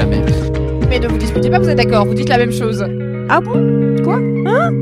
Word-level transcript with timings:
jamais. 0.00 0.22
Mais 0.88 0.98
ne 0.98 1.08
vous 1.08 1.18
disputez 1.18 1.50
pas, 1.50 1.58
vous 1.58 1.68
êtes 1.68 1.76
d'accord, 1.76 2.06
vous 2.06 2.14
dites 2.14 2.28
la 2.28 2.38
même 2.38 2.52
chose. 2.52 2.84
Ah 3.28 3.40
bon? 3.40 3.96
Quoi? 4.02 4.16
Hein? 4.16 4.72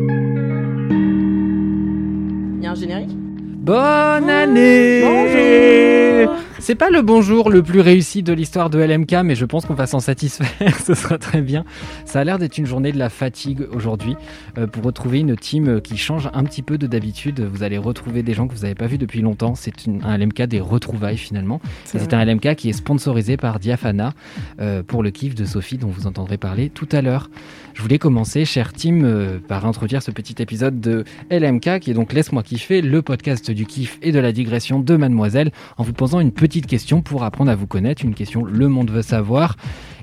Il 2.58 2.64
y 2.64 2.66
a 2.66 2.70
un 2.70 2.74
générique? 2.74 3.16
Bonne 3.16 4.30
année. 4.30 5.02
Bonjour 5.02 6.36
C'est 6.60 6.74
pas 6.74 6.90
le 6.90 7.02
bonjour 7.02 7.50
le 7.50 7.62
plus 7.62 7.80
réussi 7.80 8.24
de 8.24 8.32
l'histoire 8.32 8.68
de 8.68 8.80
LMK, 8.80 9.12
mais 9.24 9.36
je 9.36 9.44
pense 9.44 9.64
qu'on 9.64 9.74
va 9.74 9.86
s'en 9.86 10.00
satisfaire, 10.00 10.76
ce 10.84 10.94
sera 10.94 11.16
très 11.16 11.40
bien. 11.40 11.64
Ça 12.04 12.20
a 12.20 12.24
l'air 12.24 12.38
d'être 12.38 12.58
une 12.58 12.66
journée 12.66 12.90
de 12.90 12.98
la 12.98 13.10
fatigue 13.10 13.66
aujourd'hui. 13.72 14.16
Euh, 14.58 14.66
pour 14.66 14.82
retrouver 14.82 15.20
une 15.20 15.36
team 15.36 15.80
qui 15.80 15.96
change 15.96 16.28
un 16.34 16.42
petit 16.42 16.62
peu 16.62 16.76
de 16.76 16.88
d'habitude, 16.88 17.40
vous 17.40 17.62
allez 17.62 17.78
retrouver 17.78 18.24
des 18.24 18.34
gens 18.34 18.48
que 18.48 18.54
vous 18.54 18.62
n'avez 18.62 18.74
pas 18.74 18.86
vus 18.86 18.98
depuis 18.98 19.20
longtemps. 19.20 19.54
C'est 19.54 19.72
un 20.02 20.18
LMK 20.18 20.42
des 20.42 20.60
retrouvailles 20.60 21.16
finalement. 21.16 21.60
C'est 21.84 22.12
un 22.12 22.24
LMK 22.24 22.56
qui 22.56 22.68
est 22.70 22.72
sponsorisé 22.72 23.36
par 23.36 23.60
Diafana 23.60 24.12
euh, 24.60 24.82
pour 24.82 25.04
le 25.04 25.10
kiff 25.10 25.36
de 25.36 25.44
Sophie 25.44 25.78
dont 25.78 25.88
vous 25.88 26.08
entendrez 26.08 26.38
parler 26.38 26.70
tout 26.70 26.88
à 26.90 27.02
l'heure. 27.02 27.30
Je 27.78 27.82
voulais 27.84 27.98
commencer, 27.98 28.44
cher 28.44 28.72
team, 28.72 29.04
euh, 29.04 29.38
par 29.38 29.64
introduire 29.64 30.02
ce 30.02 30.10
petit 30.10 30.42
épisode 30.42 30.80
de 30.80 31.04
LMK 31.30 31.78
qui 31.78 31.92
est 31.92 31.94
donc 31.94 32.12
Laisse-moi 32.12 32.42
kiffer, 32.42 32.82
le 32.82 33.02
podcast 33.02 33.52
du 33.52 33.66
kiff 33.66 34.00
et 34.02 34.10
de 34.10 34.18
la 34.18 34.32
digression 34.32 34.80
de 34.80 34.96
Mademoiselle, 34.96 35.52
en 35.76 35.84
vous 35.84 35.92
posant 35.92 36.18
une 36.18 36.32
petite 36.32 36.66
question 36.66 37.02
pour 37.02 37.22
apprendre 37.22 37.52
à 37.52 37.54
vous 37.54 37.68
connaître, 37.68 38.04
une 38.04 38.16
question 38.16 38.44
le 38.44 38.66
monde 38.66 38.90
veut 38.90 39.02
savoir. 39.02 39.54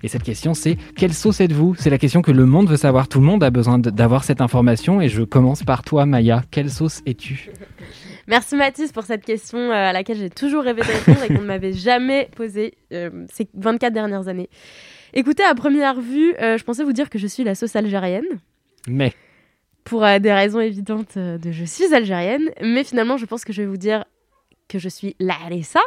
Et 0.04 0.08
cette 0.08 0.24
question 0.24 0.54
c'est 0.54 0.78
quelle 0.96 1.14
sauce 1.14 1.42
êtes-vous? 1.42 1.76
C'est 1.78 1.90
la 1.90 1.98
question 1.98 2.22
que 2.22 2.32
le 2.32 2.46
monde 2.46 2.70
veut 2.70 2.78
savoir. 2.78 3.10
Tout 3.10 3.20
le 3.20 3.26
monde 3.26 3.44
a 3.44 3.50
besoin 3.50 3.78
d'avoir 3.78 4.24
cette 4.24 4.40
information 4.40 5.02
et 5.02 5.10
je 5.10 5.24
commence 5.24 5.64
par 5.64 5.84
toi 5.84 6.06
Maya. 6.06 6.44
Quelle 6.52 6.72
sauce 6.72 7.02
es-tu? 7.06 7.50
Merci 8.28 8.56
Mathis 8.56 8.94
pour 8.94 9.04
cette 9.04 9.26
question 9.26 9.60
euh, 9.60 9.90
à 9.90 9.92
laquelle 9.92 10.18
j'ai 10.18 10.30
toujours 10.30 10.64
rêvé 10.64 10.82
de 10.82 10.88
répondre 10.88 11.24
et 11.24 11.28
qu'on 11.28 11.42
ne 11.42 11.48
m'avait 11.48 11.74
jamais 11.74 12.30
posée 12.38 12.76
euh, 12.94 13.10
ces 13.30 13.50
24 13.54 13.92
dernières 13.92 14.30
années. 14.30 14.50
Écoutez, 15.18 15.44
à 15.44 15.56
première 15.56 16.02
vue, 16.02 16.36
euh, 16.42 16.58
je 16.58 16.64
pensais 16.66 16.84
vous 16.84 16.92
dire 16.92 17.10
que 17.10 17.18
je 17.18 17.26
suis 17.26 17.46
la 17.46 17.56
sauce 17.56 17.78
algérienne, 17.78 18.26
Mais 18.88 19.14
pour 19.86 20.04
euh, 20.04 20.20
des 20.20 20.34
raisons 20.34 20.60
évidentes 20.60 21.16
euh, 21.16 21.38
de 21.38 21.52
je 21.52 21.64
suis 21.64 21.94
algérienne, 21.94 22.52
mais 22.62 22.84
finalement 22.84 23.16
je 23.16 23.26
pense 23.26 23.46
que 23.46 23.54
je 23.54 23.62
vais 23.62 23.68
vous 23.68 23.78
dire 23.78 24.04
que 24.68 24.78
je 24.78 24.90
suis 24.90 25.16
la 25.20 25.36
Harissa 25.36 25.80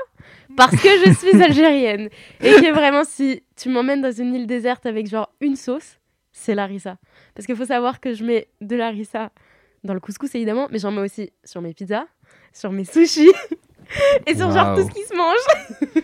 parce 0.57 0.75
que 0.75 0.89
je 1.05 1.13
suis 1.13 1.43
algérienne. 1.43 2.09
Et 2.41 2.53
que 2.53 2.73
vraiment, 2.73 3.05
si 3.05 3.43
tu 3.55 3.69
m'emmènes 3.69 4.01
dans 4.01 4.13
une 4.13 4.35
île 4.35 4.47
déserte 4.47 4.87
avec 4.87 5.07
genre 5.09 5.31
une 5.43 5.57
sauce, 5.57 5.99
c'est 6.33 6.55
l'harissa. 6.55 6.97
Parce 7.35 7.45
qu'il 7.45 7.57
faut 7.57 7.67
savoir 7.67 8.01
que 8.01 8.15
je 8.15 8.25
mets 8.25 8.49
de 8.63 8.77
l'harissa 8.77 9.31
dans 9.85 9.93
le 9.95 10.01
couscous 10.01 10.35
évidemment, 10.35 10.69
mais 10.71 10.79
j'en 10.79 10.91
mets 10.91 11.03
aussi 11.03 11.33
sur 11.45 11.61
mes 11.61 11.75
pizzas, 11.75 12.07
sur 12.55 12.73
mes 12.73 12.85
sushis 12.85 13.33
et 14.27 14.35
sur 14.35 14.51
genre 14.53 14.75
tout 14.75 14.89
ce 14.89 14.95
qui 14.95 15.03
se 15.03 15.15
mange. 15.15 15.81
je 15.95 16.01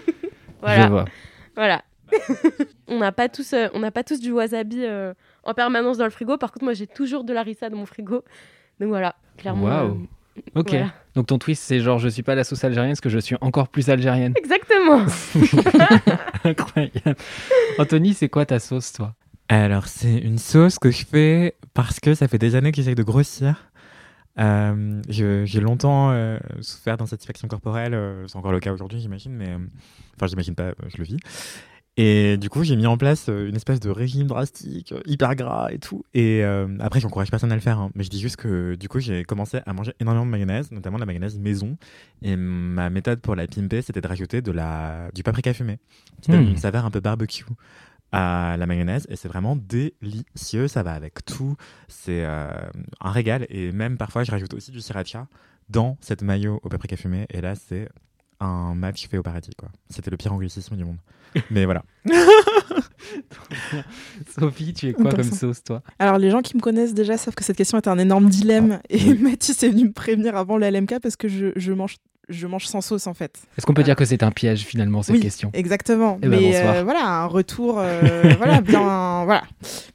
voilà, 0.61 0.89
vois. 0.89 1.05
voilà. 1.55 1.83
on 2.89 2.99
n'a 2.99 3.13
pas 3.13 3.29
tous, 3.29 3.53
euh, 3.53 3.69
on 3.75 3.81
n'a 3.81 3.91
pas 3.91 4.03
tous 4.05 4.21
du 4.21 4.33
wasabi 4.33 4.85
euh, 4.85 5.15
en 5.45 5.55
permanence 5.55 5.99
dans 5.99 6.05
le 6.05 6.11
frigo. 6.11 6.37
Par 6.39 6.53
contre, 6.53 6.65
moi, 6.65 6.75
j'ai 6.75 6.87
toujours 6.87 7.25
de 7.25 7.33
l'harissa 7.33 7.71
dans 7.71 7.77
mon 7.77 7.87
frigo. 7.87 8.23
Donc 8.81 8.89
voilà, 8.89 9.15
clairement. 9.37 9.65
Waouh. 9.65 9.91
euh, 10.37 10.41
Ok. 10.57 10.71
voilà. 10.71 10.93
Donc 11.15 11.27
ton 11.29 11.39
twist, 11.39 11.63
c'est 11.63 11.79
genre 11.79 12.01
je 12.01 12.09
suis 12.09 12.25
pas 12.25 12.35
la 12.35 12.43
sauce 12.43 12.65
algérienne 12.65 12.91
parce 12.93 13.01
que 13.01 13.09
je 13.09 13.21
suis 13.21 13.37
encore 13.41 13.69
plus 13.69 13.89
algérienne. 13.89 14.33
Exactement. 14.37 15.07
Incroyable. 16.45 17.17
Anthony, 17.79 18.15
c'est 18.15 18.29
quoi 18.29 18.45
ta 18.47 18.59
sauce, 18.59 18.93
toi? 18.93 19.15
Alors, 19.49 19.87
c'est 19.87 20.17
une 20.19 20.39
sauce 20.39 20.79
que 20.79 20.91
je 20.91 21.05
fais 21.05 21.55
parce 21.75 22.01
que 22.01 22.15
ça 22.15 22.29
fait 22.29 22.39
des 22.39 22.57
années 22.57 22.73
que 22.73 22.77
j'essaie 22.77 22.95
de 22.95 23.03
grossir. 23.03 23.71
Euh, 24.41 25.01
J'ai 25.09 25.61
longtemps 25.61 26.11
euh, 26.11 26.39
souffert 26.61 26.97
d'insatisfaction 26.97 27.47
corporelle. 27.47 27.95
euh, 27.95 28.27
c'est 28.27 28.37
encore 28.37 28.51
le 28.53 28.59
cas 28.59 28.73
aujourd'hui, 28.73 28.99
j'imagine, 29.01 29.33
mais 29.33 29.55
enfin, 30.17 30.27
j'imagine 30.27 30.55
pas, 30.57 30.73
je 30.89 30.97
le 30.99 31.05
vis. 31.05 31.17
Et 31.97 32.37
du 32.39 32.51
coup, 32.51 32.65
j'ai 32.65 32.75
mis 32.75 32.87
en 32.87 32.97
place 32.97 33.29
euh, 33.29 33.49
une 33.49 33.55
espèce 33.55 33.79
de 33.79 33.89
régime 33.89 34.27
drastique, 34.27 34.91
euh, 34.91 35.01
hyper 35.07 35.37
gras 35.37 35.69
et 35.71 35.79
tout. 35.79 36.05
Et 36.13 36.43
euh, 36.43 36.67
après, 36.81 36.99
j'encourage 36.99 37.31
personne 37.31 37.53
à 37.53 37.55
le 37.55 37.61
faire, 37.61 37.79
hein, 37.79 37.91
mais 37.95 38.03
je 38.03 38.11
dis 38.11 38.21
juste 38.21 38.37
que 38.37 38.75
du 38.75 38.89
coup, 38.89 38.99
j'ai 38.99 39.23
commencé 39.23 39.61
à 39.65 39.73
manger 39.73 39.93
énormément 40.01 40.27
de 40.27 40.31
mayonnaise, 40.31 40.73
notamment 40.73 40.97
de 40.97 41.03
la 41.03 41.07
mayonnaise 41.07 41.39
maison. 41.39 41.77
Et 42.23 42.35
ma 42.35 42.91
méthode 42.91 43.21
pour 43.21 43.37
la 43.37 43.47
pimper, 43.47 43.81
c'était 43.83 44.01
de 44.01 44.09
rajouter 44.09 44.43
de 44.43 44.51
la, 44.51 45.11
du 45.15 45.23
paprika 45.23 45.55
fumé, 45.55 45.79
qui 46.21 46.33
donne 46.33 46.49
une 46.49 46.57
saveur 46.57 46.85
un 46.85 46.91
peu 46.91 47.01
barbecue 47.01 47.45
à 48.15 48.57
la 48.57 48.67
mayonnaise 48.67 49.07
et 49.09 49.17
c'est 49.17 49.29
vraiment 49.29 49.57
délicieux. 49.57 50.69
Ça 50.69 50.83
va 50.83 50.93
avec 50.93 51.25
tout. 51.25 51.57
C'est 51.89 52.25
euh, 52.25 52.49
un 53.01 53.11
régal. 53.11 53.47
Et 53.51 53.73
même 53.73 53.99
parfois, 53.99 54.23
je 54.23 54.31
rajoute 54.31 54.55
aussi 54.55 54.71
du 54.71 54.81
sriracha 54.81 55.27
dans 55.69 55.97
cette 56.01 56.23
mayo 56.23 56.61
au 56.63 56.69
paprika 56.69 56.97
fumé. 56.97 57.27
Et 57.31 57.41
là, 57.41 57.55
c'est 57.57 57.89
un 58.41 58.75
match 58.75 59.09
fait 59.09 59.19
au 59.19 59.23
paradis. 59.23 59.51
quoi. 59.57 59.69
C'était 59.91 60.11
le 60.11 60.17
pire 60.17 60.33
anglicisme 60.33 60.77
du 60.77 60.85
monde. 60.85 60.99
Mais 61.51 61.65
voilà. 61.65 61.83
Sophie, 64.39 64.73
tu 64.73 64.89
es 64.89 64.93
quoi 64.93 65.11
comme 65.13 65.23
sauce, 65.25 65.63
toi? 65.65 65.83
Alors, 65.99 66.19
les 66.19 66.31
gens 66.31 66.41
qui 66.43 66.57
me 66.57 66.61
connaissent 66.63 66.95
déjà 66.95 67.17
savent 67.17 67.35
que 67.35 67.45
cette 67.45 67.57
question 67.57 67.79
est 67.79 67.89
un 67.89 67.99
énorme 67.99 68.29
dilemme. 68.29 68.81
Et 68.89 69.15
Mathis 69.15 69.63
est 69.63 69.69
venu 69.69 69.85
me 69.85 69.93
prévenir 69.93 70.37
avant 70.37 70.57
le 70.57 70.69
LMK 70.71 71.01
parce 71.01 71.17
que 71.17 71.29
je, 71.29 71.49
je 71.57 71.73
mange, 71.73 71.97
je 72.29 72.47
mange 72.47 72.67
sans 72.67 72.81
sauce, 72.81 73.07
en 73.07 73.15
fait. 73.15 73.39
Est-ce 73.59 73.67
qu'on 73.67 73.75
peut 73.75 73.83
dire 73.83 73.97
que 73.97 74.05
c'est 74.05 74.23
un 74.23 74.31
piège 74.31 74.61
finalement 74.65 75.03
cette 75.03 75.17
Oui. 75.17 75.21
question? 75.23 75.51
Exactement. 75.55 76.19
Eh 76.23 76.29
ben, 76.29 76.41
Mais 76.41 76.53
bonsoir. 76.53 76.75
euh, 76.77 76.85
voilà, 76.85 77.07
un 77.07 77.27
retour 77.27 77.77
euh, 77.79 78.23
voilà, 78.39 78.61
bien 78.63 79.25
voilà, 79.25 79.43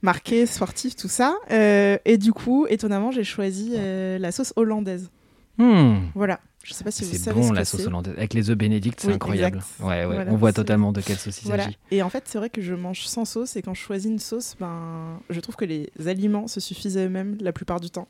marqué, 0.01 0.45
sportif, 0.45 0.95
tout 0.95 1.07
ça. 1.09 1.35
Euh, 1.51 1.97
et 2.05 2.17
du 2.17 2.33
coup, 2.33 2.67
étonnamment, 2.69 3.11
j'ai 3.11 3.23
choisi 3.23 3.73
euh, 3.77 4.17
la 4.19 4.31
sauce 4.31 4.53
hollandaise. 4.55 5.09
Hmm. 5.57 5.99
Voilà. 6.15 6.39
Je 6.63 6.73
sais 6.73 6.83
pas 6.83 6.91
si 6.91 7.03
vous 7.05 7.11
C'est 7.15 7.33
bon 7.33 7.49
ce 7.49 7.53
la 7.53 7.63
sauce 7.65 7.85
hollandaise 7.87 8.13
avec 8.17 8.33
les 8.33 8.49
œufs 8.49 8.57
bénédicts, 8.57 8.99
c'est 8.99 9.07
Oui, 9.07 9.13
incroyable. 9.13 9.59
Ouais, 9.79 10.05
ouais, 10.05 10.05
Voilà, 10.05 10.31
on 10.31 10.35
voit 10.35 10.51
totalement 10.53 10.91
de 10.91 10.99
quelle 11.01 11.17
sauce 11.17 11.41
il 11.41 11.47
Voilà. 11.47 11.63
s'agit. 11.63 11.77
Et 11.91 12.01
en 12.03 12.09
fait, 12.09 12.23
c'est 12.27 12.37
vrai 12.37 12.49
que 12.49 12.61
je 12.61 12.73
mange 12.73 13.01
sans 13.01 13.25
sauce 13.25 13.55
et 13.55 13.61
quand 13.61 13.73
je 13.73 13.81
choisis 13.81 14.11
une 14.11 14.19
sauce, 14.19 14.55
ben, 14.59 15.19
je 15.29 15.39
trouve 15.39 15.55
que 15.55 15.65
les 15.65 15.89
aliments 16.05 16.47
se 16.47 16.59
suffisent 16.59 16.97
à 16.97 17.05
eux-mêmes 17.05 17.37
la 17.39 17.53
plupart 17.53 17.79
du 17.79 17.89
temps. 17.89 18.07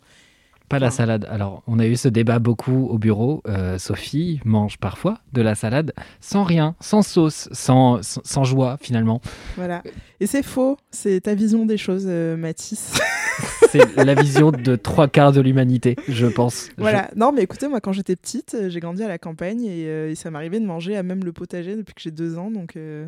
Pas 0.67 0.77
la 0.77 0.91
salade. 0.91 1.25
Alors, 1.31 1.63
on 1.65 1.79
a 1.79 1.87
eu 1.87 1.95
ce 1.95 2.07
débat 2.07 2.37
beaucoup 2.37 2.87
au 2.91 2.99
bureau. 2.99 3.41
Euh, 3.47 3.79
Sophie 3.79 4.39
mange 4.45 4.77
parfois 4.77 5.17
de 5.33 5.41
la 5.41 5.55
salade 5.55 5.93
sans 6.21 6.43
rien, 6.43 6.75
sans 6.79 7.01
sauce, 7.01 7.49
sans, 7.51 8.03
sans, 8.03 8.21
sans 8.23 8.43
joie 8.43 8.77
finalement. 8.79 9.19
Voilà. 9.57 9.81
Et 10.19 10.27
c'est 10.27 10.43
faux. 10.43 10.77
C'est 10.91 11.21
ta 11.21 11.33
vision 11.33 11.65
des 11.65 11.77
choses, 11.77 12.05
euh, 12.07 12.37
Mathis. 12.37 12.99
C'est 13.71 13.95
la 14.03 14.15
vision 14.15 14.51
de 14.51 14.75
trois 14.75 15.07
quarts 15.07 15.31
de 15.31 15.41
l'humanité, 15.41 15.95
je 16.07 16.25
pense. 16.27 16.67
Je- 16.77 16.81
voilà. 16.81 17.09
Non, 17.15 17.31
mais 17.31 17.43
écoutez, 17.43 17.67
moi, 17.67 17.81
quand 17.81 17.91
j'étais 17.93 18.15
petite, 18.15 18.55
euh, 18.55 18.69
j'ai 18.69 18.79
grandi 18.79 19.03
à 19.03 19.07
la 19.07 19.17
campagne 19.17 19.63
et, 19.63 19.85
euh, 19.87 20.09
et 20.11 20.15
ça 20.15 20.31
m'arrivait 20.31 20.59
de 20.59 20.65
manger 20.65 20.97
à 20.97 21.03
même 21.03 21.23
le 21.23 21.31
potager 21.33 21.75
depuis 21.75 21.93
que 21.93 22.01
j'ai 22.01 22.11
deux 22.11 22.37
ans. 22.37 22.49
Donc, 22.51 22.75
euh, 22.75 23.07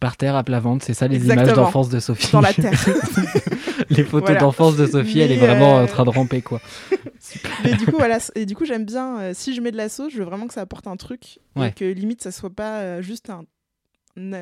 Par 0.00 0.16
terre 0.16 0.36
à 0.36 0.44
plat 0.44 0.60
ventre, 0.60 0.84
c'est 0.84 0.94
ça 0.94 1.08
les 1.08 1.16
Exactement. 1.16 1.44
images 1.46 1.56
d'enfance 1.56 1.88
de 1.88 1.98
Sophie. 2.00 2.30
dans 2.32 2.40
la 2.40 2.52
terre. 2.52 2.72
les 3.90 4.04
photos 4.04 4.28
Voilà. 4.28 4.40
d'enfance 4.40 4.76
de 4.76 4.86
Sophie, 4.86 5.20
elle 5.20 5.32
est 5.32 5.36
vraiment 5.38 5.78
euh, 5.78 5.84
en 5.84 5.86
train 5.86 6.04
de 6.04 6.10
ramper 6.10 6.42
quoi. 6.42 6.60
Et 7.64 7.74
du 7.74 7.86
coup, 7.86 7.96
voilà. 7.98 8.18
Et 8.34 8.46
du 8.46 8.54
coup, 8.54 8.64
j'aime 8.64 8.84
bien. 8.84 9.18
euh, 9.20 9.30
si 9.34 9.54
je 9.54 9.60
mets 9.60 9.72
de 9.72 9.76
la 9.76 9.88
sauce, 9.88 10.12
je 10.12 10.18
veux 10.18 10.24
vraiment 10.24 10.46
que 10.46 10.54
ça 10.54 10.60
apporte 10.60 10.86
un 10.86 10.96
truc 10.96 11.38
Ouais. 11.56 11.68
et 11.68 11.72
que 11.72 11.84
limite 11.84 12.22
ça 12.22 12.30
soit 12.30 12.50
pas 12.50 12.80
euh, 12.80 13.02
juste 13.02 13.30
un, 13.30 13.44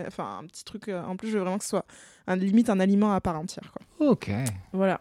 enfin 0.07 0.41
un 0.43 0.47
petit 0.47 0.65
truc. 0.65 0.89
en 0.89 1.17
plus, 1.17 1.29
je 1.29 1.35
veux 1.35 1.41
vraiment 1.41 1.59
que 1.59 1.65
ce 1.65 1.71
soit 1.71 1.87
un, 2.27 2.37
limite 2.37 2.69
un 2.69 2.81
aliment 2.81 3.13
à 3.13 3.21
part 3.21 3.39
entière. 3.39 3.73
Quoi. 3.73 4.09
Ok. 4.09 4.31
Voilà. 4.73 5.01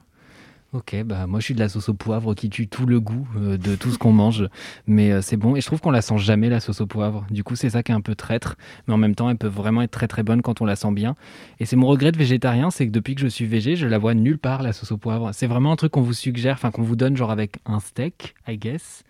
Ok, 0.74 0.96
bah 1.06 1.28
moi 1.28 1.40
je 1.40 1.46
suis 1.46 1.54
de 1.54 1.60
la 1.60 1.70
sauce 1.70 1.90
au 1.90 1.94
poivre 1.94 2.34
qui 2.34 2.50
tue 2.50 2.68
tout 2.68 2.88
le 2.88 3.00
goût 3.00 3.28
euh, 3.38 3.58
de 3.58 3.76
tout 3.76 3.92
ce 3.92 4.00
qu'on 4.00 4.12
mange, 4.12 4.50
mais 4.88 5.12
euh, 5.12 5.22
c'est 5.22 5.38
bon 5.38 5.56
et 5.56 5.62
je 5.62 5.68
trouve 5.68 5.80
qu'on 5.80 5.92
la 5.92 6.02
sent 6.02 6.18
jamais 6.18 6.50
la 6.50 6.60
sauce 6.60 6.82
au 6.82 6.88
poivre. 6.88 7.28
Du 7.30 7.44
coup 7.44 7.56
c'est 7.56 7.70
ça 7.70 7.84
qui 7.84 7.92
est 7.92 7.96
un 7.96 8.02
peu 8.02 8.16
traître, 8.16 8.56
mais 8.88 8.94
en 8.96 8.98
même 8.98 9.14
temps 9.14 9.30
elle 9.30 9.38
peut 9.38 9.46
vraiment 9.46 9.84
être 9.84 9.92
très 9.92 10.08
très 10.08 10.24
bonne 10.24 10.42
quand 10.42 10.62
on 10.62 10.66
la 10.66 10.76
sent 10.76 10.92
bien. 10.92 11.14
Et 11.60 11.68
c'est 11.68 11.76
mon 11.76 11.86
regret 11.86 12.12
de 12.12 12.18
végétarien, 12.18 12.72
c'est 12.72 12.88
que 12.88 12.92
depuis 12.92 13.14
que 13.14 13.22
je 13.22 13.28
suis 13.28 13.46
végé, 13.46 13.76
je 13.76 13.86
la 13.86 14.00
vois 14.00 14.16
nulle 14.16 14.40
part 14.40 14.64
la 14.64 14.74
sauce 14.74 14.92
au 14.92 14.98
poivre. 14.98 15.30
C'est 15.32 15.46
vraiment 15.46 15.72
un 15.72 15.76
truc 15.76 15.92
qu'on 15.92 16.02
vous 16.02 16.14
suggère, 16.14 16.56
enfin 16.56 16.72
qu'on 16.72 16.82
vous 16.82 16.96
donne 16.96 17.16
genre 17.16 17.30
avec 17.30 17.58
un 17.68 17.80
steak, 17.80 18.34
I 18.48 18.58
guess. 18.58 19.04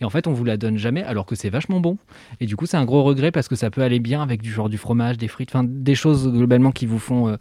Et 0.00 0.04
en 0.04 0.10
fait 0.10 0.28
on 0.28 0.32
vous 0.32 0.44
la 0.44 0.56
donne 0.56 0.78
jamais 0.78 1.02
alors 1.02 1.26
que 1.26 1.34
c'est 1.34 1.50
vachement 1.50 1.80
bon. 1.80 1.98
Et 2.38 2.46
du 2.46 2.54
coup 2.54 2.66
c'est 2.66 2.76
un 2.76 2.84
gros 2.84 3.02
regret 3.02 3.32
parce 3.32 3.48
que 3.48 3.56
ça 3.56 3.70
peut 3.72 3.82
aller 3.82 3.98
bien 3.98 4.22
avec 4.22 4.40
du 4.40 4.52
genre 4.52 4.68
du 4.68 4.78
fromage, 4.78 5.18
des 5.18 5.26
frites, 5.26 5.50
enfin 5.50 5.64
des 5.68 5.96
choses 5.96 6.30
globalement 6.32 6.70
qui 6.70 6.86
vous 6.86 7.00
font 7.00 7.26
euh, 7.26 7.36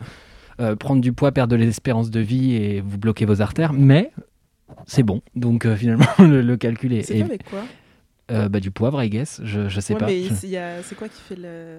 euh, 0.59 0.75
prendre 0.75 1.01
du 1.01 1.13
poids, 1.13 1.31
perdre 1.31 1.51
de 1.51 1.55
l'espérance 1.57 2.09
de 2.09 2.19
vie 2.19 2.53
et 2.55 2.81
vous 2.81 2.97
bloquer 2.97 3.25
vos 3.25 3.41
artères, 3.41 3.73
mais 3.73 4.11
c'est 4.85 5.03
bon. 5.03 5.21
Donc 5.35 5.65
euh, 5.65 5.75
finalement, 5.75 6.05
le, 6.19 6.41
le 6.41 6.57
calcul 6.57 6.93
est, 6.93 7.03
C'est 7.03 7.21
avec 7.21 7.43
quoi? 7.49 7.63
Euh, 8.29 8.49
bah, 8.49 8.59
du 8.59 8.71
poivre, 8.71 9.01
I 9.01 9.09
guess. 9.09 9.39
Je, 9.43 9.69
je 9.69 9.79
sais 9.79 9.93
Ouais, 9.93 9.99
pas. 9.99 10.07
mais 10.07 10.23
Je- 10.23 10.33
c'est- 10.33 10.95
quoi 10.95 11.07
qui 11.07 11.21
fait 11.21 11.35
le. 11.37 11.77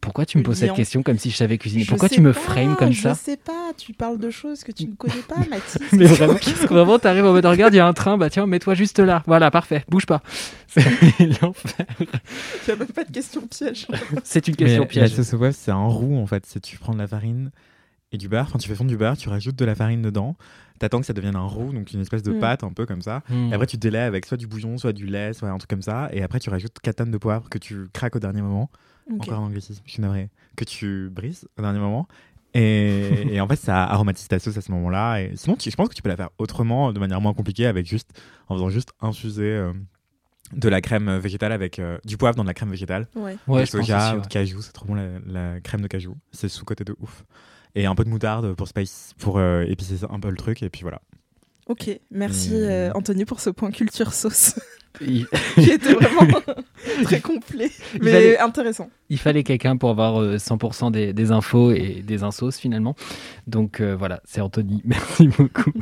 Pourquoi 0.00 0.24
tu 0.24 0.38
me 0.38 0.42
poses 0.42 0.56
cette 0.56 0.72
question 0.72 1.02
comme 1.02 1.18
si 1.18 1.30
je 1.30 1.36
savais 1.36 1.58
cuisiner? 1.58 1.84
Je 1.84 1.90
Pourquoi 1.90 2.08
tu 2.08 2.22
me 2.22 2.32
pas, 2.32 2.40
frames 2.40 2.76
comme 2.76 2.94
ça? 2.94 3.12
Je 3.12 3.18
sais 3.18 3.36
pas, 3.36 3.72
tu 3.76 3.92
parles 3.92 4.18
de 4.18 4.30
choses 4.30 4.64
que 4.64 4.72
tu 4.72 4.86
ne 4.86 4.94
connais 4.94 5.20
pas, 5.28 5.36
Mathis. 5.50 5.76
Mais 5.92 6.06
vraiment, 6.06 6.34
vraiment 6.70 6.98
t'arrives 6.98 7.26
en 7.26 7.32
mode 7.32 7.44
regarde, 7.44 7.74
il 7.74 7.76
y 7.76 7.80
a 7.80 7.86
un 7.86 7.92
train, 7.92 8.16
bah 8.16 8.30
tiens, 8.30 8.46
mets-toi 8.46 8.72
juste 8.74 8.98
là. 9.00 9.22
Voilà, 9.26 9.50
parfait, 9.50 9.84
bouge 9.90 10.06
pas. 10.06 10.22
C'est 10.66 10.80
l'enfer. 11.42 11.84
Il 12.00 12.06
n'y 12.66 12.72
a 12.72 12.76
même 12.76 12.88
pas 12.88 13.04
de 13.04 13.12
question 13.12 13.42
piège. 13.46 13.86
C'est 14.24 14.48
une 14.48 14.54
Mais 14.58 14.64
question 14.64 14.80
La 14.82 14.86
piège. 14.88 15.10
sauce 15.14 15.34
au 15.34 15.38
poivre, 15.38 15.54
c'est 15.58 15.70
un 15.70 15.84
roux 15.86 16.16
en 16.16 16.26
fait. 16.26 16.44
C'est 16.46 16.60
tu 16.60 16.78
prends 16.78 16.94
de 16.94 16.98
la 16.98 17.06
farine 17.06 17.50
et 18.12 18.18
du 18.18 18.28
beurre. 18.28 18.44
Enfin, 18.48 18.58
tu 18.58 18.68
fais 18.68 18.74
fondre 18.74 18.90
du 18.90 18.96
beurre, 18.96 19.16
tu 19.16 19.28
rajoutes 19.28 19.56
de 19.56 19.64
la 19.64 19.74
farine 19.74 20.02
dedans. 20.02 20.36
T'attends 20.78 21.00
que 21.00 21.06
ça 21.06 21.12
devienne 21.12 21.36
un 21.36 21.46
roux, 21.46 21.72
donc 21.72 21.92
une 21.92 22.00
espèce 22.00 22.22
de 22.22 22.32
Mm. 22.32 22.40
pâte 22.40 22.64
un 22.64 22.72
peu 22.72 22.86
comme 22.86 23.02
ça. 23.02 23.22
Hmm. 23.28 23.50
Et 23.50 23.54
après, 23.54 23.66
tu 23.66 23.76
délais 23.76 23.98
avec 24.00 24.26
soit 24.26 24.36
du 24.36 24.46
bouillon, 24.46 24.78
soit 24.78 24.92
du 24.92 25.06
lait, 25.06 25.32
soit 25.32 25.48
un 25.48 25.56
truc 25.58 25.70
comme 25.70 25.82
ça. 25.82 26.08
Et 26.12 26.22
après, 26.22 26.40
tu 26.40 26.50
rajoutes 26.50 26.78
4 26.82 26.96
tonnes 26.96 27.10
de 27.10 27.18
poivre 27.18 27.48
que 27.48 27.58
tu 27.58 27.86
craques 27.92 28.16
au 28.16 28.18
dernier 28.18 28.42
moment. 28.42 28.68
Ok. 29.10 29.22
Encore 29.28 29.38
un 29.40 29.42
anglicisme, 29.46 29.82
je 29.86 29.92
suis 29.92 30.02
navré. 30.02 30.28
Que 30.56 30.64
tu 30.64 31.08
brises 31.10 31.48
au 31.58 31.62
dernier 31.62 31.78
moment. 31.78 32.06
Et, 32.54 33.34
et 33.34 33.40
en 33.40 33.48
fait, 33.48 33.56
ça 33.56 33.84
aromatise 33.84 34.28
ta 34.28 34.38
sauce 34.38 34.56
à 34.56 34.60
ce 34.60 34.70
moment-là. 34.72 35.20
Et 35.22 35.32
sinon, 35.36 35.56
tu- 35.56 35.70
je 35.70 35.76
pense 35.76 35.88
que 35.88 35.94
tu 35.94 36.02
peux 36.02 36.08
la 36.10 36.16
faire 36.16 36.30
autrement, 36.38 36.92
de 36.92 36.98
manière 36.98 37.20
moins 37.20 37.32
compliquée, 37.34 37.66
avec 37.66 37.86
juste, 37.86 38.10
en 38.48 38.54
faisant 38.56 38.68
juste 38.68 38.90
infuser 39.00 39.44
euh, 39.44 39.72
de 40.52 40.68
la 40.68 40.80
crème 40.82 41.16
végétale 41.18 41.52
avec 41.52 41.78
euh, 41.78 41.96
du 42.04 42.16
poivre 42.18 42.36
dans 42.36 42.42
de 42.42 42.48
la 42.48 42.54
crème 42.54 42.70
végétale. 42.70 43.06
Ouais. 43.14 43.36
Ouais, 43.46 43.60
de 43.62 43.66
je 43.66 43.70
pense 43.72 43.80
soja 43.86 44.08
aussi, 44.10 44.16
ou 44.18 44.20
de 44.20 44.26
cajou, 44.26 44.60
c'est 44.60 44.72
trop 44.72 44.84
bon 44.86 44.94
la, 44.94 45.06
la 45.26 45.60
crème 45.60 45.80
de 45.80 45.86
cajou. 45.86 46.16
C'est 46.32 46.48
sous-côté 46.48 46.84
de 46.84 46.94
ouf. 47.00 47.24
Et 47.74 47.86
un 47.86 47.94
peu 47.94 48.04
de 48.04 48.10
moutarde 48.10 48.54
pour 48.54 48.68
spice, 48.68 49.12
pour 49.18 49.38
euh, 49.38 49.64
épicer 49.66 49.94
un 50.10 50.20
peu 50.20 50.28
le 50.30 50.36
truc. 50.36 50.62
Et 50.62 50.68
puis 50.68 50.82
voilà. 50.82 51.00
Ok, 51.68 51.88
merci 52.10 52.50
euh, 52.54 52.90
Anthony 52.94 53.24
pour 53.24 53.40
ce 53.40 53.48
point 53.48 53.70
culture 53.70 54.12
sauce 54.12 54.58
Il, 55.00 55.26
qui 55.54 55.70
était 55.70 55.94
vraiment 55.94 56.40
très 57.04 57.20
complet, 57.20 57.70
mais 58.02 58.12
fallait- 58.12 58.38
intéressant. 58.38 58.90
il 59.08 59.18
fallait 59.18 59.42
quelqu'un 59.42 59.78
pour 59.78 59.88
avoir 59.88 60.20
euh, 60.20 60.36
100% 60.36 60.90
des, 60.90 61.14
des 61.14 61.30
infos 61.30 61.70
et 61.72 62.02
des 62.06 62.24
insos 62.24 62.58
finalement. 62.58 62.94
Donc 63.46 63.80
euh, 63.80 63.96
voilà, 63.96 64.20
c'est 64.24 64.42
Anthony. 64.42 64.82
Merci 64.84 65.28
beaucoup. 65.28 65.72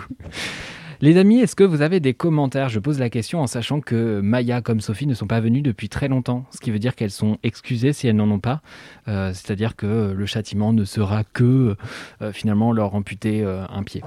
Les 1.02 1.16
amis, 1.16 1.40
est-ce 1.40 1.56
que 1.56 1.64
vous 1.64 1.80
avez 1.80 1.98
des 1.98 2.12
commentaires? 2.12 2.68
Je 2.68 2.78
pose 2.78 2.98
la 2.98 3.08
question 3.08 3.40
en 3.40 3.46
sachant 3.46 3.80
que 3.80 4.20
Maya 4.20 4.60
comme 4.60 4.82
Sophie 4.82 5.06
ne 5.06 5.14
sont 5.14 5.26
pas 5.26 5.40
venues 5.40 5.62
depuis 5.62 5.88
très 5.88 6.08
longtemps, 6.08 6.44
ce 6.50 6.60
qui 6.60 6.70
veut 6.70 6.78
dire 6.78 6.94
qu'elles 6.94 7.10
sont 7.10 7.38
excusées 7.42 7.94
si 7.94 8.06
elles 8.06 8.16
n'en 8.16 8.30
ont 8.30 8.38
pas. 8.38 8.60
Euh, 9.08 9.32
C'est-à-dire 9.32 9.76
que 9.76 10.12
le 10.14 10.26
châtiment 10.26 10.74
ne 10.74 10.84
sera 10.84 11.24
que 11.24 11.74
euh, 12.20 12.32
finalement 12.32 12.70
leur 12.72 12.94
amputer 12.94 13.42
euh, 13.42 13.64
un 13.70 13.82
pied. 13.82 14.02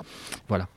Voilà. 0.48 0.68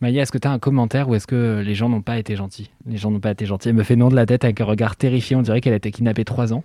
Maya, 0.00 0.22
est-ce 0.22 0.32
que 0.32 0.38
tu 0.38 0.48
as 0.48 0.50
un 0.50 0.58
commentaire 0.58 1.10
ou 1.10 1.14
est-ce 1.14 1.26
que 1.26 1.62
les 1.62 1.74
gens 1.74 1.90
n'ont 1.90 2.00
pas 2.00 2.16
été 2.16 2.36
gentils? 2.36 2.70
Les 2.86 2.96
gens 2.96 3.10
n'ont 3.10 3.20
pas 3.20 3.32
été 3.32 3.44
gentils. 3.44 3.68
Elle 3.68 3.74
me 3.74 3.82
fait 3.82 3.96
non 3.96 4.08
de 4.08 4.16
la 4.16 4.24
tête 4.24 4.44
avec 4.44 4.58
un 4.62 4.64
regard 4.64 4.96
terrifié. 4.96 5.36
On 5.36 5.42
dirait 5.42 5.60
qu'elle 5.60 5.74
a 5.74 5.76
été 5.76 5.90
kidnappée 5.90 6.24
trois 6.24 6.54
ans. 6.54 6.64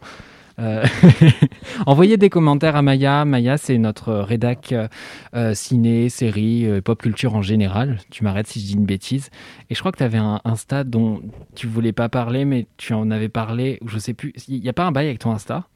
Euh, 0.60 0.86
Envoyez 1.86 2.18
des 2.18 2.30
commentaires 2.30 2.76
à 2.76 2.82
Maya. 2.82 3.26
Maya, 3.26 3.58
c'est 3.58 3.78
notre 3.78 4.14
rédac 4.14 4.72
euh, 4.72 4.88
euh, 5.36 5.54
ciné, 5.54 6.10
série, 6.10 6.68
pop 6.84 7.02
culture 7.02 7.36
en 7.36 7.42
général. 7.42 8.00
Tu 8.10 8.24
m'arrêtes 8.24 8.48
si 8.48 8.60
je 8.60 8.66
dis 8.66 8.74
une 8.74 8.86
bêtise. 8.86 9.30
Et 9.70 9.76
je 9.76 9.80
crois 9.80 9.92
que 9.92 9.98
tu 9.98 10.04
avais 10.04 10.18
un 10.18 10.42
Insta 10.46 10.84
dont 10.84 11.22
tu 11.56 11.68
voulais 11.68 11.94
pas 11.94 12.10
parler, 12.10 12.46
mais 12.46 12.68
tu 12.78 12.94
en 12.94 13.12
avais 13.12 13.30
parlé, 13.30 13.78
ou 13.82 13.88
je 13.88 14.00
sais 14.00 14.14
plus. 14.14 14.34
Il 14.48 14.62
n'y 14.62 14.70
a 14.70 14.74
pas 14.74 14.86
un 14.86 14.92
bail 14.92 15.08
avec 15.08 15.20
ton 15.20 15.32
Insta? 15.32 15.68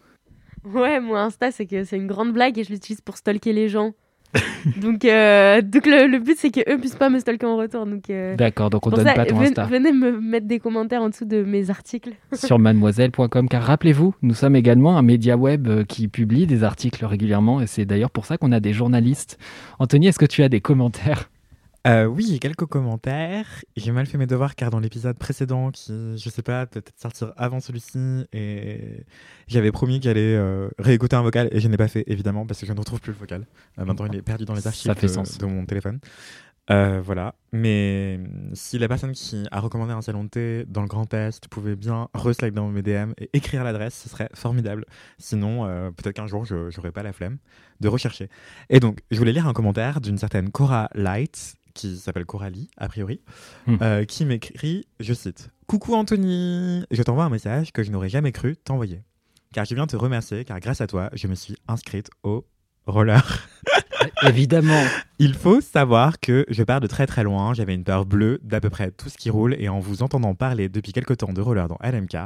Ouais, 0.63 0.99
moi, 0.99 1.21
Insta, 1.21 1.51
c'est 1.51 1.65
que 1.65 1.83
c'est 1.83 1.97
une 1.97 2.07
grande 2.07 2.33
blague 2.33 2.57
et 2.57 2.63
je 2.63 2.71
l'utilise 2.71 3.01
pour 3.01 3.17
stalker 3.17 3.53
les 3.53 3.69
gens. 3.69 3.93
donc, 4.81 5.05
euh, 5.05 5.61
donc 5.61 5.85
le, 5.85 6.07
le 6.07 6.19
but, 6.19 6.37
c'est 6.37 6.49
qu'eux 6.51 6.77
puissent 6.77 6.95
pas 6.95 7.09
me 7.09 7.19
stalker 7.19 7.45
en 7.45 7.57
retour. 7.57 7.85
Donc, 7.85 8.09
euh, 8.09 8.35
D'accord, 8.35 8.69
donc 8.69 8.85
on 8.87 8.89
donne 8.89 9.05
ça, 9.05 9.13
pas 9.13 9.25
ton 9.25 9.39
Insta. 9.39 9.65
venez 9.65 9.91
me 9.91 10.19
mettre 10.19 10.47
des 10.47 10.59
commentaires 10.59 11.01
en 11.01 11.09
dessous 11.09 11.25
de 11.25 11.43
mes 11.43 11.69
articles. 11.69 12.13
sur 12.33 12.59
mademoiselle.com 12.59 13.49
car 13.49 13.63
rappelez-vous, 13.63 14.13
nous 14.21 14.33
sommes 14.33 14.55
également 14.55 14.97
un 14.97 15.01
média 15.01 15.37
web 15.37 15.67
euh, 15.67 15.83
qui 15.83 16.07
publie 16.07 16.47
des 16.47 16.63
articles 16.63 17.05
régulièrement 17.05 17.61
et 17.61 17.67
c'est 17.67 17.85
d'ailleurs 17.85 18.11
pour 18.11 18.25
ça 18.25 18.37
qu'on 18.37 18.51
a 18.51 18.59
des 18.59 18.73
journalistes. 18.73 19.37
Anthony, 19.79 20.07
est-ce 20.07 20.19
que 20.19 20.25
tu 20.25 20.43
as 20.43 20.49
des 20.49 20.61
commentaires 20.61 21.29
Euh, 21.85 22.05
oui, 22.05 22.39
quelques 22.39 22.65
commentaires. 22.65 23.45
J'ai 23.75 23.91
mal 23.91 24.07
fait 24.07 24.17
mes 24.17 24.25
devoirs 24.25 24.55
car 24.55 24.71
dans 24.71 24.79
l'épisode 24.79 25.17
précédent, 25.19 25.69
qui, 25.69 26.17
je 26.17 26.29
sais 26.29 26.41
pas, 26.41 26.65
peut-être 26.65 26.91
sortir 26.99 27.31
avant 27.37 27.59
celui-ci, 27.59 28.25
et 28.33 29.05
j'avais 29.47 29.71
promis 29.71 29.99
qu'il 29.99 30.09
allait 30.09 30.35
euh, 30.35 30.69
réécouter 30.79 31.15
un 31.15 31.21
vocal 31.21 31.47
et 31.51 31.59
je 31.59 31.67
n'ai 31.67 31.77
pas 31.77 31.87
fait 31.87 32.03
évidemment 32.07 32.45
parce 32.47 32.59
que 32.59 32.65
je 32.65 32.73
ne 32.73 32.79
retrouve 32.79 33.01
plus 33.01 33.11
le 33.11 33.19
vocal. 33.19 33.45
Euh, 33.77 33.85
maintenant, 33.85 34.07
il 34.07 34.15
est 34.15 34.23
perdu 34.23 34.45
dans 34.45 34.55
les 34.55 34.61
Ça 34.61 34.69
archives 34.69 34.93
fait 34.95 35.07
de, 35.07 35.11
sens. 35.11 35.37
de 35.37 35.45
mon 35.45 35.65
téléphone. 35.65 35.99
Euh, 36.71 36.99
voilà. 37.03 37.35
Mais 37.51 38.19
si 38.53 38.79
la 38.79 38.87
personne 38.87 39.11
qui 39.11 39.45
a 39.51 39.59
recommandé 39.59 39.93
un 39.93 40.01
salon 40.01 40.23
de 40.23 40.29
thé 40.29 40.65
dans 40.67 40.81
le 40.81 40.87
Grand 40.87 41.13
Est 41.13 41.47
pouvait 41.47 41.75
bien 41.75 42.07
reslide 42.13 42.53
dans 42.53 42.67
mes 42.69 42.81
DM 42.81 43.11
et 43.19 43.29
écrire 43.33 43.63
l'adresse, 43.63 43.93
ce 43.93 44.09
serait 44.09 44.29
formidable. 44.33 44.85
Sinon, 45.19 45.65
euh, 45.65 45.91
peut-être 45.91 46.15
qu'un 46.15 46.27
jour, 46.27 46.45
je 46.45 46.75
n'aurai 46.75 46.91
pas 46.91 47.03
la 47.03 47.13
flemme 47.13 47.37
de 47.81 47.87
rechercher. 47.87 48.29
Et 48.69 48.79
donc, 48.79 49.01
je 49.11 49.17
voulais 49.19 49.31
lire 49.33 49.47
un 49.47 49.53
commentaire 49.53 50.01
d'une 50.01 50.17
certaine 50.17 50.49
Cora 50.49 50.89
Light, 50.95 51.55
qui 51.75 51.97
s'appelle 51.97 52.25
Coralie, 52.25 52.69
a 52.77 52.87
priori, 52.87 53.21
Hmm. 53.67 53.75
euh, 53.83 54.05
qui 54.05 54.25
m'écrit, 54.25 54.87
je 54.99 55.13
cite, 55.13 55.49
Coucou 55.67 55.93
Anthony, 55.93 56.83
je 56.89 57.03
t'envoie 57.03 57.25
un 57.25 57.29
message 57.29 57.71
que 57.71 57.83
je 57.83 57.91
n'aurais 57.91 58.09
jamais 58.09 58.31
cru 58.31 58.55
t'envoyer. 58.57 59.03
Car 59.53 59.65
je 59.65 59.75
viens 59.75 59.85
te 59.87 59.95
remercier, 59.95 60.43
car 60.45 60.59
grâce 60.59 60.81
à 60.81 60.87
toi, 60.87 61.09
je 61.13 61.27
me 61.27 61.35
suis 61.35 61.57
inscrite 61.67 62.09
au 62.23 62.45
roller. 62.87 63.47
Évidemment. 64.23 64.83
Il 65.19 65.33
faut 65.33 65.61
savoir 65.61 66.19
que 66.19 66.45
je 66.49 66.61
pars 66.63 66.81
de 66.81 66.87
très 66.87 67.07
très 67.07 67.23
loin. 67.23 67.53
J'avais 67.53 67.73
une 67.73 67.83
peur 67.85 68.05
bleue 68.05 68.39
d'à 68.43 68.59
peu 68.59 68.69
près 68.69 68.91
tout 68.91 69.07
ce 69.09 69.17
qui 69.17 69.29
roule 69.29 69.55
et 69.59 69.69
en 69.69 69.79
vous 69.79 70.03
entendant 70.03 70.35
parler 70.35 70.67
depuis 70.67 70.91
quelques 70.91 71.17
temps 71.17 71.31
de 71.31 71.41
roller 71.41 71.67
dans 71.69 71.77
LMK, 71.81 72.17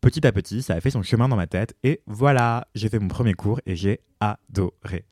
petit 0.00 0.26
à 0.26 0.32
petit, 0.32 0.62
ça 0.62 0.74
a 0.74 0.80
fait 0.80 0.90
son 0.90 1.02
chemin 1.02 1.28
dans 1.28 1.36
ma 1.36 1.46
tête 1.46 1.74
et 1.84 2.00
voilà, 2.06 2.66
j'ai 2.74 2.88
fait 2.88 2.98
mon 2.98 3.08
premier 3.08 3.34
cours 3.34 3.60
et 3.66 3.76
j'ai 3.76 4.00
adoré. 4.20 5.04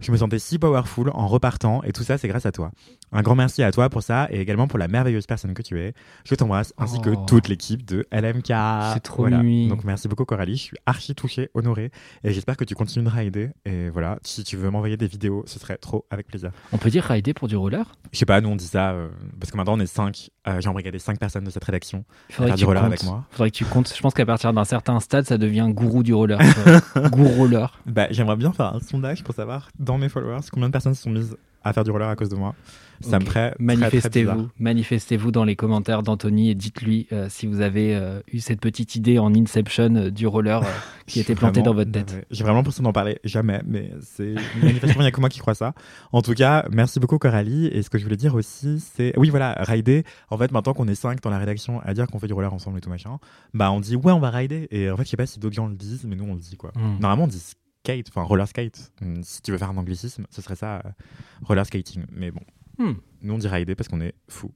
Je 0.00 0.12
me 0.12 0.16
sentais 0.16 0.38
si 0.38 0.58
powerful 0.58 1.10
en 1.14 1.28
repartant 1.28 1.82
et 1.82 1.92
tout 1.92 2.02
ça, 2.02 2.18
c'est 2.18 2.28
grâce 2.28 2.44
à 2.44 2.52
toi. 2.52 2.72
Un 3.12 3.22
grand 3.22 3.34
merci 3.36 3.62
à 3.62 3.70
toi 3.72 3.88
pour 3.88 4.02
ça 4.02 4.26
et 4.30 4.40
également 4.40 4.66
pour 4.66 4.78
la 4.78 4.88
merveilleuse 4.88 5.26
personne 5.26 5.54
que 5.54 5.62
tu 5.62 5.80
es. 5.80 5.94
Je 6.26 6.34
t'embrasse 6.34 6.74
ainsi 6.76 6.96
Oh. 6.98 7.00
que 7.02 7.26
toute 7.26 7.48
l'équipe 7.48 7.84
de 7.86 8.06
LMK. 8.12 8.52
C'est 8.94 9.00
trop 9.02 9.26
mimi. 9.28 9.68
Donc 9.68 9.84
merci 9.84 10.08
beaucoup 10.08 10.24
Coralie, 10.24 10.56
je 10.56 10.62
suis 10.62 10.76
archi 10.86 11.14
touché, 11.14 11.48
honoré 11.54 11.90
et 12.24 12.32
j'espère 12.32 12.56
que 12.56 12.64
tu 12.64 12.74
continueras 12.74 13.20
à 13.20 13.22
aider. 13.22 13.50
Et 13.64 13.88
voilà, 13.90 14.18
si 14.22 14.44
tu 14.44 14.56
veux 14.56 14.70
m'envoyer 14.70 14.96
des 14.98 15.06
vidéos, 15.06 15.44
ce 15.46 15.58
serait 15.58 15.78
trop 15.82 16.06
avec 16.10 16.26
plaisir. 16.26 16.50
On 16.72 16.78
peut 16.78 16.88
dire 16.88 17.04
rider 17.04 17.34
pour 17.34 17.48
du 17.48 17.56
roller? 17.56 17.84
Je 18.12 18.18
sais 18.18 18.24
pas, 18.24 18.40
nous 18.40 18.48
on 18.48 18.56
dit 18.56 18.66
ça 18.66 18.92
euh, 18.92 19.08
parce 19.38 19.50
que 19.52 19.56
maintenant 19.58 19.74
on 19.76 19.80
est 19.80 19.86
5. 19.86 20.30
J'ai 20.58 20.68
embrigadé 20.68 20.98
5 20.98 21.18
personnes 21.18 21.44
de 21.44 21.50
cette 21.50 21.64
rédaction. 21.64 22.04
Faudrait 22.30 22.46
Faire 22.48 22.54
que 22.54 22.58
du 22.58 22.62
tu 22.62 22.66
roller 22.66 22.82
comptes. 22.82 22.92
avec 22.92 23.04
moi. 23.04 23.24
faudrait 23.30 23.50
que 23.50 23.56
tu 23.56 23.64
comptes. 23.66 23.92
Je 23.94 24.00
pense 24.00 24.14
qu'à 24.14 24.24
partir 24.26 24.52
d'un 24.52 24.64
certain 24.64 24.98
stade, 25.00 25.24
ça 25.26 25.36
devient 25.38 25.66
gourou 25.70 26.02
du 26.02 26.14
roller. 26.14 26.38
gourou 27.10 27.28
roller. 27.36 27.78
Bah, 27.86 28.06
J'aimerais 28.10 28.36
bien 28.36 28.52
faire 28.52 28.74
un 28.74 28.80
sondage 28.80 29.22
pour 29.22 29.34
savoir 29.34 29.68
dans 29.78 29.98
mes 29.98 30.08
followers 30.08 30.40
combien 30.50 30.68
de 30.68 30.72
personnes 30.72 30.94
se 30.94 31.02
sont 31.02 31.10
mises 31.10 31.36
à 31.64 31.72
faire 31.72 31.84
du 31.84 31.90
roller 31.90 32.08
à 32.08 32.16
cause 32.16 32.28
de 32.28 32.36
moi. 32.36 32.54
Ça 33.02 33.18
me 33.18 33.24
bizarre. 33.24 33.52
Manifestez-vous, 33.58 34.48
manifestez-vous 34.58 35.30
dans 35.32 35.44
les 35.44 35.56
commentaires 35.56 36.02
d'Anthony 36.02 36.50
et 36.50 36.54
dites-lui 36.54 37.08
euh, 37.12 37.26
si 37.28 37.46
vous 37.46 37.60
avez 37.60 37.94
euh, 37.94 38.20
eu 38.32 38.40
cette 38.40 38.60
petite 38.60 38.94
idée 38.94 39.18
en 39.18 39.34
Inception 39.34 39.94
euh, 39.96 40.10
du 40.10 40.26
roller 40.26 40.62
qui 41.06 41.20
était 41.20 41.34
plantée 41.34 41.60
Vraiment, 41.60 41.74
dans 41.74 41.76
votre 41.76 41.90
tête. 41.90 42.12
ouais. 42.12 42.24
J'ai 42.30 42.44
vraiment 42.44 42.58
l'impression 42.58 42.82
d'en 42.82 42.92
parler 42.92 43.18
jamais, 43.24 43.60
mais 43.66 43.90
c'est 44.00 44.34
manifestement 44.62 45.00
il 45.00 45.04
n'y 45.04 45.08
a 45.08 45.10
que 45.10 45.20
moi 45.20 45.28
qui 45.28 45.40
crois 45.40 45.54
ça. 45.54 45.74
En 46.12 46.22
tout 46.22 46.34
cas, 46.34 46.64
merci 46.70 47.00
beaucoup 47.00 47.18
Coralie. 47.18 47.66
Et 47.66 47.82
ce 47.82 47.90
que 47.90 47.98
je 47.98 48.04
voulais 48.04 48.16
dire 48.16 48.34
aussi, 48.34 48.80
c'est 48.80 49.18
oui 49.18 49.30
voilà, 49.30 49.56
rider. 49.60 50.04
En 50.30 50.38
fait, 50.38 50.52
maintenant 50.52 50.74
qu'on 50.74 50.88
est 50.88 50.94
5 50.94 51.20
dans 51.20 51.30
la 51.30 51.38
rédaction 51.38 51.80
à 51.80 51.94
dire 51.94 52.06
qu'on 52.06 52.18
fait 52.18 52.28
du 52.28 52.34
roller 52.34 52.52
ensemble 52.52 52.78
et 52.78 52.80
tout 52.80 52.90
machin, 52.90 53.18
bah 53.54 53.70
on 53.72 53.80
dit 53.80 53.96
ouais 53.96 54.12
on 54.12 54.20
va 54.20 54.30
rider. 54.30 54.68
Et 54.70 54.90
en 54.90 54.96
fait, 54.96 55.04
je 55.04 55.10
sais 55.10 55.16
pas 55.16 55.26
si 55.26 55.40
d'autres 55.40 55.56
gens 55.56 55.66
le 55.66 55.74
disent, 55.74 56.04
mais 56.04 56.16
nous 56.16 56.24
on 56.24 56.34
le 56.34 56.40
dit 56.40 56.56
quoi. 56.56 56.72
Hmm. 56.74 57.00
Normalement, 57.00 57.24
on 57.24 57.28
dit 57.28 57.42
skate, 57.84 58.08
enfin 58.08 58.22
roller 58.22 58.46
skate. 58.46 58.92
Hum, 59.00 59.22
Si 59.22 59.42
tu 59.42 59.50
veux 59.52 59.58
faire 59.58 59.70
un 59.70 59.76
anglicisme, 59.76 60.24
ce 60.30 60.40
serait 60.42 60.56
ça, 60.56 60.76
euh, 60.84 60.90
roller 61.42 61.66
skating. 61.66 62.04
Mais 62.12 62.30
bon, 62.30 62.40
Hmm. 62.78 62.94
nous 63.20 63.34
on 63.34 63.38
dit 63.38 63.48
rider 63.48 63.74
parce 63.74 63.88
qu'on 63.88 64.00
est 64.00 64.14
fou. 64.28 64.50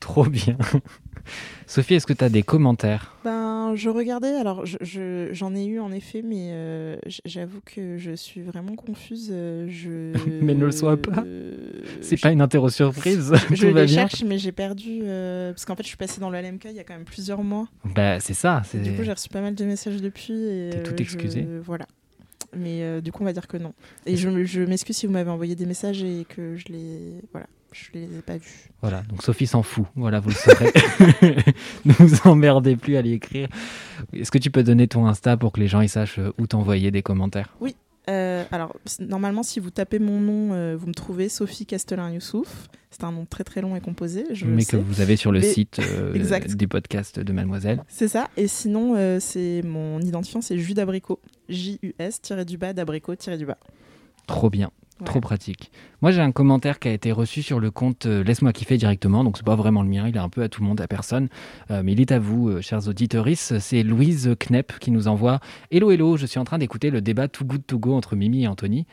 Trop 0.00 0.24
bien. 0.24 0.56
Sophie, 1.66 1.94
est-ce 1.94 2.06
que 2.06 2.12
tu 2.14 2.24
as 2.24 2.28
des 2.30 2.42
commentaires? 2.42 3.14
Ben, 3.22 3.74
je 3.76 3.88
regardais, 3.90 4.34
alors 4.34 4.66
je- 4.66 4.78
je- 4.80 5.28
j'en 5.32 5.54
ai 5.54 5.66
eu 5.66 5.78
en 5.78 5.92
effet, 5.92 6.22
mais 6.22 6.48
euh, 6.52 6.96
j'avoue 7.24 7.60
que 7.64 7.96
je 7.98 8.12
suis 8.16 8.40
vraiment 8.40 8.74
confuse. 8.74 9.28
euh, 9.30 9.66
Je... 9.68 10.12
Mais 10.42 10.54
ne 10.54 10.64
le 10.64 10.72
sois 10.72 10.96
pas. 10.96 11.22
Euh, 11.24 11.52
C'est 12.00 12.16
je- 12.16 12.22
pas 12.22 12.32
une 12.32 12.40
interro 12.40 12.70
surprise. 12.70 13.32
Je 13.52 13.68
Tout 13.68 13.74
les 13.74 13.86
cherche, 13.86 14.24
mais 14.24 14.38
j'ai 14.38 14.50
perdu. 14.52 15.00
euh, 15.02 15.52
parce 15.52 15.64
qu'en 15.66 15.76
fait, 15.76 15.82
je 15.84 15.88
suis 15.88 15.96
passée 15.98 16.20
dans 16.20 16.30
le 16.30 16.38
LMK 16.40 16.64
il 16.70 16.76
y 16.76 16.80
a 16.80 16.84
quand 16.84 16.94
même 16.94 17.04
plusieurs 17.04 17.44
mois. 17.44 17.68
Bah, 17.84 18.18
c'est 18.20 18.34
ça. 18.34 18.62
Du 18.74 18.92
coup, 18.94 19.02
j'ai 19.04 19.12
reçu 19.12 19.28
pas 19.28 19.42
mal 19.42 19.54
de 19.54 19.64
messages 19.64 20.00
depuis. 20.00 20.32
T'es 20.72 20.82
toute 20.82 20.96
je- 20.96 21.02
excusée. 21.02 21.46
Voilà. 21.64 21.86
Mais 22.56 23.00
du 23.02 23.12
coup, 23.12 23.22
on 23.22 23.26
va 23.26 23.32
dire 23.32 23.46
que 23.46 23.58
non. 23.58 23.74
Et 24.06 24.16
je 24.16 24.60
m'excuse 24.64 24.96
si 24.96 25.06
vous 25.06 25.12
m'avez 25.12 25.30
envoyé 25.30 25.54
des 25.54 25.66
messages 25.66 26.02
et 26.02 26.24
que 26.28 26.56
je 26.56 26.64
les. 26.72 27.12
Voilà. 27.32 27.46
Je 27.72 27.90
les 27.94 28.04
ai 28.18 28.22
pas 28.22 28.36
vus. 28.36 28.68
Voilà, 28.80 29.02
donc 29.02 29.22
Sophie 29.22 29.46
s'en 29.46 29.62
fout. 29.62 29.84
Voilà, 29.96 30.20
vous 30.20 30.30
le 30.30 30.34
saurez. 30.34 30.72
ne 31.84 31.92
vous 31.92 32.28
emmerdez 32.28 32.76
plus 32.76 32.96
à 32.96 33.02
l'écrire. 33.02 33.48
Est-ce 34.12 34.30
que 34.30 34.38
tu 34.38 34.50
peux 34.50 34.62
donner 34.62 34.88
ton 34.88 35.06
Insta 35.06 35.36
pour 35.36 35.52
que 35.52 35.60
les 35.60 35.68
gens 35.68 35.80
ils 35.80 35.88
sachent 35.88 36.18
euh, 36.18 36.32
où 36.38 36.46
t'envoyer 36.46 36.90
des 36.90 37.02
commentaires? 37.02 37.54
Euh, 38.08 38.44
alors, 38.50 38.74
normalement, 38.98 39.42
si 39.42 39.60
vous 39.60 39.70
tapez 39.70 39.98
mon 40.00 40.18
nom, 40.20 40.52
euh, 40.52 40.76
vous 40.76 40.88
me 40.88 40.94
trouvez 40.94 41.28
Sophie 41.28 41.66
Castellin-Youssouf. 41.66 42.68
C'est 42.90 43.04
un 43.04 43.12
nom 43.12 43.24
très 43.24 43.44
très 43.44 43.60
long 43.60 43.76
et 43.76 43.80
composé. 43.80 44.24
Je 44.32 44.46
Mais 44.46 44.64
que 44.64 44.70
sais. 44.70 44.76
vous 44.78 45.00
avez 45.00 45.14
sur 45.14 45.30
le 45.30 45.40
Mais- 45.40 45.52
site 45.52 45.78
euh, 45.78 46.66
podcast 46.68 47.20
de 47.20 47.32
Mademoiselle. 47.32 47.84
C'est 47.88 48.08
ça. 48.08 48.28
Et 48.36 48.48
sinon, 48.48 48.96
c'est 49.20 49.62
mon 49.64 50.00
identifiant, 50.00 50.40
c'est 50.40 50.58
jus 50.58 50.74
d'abricot. 50.74 51.20
J-U-S, 51.48 52.20
tiré 52.20 52.44
du 52.44 52.58
bas, 52.58 52.72
d'abricot, 52.72 53.14
tiré 53.14 53.38
du 53.38 53.46
bas. 53.46 53.58
Trop 54.26 54.50
bien. 54.50 54.70
Trop 55.04 55.20
pratique. 55.20 55.70
Moi, 56.02 56.10
j'ai 56.10 56.20
un 56.20 56.32
commentaire 56.32 56.78
qui 56.78 56.88
a 56.88 56.92
été 56.92 57.12
reçu 57.12 57.42
sur 57.42 57.60
le 57.60 57.70
compte 57.70 58.06
euh, 58.06 58.24
Laisse-moi 58.24 58.52
kiffer 58.52 58.76
directement. 58.76 59.24
Donc, 59.24 59.36
c'est 59.36 59.46
pas 59.46 59.56
vraiment 59.56 59.82
le 59.82 59.88
mien. 59.88 60.06
Il 60.08 60.16
est 60.16 60.20
un 60.20 60.28
peu 60.28 60.42
à 60.42 60.48
tout 60.48 60.62
le 60.62 60.68
monde, 60.68 60.80
à 60.80 60.88
personne. 60.88 61.28
Euh, 61.70 61.82
mais 61.84 61.92
il 61.92 62.00
est 62.00 62.12
à 62.12 62.18
vous, 62.18 62.48
euh, 62.48 62.60
chers 62.60 62.88
auditeurs. 62.88 63.26
C'est 63.34 63.82
Louise 63.82 64.34
Knepp 64.38 64.78
qui 64.78 64.90
nous 64.90 65.08
envoie 65.08 65.40
Hello, 65.70 65.90
hello. 65.90 66.16
Je 66.16 66.26
suis 66.26 66.38
en 66.38 66.44
train 66.44 66.58
d'écouter 66.58 66.90
le 66.90 67.00
débat 67.00 67.28
Too 67.28 67.44
Good 67.44 67.66
To 67.66 67.78
Go 67.78 67.94
entre 67.94 68.16
Mimi 68.16 68.44
et 68.44 68.48
Anthony. 68.48 68.86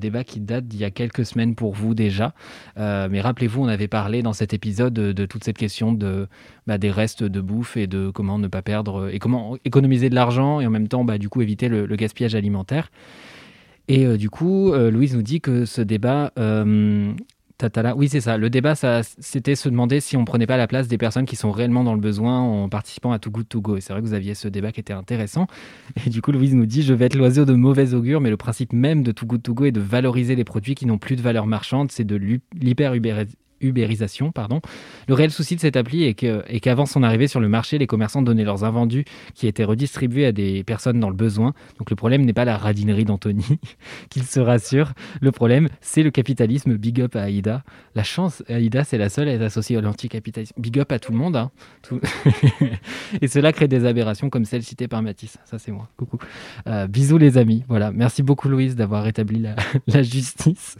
Débat 0.00 0.24
qui 0.24 0.40
date 0.40 0.66
d'il 0.66 0.80
y 0.80 0.84
a 0.84 0.90
quelques 0.90 1.24
semaines 1.24 1.54
pour 1.54 1.72
vous 1.72 1.94
déjà. 1.94 2.34
Mais 2.76 3.20
rappelez-vous, 3.20 3.62
on 3.62 3.68
avait 3.68 3.86
parlé 3.86 4.22
dans 4.22 4.32
cet 4.32 4.52
épisode 4.52 4.92
de, 4.92 5.26
toute 5.26 5.44
cette 5.44 5.56
question 5.56 5.92
de, 5.92 6.26
bah, 6.66 6.78
des 6.78 6.90
restes 6.90 7.22
de 7.22 7.40
bouffe 7.40 7.76
et 7.76 7.86
de 7.86 8.10
comment 8.10 8.40
ne 8.40 8.48
pas 8.48 8.60
perdre 8.60 9.08
et 9.14 9.20
comment 9.20 9.56
économiser 9.64 10.10
de 10.10 10.16
l'argent 10.16 10.60
et 10.60 10.66
en 10.66 10.70
même 10.70 10.88
temps, 10.88 11.04
bah, 11.04 11.16
du 11.16 11.28
coup, 11.28 11.42
éviter 11.42 11.68
le 11.68 11.94
gaspillage 11.94 12.34
alimentaire. 12.34 12.90
Et 13.88 14.04
euh, 14.06 14.16
du 14.16 14.28
coup, 14.30 14.72
euh, 14.72 14.90
Louise 14.90 15.14
nous 15.14 15.22
dit 15.22 15.40
que 15.40 15.64
ce 15.64 15.80
débat, 15.80 16.32
euh, 16.38 17.12
tatala, 17.56 17.96
oui 17.96 18.08
c'est 18.08 18.20
ça, 18.20 18.36
le 18.36 18.50
débat, 18.50 18.74
c'était 19.02 19.54
se 19.54 19.68
demander 19.68 20.00
si 20.00 20.16
on 20.16 20.24
prenait 20.24 20.46
pas 20.46 20.56
la 20.58 20.66
place 20.66 20.88
des 20.88 20.98
personnes 20.98 21.24
qui 21.24 21.36
sont 21.36 21.50
réellement 21.50 21.84
dans 21.84 21.94
le 21.94 22.00
besoin 22.00 22.38
en 22.38 22.68
participant 22.68 23.12
à 23.12 23.18
Too 23.18 23.30
Good 23.30 23.48
To 23.48 23.60
Go. 23.60 23.76
Et 23.76 23.80
c'est 23.80 23.92
vrai 23.92 24.02
que 24.02 24.06
vous 24.06 24.12
aviez 24.14 24.34
ce 24.34 24.46
débat 24.46 24.72
qui 24.72 24.80
était 24.80 24.92
intéressant. 24.92 25.46
Et 26.06 26.10
du 26.10 26.20
coup, 26.22 26.32
Louise 26.32 26.54
nous 26.54 26.66
dit, 26.66 26.82
je 26.82 26.92
vais 26.92 27.06
être 27.06 27.16
l'oiseau 27.16 27.44
de 27.46 27.54
mauvais 27.54 27.94
augure, 27.94 28.20
mais 28.20 28.30
le 28.30 28.36
principe 28.36 28.72
même 28.72 29.02
de 29.02 29.10
Too 29.10 29.26
Good 29.26 29.42
To 29.42 29.54
Go 29.54 29.64
est 29.64 29.72
de 29.72 29.80
valoriser 29.80 30.36
les 30.36 30.44
produits 30.44 30.74
qui 30.74 30.86
n'ont 30.86 30.98
plus 30.98 31.16
de 31.16 31.22
valeur 31.22 31.46
marchande, 31.46 31.90
c'est 31.90 32.04
de 32.04 32.14
l'hu- 32.16 32.42
l'hyper-ubéri- 32.60 33.26
ubérisation, 33.60 34.32
pardon. 34.32 34.60
Le 35.08 35.14
réel 35.14 35.30
souci 35.30 35.56
de 35.56 35.60
cette 35.60 35.76
appli 35.76 36.04
est 36.04 36.14
qu'avant 36.14 36.86
son 36.86 37.02
arrivée 37.02 37.28
sur 37.28 37.40
le 37.40 37.48
marché, 37.48 37.78
les 37.78 37.86
commerçants 37.86 38.22
donnaient 38.22 38.44
leurs 38.44 38.64
invendus 38.64 39.04
qui 39.34 39.46
étaient 39.46 39.64
redistribués 39.64 40.26
à 40.26 40.32
des 40.32 40.64
personnes 40.64 41.00
dans 41.00 41.10
le 41.10 41.16
besoin. 41.16 41.54
Donc 41.78 41.90
le 41.90 41.96
problème 41.96 42.24
n'est 42.24 42.32
pas 42.32 42.44
la 42.44 42.56
radinerie 42.56 43.04
d'Anthony, 43.04 43.44
qu'il 44.10 44.24
se 44.24 44.40
rassure. 44.40 44.92
Le 45.20 45.32
problème, 45.32 45.68
c'est 45.80 46.02
le 46.02 46.10
capitalisme. 46.10 46.76
Big 46.76 47.00
up 47.00 47.16
à 47.16 47.22
Aïda. 47.22 47.62
La 47.94 48.02
chance, 48.04 48.42
Aïda, 48.48 48.84
c'est 48.84 48.98
la 48.98 49.08
seule 49.08 49.28
à 49.28 49.32
être 49.32 49.42
associée 49.42 49.76
à 49.76 49.80
l'anticapitalisme. 49.80 50.54
Big 50.60 50.78
up 50.78 50.92
à 50.92 50.98
tout 50.98 51.12
le 51.12 51.18
monde. 51.18 51.36
hein. 51.36 51.50
Tout- 51.82 52.00
Et 53.22 53.28
cela 53.28 53.52
crée 53.52 53.68
des 53.68 53.84
aberrations 53.84 54.30
comme 54.30 54.44
celle 54.44 54.62
citée 54.62 54.88
par 54.88 55.02
Mathis. 55.02 55.38
Ça, 55.44 55.58
c'est 55.58 55.72
moi. 55.72 55.88
Coucou. 55.96 56.18
Euh, 56.66 56.86
bisous, 56.86 57.18
les 57.18 57.38
amis. 57.38 57.64
Voilà. 57.68 57.90
Merci 57.92 58.22
beaucoup, 58.22 58.48
Louise, 58.48 58.76
d'avoir 58.76 59.02
rétabli 59.02 59.40
la, 59.40 59.56
la 59.86 60.02
justice. 60.02 60.76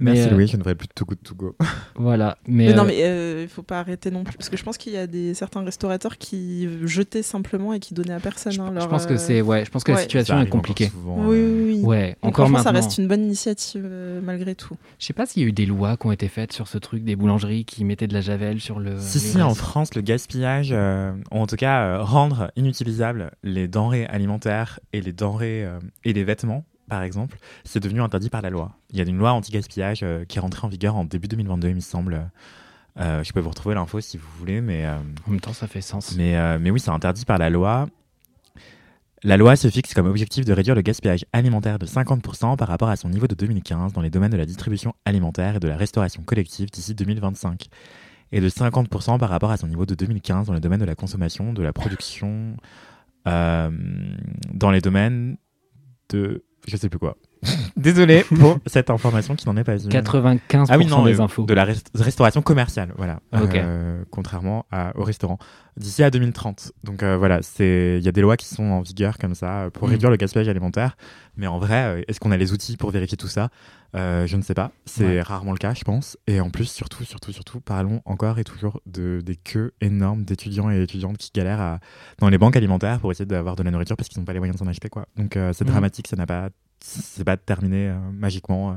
Mais, 0.00 0.12
Merci 0.14 0.28
euh, 0.28 0.30
Louis, 0.32 0.46
je 0.46 0.56
ne 0.56 0.62
ferai 0.62 0.74
plus 0.74 0.88
de 0.88 0.92
Too 0.94 1.04
Good 1.04 1.22
To 1.22 1.34
Go. 1.34 1.56
Voilà. 1.96 2.15
Mais, 2.46 2.66
Mais, 2.66 2.74
non, 2.74 2.82
euh, 2.82 2.86
mais 2.86 3.02
euh, 3.02 3.42
il 3.42 3.48
faut 3.48 3.62
pas 3.62 3.80
arrêter 3.80 4.10
non 4.10 4.24
plus. 4.24 4.36
Parce 4.36 4.48
que 4.48 4.56
je 4.56 4.62
pense 4.62 4.78
qu'il 4.78 4.92
y 4.92 4.96
a 4.96 5.06
des, 5.06 5.34
certains 5.34 5.62
restaurateurs 5.64 6.18
qui 6.18 6.68
jetaient 6.84 7.22
simplement 7.22 7.72
et 7.72 7.80
qui 7.80 7.94
donnaient 7.94 8.14
à 8.14 8.20
personne. 8.20 8.52
je, 8.52 8.60
hein, 8.60 8.68
je 8.70 8.74
leur, 8.74 8.88
pense 8.88 9.06
que 9.06 9.14
euh, 9.14 9.18
c'est 9.18 9.40
ouais. 9.40 9.64
Je 9.64 9.70
pense 9.70 9.84
que 9.84 9.92
la 9.92 9.98
situation 9.98 10.40
est 10.40 10.48
compliquée. 10.48 10.88
souvent, 10.88 11.16
Oui, 11.26 11.36
euh, 11.36 11.64
oui, 11.66 11.74
oui. 11.74 11.82
Ouais. 11.82 12.16
Donc, 12.22 12.30
Encore 12.30 12.48
maintenant. 12.48 12.64
ça 12.64 12.70
reste 12.70 12.98
une 12.98 13.08
bonne 13.08 13.24
initiative 13.24 13.84
euh, 13.84 14.20
malgré 14.22 14.54
tout. 14.54 14.76
Je 14.98 15.06
sais 15.06 15.12
pas 15.12 15.26
s'il 15.26 15.42
y 15.42 15.44
a 15.44 15.48
eu 15.48 15.52
des 15.52 15.66
lois 15.66 15.96
qui 15.96 16.06
ont 16.06 16.12
été 16.12 16.28
faites 16.28 16.52
sur 16.52 16.68
ce 16.68 16.78
truc 16.78 17.04
des 17.04 17.16
boulangeries 17.16 17.64
qui 17.64 17.84
mettaient 17.84 18.06
de 18.06 18.14
la 18.14 18.20
javel 18.20 18.60
sur 18.60 18.78
le. 18.78 18.96
Si, 18.98 19.18
si, 19.20 19.42
en. 19.42 19.54
France, 19.54 19.94
le 19.94 20.02
gaspillage, 20.02 20.68
euh, 20.72 21.12
ou 21.32 21.38
en 21.38 21.46
tout 21.46 21.56
cas 21.56 21.82
euh, 21.82 22.02
rendre 22.02 22.50
inutilisables 22.56 23.30
les 23.42 23.68
denrées 23.68 24.06
alimentaires 24.06 24.80
et 24.92 25.00
les 25.00 25.12
denrées 25.12 25.64
euh, 25.64 25.78
et 26.04 26.12
les 26.12 26.24
vêtements, 26.24 26.64
par 26.88 27.02
exemple, 27.02 27.38
c'est 27.64 27.80
devenu 27.80 28.00
interdit 28.00 28.30
par 28.30 28.42
la 28.42 28.50
loi. 28.50 28.72
Il 28.90 28.98
y 28.98 29.00
a 29.00 29.04
une 29.04 29.18
loi 29.18 29.32
anti-gaspillage 29.32 30.00
euh, 30.02 30.24
qui 30.24 30.38
est 30.38 30.40
rentrée 30.40 30.64
en 30.66 30.68
vigueur 30.68 30.96
en 30.96 31.04
début 31.04 31.28
2022, 31.28 31.68
il 31.68 31.74
me 31.76 31.80
semble. 31.80 32.30
Euh, 32.98 33.22
je 33.22 33.32
peux 33.32 33.40
vous 33.40 33.50
retrouver 33.50 33.74
l'info 33.74 34.00
si 34.00 34.16
vous 34.16 34.28
voulez, 34.38 34.60
mais, 34.60 34.86
euh, 34.86 34.96
En 35.26 35.30
même 35.30 35.40
temps, 35.40 35.52
ça 35.52 35.66
fait 35.66 35.80
sens. 35.80 36.14
mais, 36.16 36.58
mais 36.58 36.70
oui, 36.70 36.80
c'est 36.80 36.90
interdit 36.90 37.24
par 37.24 37.38
la 37.38 37.50
loi. 37.50 37.88
La 39.22 39.36
loi 39.36 39.56
se 39.56 39.68
fixe 39.68 39.92
comme 39.92 40.06
objectif 40.06 40.44
de 40.44 40.52
réduire 40.52 40.76
le 40.76 40.82
gaspillage 40.82 41.24
alimentaire 41.32 41.78
de 41.78 41.86
50% 41.86 42.56
par 42.56 42.68
rapport 42.68 42.88
à 42.88 42.96
son 42.96 43.08
niveau 43.08 43.26
de 43.26 43.34
2015 43.34 43.92
dans 43.92 44.00
les 44.00 44.10
domaines 44.10 44.30
de 44.30 44.36
la 44.36 44.46
distribution 44.46 44.94
alimentaire 45.04 45.56
et 45.56 45.60
de 45.60 45.68
la 45.68 45.76
restauration 45.76 46.22
collective 46.22 46.70
d'ici 46.70 46.94
2025 46.94 47.66
et 48.32 48.40
de 48.40 48.48
50% 48.48 49.18
par 49.18 49.28
rapport 49.28 49.50
à 49.50 49.56
son 49.56 49.68
niveau 49.68 49.86
de 49.86 49.94
2015 49.94 50.46
dans 50.46 50.52
les 50.52 50.60
domaines 50.60 50.80
de 50.80 50.84
la 50.84 50.94
consommation, 50.94 51.52
de 51.52 51.62
la 51.62 51.72
production, 51.72 52.56
euh, 53.26 53.70
dans 54.52 54.70
les 54.70 54.80
domaines 54.80 55.36
de... 56.10 56.44
Je 56.66 56.76
sais 56.76 56.88
plus 56.88 56.98
quoi. 56.98 57.16
Désolé 57.76 58.24
pour 58.24 58.58
cette 58.66 58.90
information 58.90 59.34
qui 59.36 59.46
n'en 59.46 59.56
est 59.56 59.64
pas 59.64 59.76
une. 59.78 59.88
95% 59.90 60.66
Ah 60.68 60.78
oui, 60.78 60.86
non, 60.86 61.04
des 61.04 61.20
euh, 61.20 61.24
infos. 61.24 61.44
de 61.44 61.54
la 61.54 61.64
rest- 61.64 61.90
restauration 61.94 62.42
commerciale, 62.42 62.92
voilà. 62.96 63.20
Ok. 63.32 63.54
Euh, 63.54 64.02
contrairement 64.10 64.66
à- 64.70 64.92
au 64.96 65.04
restaurant. 65.04 65.38
D'ici 65.76 66.02
à 66.02 66.10
2030. 66.10 66.72
Donc 66.84 67.02
euh, 67.02 67.18
voilà, 67.18 67.42
c'est 67.42 67.96
il 67.98 68.04
y 68.04 68.08
a 68.08 68.12
des 68.12 68.22
lois 68.22 68.38
qui 68.38 68.46
sont 68.46 68.64
en 68.64 68.80
vigueur 68.80 69.18
comme 69.18 69.34
ça 69.34 69.64
euh, 69.64 69.70
pour 69.70 69.86
Mm. 69.86 69.90
réduire 69.90 70.10
le 70.10 70.16
gaspillage 70.16 70.48
alimentaire. 70.48 70.96
Mais 71.36 71.46
en 71.46 71.58
vrai, 71.58 72.02
est-ce 72.08 72.18
qu'on 72.18 72.30
a 72.30 72.36
les 72.38 72.52
outils 72.52 72.78
pour 72.78 72.90
vérifier 72.90 73.18
tout 73.18 73.28
ça? 73.28 73.50
Euh, 73.94 74.26
Je 74.26 74.36
ne 74.38 74.42
sais 74.42 74.54
pas. 74.54 74.72
C'est 74.86 75.04
Ouais. 75.04 75.20
rarement 75.22 75.52
le 75.52 75.58
cas, 75.58 75.74
je 75.74 75.84
pense. 75.84 76.16
Et 76.26 76.40
en 76.40 76.48
plus, 76.48 76.64
surtout, 76.64 77.04
surtout, 77.04 77.30
surtout, 77.32 77.60
parlons 77.60 78.00
encore 78.06 78.38
et 78.38 78.44
toujours 78.44 78.80
de 78.86 79.20
des 79.22 79.36
queues 79.36 79.72
énormes 79.82 80.24
d'étudiants 80.24 80.70
et 80.70 80.80
étudiantes 80.82 81.18
qui 81.18 81.30
galèrent 81.34 81.60
à- 81.60 81.78
dans 82.20 82.30
les 82.30 82.38
banques 82.38 82.56
alimentaires 82.56 82.98
pour 83.00 83.10
essayer 83.12 83.26
d'avoir 83.26 83.54
de 83.54 83.62
la 83.62 83.70
nourriture 83.70 83.96
parce 83.98 84.08
qu'ils 84.08 84.18
n'ont 84.18 84.24
pas 84.24 84.32
les 84.32 84.38
moyens 84.40 84.58
de 84.58 84.64
s'en 84.64 84.70
acheter, 84.70 84.88
quoi. 84.88 85.06
Donc 85.18 85.36
euh, 85.36 85.52
c'est 85.52 85.64
Mm. 85.66 85.68
dramatique. 85.72 86.08
Ça 86.08 86.16
n'a 86.16 86.24
pas, 86.26 86.48
c'est 86.80 87.24
pas 87.24 87.36
terminé 87.36 87.88
euh, 87.88 87.98
magiquement. 88.12 88.72
euh. 88.72 88.74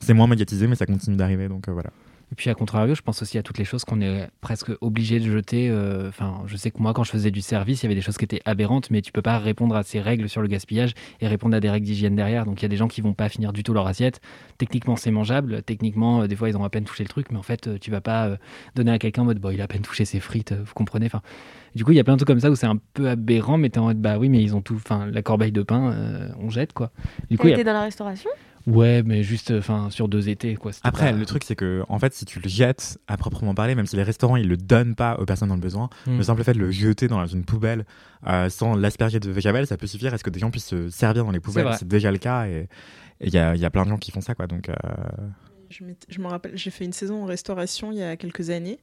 C'est 0.00 0.14
moins 0.14 0.26
médiatisé, 0.28 0.66
mais 0.66 0.76
ça 0.76 0.86
continue 0.86 1.16
d'arriver. 1.16 1.48
Donc 1.48 1.68
euh, 1.68 1.72
voilà. 1.72 1.90
Et 2.30 2.34
puis 2.34 2.50
à 2.50 2.54
contrario, 2.54 2.94
je 2.94 3.00
pense 3.00 3.22
aussi 3.22 3.38
à 3.38 3.42
toutes 3.42 3.56
les 3.58 3.64
choses 3.64 3.84
qu'on 3.84 4.00
est 4.02 4.28
presque 4.42 4.70
obligé 4.82 5.18
de 5.18 5.24
jeter. 5.24 5.70
euh, 5.70 6.08
Enfin, 6.08 6.42
je 6.46 6.56
sais 6.56 6.70
que 6.70 6.78
moi, 6.78 6.92
quand 6.92 7.02
je 7.02 7.10
faisais 7.10 7.30
du 7.30 7.40
service, 7.40 7.82
il 7.82 7.84
y 7.84 7.86
avait 7.86 7.94
des 7.94 8.02
choses 8.02 8.18
qui 8.18 8.24
étaient 8.24 8.42
aberrantes, 8.44 8.90
mais 8.90 9.00
tu 9.00 9.12
peux 9.12 9.22
pas 9.22 9.38
répondre 9.38 9.74
à 9.74 9.82
ces 9.82 10.00
règles 10.00 10.28
sur 10.28 10.42
le 10.42 10.48
gaspillage 10.48 10.92
et 11.20 11.26
répondre 11.26 11.56
à 11.56 11.60
des 11.60 11.70
règles 11.70 11.86
d'hygiène 11.86 12.16
derrière. 12.16 12.44
Donc 12.44 12.60
il 12.60 12.64
y 12.64 12.66
a 12.66 12.68
des 12.68 12.76
gens 12.76 12.88
qui 12.88 13.00
vont 13.00 13.14
pas 13.14 13.28
finir 13.30 13.52
du 13.54 13.62
tout 13.62 13.72
leur 13.72 13.86
assiette. 13.86 14.20
Techniquement, 14.58 14.96
c'est 14.96 15.10
mangeable. 15.10 15.62
Techniquement, 15.62 16.22
euh, 16.22 16.26
des 16.26 16.36
fois, 16.36 16.50
ils 16.50 16.56
ont 16.56 16.64
à 16.64 16.70
peine 16.70 16.84
touché 16.84 17.02
le 17.02 17.08
truc, 17.08 17.28
mais 17.30 17.38
en 17.38 17.42
fait, 17.42 17.66
euh, 17.66 17.78
tu 17.80 17.90
vas 17.90 18.02
pas 18.02 18.36
donner 18.74 18.92
à 18.92 18.98
quelqu'un 18.98 19.22
en 19.22 19.26
mode, 19.26 19.38
bon, 19.38 19.50
il 19.50 19.60
a 19.60 19.64
à 19.64 19.68
peine 19.68 19.82
touché 19.82 20.04
ses 20.04 20.20
frites, 20.20 20.52
vous 20.52 20.74
comprenez? 20.74 21.06
Enfin, 21.06 21.22
du 21.74 21.84
coup, 21.84 21.92
il 21.92 21.96
y 21.96 22.00
a 22.00 22.04
plein 22.04 22.14
de 22.14 22.18
trucs 22.18 22.28
comme 22.28 22.40
ça 22.40 22.50
où 22.50 22.56
c'est 22.56 22.66
un 22.66 22.78
peu 22.94 23.08
aberrant, 23.08 23.56
mais 23.56 23.70
t'es 23.70 23.78
en 23.78 23.84
mode, 23.84 24.00
bah 24.00 24.18
oui, 24.18 24.28
mais 24.28 24.42
ils 24.42 24.54
ont 24.54 24.60
tout. 24.60 24.74
Enfin, 24.76 25.06
la 25.06 25.22
corbeille 25.22 25.52
de 25.52 25.62
pain, 25.62 25.94
on 26.38 26.50
jette 26.50 26.72
quoi. 26.72 26.90
Du 27.30 27.38
T'as 27.38 27.64
dans 27.64 27.72
la 27.72 27.82
restauration? 27.82 28.30
Ouais, 28.70 29.02
mais 29.04 29.22
juste, 29.22 29.50
enfin, 29.50 29.90
sur 29.90 30.08
deux 30.08 30.28
étés 30.28 30.54
quoi. 30.56 30.72
Après, 30.82 31.10
pas- 31.12 31.18
le 31.18 31.26
truc, 31.26 31.44
c'est 31.44 31.56
que, 31.56 31.82
en 31.88 31.98
fait, 31.98 32.12
si 32.14 32.24
tu 32.24 32.40
le 32.40 32.48
jettes 32.48 32.98
à 33.08 33.16
proprement 33.16 33.54
parler, 33.54 33.74
même 33.74 33.86
si 33.86 33.96
les 33.96 34.02
restaurants, 34.02 34.36
ils 34.36 34.48
le 34.48 34.56
donnent 34.56 34.94
pas 34.94 35.18
aux 35.18 35.24
personnes 35.24 35.48
dans 35.48 35.54
le 35.54 35.60
besoin, 35.60 35.88
Hmm. 36.06 36.16
le 36.18 36.22
simple 36.22 36.44
fait 36.44 36.52
de 36.54 36.58
le 36.60 36.70
jeter 36.70 37.08
dans 37.08 37.26
une 37.26 37.44
poubelle 37.44 37.84
euh, 38.26 38.48
sans 38.50 38.74
l'asperger 38.74 39.20
de 39.20 39.30
végétal, 39.30 39.66
ça 39.66 39.76
peut 39.76 39.86
suffire 39.86 40.12
à 40.14 40.18
ce 40.18 40.24
que 40.24 40.30
des 40.30 40.38
gens 40.40 40.50
puissent 40.50 40.66
se 40.66 40.90
servir 40.90 41.24
dans 41.24 41.30
les 41.30 41.40
poubelles? 41.40 41.66
C'est 41.78 41.88
déjà 41.88 42.10
le 42.12 42.18
cas 42.18 42.46
et 42.46 42.68
il 43.20 43.32
y 43.32 43.38
a, 43.38 43.54
y 43.56 43.64
a 43.64 43.70
plein 43.70 43.84
de 43.84 43.88
gens 43.90 43.98
qui 43.98 44.10
font 44.10 44.20
ça, 44.20 44.34
quoi. 44.34 44.46
Donc, 44.46 44.68
euh, 44.68 44.74
je 45.70 46.18
me 46.20 46.26
rappelle, 46.28 46.56
j'ai 46.56 46.70
fait 46.70 46.84
une 46.84 46.92
saison 46.92 47.22
en 47.22 47.26
restauration 47.26 47.92
il 47.92 47.98
y 47.98 48.02
a 48.02 48.16
quelques 48.16 48.50
années. 48.50 48.78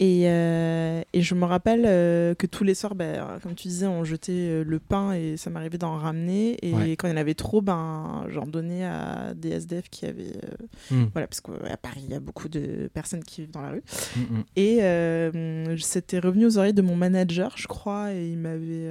Et, 0.00 0.22
euh, 0.26 1.02
et 1.12 1.22
je 1.22 1.34
me 1.36 1.44
rappelle 1.44 1.84
euh, 1.86 2.34
que 2.34 2.48
tous 2.48 2.64
les 2.64 2.74
soirs, 2.74 2.96
ben, 2.96 3.38
comme 3.40 3.54
tu 3.54 3.68
disais, 3.68 3.86
on 3.86 4.02
jetait 4.02 4.32
euh, 4.32 4.64
le 4.66 4.80
pain 4.80 5.12
et 5.12 5.36
ça 5.36 5.48
m'arrivait 5.48 5.78
d'en 5.78 5.96
ramener. 5.96 6.56
Et 6.66 6.74
Ouais. 6.74 6.90
quand 6.96 7.06
il 7.06 7.10
y 7.10 7.14
en 7.14 7.18
avait 7.18 7.34
trop, 7.34 7.60
ben, 7.62 8.24
j'en 8.28 8.44
donnais 8.46 8.84
à 8.84 9.32
des 9.36 9.50
SDF 9.50 9.88
qui 9.90 10.06
avaient. 10.06 10.32
euh, 10.42 10.56
Hmm. 10.90 11.04
Voilà, 11.12 11.28
parce 11.28 11.40
qu'à 11.40 11.76
Paris, 11.76 12.02
il 12.04 12.10
y 12.10 12.14
a 12.14 12.20
beaucoup 12.20 12.48
de 12.48 12.90
personnes 12.92 13.22
qui 13.22 13.42
vivent 13.42 13.52
dans 13.52 13.60
la 13.62 13.70
rue. 13.70 13.82
Mm, 14.16 14.20
mm. 14.20 14.44
Et 14.56 15.76
c'était 15.78 16.18
revenu 16.18 16.46
aux 16.46 16.58
oreilles 16.58 16.72
de 16.74 16.82
mon 16.82 16.96
manager, 16.96 17.52
je 17.56 17.68
crois, 17.68 18.12
et 18.12 18.28
il 18.30 18.38
m'avait, 18.38 18.90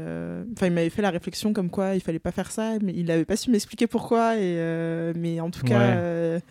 enfin, 0.56 0.68
il 0.68 0.72
m'avait 0.72 0.90
fait 0.90 1.02
la 1.02 1.10
réflexion 1.10 1.52
comme 1.52 1.70
quoi 1.70 1.96
il 1.96 2.02
fallait 2.02 2.20
pas 2.20 2.32
faire 2.32 2.52
ça, 2.52 2.74
mais 2.82 2.94
il 2.96 3.06
n'avait 3.06 3.26
pas 3.26 3.36
su 3.36 3.52
m'expliquer 3.52 3.88
pourquoi. 3.88 4.38
Et 4.38 4.56
mais 5.18 5.40
en 5.42 5.50
tout 5.52 5.64
cas, 5.66 5.80
Ouais. 6.36 6.42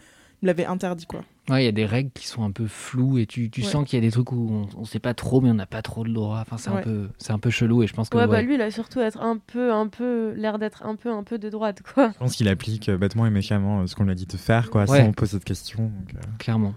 Me 0.43 0.47
l'avait 0.47 0.65
interdit 0.67 1.07
quoi. 1.07 1.23
Ouais, 1.49 1.63
il 1.63 1.65
y 1.65 1.69
a 1.69 1.73
des 1.73 1.85
règles 1.87 2.11
qui 2.13 2.27
sont 2.29 2.45
un 2.45 2.53
peu 2.53 2.67
floues 2.67 3.19
et 3.19 3.27
tu, 3.27 3.51
tu 3.51 3.63
Ouais. 3.63 3.67
sens 3.67 3.85
qu'il 3.89 3.99
y 3.99 4.03
a 4.03 4.07
des 4.07 4.13
trucs 4.13 4.31
où 4.31 4.49
on, 4.53 4.69
on 4.79 4.85
sait 4.85 5.01
pas 5.01 5.15
trop, 5.15 5.41
mais 5.41 5.51
on 5.51 5.55
n'a 5.55 5.67
pas 5.67 5.83
trop 5.83 6.05
le 6.05 6.13
droit. 6.13 6.39
Enfin, 6.41 6.57
c'est 6.59 6.71
un 6.71 6.77
peu, 6.83 7.09
c'est 7.19 7.33
un 7.33 7.39
peu 7.41 7.51
chelou 7.51 7.83
et 7.83 7.87
je 7.89 7.93
pense 7.95 8.09
que 8.09 8.17
Ouais, 8.17 8.27
bah 8.29 8.41
lui, 8.43 8.55
il 8.55 8.61
a 8.63 8.71
surtout 8.71 9.01
être 9.01 9.21
un 9.21 9.37
peu, 9.39 9.73
un 9.73 9.89
peu, 9.89 10.33
l'air 10.37 10.59
d'être 10.59 10.85
un 10.87 10.95
peu, 10.97 11.11
un 11.11 11.25
peu 11.25 11.39
de 11.39 11.49
droite, 11.51 11.83
quoi. 11.95 12.11
Je 12.13 12.19
pense 12.19 12.37
qu'il 12.37 12.49
applique 12.49 12.89
euh, 12.89 12.97
bêtement 12.99 13.27
et 13.27 13.31
méchamment 13.31 13.81
euh, 13.81 13.87
ce 13.87 13.97
qu'on 13.97 14.05
lui 14.05 14.13
a 14.13 14.15
dit 14.15 14.27
de 14.27 14.37
faire, 14.37 14.71
quoi, 14.71 14.89
Ouais. 14.89 14.99
sans 15.05 15.13
poser 15.13 15.39
de 15.39 15.45
questions. 15.45 15.85
donc, 15.85 16.15
euh, 16.15 16.21
clairement. 16.39 16.75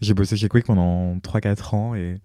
J'ai 0.00 0.12
bossé 0.14 0.36
chez 0.36 0.48
Quick 0.48 0.66
pendant 0.66 1.16
3-4 1.18 1.74
ans 1.74 1.94
et 1.94 2.16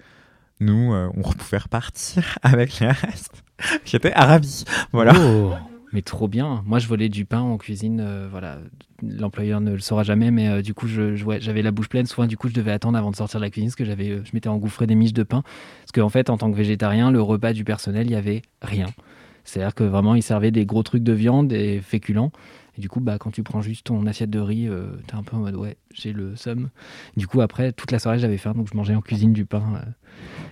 nous, 0.59 0.93
euh, 0.93 1.09
on 1.15 1.21
pouvait 1.33 1.57
repartir 1.59 2.37
avec 2.41 2.79
les 2.79 2.87
restes. 2.89 3.43
J'étais 3.85 4.11
ravi. 4.11 4.63
Voilà. 4.91 5.13
Oh, 5.15 5.53
mais 5.93 6.01
trop 6.01 6.27
bien. 6.27 6.63
Moi, 6.65 6.79
je 6.79 6.87
volais 6.87 7.09
du 7.09 7.25
pain 7.25 7.41
en 7.41 7.57
cuisine. 7.57 7.99
euh, 8.01 8.27
voilà, 8.29 8.59
l'employeur 9.03 9.61
ne 9.61 9.71
le 9.71 9.79
saura 9.79 10.03
jamais, 10.03 10.31
mais 10.31 10.47
euh, 10.47 10.61
du 10.61 10.73
coup, 10.73 10.87
j'avais 10.87 11.61
la 11.61 11.71
bouche 11.71 11.89
pleine. 11.89 12.05
Souvent, 12.05 12.27
du 12.27 12.37
coup, 12.37 12.47
je 12.47 12.53
devais 12.53 12.71
attendre 12.71 12.97
avant 12.97 13.11
de 13.11 13.15
sortir 13.15 13.39
de 13.39 13.45
la 13.45 13.49
cuisine 13.49 13.69
parce 13.69 13.75
que 13.75 13.85
j'avais, 13.85 14.09
euh, 14.09 14.21
je 14.23 14.31
m'étais 14.33 14.49
engouffré 14.49 14.87
des 14.87 14.95
miches 14.95 15.13
de 15.13 15.23
pain. 15.23 15.43
Parce 15.81 15.91
qu'en 15.93 16.09
fait, 16.09 16.29
en 16.29 16.37
tant 16.37 16.51
que 16.51 16.55
végétarien, 16.55 17.11
le 17.11 17.21
repas 17.21 17.53
du 17.53 17.63
personnel, 17.63 18.07
il 18.07 18.11
y 18.11 18.15
avait 18.15 18.41
rien. 18.61 18.87
C'est-à-dire 19.43 19.73
que 19.73 19.83
vraiment, 19.83 20.15
ils 20.15 20.23
servaient 20.23 20.51
des 20.51 20.65
gros 20.65 20.83
trucs 20.83 21.03
de 21.03 21.13
viande, 21.13 21.47
des 21.47 21.81
féculents. 21.81 22.31
Et 22.81 22.83
du 22.83 22.89
coup, 22.89 22.99
bah, 22.99 23.17
quand 23.19 23.29
tu 23.31 23.43
prends 23.43 23.61
juste 23.61 23.85
ton 23.85 24.07
assiette 24.07 24.29
de 24.31 24.39
riz, 24.39 24.67
euh, 24.67 24.87
t'es 25.05 25.13
un 25.15 25.21
peu 25.23 25.35
en 25.35 25.41
mode 25.41 25.55
ouais, 25.55 25.77
j'ai 25.93 26.13
le 26.13 26.35
seum. 26.35 26.69
Du 27.17 27.27
coup, 27.27 27.41
après, 27.41 27.73
toute 27.73 27.91
la 27.91 27.99
soirée, 27.99 28.17
j'avais 28.17 28.37
faim, 28.37 28.53
donc 28.53 28.69
je 28.71 28.75
mangeais 28.77 28.95
en 28.95 29.01
cuisine 29.01 29.33
du 29.33 29.45
pain. 29.45 29.61
euh. 29.75 29.89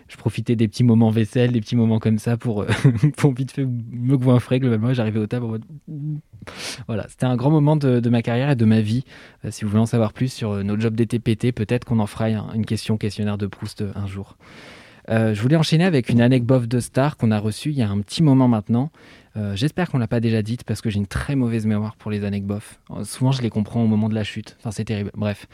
je 0.10 0.18
profitais 0.18 0.56
des 0.56 0.68
petits 0.68 0.84
moments 0.84 1.10
vaisselle, 1.10 1.52
des 1.54 1.62
petits 1.62 1.76
moments 1.76 1.98
comme 2.00 2.20
ça 2.20 2.38
pour, 2.38 2.64
euh, 2.64 2.68
pour 3.18 3.34
vite 3.34 3.52
fait 3.52 3.66
me 3.66 4.18
goinfrer. 4.18 4.60
Globalement, 4.60 4.94
j'arrivais 4.94 5.20
au 5.20 5.28
table 5.28 5.46
en 5.46 5.50
mode. 5.50 5.66
Voilà, 6.88 7.08
c'était 7.10 7.26
un 7.26 7.36
grand 7.36 7.52
moment 7.52 7.76
de, 7.76 8.08
ma 8.10 8.22
carrière 8.22 8.52
et 8.52 8.56
de 8.56 8.66
ma 8.66 8.82
vie. 8.82 9.06
Euh, 9.46 9.52
si 9.52 9.64
vous 9.64 9.72
voulez 9.72 9.82
en 9.82 9.86
savoir 9.88 10.14
plus 10.14 10.32
sur 10.32 10.64
nos 10.64 10.80
jobs 10.80 10.96
d'été 10.96 11.20
pété, 11.20 11.52
peut-être 11.52 11.86
qu'on 11.86 12.00
en 12.00 12.06
fera 12.08 12.26
un- 12.26 12.54
une 12.54 12.66
question 12.66 12.98
questionnaire 12.98 13.38
de 13.38 13.48
Proust 13.48 13.84
un 13.96 14.08
jour. 14.08 14.38
Euh, 15.10 15.34
je 15.34 15.42
voulais 15.42 15.56
enchaîner 15.56 15.86
avec 15.86 16.10
une 16.10 16.22
anecdote 16.22 16.68
de 16.68 16.80
star 16.80 17.18
qu'on 17.18 17.32
a 17.32 17.40
reçue 17.40 17.70
il 17.70 17.78
y 17.78 17.82
a 17.82 17.90
un 17.90 18.00
petit 18.02 18.22
moment 18.22 18.48
maintenant. 18.48 18.92
Euh, 19.38 19.56
J'espère 19.56 19.90
qu'on 19.90 19.98
l'a 19.98 20.08
pas 20.08 20.20
déjà 20.20 20.42
dite 20.42 20.64
parce 20.64 20.82
que 20.82 20.90
j'ai 20.90 20.98
une 20.98 21.08
très 21.08 21.36
mauvaise 21.36 21.66
mémoire 21.66 21.96
pour 21.96 22.12
les 22.12 22.26
anecdotes. 22.26 22.80
Euh, 22.92 23.04
Souvent, 23.04 23.32
je 23.32 23.42
les 23.42 23.50
comprends 23.50 23.84
au 23.84 23.88
moment 23.88 24.10
de 24.10 24.16
la 24.16 24.24
chute. 24.24 24.56
Enfin, 24.60 24.72
c'est 24.72 24.86
terrible. 24.86 25.12
Bref. 25.16 25.48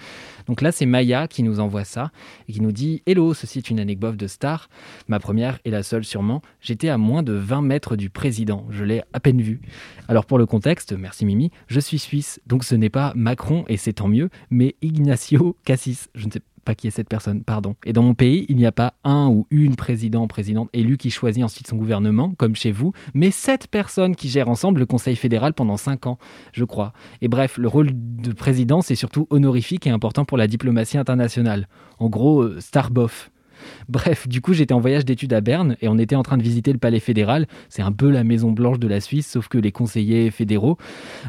Donc 0.48 0.62
là, 0.62 0.72
c'est 0.72 0.86
Maya 0.86 1.28
qui 1.28 1.44
nous 1.44 1.60
envoie 1.60 1.84
ça 1.84 2.12
et 2.48 2.54
qui 2.54 2.62
nous 2.62 2.72
dit 2.72 3.02
Hello, 3.06 3.34
ceci 3.34 3.60
est 3.60 3.70
une 3.70 3.80
anecdote 3.80 4.18
de 4.18 4.28
star. 4.28 4.70
Ma 5.08 5.20
première 5.20 5.60
et 5.66 5.72
la 5.72 5.84
seule 5.84 6.04
sûrement. 6.04 6.42
J'étais 6.62 6.90
à 6.90 6.98
moins 6.98 7.24
de 7.24 7.34
20 7.34 7.62
mètres 7.62 7.96
du 7.96 8.10
président. 8.10 8.66
Je 8.70 8.84
l'ai 8.84 9.04
à 9.14 9.20
peine 9.20 9.42
vu. 9.42 9.62
Alors 10.08 10.26
pour 10.26 10.38
le 10.38 10.46
contexte, 10.46 10.94
merci 10.94 11.26
Mimi, 11.26 11.52
je 11.68 11.80
suis 11.80 12.00
suisse, 12.00 12.42
donc 12.46 12.64
ce 12.64 12.76
n'est 12.76 12.90
pas 12.90 13.14
Macron 13.16 13.66
et 13.68 13.78
c'est 13.78 13.94
tant 13.94 14.08
mieux, 14.08 14.30
mais 14.50 14.76
Ignacio 14.82 15.58
Cassis. 15.64 16.10
Je 16.16 16.28
ne 16.28 16.32
sais 16.32 16.40
pas 16.40 16.55
qui 16.74 16.88
est 16.88 16.92
cette 16.92 17.10
personne, 17.10 17.44
pardon. 17.44 17.76
Et 17.86 17.94
dans 17.94 18.02
mon 18.02 18.16
pays, 18.16 18.46
il 18.50 18.56
n'y 18.56 18.66
a 18.66 18.72
pas 18.72 18.96
un 19.04 19.28
ou 19.28 19.46
une 19.52 19.76
président 19.76 20.28
présidente 20.28 20.70
élu 20.74 20.98
qui 20.98 21.12
choisit 21.12 21.44
ensuite 21.44 21.68
son 21.68 21.76
gouvernement, 21.76 22.34
comme 22.38 22.56
chez 22.56 22.72
vous, 22.72 22.94
mais 23.14 23.30
sept 23.30 23.68
personnes 23.68 24.16
qui 24.16 24.30
gèrent 24.30 24.50
ensemble 24.50 24.80
le 24.80 24.86
Conseil 24.86 25.16
fédéral 25.16 25.54
pendant 25.54 25.78
cinq 25.78 26.08
ans, 26.08 26.18
je 26.54 26.64
crois. 26.64 26.94
Et 27.22 27.28
bref, 27.28 27.58
le 27.58 27.68
rôle 27.68 27.90
de 27.94 28.32
président, 28.34 28.82
c'est 28.82 28.96
surtout 28.96 29.28
honorifique 29.30 29.86
et 29.86 29.92
important 29.92 30.26
pour 30.26 30.38
la 30.38 30.48
diplomatie 30.48 30.98
internationale. 30.98 31.68
En 32.00 32.10
gros, 32.10 32.42
euh, 32.42 32.60
Starboff. 32.60 33.32
Bref, 33.90 34.28
du 34.28 34.42
coup, 34.42 34.54
j'étais 34.54 34.74
en 34.74 34.80
voyage 34.80 35.06
d'études 35.06 35.34
à 35.34 35.42
Berne 35.42 35.76
et 35.82 35.88
on 35.88 35.98
était 35.98 36.16
en 36.16 36.24
train 36.24 36.38
de 36.38 36.44
visiter 36.44 36.72
le 36.72 36.80
palais 36.80 37.00
fédéral. 37.00 37.48
C'est 37.70 37.82
un 37.82 37.92
peu 37.92 38.10
la 38.10 38.24
Maison 38.24 38.52
Blanche 38.52 38.80
de 38.80 38.88
la 38.88 39.00
Suisse, 39.00 39.30
sauf 39.30 39.48
que 39.48 39.58
les 39.58 39.72
conseillers 39.72 40.32
fédéraux 40.32 40.78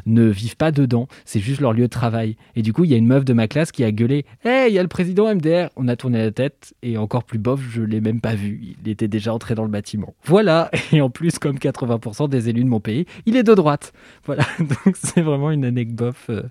ne 0.07 0.25
vivent 0.25 0.57
pas 0.57 0.73
dedans. 0.73 1.09
C'est 1.25 1.41
juste 1.41 1.61
leur 1.61 1.73
lieu 1.73 1.85
de 1.85 1.87
travail. 1.87 2.37
Et 2.55 2.63
du 2.63 2.73
coup, 2.73 2.85
il 2.85 2.91
y 2.91 2.95
a 2.95 2.97
une 2.97 3.07
meuf 3.07 3.25
de 3.25 3.33
ma 3.33 3.49
classe 3.49 3.73
qui 3.73 3.85
a 3.85 3.93
gueulé 3.93 4.25
Hey, 4.45 4.71
il 4.71 4.75
y 4.75 4.79
a 4.79 4.83
le 4.83 4.89
président 4.89 5.33
MDR 5.35 5.69
On 5.77 5.89
a 5.89 5.97
tourné 5.97 6.19
la 6.19 6.31
tête 6.31 6.75
et 6.83 6.99
encore 6.99 7.25
plus 7.25 7.39
bof, 7.39 7.61
je 7.71 7.83
l'ai 7.83 8.01
même 8.01 8.21
pas 8.21 8.35
vu. 8.35 8.77
Il 8.85 8.91
était 8.91 9.09
déjà 9.09 9.33
entré 9.33 9.55
dans 9.55 9.65
le 9.65 9.71
bâtiment. 9.71 10.15
Voilà. 10.25 10.71
Et 10.93 11.01
en 11.01 11.11
plus, 11.11 11.39
comme 11.39 11.57
80% 11.57 12.29
des 12.29 12.49
élus 12.49 12.65
de 12.65 12.69
mon 12.69 12.81
pays, 12.81 13.07
il 13.27 13.37
est 13.37 13.43
de 13.43 13.55
droite. 13.55 13.93
Voilà. 14.25 14.45
Donc, 14.59 14.95
c'est 14.95 15.23
vraiment 15.23 15.51
une 15.51 15.65
anecdote 15.65 16.17
euh, 16.31 16.43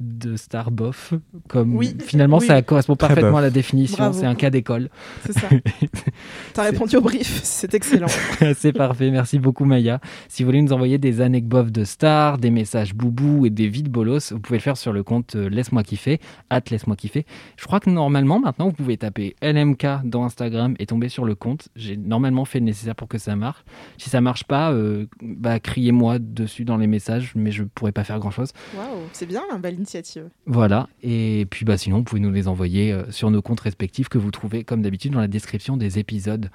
de 0.00 0.36
star 0.36 0.70
bof. 0.70 1.14
Comme 1.48 1.76
Oui. 1.76 1.96
finalement, 2.04 2.38
Oui. 2.38 2.46
ça 2.46 2.60
correspond 2.62 2.96
Très 2.96 3.08
parfaitement 3.08 3.30
bof. 3.32 3.38
à 3.38 3.42
la 3.42 3.50
définition. 3.50 4.12
C'est 4.12 4.26
un 4.26 4.34
cas 4.34 4.50
d'école. 4.50 4.88
C'est 5.24 5.32
ça. 5.32 5.48
T'as 6.54 6.62
répondu 6.64 6.96
au 6.96 7.00
brief, 7.00 7.40
c'est 7.42 7.74
excellent. 7.74 8.06
C'est 8.56 8.72
parfait, 8.72 9.10
merci 9.10 9.38
beaucoup 9.38 9.64
Maya. 9.64 10.00
Si 10.28 10.42
vous 10.42 10.48
voulez 10.48 10.62
nous 10.62 10.72
envoyer 10.72 10.98
des 10.98 11.20
anecdotes 11.20 11.70
de 11.70 11.84
stars, 11.84 12.38
des 12.38 12.50
messages 12.50 12.94
boubou 12.94 13.46
et 13.46 13.50
des 13.50 13.68
vides 13.68 13.88
bolos, 13.88 14.32
vous 14.32 14.40
pouvez 14.40 14.58
le 14.58 14.62
faire 14.62 14.76
sur 14.76 14.92
le 14.92 15.02
compte 15.02 15.36
euh, 15.36 15.48
Laisse-moi 15.48 15.82
kiffer, 15.82 16.20
hâte 16.50 16.70
Laisse-moi 16.70 16.96
kiffer. 16.96 17.26
Je 17.56 17.64
crois 17.66 17.80
que 17.80 17.90
normalement 17.90 18.40
maintenant 18.40 18.66
vous 18.66 18.72
pouvez 18.72 18.96
taper 18.96 19.34
LMK 19.42 19.86
dans 20.04 20.24
Instagram 20.24 20.74
et 20.78 20.86
tomber 20.86 21.08
sur 21.08 21.24
le 21.24 21.34
compte. 21.34 21.68
J'ai 21.76 21.96
normalement 21.96 22.44
fait 22.44 22.58
le 22.60 22.64
nécessaire 22.66 22.94
pour 22.94 23.08
que 23.08 23.18
ça 23.18 23.36
marche. 23.36 23.64
Si 23.98 24.10
ça 24.10 24.20
marche 24.20 24.44
pas, 24.44 24.72
euh, 24.72 25.06
bah 25.22 25.58
criez-moi 25.60 26.18
dessus 26.18 26.64
dans 26.64 26.76
les 26.76 26.86
messages, 26.86 27.32
mais 27.34 27.50
je 27.50 27.64
pourrais 27.64 27.92
pas 27.92 28.04
faire 28.04 28.18
grand 28.18 28.30
chose. 28.30 28.50
Waouh, 28.76 28.86
c'est 29.12 29.26
bien, 29.26 29.42
belle 29.60 29.76
initiative. 29.84 30.30
Voilà, 30.46 30.88
et 31.02 31.46
puis 31.50 31.64
bah, 31.64 31.76
sinon, 31.76 31.98
vous 31.98 32.04
pouvez 32.04 32.20
nous 32.20 32.32
les 32.32 32.48
envoyer 32.48 32.92
euh, 32.92 33.10
sur 33.10 33.30
nos 33.30 33.42
comptes 33.42 33.60
respectifs 33.60 34.08
que 34.08 34.18
vous 34.18 34.30
trouvez 34.30 34.64
comme 34.64 34.82
d'habitude 34.82 35.12
dans 35.12 35.20
la 35.20 35.28
description 35.28 35.76
des 35.76 35.98
épisodes. 35.98 36.50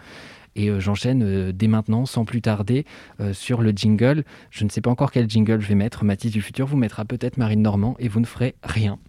Et 0.56 0.70
euh, 0.70 0.80
j'enchaîne 0.80 1.24
euh, 1.24 1.52
dès 1.54 1.68
maintenant, 1.68 2.06
sans 2.06 2.26
plus 2.26 2.42
tarder, 2.42 2.86
euh, 3.20 3.34
sur 3.34 3.62
le 3.62 3.72
jingle. 3.72 4.24
Je 4.52 4.64
ne 4.64 4.70
sais 4.70 4.82
pas 4.82 4.90
encore 4.90 5.12
quel 5.12 5.30
jingle 5.30 5.62
je 5.62 5.68
vais 5.68 5.76
mettre. 5.76 6.04
Mathis 6.04 6.32
du 6.32 6.42
futur 6.42 6.66
vous 6.66 6.78
mettra 6.78 7.06
peut-être 7.06 7.38
Marine 7.38 7.62
Normand 7.62 7.96
et 8.00 8.08
vous 8.08 8.20
ne 8.20 8.26
ferez 8.26 8.56
rien. 8.64 9.00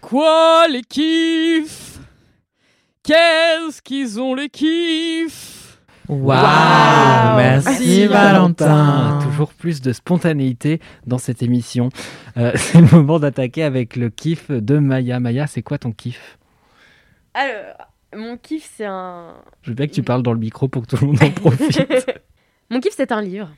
Quoi 0.00 0.66
les 0.68 0.82
kiffs? 0.82 2.00
Qu'est-ce 3.02 3.80
qu'ils 3.82 4.20
ont 4.20 4.34
les 4.34 4.48
kiffs? 4.48 5.51
Waouh, 6.20 7.36
merci 7.36 8.06
Valentin. 8.06 9.18
Toujours 9.22 9.54
plus 9.54 9.80
de 9.80 9.92
spontanéité 9.92 10.80
dans 11.06 11.18
cette 11.18 11.42
émission. 11.42 11.88
Euh, 12.36 12.52
c'est 12.56 12.80
le 12.80 12.88
moment 12.88 13.18
d'attaquer 13.18 13.62
avec 13.62 13.96
le 13.96 14.10
kiff 14.10 14.50
de 14.50 14.78
Maya. 14.78 15.20
Maya, 15.20 15.46
c'est 15.46 15.62
quoi 15.62 15.78
ton 15.78 15.92
kiff? 15.92 16.38
Alors, 17.34 17.88
mon 18.14 18.36
kiff, 18.36 18.70
c'est 18.76 18.84
un. 18.84 19.34
Je 19.62 19.70
veux 19.70 19.74
bien 19.74 19.86
que 19.86 19.92
tu 19.92 20.02
parles 20.02 20.22
dans 20.22 20.34
le 20.34 20.38
micro 20.38 20.68
pour 20.68 20.82
que 20.82 20.88
tout 20.88 21.02
le 21.02 21.06
monde 21.06 21.22
en 21.22 21.30
profite. 21.30 21.80
Mon 22.70 22.80
kiff, 22.80 22.94
c'est 22.96 23.12
un 23.12 23.20
livre. 23.20 23.50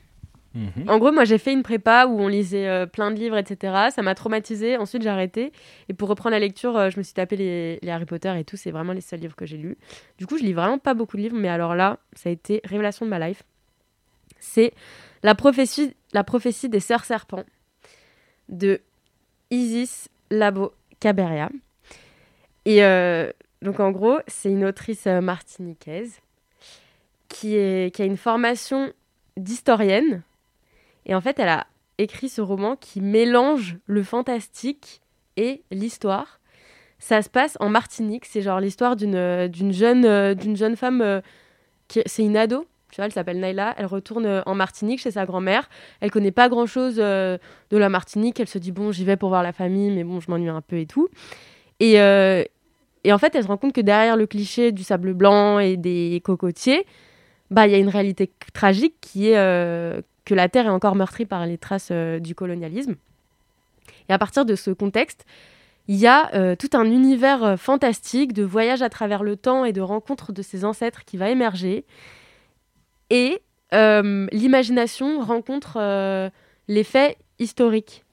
Mhm. 0.54 0.88
En 0.88 0.98
gros, 0.98 1.10
moi, 1.10 1.24
j'ai 1.24 1.38
fait 1.38 1.52
une 1.52 1.64
prépa 1.64 2.06
où 2.06 2.20
on 2.20 2.28
lisait 2.28 2.68
euh, 2.68 2.86
plein 2.86 3.10
de 3.10 3.16
livres, 3.16 3.36
etc. 3.36 3.88
Ça 3.90 4.02
m'a 4.02 4.14
traumatisé. 4.14 4.76
Ensuite, 4.76 5.02
j'ai 5.02 5.08
arrêté. 5.08 5.52
Et 5.88 5.94
pour 5.94 6.08
reprendre 6.08 6.32
la 6.32 6.38
lecture, 6.38 6.76
euh, 6.76 6.90
je 6.90 6.98
me 6.98 7.02
suis 7.02 7.14
tapé 7.14 7.36
les, 7.36 7.80
Harry 7.88 8.04
Potter 8.04 8.32
et 8.38 8.44
tout. 8.44 8.56
C'est 8.56 8.70
vraiment 8.70 8.92
les 8.92 9.00
seuls 9.00 9.18
livres 9.18 9.34
que 9.34 9.46
j'ai 9.46 9.56
lus. 9.56 9.76
Du 10.18 10.26
coup, 10.26 10.38
je 10.38 10.44
lis 10.44 10.52
vraiment 10.52 10.78
pas 10.78 10.94
beaucoup 10.94 11.16
de 11.16 11.22
livres. 11.22 11.36
Mais 11.36 11.48
alors 11.48 11.74
là, 11.74 11.98
ça 12.14 12.28
a 12.28 12.32
été 12.32 12.60
révélation 12.64 13.04
de 13.04 13.10
ma 13.10 13.26
life. 13.26 13.42
C'est 14.38 14.72
la 15.22 15.34
prophétie, 15.34 15.94
des 16.68 16.80
sœurs 16.80 17.04
serpents 17.04 17.44
de 18.48 18.80
Isis 19.50 20.08
Labo 20.30 20.72
Caberia. 21.00 21.50
Et 22.64 22.84
euh, 22.84 23.32
donc, 23.60 23.80
en 23.80 23.90
gros, 23.90 24.18
c'est 24.28 24.50
une 24.50 24.64
autrice 24.64 25.06
martiniquaise 25.06 26.20
qui 27.28 27.58
a 27.58 28.04
une 28.04 28.16
formation 28.16 28.92
d'historienne. 29.36 30.22
Et 31.06 31.14
en 31.14 31.20
fait, 31.20 31.38
elle 31.38 31.48
a 31.48 31.66
écrit 31.98 32.28
ce 32.28 32.40
roman 32.40 32.76
qui 32.76 33.00
mélange 33.00 33.78
le 33.86 34.02
fantastique 34.02 35.00
et 35.36 35.62
l'histoire. 35.70 36.40
Ça 36.98 37.22
se 37.22 37.28
passe 37.28 37.56
en 37.60 37.68
Martinique. 37.68 38.24
C'est 38.24 38.40
genre 38.40 38.60
l'histoire 38.60 38.96
d'une 38.96 39.14
euh, 39.14 39.48
d'une 39.48 39.72
jeune, 39.72 40.04
euh, 40.04 40.34
d'une 40.34 40.56
jeune 40.56 40.76
femme. 40.76 41.02
euh, 41.02 41.20
C'est 41.88 42.22
une 42.22 42.36
ado. 42.36 42.66
Tu 42.90 42.96
vois, 42.96 43.06
elle 43.06 43.12
s'appelle 43.12 43.40
Naila. 43.40 43.74
Elle 43.76 43.86
retourne 43.86 44.42
en 44.46 44.54
Martinique 44.54 45.00
chez 45.00 45.10
sa 45.10 45.26
grand-mère. 45.26 45.68
Elle 46.00 46.10
connaît 46.12 46.30
pas 46.30 46.48
grand-chose 46.48 46.96
de 46.96 47.38
la 47.72 47.88
Martinique. 47.88 48.38
Elle 48.38 48.48
se 48.48 48.58
dit, 48.58 48.70
bon, 48.70 48.92
j'y 48.92 49.04
vais 49.04 49.16
pour 49.16 49.30
voir 49.30 49.42
la 49.42 49.52
famille, 49.52 49.90
mais 49.90 50.04
bon, 50.04 50.20
je 50.20 50.30
m'ennuie 50.30 50.48
un 50.48 50.60
peu 50.60 50.78
et 50.78 50.86
tout. 50.86 51.08
Et, 51.80 51.94
et 51.94 53.12
en 53.12 53.18
fait, 53.18 53.34
elle 53.34 53.42
se 53.42 53.48
rend 53.48 53.56
compte 53.56 53.72
que 53.72 53.80
derrière 53.80 54.16
le 54.16 54.28
cliché 54.28 54.70
du 54.70 54.84
sable 54.84 55.12
blanc 55.12 55.58
et 55.58 55.76
des 55.76 56.22
cocotiers, 56.24 56.86
bah, 57.50 57.66
il 57.66 57.72
y 57.72 57.74
a 57.74 57.78
une 57.78 57.88
réalité 57.88 58.30
tragique 58.52 58.94
qui 59.00 59.30
est 59.30 60.00
que 60.24 60.34
la 60.34 60.48
Terre 60.48 60.66
est 60.66 60.70
encore 60.70 60.94
meurtrie 60.94 61.26
par 61.26 61.46
les 61.46 61.58
traces 61.58 61.88
euh, 61.90 62.18
du 62.18 62.34
colonialisme. 62.34 62.94
Et 64.08 64.12
à 64.12 64.18
partir 64.18 64.44
de 64.44 64.54
ce 64.54 64.70
contexte, 64.70 65.24
il 65.86 65.96
y 65.96 66.06
a 66.06 66.34
euh, 66.34 66.56
tout 66.56 66.70
un 66.72 66.84
univers 66.84 67.44
euh, 67.44 67.56
fantastique 67.56 68.32
de 68.32 68.42
voyage 68.42 68.80
à 68.80 68.88
travers 68.88 69.22
le 69.22 69.36
temps 69.36 69.64
et 69.64 69.72
de 69.72 69.82
rencontres 69.82 70.32
de 70.32 70.40
ses 70.42 70.64
ancêtres 70.64 71.04
qui 71.04 71.16
va 71.16 71.28
émerger. 71.30 71.84
Et 73.10 73.40
l'imagination 73.72 75.20
rencontre 75.20 75.78
les 76.68 76.84
faits 76.84 77.18
historiques. 77.40 78.04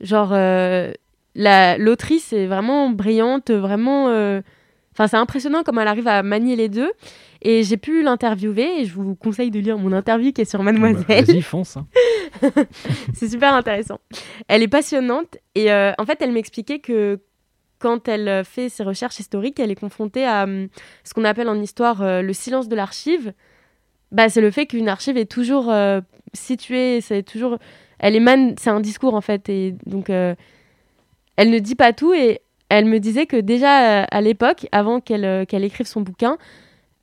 Genre, 0.00 0.30
euh, 0.32 0.92
la- 1.34 1.76
l'autrice 1.76 2.32
est 2.32 2.46
vraiment 2.46 2.88
brillante, 2.88 3.50
vraiment... 3.50 4.08
Enfin, 4.92 5.06
c'est 5.08 5.16
impressionnant 5.16 5.62
comment 5.64 5.80
elle 5.80 5.88
arrive 5.88 6.08
à 6.08 6.22
manier 6.22 6.56
les 6.56 6.68
deux. 6.68 6.92
Et 7.40 7.64
j'ai 7.64 7.76
pu 7.76 8.02
l'interviewer 8.02 8.80
et 8.80 8.84
je 8.84 8.94
vous 8.94 9.14
conseille 9.16 9.50
de 9.50 9.58
lire 9.58 9.76
mon 9.78 9.92
interview 9.92 10.32
qui 10.32 10.42
est 10.42 10.44
sur 10.44 10.62
Mademoiselle. 10.62 11.04
Bah, 11.08 11.22
Vas-y, 11.22 11.42
fonce. 11.42 11.76
hein. 11.76 11.86
c'est 13.14 13.28
super 13.28 13.54
intéressant. 13.54 13.98
Elle 14.48 14.62
est 14.62 14.68
passionnante 14.68 15.38
et 15.54 15.72
euh, 15.72 15.92
en 15.98 16.04
fait, 16.06 16.18
elle 16.20 16.30
m'expliquait 16.32 16.78
que 16.78 17.18
quand 17.80 18.06
elle 18.06 18.44
fait 18.44 18.68
ses 18.68 18.84
recherches 18.84 19.18
historiques, 19.18 19.58
elle 19.58 19.72
est 19.72 19.80
confrontée 19.80 20.24
à 20.24 20.44
hum, 20.44 20.68
ce 21.02 21.14
qu'on 21.14 21.24
appelle 21.24 21.48
en 21.48 21.60
histoire 21.60 22.02
euh, 22.02 22.22
le 22.22 22.32
silence 22.32 22.68
de 22.68 22.76
l'archive. 22.76 23.32
Bah, 24.12 24.28
c'est 24.28 24.40
le 24.40 24.50
fait 24.52 24.66
qu'une 24.66 24.88
archive 24.88 25.16
est 25.16 25.30
toujours 25.30 25.68
euh, 25.70 26.00
située, 26.32 27.00
c'est 27.00 27.24
toujours, 27.24 27.58
elle 27.98 28.14
émane, 28.14 28.54
c'est 28.56 28.70
un 28.70 28.80
discours 28.80 29.14
en 29.14 29.20
fait, 29.20 29.48
et 29.48 29.74
donc 29.86 30.10
elle 30.10 30.36
ne 31.50 31.58
dit 31.58 31.74
pas 31.74 31.92
tout. 31.92 32.12
Et 32.12 32.40
elle 32.78 32.86
me 32.86 33.00
disait 33.00 33.26
que 33.26 33.36
déjà 33.36 34.00
euh, 34.02 34.04
à 34.10 34.20
l'époque, 34.22 34.66
avant 34.72 35.00
qu'elle 35.00 35.26
euh, 35.26 35.44
qu'elle 35.44 35.62
écrive 35.62 35.86
son 35.86 36.00
bouquin, 36.00 36.38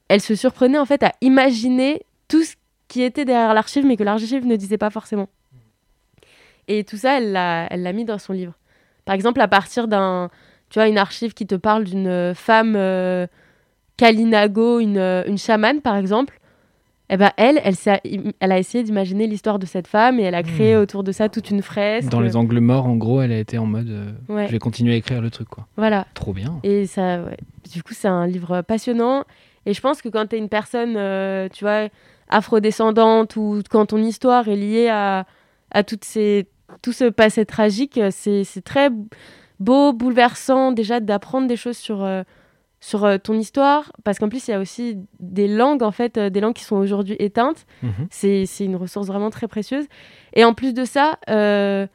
elle 0.08 0.20
se 0.20 0.34
surprenait 0.34 0.80
en 0.80 0.86
fait 0.86 1.04
à 1.04 1.14
imaginer 1.22 2.02
tout 2.28 2.42
ce 2.42 2.56
qui 2.88 3.04
était 3.04 3.24
derrière 3.24 3.54
l'archive, 3.54 3.86
mais 3.86 3.96
que 3.96 4.04
l'archive 4.04 4.48
ne 4.48 4.56
disait 4.56 4.80
pas 4.80 4.90
forcément. 4.90 5.30
Et 6.68 6.84
tout 6.84 6.98
ça, 6.98 7.20
elle 7.20 7.34
l'a, 7.34 7.94
mis 7.94 8.04
dans 8.04 8.18
son 8.18 8.34
livre. 8.34 8.54
Par 9.06 9.14
exemple, 9.14 9.42
à 9.42 9.48
partir 9.48 9.88
d'un, 9.88 10.32
tu 10.72 10.80
vois, 10.80 10.88
une 10.88 10.98
archive 10.98 11.34
qui 11.36 11.46
te 11.46 11.56
parle 11.56 11.84
d'une 11.84 12.34
femme 12.34 12.76
euh, 12.76 13.28
Kalinago, 13.98 14.80
une, 14.80 14.98
une 14.98 15.38
chamane, 15.38 15.82
par 15.82 15.98
exemple. 15.98 16.40
Eh 17.12 17.17
ben 17.17 17.32
elle, 17.38 17.60
elle, 17.63 17.76
elle 18.39 18.52
a 18.52 18.60
essayé 18.60 18.84
d'imaginer 18.84 19.26
l'histoire 19.26 19.58
de 19.58 19.65
cette 19.65 19.88
femme 19.88 20.19
et 20.19 20.24
elle 20.24 20.36
a 20.36 20.43
créé 20.43 20.76
autour 20.76 21.04
de 21.04 21.12
ça 21.12 21.28
toute 21.28 21.50
une 21.50 21.63
fresque. 21.63 22.10
Dans 22.10 22.19
les 22.22 22.36
angles 22.36 22.60
morts, 22.60 22.86
en 22.86 22.95
gros, 22.95 23.22
elle 23.22 23.32
a 23.32 23.39
été 23.39 23.58
en 23.58 23.65
mode 23.65 23.89
euh, 23.89 24.12
Ouais. 24.28 24.45
je 24.45 24.52
vais 24.52 24.60
continuer 24.60 24.93
à 24.93 24.95
écrire 24.98 25.19
le 25.22 25.32
truc, 25.32 25.50
quoi. 25.50 25.65
Voilà. 25.76 26.06
Trop 26.13 26.34
bien. 26.34 26.60
Et 26.63 26.86
ça, 26.86 27.22
ouais. 27.24 27.38
du 27.74 27.82
coup, 27.82 27.93
c'est 27.95 28.08
un 28.08 28.28
livre 28.28 28.62
passionnant. 28.62 29.24
Et 29.65 29.74
je 29.74 29.82
pense 29.82 30.02
que 30.04 30.10
quand 30.10 30.28
tu 30.28 30.36
es 30.36 30.39
une 30.39 30.50
personne, 30.50 30.95
euh, 30.98 31.50
tu 31.52 31.63
vois, 31.63 31.89
afrodescendante 32.30 33.36
ou 33.36 33.62
quand 33.69 33.88
ton 33.88 33.98
histoire 33.98 34.48
est 34.48 34.56
liée 34.56 34.88
à, 34.89 35.26
à 35.72 35.84
toutes 35.84 36.06
ces, 36.06 36.48
tout 36.82 36.93
ce 36.93 37.06
passé 37.10 37.45
tragique, 37.45 38.00
c'est 38.12 38.43
c'est 38.43 38.62
très 38.62 38.89
beau, 39.60 39.93
bouleversant 39.93 40.72
déjà 40.72 41.00
d'apprendre 41.00 41.48
des 41.48 41.56
choses 41.58 41.78
sur, 41.78 42.04
euh, 42.04 42.24
sur 42.80 43.06
euh, 43.06 43.18
ton 43.18 43.34
histoire. 43.34 43.92
Parce 44.04 44.20
qu'en 44.20 44.30
plus, 44.30 44.48
il 44.48 44.52
y 44.52 44.54
a 44.54 44.60
aussi 44.60 44.98
des 45.20 45.48
langues, 45.48 45.84
en 45.84 45.92
fait, 45.92 46.18
euh, 46.18 46.30
des 46.30 46.42
langues 46.42 46.54
qui 46.56 46.63
sont 46.63 46.78
aujourd'hui 46.78 47.15
éteintes. 47.20 47.65
Mhm. 47.84 48.08
C'est 48.10 48.46
c'est 48.46 48.65
une 48.65 48.76
ressource 48.76 49.08
vraiment 49.08 49.30
très 49.30 49.48
précieuse. 49.48 49.86
Et 50.34 50.44
en 50.44 50.54
plus 50.54 50.74
de 50.74 50.86
ça, 50.86 51.20
euh, 51.30 51.88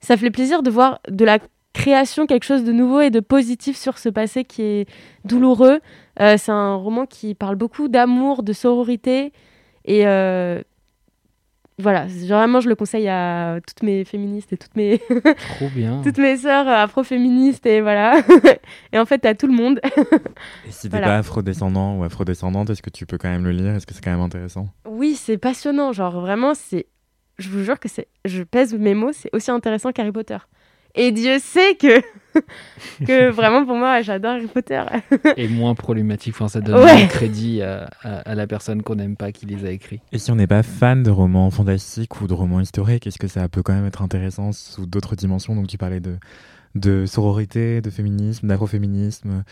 ça 0.00 0.16
fait 0.16 0.30
plaisir 0.30 0.62
de 0.62 0.70
voir 0.70 1.00
de 1.08 1.24
la 1.24 1.38
création 1.74 2.26
quelque 2.26 2.44
chose 2.44 2.64
de 2.64 2.72
nouveau 2.72 3.00
et 3.00 3.10
de 3.10 3.20
positif 3.20 3.76
sur 3.76 3.98
ce 3.98 4.08
passé 4.08 4.44
qui 4.44 4.62
est 4.62 4.88
douloureux. 5.24 5.80
Euh, 6.20 6.36
c'est 6.38 6.52
un 6.52 6.76
roman 6.76 7.04
qui 7.04 7.34
parle 7.34 7.56
beaucoup 7.56 7.88
d'amour, 7.88 8.42
de 8.42 8.52
sororité. 8.52 9.32
Et 9.84 10.06
euh, 10.06 10.62
voilà, 11.78 12.06
vraiment, 12.06 12.60
je 12.60 12.68
le 12.68 12.76
conseille 12.76 13.08
à 13.08 13.58
toutes 13.66 13.82
mes 13.82 14.04
féministes 14.04 14.52
et 14.52 14.56
toutes 14.56 14.76
mes, 14.76 14.98
Trop 15.56 15.68
bien. 15.74 16.02
toutes 16.02 16.18
mes 16.18 16.36
sœurs 16.36 16.68
afro-féministes. 16.68 17.66
Et 17.66 17.80
voilà. 17.80 18.20
et 18.92 18.98
en 18.98 19.04
fait, 19.04 19.24
à 19.26 19.34
tout 19.34 19.46
le 19.48 19.54
monde. 19.54 19.80
Et 20.66 20.70
si 20.70 20.82
t'es 20.82 20.88
Voilà. 20.90 21.06
pas 21.06 21.16
afrodescendant 21.18 21.96
ou 21.98 22.04
afrodescendante, 22.04 22.70
est-ce 22.70 22.82
que 22.82 22.90
tu 22.90 23.06
peux 23.06 23.18
quand 23.18 23.28
même 23.30 23.44
le 23.44 23.50
lire? 23.50 23.74
Est-ce 23.74 23.86
que 23.86 23.94
c'est 23.94 24.04
quand 24.04 24.12
même 24.12 24.20
intéressant? 24.20 24.68
Oui, 24.88 25.14
c'est 25.16 25.38
passionnant. 25.38 25.92
Genre, 25.92 26.20
vraiment, 26.20 26.54
c'est. 26.54 26.86
Je 27.38 27.48
vous 27.48 27.64
jure 27.64 27.80
que 27.80 27.88
c'est. 27.88 28.06
Je 28.24 28.44
pèse 28.44 28.72
mes 28.74 28.94
mots, 28.94 29.10
c'est 29.12 29.30
aussi 29.34 29.50
intéressant 29.50 29.90
qu'Harry 29.90 30.12
Potter. 30.12 30.38
Et 30.94 31.12
Dieu 31.12 31.38
sait 31.40 31.74
que. 31.76 32.00
que 33.06 33.30
vraiment, 33.30 33.64
pour 33.64 33.76
moi, 33.76 34.02
j'adore 34.02 34.32
Harry 34.32 34.46
Potter. 34.48 34.82
Et 35.36 35.46
moins 35.48 35.74
problématique. 35.74 36.34
Enfin, 36.34 36.48
ça 36.48 36.60
donne 36.60 36.76
Ouais. 36.82 36.94
moins 36.96 37.06
crédit 37.06 37.62
à, 37.62 37.88
à- 38.02 38.18
à 38.30 38.34
la 38.34 38.46
personne 38.46 38.82
qu'on 38.82 38.96
n'aime 38.96 39.16
pas 39.16 39.30
qui 39.32 39.46
les 39.46 39.64
a 39.64 39.70
écrits. 39.70 40.00
Et 40.12 40.18
si 40.18 40.30
on 40.32 40.36
n'est 40.36 40.46
pas 40.48 40.62
fan 40.64 41.02
de 41.04 41.10
romans 41.10 41.50
fantastiques 41.50 42.20
ou 42.20 42.26
de 42.26 42.34
romans 42.34 42.60
historiques, 42.60 43.06
est-ce 43.06 43.18
que 43.18 43.28
ça 43.28 43.48
peut 43.48 43.62
quand 43.62 43.72
même 43.74 43.86
être 43.86 44.02
intéressant 44.02 44.50
sous 44.52 44.86
d'autres 44.86 45.14
dimensions? 45.16 45.54
Donc 45.54 45.68
tu 45.68 45.78
parlais 45.78 46.00
de, 46.00 46.16
de 46.74 47.06
sororité, 47.06 47.80
de 47.80 47.90
féminisme, 47.90 48.48
d'afroféminisme. 48.48 49.44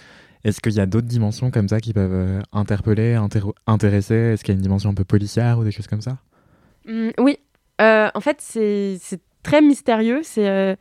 Est-ce 0.45 0.61
qu'il 0.61 0.73
y 0.73 0.81
a 0.81 0.87
d'autres 0.87 1.07
dimensions 1.07 1.53
comme 1.53 1.69
ça 1.69 1.81
qui 1.81 1.93
peuvent 1.93 2.11
euh, 2.13 2.41
interpeller, 2.53 3.15
intér- 3.15 3.53
intéresser? 3.69 4.15
Est-ce 4.15 4.43
qu'il 4.43 4.53
y 4.55 4.57
a 4.57 4.59
une 4.59 4.63
dimension 4.63 4.91
un 4.91 4.95
peu 4.95 5.05
policière 5.05 5.59
ou 5.61 5.65
des 5.65 5.71
choses 5.71 5.87
comme 5.87 6.01
ça? 6.01 6.19
Hum, 6.89 7.13
oui. 7.19 7.39
Euh, 7.81 8.09
en 8.13 8.21
fait, 8.21 8.39
c'est 8.41 8.97
c'est 9.01 9.21
très 9.45 9.61
mystérieux. 9.61 10.21
C'est. 10.25 10.49
euh, 10.49 10.75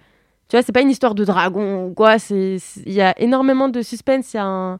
Tu 0.51 0.57
vois, 0.57 0.63
c'est 0.63 0.73
pas 0.73 0.81
une 0.81 0.89
histoire 0.89 1.15
de 1.15 1.23
dragon 1.23 1.85
ou 1.85 1.93
quoi. 1.93 2.17
Il 2.29 2.59
y 2.91 2.99
a 2.99 3.17
énormément 3.21 3.69
de 3.69 3.81
suspense. 3.81 4.33
Il 4.33 4.35
y 4.35 4.39
a 4.41 4.45
un. 4.45 4.79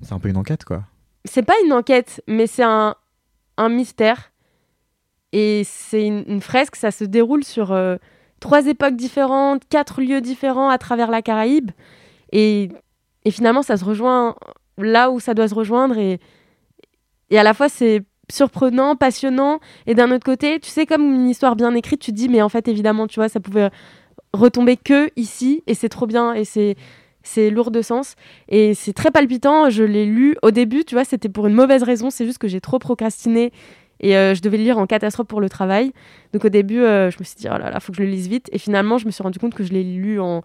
C'est 0.00 0.14
un 0.14 0.18
peu 0.18 0.30
une 0.30 0.38
enquête, 0.38 0.64
quoi. 0.64 0.84
c'est 1.26 1.42
pas 1.42 1.52
une 1.62 1.74
enquête, 1.74 2.22
mais 2.26 2.46
c'est 2.46 2.62
un, 2.62 2.94
un 3.58 3.68
mystère. 3.68 4.32
Et 5.34 5.60
c'est 5.66 6.06
une, 6.06 6.24
une 6.26 6.40
fresque, 6.40 6.74
ça 6.74 6.90
se 6.90 7.04
déroule 7.04 7.44
sur 7.44 7.72
euh, 7.72 7.96
trois 8.40 8.66
époques 8.66 8.96
différentes, 8.96 9.60
quatre 9.68 10.00
lieux 10.00 10.22
différents 10.22 10.70
à 10.70 10.78
travers 10.78 11.10
la 11.10 11.20
Caraïbe. 11.20 11.70
Et, 12.32 12.70
et 13.26 13.30
finalement, 13.30 13.60
ça 13.60 13.76
se 13.76 13.84
rejoint 13.84 14.36
là 14.78 15.10
où 15.10 15.20
ça 15.20 15.34
doit 15.34 15.48
se 15.48 15.54
rejoindre. 15.54 15.98
Et, 15.98 16.18
et 17.28 17.38
à 17.38 17.42
la 17.42 17.52
fois, 17.52 17.68
c'est 17.68 18.04
surprenant, 18.32 18.96
passionnant. 18.96 19.60
Et 19.86 19.94
d'un 19.94 20.10
autre 20.12 20.24
côté, 20.24 20.60
tu 20.60 20.70
sais, 20.70 20.86
comme 20.86 21.02
une 21.02 21.28
histoire 21.28 21.56
bien 21.56 21.74
écrite, 21.74 22.00
tu 22.00 22.10
te 22.10 22.16
dis, 22.16 22.30
mais 22.30 22.40
en 22.40 22.48
fait, 22.48 22.68
évidemment, 22.68 23.06
tu 23.06 23.20
vois, 23.20 23.28
ça 23.28 23.38
pouvait 23.38 23.68
retomber 24.32 24.76
que 24.76 25.10
ici. 25.16 25.62
Et 25.66 25.74
c'est 25.74 25.88
trop 25.88 26.06
bien. 26.06 26.34
Et 26.34 26.44
c'est 26.44 26.76
c'est 27.22 27.50
lourd 27.50 27.70
de 27.70 27.82
sens. 27.82 28.14
Et 28.48 28.74
c'est 28.74 28.92
très 28.92 29.10
palpitant. 29.10 29.68
Je 29.70 29.84
l'ai 29.84 30.06
lu 30.06 30.36
au 30.42 30.50
début, 30.50 30.84
tu 30.84 30.94
vois, 30.94 31.04
c'était 31.04 31.28
pour 31.28 31.46
une 31.46 31.54
mauvaise 31.54 31.82
raison. 31.82 32.10
C'est 32.10 32.24
juste 32.24 32.38
que 32.38 32.48
j'ai 32.48 32.60
trop 32.60 32.78
procrastiné 32.78 33.52
et 34.00 34.16
euh, 34.16 34.34
je 34.34 34.40
devais 34.42 34.56
le 34.56 34.62
lire 34.64 34.78
en 34.78 34.86
catastrophe 34.86 35.26
pour 35.26 35.40
le 35.40 35.48
travail. 35.48 35.92
Donc 36.32 36.44
au 36.44 36.48
début, 36.48 36.80
euh, 36.80 37.10
je 37.10 37.18
me 37.18 37.24
suis 37.24 37.36
dit, 37.36 37.48
oh 37.52 37.58
là 37.58 37.70
là, 37.70 37.80
faut 37.80 37.92
que 37.92 37.98
je 37.98 38.02
le 38.02 38.08
lise 38.08 38.28
vite. 38.28 38.48
Et 38.52 38.58
finalement, 38.58 38.96
je 38.98 39.06
me 39.06 39.10
suis 39.10 39.22
rendu 39.22 39.38
compte 39.38 39.54
que 39.54 39.64
je 39.64 39.72
l'ai 39.72 39.82
lu 39.84 40.20
en, 40.20 40.42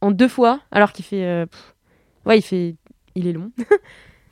en 0.00 0.10
deux 0.10 0.28
fois, 0.28 0.60
alors 0.72 0.92
qu'il 0.92 1.04
fait. 1.04 1.24
euh, 1.24 1.46
pff, 1.46 1.74
ouais, 2.26 2.38
il 2.38 2.42
fait. 2.42 2.74
Il 3.14 3.28
est 3.28 3.32
long. 3.32 3.50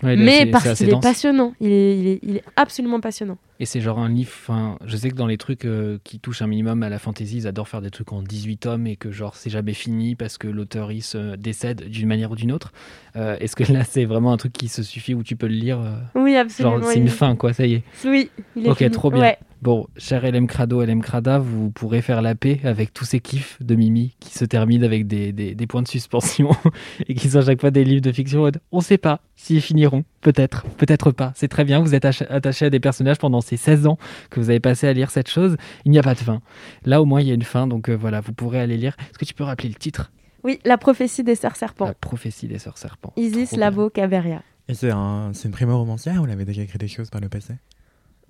Ouais, 0.03 0.17
Mais 0.17 0.47
parce 0.47 0.77
qu'il 0.77 0.88
est 0.91 1.01
passionnant. 1.01 1.55
Il 1.61 1.71
est, 1.71 1.99
il, 1.99 2.09
est, 2.09 2.19
il 2.25 2.37
est 2.38 2.45
absolument 2.57 2.99
passionnant. 2.99 3.38
Et 3.62 3.64
c'est 3.64 3.81
genre 3.81 4.01
un 4.01 4.09
livre, 4.09 4.33
enfin, 4.35 4.77
je 4.85 4.96
sais 4.96 5.09
que 5.09 5.14
dans 5.14 5.29
les 5.29 5.38
trucs 5.38 5.66
euh, 5.66 5.98
qui 6.03 6.18
touchent 6.18 6.42
un 6.42 6.48
minimum 6.48 6.83
à 6.83 6.88
la 6.88 6.98
fantasy, 6.98 7.37
ils 7.37 7.46
adorent 7.46 7.68
faire 7.68 7.81
des 7.81 7.90
trucs 7.90 8.12
en 8.12 8.20
18 8.20 8.57
tomes 8.57 8.88
et 8.88 8.96
que 8.96 9.12
genre 9.12 9.37
c'est 9.37 9.51
jamais 9.51 9.72
fini 9.72 10.16
parce 10.16 10.37
que 10.37 10.48
l'auteur 10.48 10.90
il 10.90 11.01
se 11.03 11.37
décède 11.37 11.85
d'une 11.88 12.09
manière 12.09 12.33
ou 12.33 12.35
d'une 12.35 12.51
autre. 12.51 12.72
Euh, 13.14 13.37
Est-ce 13.38 13.55
que 13.55 13.70
là 13.72 13.85
c'est 13.85 14.05
vraiment 14.05 14.33
un 14.33 14.37
truc 14.37 14.53
qui 14.53 14.66
se 14.66 14.83
suffit 14.83 15.14
où 15.14 15.22
tu 15.22 15.37
peux 15.37 15.46
le 15.46 15.55
lire 15.55 15.79
euh, 15.81 15.94
Oui, 16.16 16.35
absolument. 16.35 16.81
Genre 16.81 16.90
c'est 16.90 16.98
une 16.98 17.07
fin 17.07 17.37
quoi, 17.37 17.53
ça 17.53 17.64
y 17.64 17.75
est. 17.75 17.83
Oui, 18.05 18.31
il 18.57 18.66
est 18.66 18.70
Ok, 18.70 18.79
fini. 18.79 18.90
trop 18.90 19.12
bien. 19.12 19.20
Ouais. 19.20 19.38
Bon, 19.61 19.87
cher 19.96 20.29
LM 20.29 20.48
Crado, 20.48 20.83
LM 20.85 21.01
Crada, 21.03 21.38
vous 21.38 21.70
pourrez 21.70 22.03
faire 22.03 22.20
la 22.20 22.35
paix 22.35 22.59
avec 22.64 22.92
tous 22.92 23.05
ces 23.05 23.20
kiffs 23.20 23.62
de 23.62 23.77
Mimi 23.77 24.16
qui 24.18 24.37
se 24.37 24.44
terminent 24.44 24.85
avec 24.85 25.07
des, 25.07 25.33
des- 25.33 25.55
des 25.55 25.66
points 25.68 25.83
de 25.83 25.87
suspension 25.88 26.51
et 27.09 27.14
qui 27.14 27.31
sont 27.31 27.38
à 27.38 27.44
chaque 27.44 27.61
fois 27.61 27.70
des 27.70 27.85
livres 27.85 28.01
de 28.03 28.11
fiction. 28.11 28.51
On 28.72 28.81
sait 28.81 28.98
pas 28.98 29.20
s'ils 29.37 29.61
finiront, 29.61 30.03
peut-être, 30.20 30.64
peut-être 30.79 31.12
pas. 31.12 31.33
C'est 31.37 31.46
très 31.46 31.62
bien, 31.64 31.79
vous 31.79 31.94
êtes 31.94 32.05
ach- 32.05 32.25
attaché 32.29 32.64
à 32.66 32.70
des 32.70 32.81
personnages 32.81 33.18
pendant 33.18 33.40
ces 33.40 33.52
16 33.57 33.87
ans 33.87 33.99
que 34.31 34.41
vous 34.41 34.51
avez 34.51 34.61
passé 34.61 34.87
à 34.88 34.93
lire 34.93 35.11
cette 35.11 35.29
chose. 35.29 35.57
Il 35.85 35.91
n'y 35.91 35.99
a 35.99 36.03
pas 36.03 36.15
de 36.15 36.21
fin. 36.21 36.41
Là, 36.85 37.01
au 37.03 37.05
moins, 37.05 37.21
il 37.21 37.29
y 37.29 37.31
a 37.31 37.35
une 37.35 37.43
fin, 37.43 37.67
donc 37.67 37.88
euh, 37.88 37.95
voilà, 37.95 38.21
vous 38.21 38.33
pourrez 38.33 38.61
aller 38.61 38.77
lire. 38.77 38.97
Est-ce 39.11 39.19
que 39.19 39.25
tu 39.25 39.35
peux 39.35 39.45
rappeler 39.45 39.69
le 39.69 39.75
titre? 39.77 40.11
Oui, 40.45 40.59
La 40.65 40.77
prophétie 40.79 41.23
des 41.23 41.35
sœurs 41.37 41.57
serpents. 41.57 41.87
La 41.87 41.95
prophétie 41.95 42.49
des 42.49 42.59
sœurs 42.59 42.79
serpents. 42.79 43.12
Isis. 43.17 43.53
Labo, 43.57 43.91
Caveria. 43.91 44.43
Et 44.69 44.75
c'est 44.75 44.91
un, 44.91 45.31
c'est 45.35 45.47
une 45.49 45.53
primo-romancière 45.55 46.21
ou 46.21 46.25
elle 46.25 46.31
avait 46.33 46.45
déjà 46.45 46.62
écrit 46.62 46.79
des 46.79 46.88
choses 46.88 47.11
par 47.11 47.21
le 47.21 47.29
passé? 47.29 47.55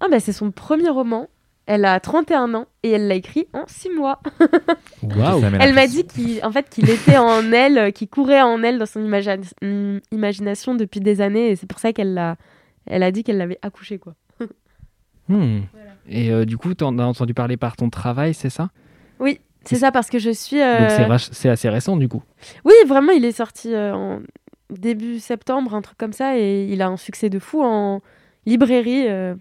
Ah 0.00 0.06
bah 0.10 0.18
c'est 0.20 0.32
son 0.32 0.50
premier 0.50 0.88
roman. 0.88 1.28
Elle 1.66 1.84
a 1.84 2.00
31 2.00 2.54
ans 2.54 2.66
et 2.82 2.90
elle 2.90 3.06
l'a 3.06 3.14
écrit 3.14 3.46
en 3.52 3.64
6 3.68 3.90
mois. 3.90 4.20
Waouh 5.02 5.42
Elle 5.60 5.74
m'a 5.74 5.86
dit 5.86 6.04
qu'il 6.04 6.44
en 6.44 6.50
fait, 6.50 6.68
qu'il 6.68 6.90
était 6.90 7.16
en 7.16 7.40
elle, 7.52 7.92
qu'il 7.92 8.08
courait 8.08 8.42
en 8.42 8.62
elle 8.62 8.78
dans 8.78 8.86
son 8.86 9.00
imagi- 9.00 10.00
imagination 10.10 10.74
depuis 10.74 11.00
des 11.00 11.20
années 11.20 11.50
et 11.50 11.56
c'est 11.56 11.66
pour 11.68 11.78
ça 11.78 11.92
qu'elle 11.92 12.14
l'a 12.14 12.36
elle 12.86 13.04
a 13.04 13.12
dit 13.12 13.22
qu'elle 13.22 13.36
l'avait 13.38 13.60
accouché 13.62 13.98
quoi. 14.00 14.14
Hmm. 15.28 15.60
Et 16.08 16.30
euh, 16.30 16.44
du 16.44 16.56
coup, 16.58 16.74
tu 16.74 16.84
en 16.84 16.98
as 16.98 17.04
entendu 17.04 17.32
parler 17.34 17.56
par 17.56 17.76
ton 17.76 17.88
travail, 17.90 18.34
c'est 18.34 18.50
ça? 18.50 18.70
Oui, 19.20 19.40
c'est 19.64 19.76
ça 19.76 19.92
parce 19.92 20.10
que 20.10 20.18
je 20.18 20.30
suis 20.30 20.60
euh, 20.60 21.06
Donc 21.08 21.20
c'est 21.32 21.48
assez 21.48 21.68
récent 21.68 21.96
du 21.96 22.08
coup. 22.08 22.22
Oui, 22.64 22.74
vraiment, 22.86 23.12
il 23.12 23.24
est 23.24 23.32
sorti 23.32 23.72
euh, 23.72 23.94
en 23.94 24.20
début 24.70 25.20
septembre, 25.20 25.74
un 25.74 25.82
truc 25.82 25.96
comme 25.98 26.12
ça 26.12 26.36
et 26.38 26.64
il 26.68 26.82
a 26.82 26.88
un 26.88 26.96
succès 26.96 27.30
de 27.30 27.38
fou 27.38 27.62
en 27.62 28.00
librairie 28.46 29.06
euh, 29.08 29.34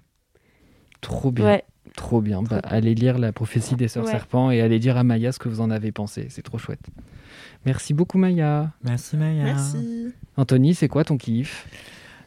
Trop 1.02 1.32
bien. 1.32 1.46
ouais. 1.46 1.64
Trop 1.96 2.22
bien. 2.22 2.42
Bah, 2.44 2.62
allez 2.64 2.96
lire 2.96 3.18
La 3.18 3.32
prophétie 3.34 3.76
des 3.76 3.88
sœurs 3.90 4.06
Ouais. 4.06 4.12
serpents 4.12 4.50
et 4.52 4.62
allez 4.62 4.80
dire 4.80 4.96
à 4.98 5.04
Maya 5.04 5.32
ce 5.34 5.40
que 5.40 5.50
vous 5.50 5.60
en 5.62 5.70
avez 5.72 5.92
pensé. 5.92 6.28
C'est 6.30 6.42
trop 6.44 6.58
chouette. 6.58 6.80
Merci 7.66 7.94
beaucoup, 7.94 8.18
Maya. 8.18 8.72
Merci 8.84 9.18
Maya. 9.18 9.44
Merci. 9.44 10.14
Anthony, 10.38 10.74
c'est 10.74 10.88
quoi 10.88 11.04
ton 11.04 11.18
kiff? 11.18 11.68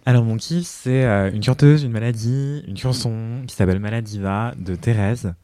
Alors 0.07 0.25
mon 0.25 0.37
kiff, 0.37 0.67
c'est 0.67 1.05
euh, 1.05 1.31
une 1.33 1.43
chanteuse, 1.43 1.83
une 1.83 1.93
maladie, 1.93 2.62
une 2.69 2.77
chanson 2.77 3.43
qui 3.47 3.55
s'appelle 3.55 3.81
Maladiva 3.81 4.55
de 4.59 4.75
Thérèse. 4.75 5.35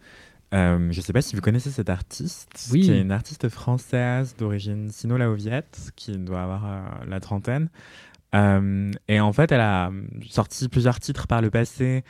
Euh, 0.52 0.88
je 0.90 0.96
ne 0.98 1.02
sais 1.02 1.12
pas 1.12 1.22
si 1.22 1.34
vous 1.34 1.40
connaissez 1.40 1.70
cette 1.70 1.88
artiste, 1.88 2.68
Oui. 2.72 2.82
qui 2.82 2.90
est 2.92 3.00
une 3.00 3.12
artiste 3.12 3.48
française 3.48 4.34
d'origine 4.36 4.90
sino-laoviette, 4.90 5.92
qui 5.96 6.18
doit 6.18 6.42
avoir 6.42 6.66
euh, 6.66 6.80
la 7.08 7.20
trentaine. 7.20 7.68
Et 9.08 9.20
en 9.20 9.32
fait, 9.32 9.50
elle 9.50 9.60
a 9.60 9.90
sorti 10.28 10.68
plusieurs 10.68 11.00
titres 11.00 11.26
par 11.26 11.40
le 11.42 11.50
passé 11.50 12.04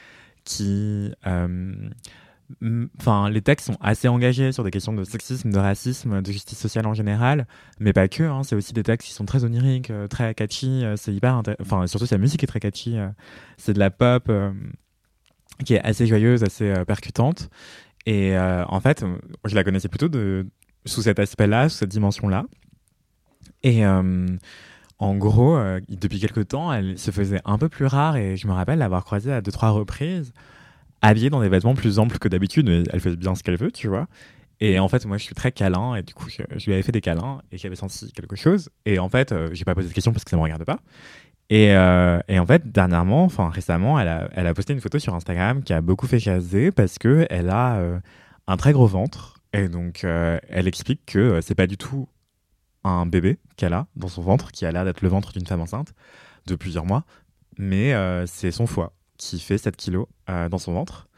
qui 0.45 1.13
enfin, 2.99 3.31
les 3.31 3.43
textes 3.43 3.67
sont 3.67 3.77
assez 3.81 4.09
engagés 4.09 4.53
sur 4.53 4.65
des 4.65 4.71
questions 4.71 4.93
de 4.93 5.05
sexisme, 5.05 5.51
de 5.51 5.59
racisme, 5.59 6.23
de 6.23 6.33
justice 6.33 6.59
sociale 6.59 6.87
en 6.87 6.95
général, 6.95 7.47
mais 7.79 7.93
pas 7.93 8.09
que. 8.09 8.23
hein. 8.23 8.43
c'est 8.43 8.55
aussi 8.57 8.73
des 8.73 8.83
textes 8.83 9.09
qui 9.09 9.15
sont 9.15 9.25
très 9.25 9.45
oniriques, 9.45 9.91
euh, 9.91 10.07
très 10.09 10.35
catchy. 10.35 10.85
euh, 10.85 10.97
c'est 10.97 11.13
hyper, 11.13 11.43
enfin, 11.61 11.87
surtout 11.87 12.07
sa 12.07 12.19
musique 12.19 12.43
est 12.43 12.47
très 12.47 12.61
catchy. 12.61 12.99
euh, 12.99 13.09
c'est 13.57 13.73
de 13.73 13.79
la 13.79 13.91
pop 13.91 14.31
qui 15.65 15.75
est 15.75 15.81
assez 15.81 16.07
joyeuse, 16.07 16.43
assez 16.43 16.73
percutante. 16.87 17.51
Et 18.07 18.37
en 18.39 18.81
fait, 18.81 19.05
je 19.45 19.55
la 19.55 19.63
connaissais 19.63 19.89
plutôt 19.89 20.09
de 20.09 20.47
sous 20.87 21.03
cet 21.03 21.19
aspect-là, 21.19 21.69
sous 21.69 21.79
cette 21.79 21.91
dimension-là. 21.91 22.47
Et 23.63 23.85
en 23.85 25.15
gros, 25.17 25.59
depuis 25.89 26.19
quelques 26.19 26.49
temps, 26.49 26.73
elle 26.73 26.99
se 26.99 27.11
faisait 27.11 27.43
un 27.45 27.59
peu 27.59 27.69
plus 27.69 27.85
rare 27.85 28.17
et 28.17 28.39
je 28.39 28.47
me 28.47 28.53
rappelle 28.53 28.79
l'avoir 28.79 29.05
croisée 29.05 29.33
à 29.33 29.43
deux 29.43 29.53
trois 29.53 29.71
reprises, 29.71 30.33
habillée 31.03 31.31
dans 31.31 31.41
des 31.41 31.49
vêtements 31.49 31.75
plus 31.75 31.99
amples 31.99 32.19
que 32.19 32.29
d'habitude, 32.29 32.89
elle 32.93 33.01
fait 33.01 33.17
bien 33.17 33.35
ce 33.35 33.43
qu'elle 33.43 33.57
veut, 33.57 33.73
tu 33.73 33.89
vois. 33.89 34.07
Et 34.63 34.79
en 34.79 34.89
fait, 34.89 35.07
moi, 35.07 35.17
je 35.17 35.25
suis 35.25 35.35
très 35.35 35.53
câlin 35.53 35.95
et 35.95 36.03
du 36.03 36.13
coup, 36.13 36.29
je, 36.29 36.43
lui 36.67 36.75
avais 36.75 36.83
fait 36.83 36.93
des 36.93 37.01
câlins 37.01 37.41
et 37.51 37.57
j'avais 37.57 37.77
senti 37.77 38.13
quelque 38.13 38.37
chose. 38.37 38.69
Et 38.85 38.99
en 38.99 39.09
fait, 39.09 39.33
euh, 39.33 39.49
j'ai 39.53 39.65
pas 39.65 39.75
posé 39.75 39.89
de 39.89 39.95
question 39.95 40.13
parce 40.13 40.23
que 40.23 40.31
ça 40.31 40.37
me 40.37 40.43
regarde 40.43 40.65
pas. 40.65 40.81
Et, 41.51 41.75
euh, 41.75 42.21
et 42.29 42.39
en 42.39 42.47
fait, 42.47 42.71
dernièrement, 42.71 43.25
enfin 43.25 43.51
récemment, 43.51 43.99
elle 43.99 44.07
a, 44.07 44.31
elle 44.35 44.47
a 44.47 44.55
posté 44.55 44.73
une 44.73 44.81
photo 44.81 45.01
sur 45.01 45.15
Instagram 45.17 45.65
qui 45.65 45.73
a 45.73 45.81
beaucoup 45.81 46.07
fait 46.07 46.21
jaser 46.21 46.71
parce 46.71 46.99
que 46.99 47.27
elle 47.29 47.51
a 47.51 47.77
euh, 47.79 47.99
un 48.47 48.57
très 48.57 48.73
gros 48.73 48.87
ventre 48.87 49.35
et 49.53 49.69
donc 49.69 50.05
euh, 50.05 50.39
elle 50.49 50.69
explique 50.69 51.05
que 51.07 51.41
c'est 51.41 51.57
pas 51.57 51.67
du 51.67 51.77
tout 51.77 52.09
un 52.85 53.05
bébé 53.05 53.39
qu'elle 53.57 53.73
a 53.73 53.89
dans 53.97 54.07
son 54.07 54.23
ventre 54.23 54.53
qui 54.53 54.65
a 54.65 54.71
l'air 54.71 54.85
d'être 54.85 55.03
le 55.03 55.09
ventre 55.09 55.33
d'une 55.33 55.45
femme 55.45 55.61
enceinte 55.61 55.93
de 56.47 56.55
plusieurs 56.55 56.87
mois, 56.87 57.05
mais 57.59 57.95
c'est 58.27 58.53
son 58.53 58.67
foie 58.67 58.95
qui 59.20 59.38
fait 59.38 59.59
7 59.59 59.76
kilos 59.76 60.06
dans 60.26 60.59
son 60.59 60.72
ventre. 60.72 61.11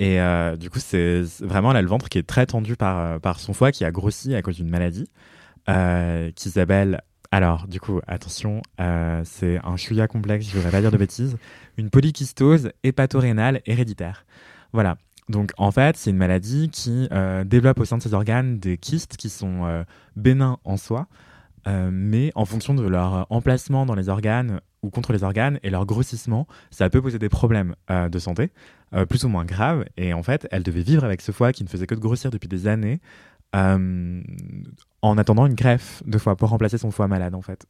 Et 0.00 0.18
euh, 0.18 0.56
du 0.56 0.70
coup, 0.70 0.78
c'est 0.80 1.20
vraiment 1.40 1.74
là 1.74 1.82
le 1.82 1.88
ventre 1.88 2.08
qui 2.08 2.16
est 2.16 2.26
très 2.26 2.46
tendu 2.46 2.74
par, 2.74 2.98
euh, 2.98 3.18
par 3.18 3.38
son 3.38 3.52
foie 3.52 3.70
qui 3.70 3.84
a 3.84 3.92
grossi 3.92 4.34
à 4.34 4.40
cause 4.40 4.56
d'une 4.56 4.70
maladie 4.70 5.06
euh, 5.68 6.30
qui 6.34 6.48
s'appelle. 6.48 7.02
Alors, 7.30 7.68
du 7.68 7.78
coup, 7.78 8.00
attention, 8.08 8.60
c'est 9.24 9.60
un 9.62 9.76
chouïa 9.76 10.08
complexe, 10.08 10.46
je 10.46 10.50
ne 10.50 10.56
voudrais 10.56 10.72
pas 10.72 10.80
dire 10.80 10.90
de 10.90 10.96
bêtises. 10.96 11.36
Une 11.76 11.88
polykystose 11.88 12.72
hépatorénale 12.82 13.60
héréditaire. 13.66 14.24
Voilà. 14.72 14.96
Donc, 15.28 15.52
en 15.56 15.70
fait, 15.70 15.96
c'est 15.96 16.10
une 16.10 16.16
maladie 16.16 16.70
qui 16.70 17.08
développe 17.44 17.78
au 17.78 17.84
sein 17.84 17.98
de 17.98 18.02
ses 18.02 18.14
organes 18.14 18.58
des 18.58 18.78
kystes 18.78 19.16
qui 19.16 19.30
sont 19.30 19.84
bénins 20.16 20.58
en 20.64 20.76
soi, 20.76 21.06
mais 21.68 22.32
en 22.34 22.44
fonction 22.46 22.74
de 22.74 22.82
leur 22.82 23.28
emplacement 23.30 23.86
dans 23.86 23.94
les 23.94 24.08
organes 24.08 24.60
ou 24.82 24.90
contre 24.90 25.12
les 25.12 25.22
organes 25.22 25.58
et 25.62 25.70
leur 25.70 25.86
grossissement, 25.86 26.46
ça 26.70 26.88
peut 26.90 27.02
poser 27.02 27.18
des 27.18 27.28
problèmes 27.28 27.74
euh, 27.90 28.08
de 28.08 28.18
santé, 28.18 28.50
euh, 28.94 29.04
plus 29.04 29.24
ou 29.24 29.28
moins 29.28 29.44
graves. 29.44 29.84
Et 29.96 30.12
en 30.12 30.22
fait, 30.22 30.48
elle 30.50 30.62
devait 30.62 30.82
vivre 30.82 31.04
avec 31.04 31.20
ce 31.20 31.32
foie 31.32 31.52
qui 31.52 31.64
ne 31.64 31.68
faisait 31.68 31.86
que 31.86 31.94
de 31.94 32.00
grossir 32.00 32.30
depuis 32.30 32.48
des 32.48 32.66
années, 32.66 33.00
euh, 33.54 34.22
en 35.02 35.18
attendant 35.18 35.46
une 35.46 35.54
greffe 35.54 36.02
de 36.06 36.18
foie 36.18 36.36
pour 36.36 36.48
remplacer 36.48 36.78
son 36.78 36.90
foie 36.90 37.08
malade, 37.08 37.34
en 37.34 37.42
fait. 37.42 37.66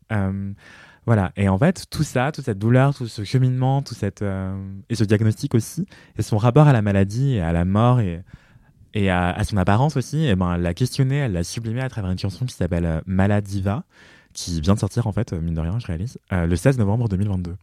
Voilà. 1.06 1.32
Et 1.34 1.48
en 1.48 1.56
fait, 1.56 1.86
tout 1.88 2.02
ça, 2.02 2.30
toute 2.30 2.44
cette 2.44 2.58
douleur, 2.58 2.94
tout 2.94 3.08
ce 3.08 3.24
cheminement, 3.24 3.80
tout 3.80 3.94
cette, 3.94 4.22
et 4.22 4.94
ce 4.94 5.02
diagnostic 5.02 5.54
aussi, 5.54 5.86
et 6.18 6.22
son 6.22 6.36
rapport 6.36 6.68
à 6.68 6.74
la 6.74 6.82
maladie 6.82 7.36
et 7.36 7.40
à 7.40 7.52
la 7.52 7.64
mort 7.64 8.00
et, 8.00 9.10
à, 9.10 9.42
son 9.44 9.56
apparence 9.56 9.96
aussi, 9.96 10.26
et 10.26 10.36
ben, 10.36 10.54
elle 10.54 10.62
l'a 10.62 10.74
questionné, 10.74 11.16
elle 11.16 11.32
l'a 11.32 11.42
sublimé 11.42 11.80
à 11.80 11.88
travers 11.88 12.10
une 12.10 12.18
chanson 12.18 12.44
qui 12.44 12.54
s'appelle 12.54 13.02
Maladiva, 13.06 13.84
qui 14.32 14.60
vient 14.60 14.74
de 14.74 14.78
sortir, 14.78 15.06
en 15.06 15.12
fait, 15.12 15.32
euh, 15.32 15.40
mine 15.40 15.54
de 15.54 15.60
rien, 15.60 15.78
je 15.78 15.86
réalise, 15.86 16.18
euh, 16.32 16.46
le 16.46 16.56
16 16.56 16.78
novembre 16.78 17.08
2022. 17.08 17.56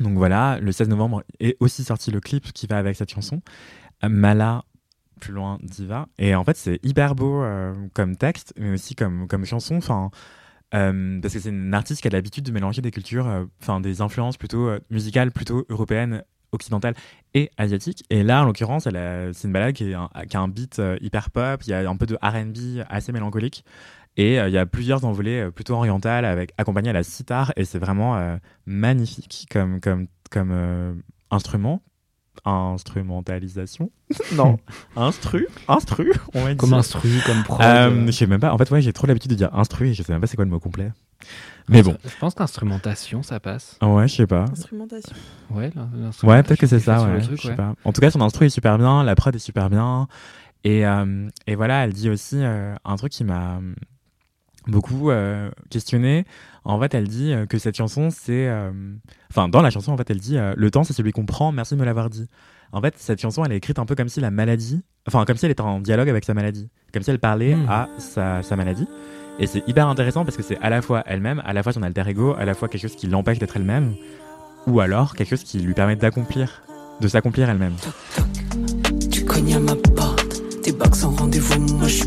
Donc 0.00 0.16
voilà, 0.16 0.58
le 0.60 0.72
16 0.72 0.88
novembre 0.88 1.22
est 1.40 1.56
aussi 1.60 1.84
sorti 1.84 2.10
le 2.10 2.20
clip 2.20 2.52
qui 2.52 2.66
va 2.66 2.78
avec 2.78 2.96
cette 2.96 3.10
chanson, 3.10 3.42
Mala, 4.02 4.64
plus 5.20 5.32
loin, 5.32 5.58
Diva. 5.62 6.06
Et 6.18 6.34
en 6.34 6.44
fait, 6.44 6.56
c'est 6.56 6.80
hyper 6.82 7.14
beau 7.14 7.42
euh, 7.42 7.74
comme 7.92 8.16
texte, 8.16 8.54
mais 8.58 8.72
aussi 8.72 8.94
comme, 8.94 9.28
comme 9.28 9.44
chanson. 9.44 9.76
Enfin, 9.76 10.10
parce 10.70 11.34
que 11.34 11.40
c'est 11.40 11.50
une 11.50 11.74
artiste 11.74 12.00
qui 12.00 12.08
a 12.08 12.10
l'habitude 12.10 12.44
de 12.44 12.52
mélanger 12.52 12.80
des 12.80 12.90
cultures, 12.90 13.46
enfin 13.60 13.80
des 13.80 14.00
influences 14.00 14.38
plutôt 14.38 14.70
musicales, 14.88 15.32
plutôt 15.32 15.66
européennes, 15.68 16.22
occidentales 16.52 16.94
et 17.34 17.50
asiatiques. 17.58 18.04
Et 18.08 18.22
là, 18.22 18.42
en 18.42 18.44
l'occurrence, 18.44 18.84
c'est 18.84 19.44
une 19.46 19.52
balade 19.52 19.74
qui, 19.74 19.92
qui 20.28 20.36
a 20.36 20.40
un 20.40 20.48
beat 20.48 20.80
hyper 21.00 21.30
pop, 21.30 21.60
il 21.66 21.70
y 21.70 21.74
a 21.74 21.88
un 21.88 21.96
peu 21.96 22.06
de 22.06 22.16
R&B 22.22 22.84
assez 22.88 23.12
mélancolique. 23.12 23.64
Et 24.20 24.38
euh, 24.38 24.48
il 24.48 24.52
y 24.52 24.58
a 24.58 24.66
plusieurs 24.66 25.06
envolées 25.06 25.40
euh, 25.40 25.50
plutôt 25.50 25.72
orientales 25.72 26.26
avec 26.26 26.52
accompagnées 26.58 26.90
à 26.90 26.92
la 26.92 27.02
sitar 27.02 27.54
et 27.56 27.64
c'est 27.64 27.78
vraiment 27.78 28.18
euh, 28.18 28.36
magnifique 28.66 29.48
comme 29.50 29.80
comme 29.80 30.08
comme 30.30 30.50
euh, 30.52 30.92
instrument 31.30 31.80
instrumentalisation? 32.44 33.90
Non 34.34 34.58
instru? 34.96 35.46
Instru 35.68 36.12
on 36.34 36.44
va 36.44 36.54
Comme 36.54 36.74
instru, 36.74 37.08
comme 37.24 37.42
prod. 37.44 37.62
Euh, 37.62 38.06
je 38.06 38.10
sais 38.12 38.26
même 38.26 38.40
pas. 38.40 38.52
En 38.52 38.58
fait, 38.58 38.70
ouais, 38.70 38.82
j'ai 38.82 38.92
trop 38.92 39.06
l'habitude 39.06 39.30
de 39.30 39.36
dire 39.36 39.54
instru 39.54 39.88
et 39.88 39.94
je 39.94 40.02
sais 40.02 40.12
même 40.12 40.20
pas 40.20 40.26
c'est 40.26 40.36
quoi 40.36 40.44
le 40.44 40.50
mot 40.50 40.60
complet. 40.60 40.92
Mais 41.70 41.82
bon, 41.82 41.96
Je 42.04 42.16
pense 42.18 42.34
qu'instrumentation, 42.34 43.22
ça 43.22 43.40
passe. 43.40 43.78
ouais, 43.80 44.06
je 44.06 44.16
sais 44.16 44.26
pas. 44.26 44.44
Instrumentation. 44.50 45.16
Ouais, 45.50 45.70
Ouais, 46.24 46.42
peut-être 46.42 46.60
que 46.60 46.66
c'est 46.66 46.80
ça. 46.80 47.04
Ouais, 47.04 47.20
truc, 47.22 47.42
ouais. 47.44 47.54
pas. 47.54 47.74
En 47.84 47.92
tout 47.92 48.02
cas, 48.02 48.10
son 48.10 48.20
instru 48.20 48.46
est 48.46 48.50
super 48.50 48.76
bien, 48.76 49.02
la 49.02 49.14
prod 49.14 49.34
est 49.34 49.38
super 49.38 49.70
bien. 49.70 50.08
Et, 50.64 50.86
euh, 50.86 51.28
et 51.46 51.54
voilà, 51.54 51.84
elle 51.84 51.92
dit 51.94 52.10
aussi 52.10 52.36
euh, 52.36 52.74
un 52.84 52.96
truc 52.96 53.12
qui 53.12 53.24
m'a 53.24 53.60
beaucoup 54.70 55.10
euh, 55.10 55.50
questionné. 55.70 56.24
En 56.64 56.78
fait, 56.80 56.94
elle 56.94 57.08
dit 57.08 57.32
euh, 57.32 57.46
que 57.46 57.58
cette 57.58 57.76
chanson, 57.76 58.08
c'est. 58.10 58.48
euh, 58.48 58.70
Enfin, 59.30 59.48
dans 59.48 59.62
la 59.62 59.70
chanson, 59.70 59.92
en 59.92 59.96
fait, 59.96 60.10
elle 60.10 60.18
dit 60.20 60.36
euh, 60.38 60.52
Le 60.56 60.70
temps, 60.70 60.84
c'est 60.84 60.92
celui 60.92 61.12
qu'on 61.12 61.26
prend, 61.26 61.52
merci 61.52 61.74
de 61.74 61.80
me 61.80 61.84
l'avoir 61.84 62.10
dit. 62.10 62.26
En 62.72 62.80
fait, 62.80 62.94
cette 62.98 63.20
chanson, 63.20 63.44
elle 63.44 63.52
est 63.52 63.56
écrite 63.56 63.78
un 63.78 63.84
peu 63.86 63.94
comme 63.94 64.08
si 64.08 64.20
la 64.20 64.30
maladie. 64.30 64.82
Enfin, 65.06 65.24
comme 65.24 65.36
si 65.36 65.44
elle 65.46 65.52
était 65.52 65.60
en 65.62 65.80
dialogue 65.80 66.08
avec 66.08 66.24
sa 66.24 66.34
maladie. 66.34 66.68
Comme 66.92 67.02
si 67.02 67.10
elle 67.10 67.18
parlait 67.18 67.54
Hmm. 67.54 67.68
à 67.68 67.88
sa, 67.98 68.42
sa 68.42 68.56
maladie. 68.56 68.86
Et 69.38 69.46
c'est 69.46 69.66
hyper 69.66 69.88
intéressant 69.88 70.24
parce 70.24 70.36
que 70.36 70.42
c'est 70.42 70.58
à 70.60 70.68
la 70.70 70.82
fois 70.82 71.02
elle-même, 71.06 71.42
à 71.46 71.52
la 71.52 71.62
fois 71.62 71.72
son 71.72 71.82
alter 71.82 72.02
ego, 72.08 72.34
à 72.38 72.44
la 72.44 72.54
fois 72.54 72.68
quelque 72.68 72.82
chose 72.82 72.94
qui 72.96 73.06
l'empêche 73.06 73.38
d'être 73.38 73.56
elle-même, 73.56 73.94
ou 74.66 74.80
alors 74.80 75.14
quelque 75.14 75.30
chose 75.30 75.44
qui 75.44 75.58
lui 75.60 75.72
permet 75.72 75.96
d'accomplir, 75.96 76.62
de 77.00 77.08
s'accomplir 77.08 77.48
elle-même. 77.48 77.74
Tu 79.10 79.24
cognes 79.24 79.54
à 79.54 79.58
ma 79.60 79.74
porte, 79.76 80.42
tes 80.62 80.72
bacs 80.72 80.94
sans 80.94 81.10
rendez-vous, 81.16 81.60
moi 81.78 81.88
je 81.88 81.99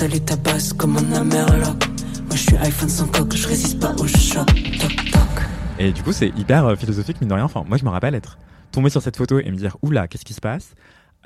Base 0.00 0.72
comme 0.72 0.96
un 0.96 1.12
Amerloc. 1.12 1.86
Moi 2.26 2.30
je 2.34 2.38
suis 2.38 2.56
iPhone 2.56 2.88
sans 2.88 3.06
coque, 3.08 3.36
je 3.36 3.46
résiste 3.46 3.78
pas 3.80 3.92
au 3.98 4.06
choc. 4.06 4.46
Toc 4.80 5.10
toc. 5.12 5.42
Et 5.78 5.92
du 5.92 6.02
coup, 6.02 6.12
c'est 6.12 6.28
hyper 6.38 6.64
euh, 6.64 6.74
philosophique, 6.76 7.20
mine 7.20 7.28
de 7.28 7.34
rien. 7.34 7.44
Enfin, 7.44 7.64
moi, 7.68 7.76
je 7.76 7.84
me 7.84 7.90
rappelle 7.90 8.14
être 8.14 8.38
tombé 8.72 8.88
sur 8.88 9.02
cette 9.02 9.18
photo 9.18 9.38
et 9.40 9.50
me 9.50 9.56
dire, 9.56 9.76
oula, 9.82 10.08
qu'est-ce 10.08 10.24
qui 10.24 10.32
se 10.32 10.40
passe? 10.40 10.74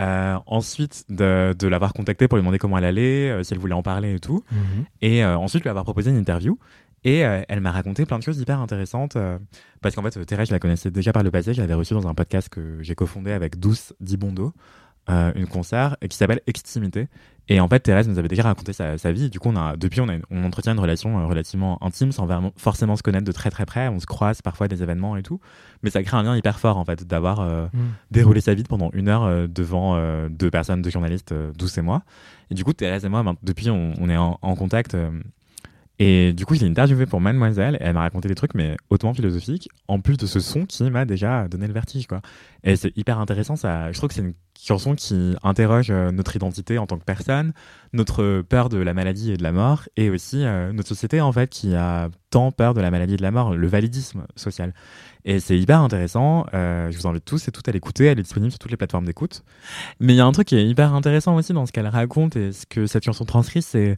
Euh, 0.01 0.37
Ensuite, 0.47 1.05
de, 1.09 1.55
de 1.57 1.69
l'avoir 1.69 1.93
contactée 1.93 2.27
pour 2.27 2.37
lui 2.37 2.43
demander 2.43 2.59
comment 2.59 2.77
elle 2.79 2.85
allait, 2.85 3.31
euh, 3.31 3.43
si 3.45 3.53
elle 3.53 3.61
voulait 3.61 3.75
en 3.75 3.83
parler 3.85 4.15
et 4.17 4.19
tout. 4.19 4.43
Mhm. 4.51 4.85
Et 5.03 5.25
euh, 5.25 5.39
ensuite, 5.39 5.63
lui 5.63 5.71
avoir 5.71 5.85
proposé 5.85 6.11
une 6.11 6.17
interview. 6.17 6.59
Et 7.05 7.25
euh, 7.25 7.43
elle 7.49 7.61
m'a 7.61 7.71
raconté 7.71 8.07
plein 8.07 8.19
de 8.19 8.25
choses 8.25 8.41
hyper 8.41 8.59
intéressantes. 8.61 9.15
euh, 9.15 9.39
parce 9.83 9.95
qu'en 9.95 10.03
fait, 10.03 10.25
Thérèse, 10.27 10.49
je 10.49 10.53
la 10.53 10.59
connaissais 10.59 10.91
déjà 10.91 11.13
par 11.13 11.23
le 11.23 11.31
passé. 11.31 11.55
Je 11.55 11.61
l'avais 11.61 11.75
reçue 11.75 11.95
dans 11.95 12.09
un 12.09 12.15
podcast 12.15 12.49
que 12.49 12.79
j'ai 12.81 12.97
cofondé 12.97 13.31
avec 13.31 13.61
Douce 13.61 13.93
Dibondo, 14.01 14.53
euh, 15.11 15.33
une 15.35 15.47
concert 15.47 15.97
qui 16.09 16.17
s'appelle 16.17 16.41
Extimité. 16.47 17.09
Et 17.49 17.61
en 17.61 17.69
fait, 17.69 17.81
Thérèse 17.81 18.09
nous 18.09 18.19
avait 18.19 18.29
déjà 18.29 18.43
raconté 18.45 18.73
sa, 18.73 18.97
sa 18.97 19.13
vie. 19.13 19.29
Du 19.29 19.39
coup, 19.39 19.51
on 19.51 19.57
a, 19.57 19.77
depuis, 19.77 20.01
on, 20.01 20.09
a, 20.09 20.15
on 20.31 20.45
entretient 20.45 20.73
une 20.73 20.81
relation 20.81 21.19
euh, 21.19 21.27
relativement 21.27 21.77
intime 21.85 22.11
sans 22.11 22.25
vraiment, 22.25 22.53
forcément 22.57 22.97
se 22.97 23.03
connaître 23.03 23.27
de 23.27 23.33
très 23.33 23.51
très 23.51 23.67
près. 23.67 23.89
On 23.89 24.01
se 24.01 24.07
croise 24.07 24.41
parfois 24.41 24.65
à 24.65 24.69
des 24.69 24.83
événements 24.83 25.17
et 25.19 25.23
tout. 25.23 25.41
Mais 25.83 25.91
ça 25.91 26.03
crée 26.03 26.17
un 26.17 26.23
lien 26.23 26.37
hyper 26.37 26.59
fort, 26.59 26.79
en 26.79 26.87
fait, 26.87 27.07
d'avoir 27.07 27.41
euh, 27.41 27.67
Mhm. 27.75 27.81
déroulé 28.11 28.41
sa 28.41 28.55
vie 28.55 28.63
pendant 28.63 28.91
une 28.95 29.09
heure 29.09 29.47
devant 29.49 29.99
deux 30.31 30.51
personnes, 30.51 30.81
deux 30.81 30.89
journalistes, 30.91 31.35
Douce 31.59 31.77
et 31.77 31.83
moi. 31.83 32.03
Et 32.51 32.55
du 32.55 32.65
coup, 32.65 32.73
Thérèse 32.73 33.05
et 33.05 33.11
moi, 33.11 33.23
ben, 33.23 33.35
depuis, 33.43 33.69
on, 33.69 33.93
on 34.01 34.09
est 34.09 34.17
en, 34.17 34.39
en 34.41 34.55
contact. 34.55 34.97
Et 35.99 36.33
du 36.33 36.45
coup, 36.45 36.55
je 36.57 36.61
l'ai 36.61 36.71
interviewée 36.71 37.07
pour 37.07 37.21
Mademoiselle 37.21 37.77
et 37.77 37.85
elle 37.85 37.95
m'a 37.95 38.01
raconté 38.01 38.29
des 38.29 38.35
trucs, 38.35 38.55
mais 38.55 38.77
hautement 38.91 39.15
philosophiques, 39.15 39.69
en 39.87 40.01
plus 40.01 40.17
de 40.17 40.27
ce 40.27 40.41
son 40.41 40.67
qui 40.67 40.91
m'a 40.91 41.05
déjà 41.05 41.47
donné 41.47 41.69
le 41.69 41.73
vertige, 41.73 42.09
quoi. 42.09 42.21
Et 42.65 42.75
c'est 42.75 42.97
hyper 42.97 43.21
intéressant, 43.21 43.55
ça. 43.55 43.93
Je 43.93 43.99
trouve 43.99 44.09
que 44.09 44.15
c'est 44.15 44.23
une 44.23 44.35
chanson 44.61 44.97
qui 44.97 45.37
interroge 45.43 45.91
euh, 45.91 46.11
notre 46.11 46.35
identité 46.35 46.79
en 46.79 46.87
tant 46.87 46.99
que 46.99 47.05
personne, 47.05 47.53
notre 47.93 48.43
peur 48.43 48.71
de 48.71 48.79
la 48.79 48.93
maladie 48.93 49.33
et 49.33 49.37
de 49.37 49.43
la 49.45 49.53
mort, 49.53 49.83
et 49.97 50.11
aussi 50.11 50.45
euh, 50.45 50.73
notre 50.73 50.89
société, 50.89 51.21
en 51.21 51.31
fait, 51.31 51.49
qui 51.49 51.77
a 51.77 52.09
tant 52.31 52.51
peur 52.51 52.75
de 52.75 52.81
la 52.81 52.91
maladie 52.91 53.15
et 53.15 53.19
de 53.19 53.23
la 53.23 53.31
mort, 53.31 53.55
le 53.55 53.69
validisme 53.69 54.25
social. 54.35 54.75
Et 55.25 55.39
c'est 55.39 55.57
hyper 55.57 55.81
intéressant. 55.81 56.47
euh, 56.55 56.91
je 56.91 56.99
vous 56.99 57.07
invite 57.07 57.25
tous 57.25 57.47
et 57.47 57.53
toutes 57.53 57.69
à 57.69 57.73
l'écouter. 57.73 58.07
Elle 58.07 58.19
est 58.19 58.23
disponible 58.23 58.51
sur 58.51 58.59
toutes 58.59 58.73
les 58.73 58.77
plateformes 58.77 59.07
d'écoute. 59.07 59.45
Mais 60.01 60.15
il 60.15 60.17
y 60.17 60.21
a 60.21 60.27
un 60.27 60.33
truc 60.33 60.49
qui 60.49 60.57
est 60.57 60.67
hyper 60.67 60.93
intéressant 60.93 61.37
aussi 61.37 61.53
dans 61.53 61.67
ce 61.67 61.73
qu'elle 61.73 61.87
raconte 61.87 62.35
et 62.37 62.53
ce 62.53 62.67
que 62.67 62.87
cette 62.87 63.05
chanson 63.05 63.25
transcrit, 63.25 63.63
c'est 63.63 63.97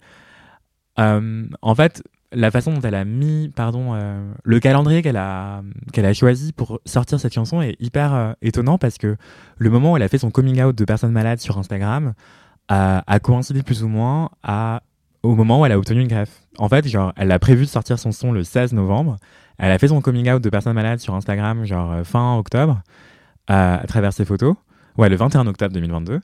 en 0.99 1.75
fait 1.75 2.03
la 2.33 2.51
façon 2.51 2.73
dont 2.73 2.81
elle 2.81 2.95
a 2.95 3.05
mis, 3.05 3.51
pardon, 3.55 3.95
euh, 3.95 4.33
le 4.43 4.61
calendrier 4.61 5.03
qu'elle 5.03 5.17
a 5.17 5.63
qu'elle 5.93 6.07
a 6.07 6.13
choisi 6.13 6.53
pour 6.53 6.81
sortir 6.85 7.21
cette 7.21 7.33
chanson 7.33 7.63
est 7.63 7.77
hyper 7.81 8.15
euh, 8.15 8.33
étonnant 8.43 8.79
parce 8.79 8.99
que 8.99 9.17
le 9.59 9.71
moment 9.71 9.93
où 9.93 9.97
elle 9.97 10.03
a 10.03 10.09
fait 10.09 10.19
son 10.19 10.31
coming 10.31 10.61
out 10.63 10.77
de 10.77 10.85
personne 10.85 11.13
malade 11.13 11.39
sur 11.39 11.57
Instagram 11.59 12.15
a, 12.69 13.21
coïncidé 13.21 13.63
plus 13.63 13.85
ou 13.85 13.89
moins 13.89 14.31
au 15.23 15.35
moment 15.35 15.61
où 15.61 15.67
elle 15.67 15.73
a 15.73 15.79
obtenu 15.79 16.01
une 16.01 16.09
greffe. 16.09 16.43
En 16.59 16.69
fait, 16.69 16.87
genre, 16.89 17.13
elle 17.17 17.31
a 17.33 17.39
prévu 17.39 17.65
de 17.65 17.71
sortir 17.71 17.99
son 17.99 18.13
son 18.13 18.33
le 18.33 18.45
16 18.45 18.73
novembre. 18.73 19.17
Elle 19.59 19.71
a 19.71 19.79
fait 19.79 19.89
son 19.89 20.01
coming 20.01 20.31
out 20.31 20.43
de 20.43 20.51
personne 20.51 20.75
malade 20.75 20.99
sur 20.99 21.15
Instagram, 21.15 21.65
genre 21.65 21.93
euh, 21.93 22.05
fin 22.05 22.37
octobre, 22.37 22.83
euh, 23.51 23.77
à 23.77 23.87
travers 23.87 24.13
ses 24.13 24.25
photos. 24.25 24.55
Ouais, 24.99 25.09
le 25.09 25.17
21 25.17 25.47
octobre 25.47 25.73
2022. 25.73 26.21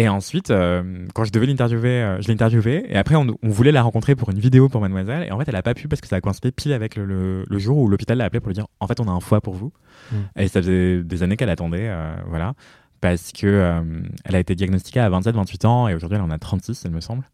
Et 0.00 0.08
ensuite, 0.08 0.50
euh, 0.50 0.82
quand 1.14 1.24
je 1.24 1.30
devais 1.32 1.46
l'interviewer, 1.46 2.02
euh, 2.02 2.20
je 2.22 2.28
l'ai 2.28 2.32
interviewée. 2.34 2.86
Et 2.88 2.96
après, 2.96 3.16
on, 3.16 3.26
on 3.42 3.48
voulait 3.50 3.72
la 3.72 3.82
rencontrer 3.82 4.14
pour 4.14 4.30
une 4.30 4.38
vidéo 4.38 4.68
pour 4.68 4.80
Mademoiselle. 4.80 5.26
Et 5.28 5.30
en 5.30 5.38
fait, 5.38 5.46
elle 5.48 5.56
a 5.56 5.62
pas 5.62 5.74
pu 5.74 5.88
parce 5.88 6.00
que 6.00 6.08
ça 6.08 6.16
a 6.16 6.20
coïncidé 6.20 6.50
pile 6.52 6.72
avec 6.72 6.96
le, 6.96 7.04
le- 7.04 7.44
le 7.48 7.58
jour 7.58 7.76
où 7.76 7.86
l'hôpital 7.88 8.16
l'a 8.16 8.24
appelé 8.24 8.40
pour 8.40 8.48
lui 8.48 8.54
dire 8.54 8.66
En 8.80 8.86
fait, 8.86 8.98
on 9.00 9.08
a 9.08 9.10
un 9.10 9.20
foie 9.20 9.40
pour 9.40 9.54
vous. 9.54 9.72
Mm. 10.10 10.16
Et 10.36 10.48
ça 10.48 10.62
faisait 10.62 11.02
des 11.02 11.22
années 11.22 11.36
qu'elle 11.36 11.50
attendait. 11.50 11.88
euh, 11.90 12.14
voilà. 12.28 12.54
Parce 13.02 13.32
que 13.32 13.46
euh, 13.46 13.82
elle 14.24 14.36
a 14.36 14.38
été 14.38 14.54
diagnostiquée 14.54 15.00
à 15.00 15.10
27-28 15.10 15.66
ans. 15.66 15.88
Et 15.88 15.94
aujourd'hui, 15.94 16.16
elle 16.16 16.24
en 16.24 16.30
a 16.30 16.38
36, 16.38 16.82
il 16.86 16.90
me 16.92 17.00
semble. 17.00 17.24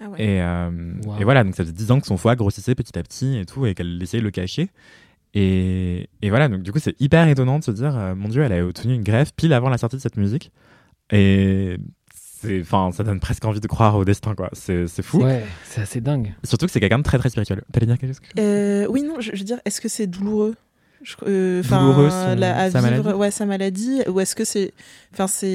Ah 0.00 0.08
ouais. 0.08 0.22
Et, 0.22 0.40
euh, 0.42 0.70
Wow. 1.04 1.16
et 1.20 1.24
voilà, 1.24 1.42
donc 1.44 1.54
ça 1.56 1.64
faisait 1.64 1.72
10 1.74 1.90
ans 1.92 2.00
que 2.00 2.06
son 2.06 2.16
foie 2.16 2.36
grossissait 2.36 2.74
petit 2.76 2.96
à 2.98 3.02
petit 3.02 3.36
et 3.38 3.44
tout, 3.46 3.66
et 3.66 3.74
qu'elle 3.74 4.00
essayait 4.02 4.20
de 4.20 4.24
le 4.26 4.30
cacher. 4.30 4.70
Et, 5.34 6.08
et 6.22 6.28
voilà, 6.30 6.48
donc 6.48 6.62
du 6.62 6.72
coup, 6.72 6.78
c'est 6.78 7.00
hyper 7.00 7.26
étonnant 7.28 7.58
de 7.58 7.64
se 7.64 7.70
dire, 7.70 7.96
euh, 7.96 8.14
mon 8.14 8.28
Dieu, 8.28 8.42
elle 8.42 8.52
a 8.52 8.64
obtenu 8.64 8.94
une 8.94 9.02
greffe 9.02 9.32
pile 9.34 9.52
avant 9.52 9.68
la 9.70 9.78
sortie 9.78 9.96
de 9.96 10.00
cette 10.02 10.16
musique. 10.16 10.52
Et 11.10 11.76
enfin, 12.62 12.90
ça 12.92 13.04
donne 13.04 13.20
presque 13.20 13.44
envie 13.44 13.60
de 13.60 13.66
croire 13.66 13.96
au 13.96 14.04
destin, 14.04 14.34
quoi. 14.34 14.48
C'est, 14.52 14.86
c'est 14.86 15.02
fou. 15.02 15.22
Ouais, 15.22 15.44
c'est 15.64 15.80
assez 15.82 16.00
dingue. 16.00 16.34
Surtout 16.44 16.66
que 16.66 16.72
c'est 16.72 16.80
quelqu'un 16.80 16.98
de 16.98 17.02
très 17.04 17.18
très 17.18 17.30
spirituel. 17.30 17.62
T'allais 17.72 17.86
dire 17.86 17.98
quelque 17.98 18.10
chose 18.10 18.20
que- 18.20 18.40
Euh, 18.40 18.86
oui, 18.88 19.02
non, 19.02 19.16
je, 19.20 19.30
je 19.32 19.38
veux 19.38 19.44
dire, 19.44 19.60
est-ce 19.64 19.80
que 19.80 19.88
c'est 19.88 20.06
douloureux? 20.06 20.54
Je- 21.04 21.16
euh, 21.26 21.60
enfin, 21.64 21.80
Douloureux, 21.80 22.10
son- 22.10 22.36
la- 22.38 22.56
à 22.56 22.70
sa 22.70 22.80
vivre, 22.80 23.02
maladie? 23.02 23.18
ouais, 23.18 23.30
sa 23.32 23.44
maladie, 23.44 24.00
ou 24.08 24.20
est-ce 24.20 24.36
que 24.36 24.44
c'est, 24.44 24.72
enfin, 25.12 25.26
c'est 25.26 25.46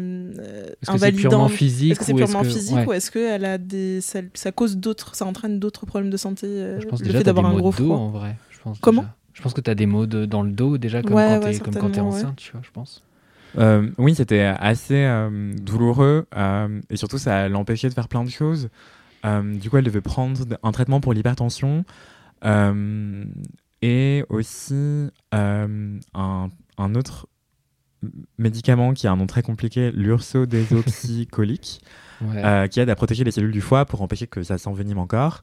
euh, 0.00 0.30
Est-ce 0.30 0.72
que 0.72 0.76
c'est 0.86 0.90
invalidant 0.92 1.28
purement 1.28 1.48
physique 1.48 1.90
Est-ce 1.92 1.98
que 2.00 2.04
c'est 2.06 2.12
ou 2.14 2.18
est-ce 2.20 2.24
purement 2.30 2.42
que- 2.42 2.48
physique 2.48 2.76
ouais. 2.76 2.86
ou 2.86 2.92
est-ce 2.94 3.10
que 3.10 3.18
elle 3.18 3.44
a 3.44 3.58
des, 3.58 4.00
ça, 4.00 4.20
ça 4.32 4.50
cause 4.50 4.78
d'autres, 4.78 5.14
ça 5.14 5.26
entraîne 5.26 5.58
d'autres 5.58 5.84
problèmes 5.84 6.10
de 6.10 6.16
santé 6.16 6.46
euh, 6.46 6.80
Je 6.80 6.86
pense 6.86 7.00
le 7.00 7.04
déjà 7.06 7.18
fait 7.18 7.24
d'avoir 7.24 7.44
un 7.44 7.50
maux 7.52 7.58
gros 7.58 7.72
froid? 7.72 7.96
en 7.96 8.08
vrai. 8.08 8.36
Je 8.50 8.58
pense 8.60 8.78
Comment? 8.80 9.02
déjà. 9.02 9.14
Je 9.34 9.42
pense 9.42 9.52
que 9.52 9.60
tu 9.60 9.70
as 9.70 9.74
des 9.74 9.84
maux 9.84 10.06
de- 10.06 10.24
dans 10.24 10.42
le 10.42 10.52
dos 10.52 10.78
déjà 10.78 11.02
comme 11.02 11.12
Ouais, 11.12 11.26
quand 11.38 11.46
ouais, 11.48 11.52
t'es 11.52 11.58
comme 11.58 11.74
quand 11.74 11.80
t'es 11.80 11.80
certainement, 11.96 12.10
ouais. 12.10 12.16
enceinte, 12.20 12.36
tu 12.36 12.52
vois, 12.52 12.62
je 12.64 12.70
pense. 12.72 13.02
Euh, 13.58 13.88
oui, 13.98 14.14
c'était 14.14 14.40
assez 14.42 15.04
euh, 15.04 15.52
douloureux 15.54 16.26
euh, 16.36 16.80
et 16.90 16.96
surtout 16.96 17.18
ça 17.18 17.48
l'empêchait 17.48 17.88
de 17.88 17.94
faire 17.94 18.08
plein 18.08 18.24
de 18.24 18.30
choses. 18.30 18.68
Euh, 19.24 19.56
du 19.56 19.70
coup, 19.70 19.76
elle 19.76 19.84
devait 19.84 20.00
prendre 20.00 20.40
un 20.62 20.72
traitement 20.72 21.00
pour 21.00 21.12
l'hypertension 21.14 21.84
euh, 22.44 23.24
et 23.80 24.24
aussi 24.28 25.08
euh, 25.34 25.98
un, 26.14 26.48
un 26.78 26.94
autre 26.94 27.26
médicament 28.38 28.92
qui 28.92 29.06
a 29.06 29.12
un 29.12 29.16
nom 29.16 29.26
très 29.26 29.42
compliqué, 29.42 29.90
l'ursodésoxycholique, 29.92 31.80
Ouais. 32.20 32.44
euh, 32.44 32.66
qui 32.68 32.78
aide 32.80 32.88
à 32.90 32.94
protéger 32.94 33.24
les 33.24 33.32
cellules 33.32 33.50
du 33.50 33.60
foie 33.60 33.86
pour 33.86 34.00
empêcher 34.00 34.26
que 34.28 34.42
ça 34.44 34.56
s'envenime 34.56 34.98
encore. 34.98 35.42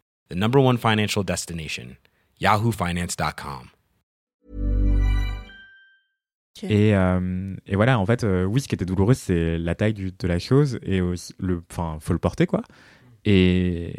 the 0.31 0.35
number 0.35 0.59
one 0.59 0.77
financial 0.77 1.23
destination, 1.23 1.95
yahoofinance.com. 2.39 3.67
Et, 6.63 6.93
euh, 6.95 7.55
et 7.65 7.75
voilà, 7.75 7.97
en 7.97 8.05
fait, 8.05 8.23
euh, 8.23 8.43
oui, 8.45 8.61
ce 8.61 8.67
qui 8.67 8.75
était 8.75 8.85
douloureux, 8.85 9.15
c'est 9.15 9.57
la 9.57 9.73
taille 9.73 9.93
du- 9.93 10.11
de 10.11 10.27
la 10.27 10.37
chose 10.37 10.77
et 10.83 11.01
aussi 11.01 11.33
le, 11.39 11.63
enfin, 11.71 11.97
faut 11.99 12.13
le 12.13 12.19
porter 12.19 12.45
quoi. 12.45 12.61
Et, 13.25 13.93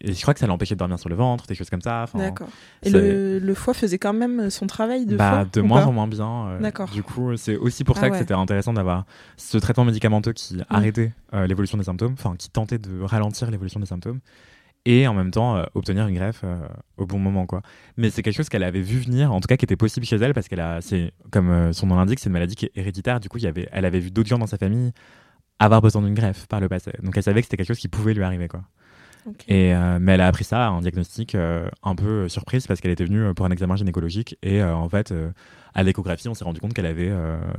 et 0.00 0.12
je 0.12 0.20
crois 0.22 0.32
que 0.34 0.40
ça 0.40 0.46
l'empêchait 0.46 0.74
de 0.74 0.78
dormir 0.78 0.98
sur 0.98 1.08
le 1.08 1.14
ventre, 1.14 1.46
des 1.46 1.54
choses 1.54 1.68
comme 1.70 1.80
ça. 1.82 2.06
D'accord. 2.14 2.48
Et 2.82 2.90
le, 2.90 3.38
le 3.38 3.54
foie 3.54 3.72
faisait 3.74 3.98
quand 3.98 4.12
même 4.14 4.50
son 4.50 4.66
travail 4.66 5.06
de 5.06 5.16
bah, 5.16 5.30
foie 5.30 5.44
de 5.52 5.60
moins 5.60 5.84
en 5.86 5.92
moins 5.92 6.08
bien. 6.08 6.48
euh, 6.48 6.60
D'accord. 6.60 6.88
Du 6.90 7.02
coup, 7.02 7.36
c'est 7.36 7.56
aussi 7.56 7.84
pour 7.84 7.96
Ah 7.98 8.00
ça 8.00 8.08
que 8.08 8.14
ouais. 8.14 8.18
c'était 8.18 8.34
intéressant 8.34 8.72
d'avoir 8.74 9.04
ce 9.36 9.56
traitement 9.58 9.84
médicamenteux 9.84 10.32
qui 10.32 10.58
arrêtait 10.70 11.12
euh, 11.34 11.46
l'évolution 11.46 11.78
des 11.78 11.84
symptômes, 11.84 12.14
enfin 12.14 12.36
qui 12.36 12.50
tentait 12.50 12.78
de 12.78 13.00
ralentir 13.02 13.50
l'évolution 13.50 13.80
des 13.80 13.86
symptômes, 13.86 14.20
et 14.86 15.06
en 15.06 15.14
même 15.14 15.30
temps 15.30 15.56
euh, 15.56 15.64
obtenir 15.74 16.06
une 16.06 16.14
greffe 16.14 16.42
euh, 16.44 16.58
au 16.96 17.06
bon 17.06 17.18
moment, 17.18 17.46
quoi. 17.46 17.62
Mais 17.96 18.10
c'est 18.10 18.22
quelque 18.22 18.36
chose 18.36 18.48
qu'elle 18.48 18.62
avait 18.62 18.80
vu 18.80 18.98
venir, 18.98 19.32
en 19.32 19.40
tout 19.40 19.46
cas 19.46 19.56
qui 19.56 19.64
était 19.64 19.76
possible 19.76 20.04
chez 20.06 20.16
elle, 20.16 20.34
parce 20.34 20.48
qu'elle 20.48 20.60
a, 20.60 20.80
c'est 20.80 21.12
comme 21.30 21.50
euh, 21.50 21.72
son 21.72 21.86
nom 21.86 21.96
l'indique, 21.96 22.18
c'est 22.18 22.28
une 22.28 22.34
maladie 22.34 22.54
qui 22.54 22.66
est 22.66 22.72
héréditaire. 22.74 23.20
Du 23.20 23.28
coup, 23.28 23.38
il 23.38 23.44
y 23.44 23.46
avait, 23.46 23.68
elle 23.72 23.84
avait 23.84 24.00
vu 24.00 24.10
d'autres 24.10 24.28
gens 24.28 24.38
dans 24.38 24.46
sa 24.46 24.58
famille 24.58 24.92
avoir 25.58 25.80
besoin 25.80 26.02
d'une 26.02 26.14
greffe 26.14 26.46
par 26.46 26.60
le 26.60 26.68
passé, 26.68 26.90
donc 27.02 27.16
elle 27.16 27.22
savait 27.22 27.40
que 27.40 27.46
c'était 27.46 27.56
quelque 27.56 27.68
chose 27.68 27.78
qui 27.78 27.88
pouvait 27.88 28.12
lui 28.12 28.22
arriver, 28.22 28.48
quoi. 28.48 28.62
Et, 29.48 29.72
mais 30.00 30.12
elle 30.12 30.20
a 30.20 30.26
appris 30.26 30.44
ça, 30.44 30.68
un 30.68 30.82
diagnostic 30.82 31.34
un 31.34 31.94
peu 31.94 32.28
surprise 32.28 32.66
parce 32.66 32.82
qu'elle 32.82 32.90
était 32.90 33.06
venue 33.06 33.32
pour 33.32 33.46
un 33.46 33.50
examen 33.50 33.74
gynécologique 33.74 34.36
et 34.42 34.62
en 34.62 34.86
fait, 34.90 35.14
à 35.72 35.82
l'échographie, 35.82 36.28
on 36.28 36.34
s'est 36.34 36.44
rendu 36.44 36.60
compte 36.60 36.74
qu'elle 36.74 36.84
avait 36.84 37.10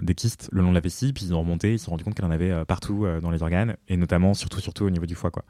des 0.03 0.13
kystes 0.13 0.49
le 0.51 0.61
long 0.61 0.69
de 0.69 0.75
la 0.75 0.81
vessie, 0.81 1.11
puis 1.11 1.25
ils 1.25 1.33
ont 1.33 1.39
remonté, 1.39 1.73
ils 1.73 1.79
se 1.79 1.85
sont 1.85 1.91
rendu 1.91 2.03
compte 2.03 2.13
qu'elle 2.13 2.25
en 2.25 2.31
avait 2.31 2.65
partout 2.65 3.07
dans 3.19 3.31
les 3.31 3.41
organes 3.41 3.77
et 3.87 3.97
notamment, 3.97 4.35
surtout, 4.35 4.59
surtout 4.59 4.83
au 4.83 4.91
niveau 4.91 5.07
du 5.07 5.15
foie, 5.15 5.31
quoi. 5.31 5.43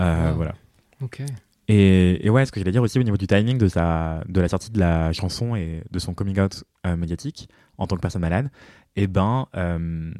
Wow. 0.00 0.34
Voilà. 0.34 0.54
Ok. 1.02 1.22
Et, 1.68 2.24
et 2.24 2.30
ouais, 2.30 2.46
ce 2.46 2.52
que 2.52 2.60
j'allais 2.60 2.70
dire 2.70 2.82
aussi 2.82 2.98
au 2.98 3.02
niveau 3.02 3.16
du 3.16 3.26
timing 3.26 3.58
de, 3.58 3.66
sa, 3.68 4.22
de 4.28 4.40
la 4.40 4.48
sortie 4.48 4.70
de 4.70 4.78
la 4.78 5.12
chanson 5.12 5.56
et 5.56 5.82
de 5.90 5.98
son 5.98 6.14
coming 6.14 6.38
out 6.38 6.62
euh, 6.86 6.96
médiatique 6.96 7.48
en 7.76 7.86
tant 7.88 7.96
que 7.96 8.00
personne 8.00 8.20
malade, 8.22 8.50
eh 8.94 9.08
ben, 9.08 9.48
euh, 9.56 10.12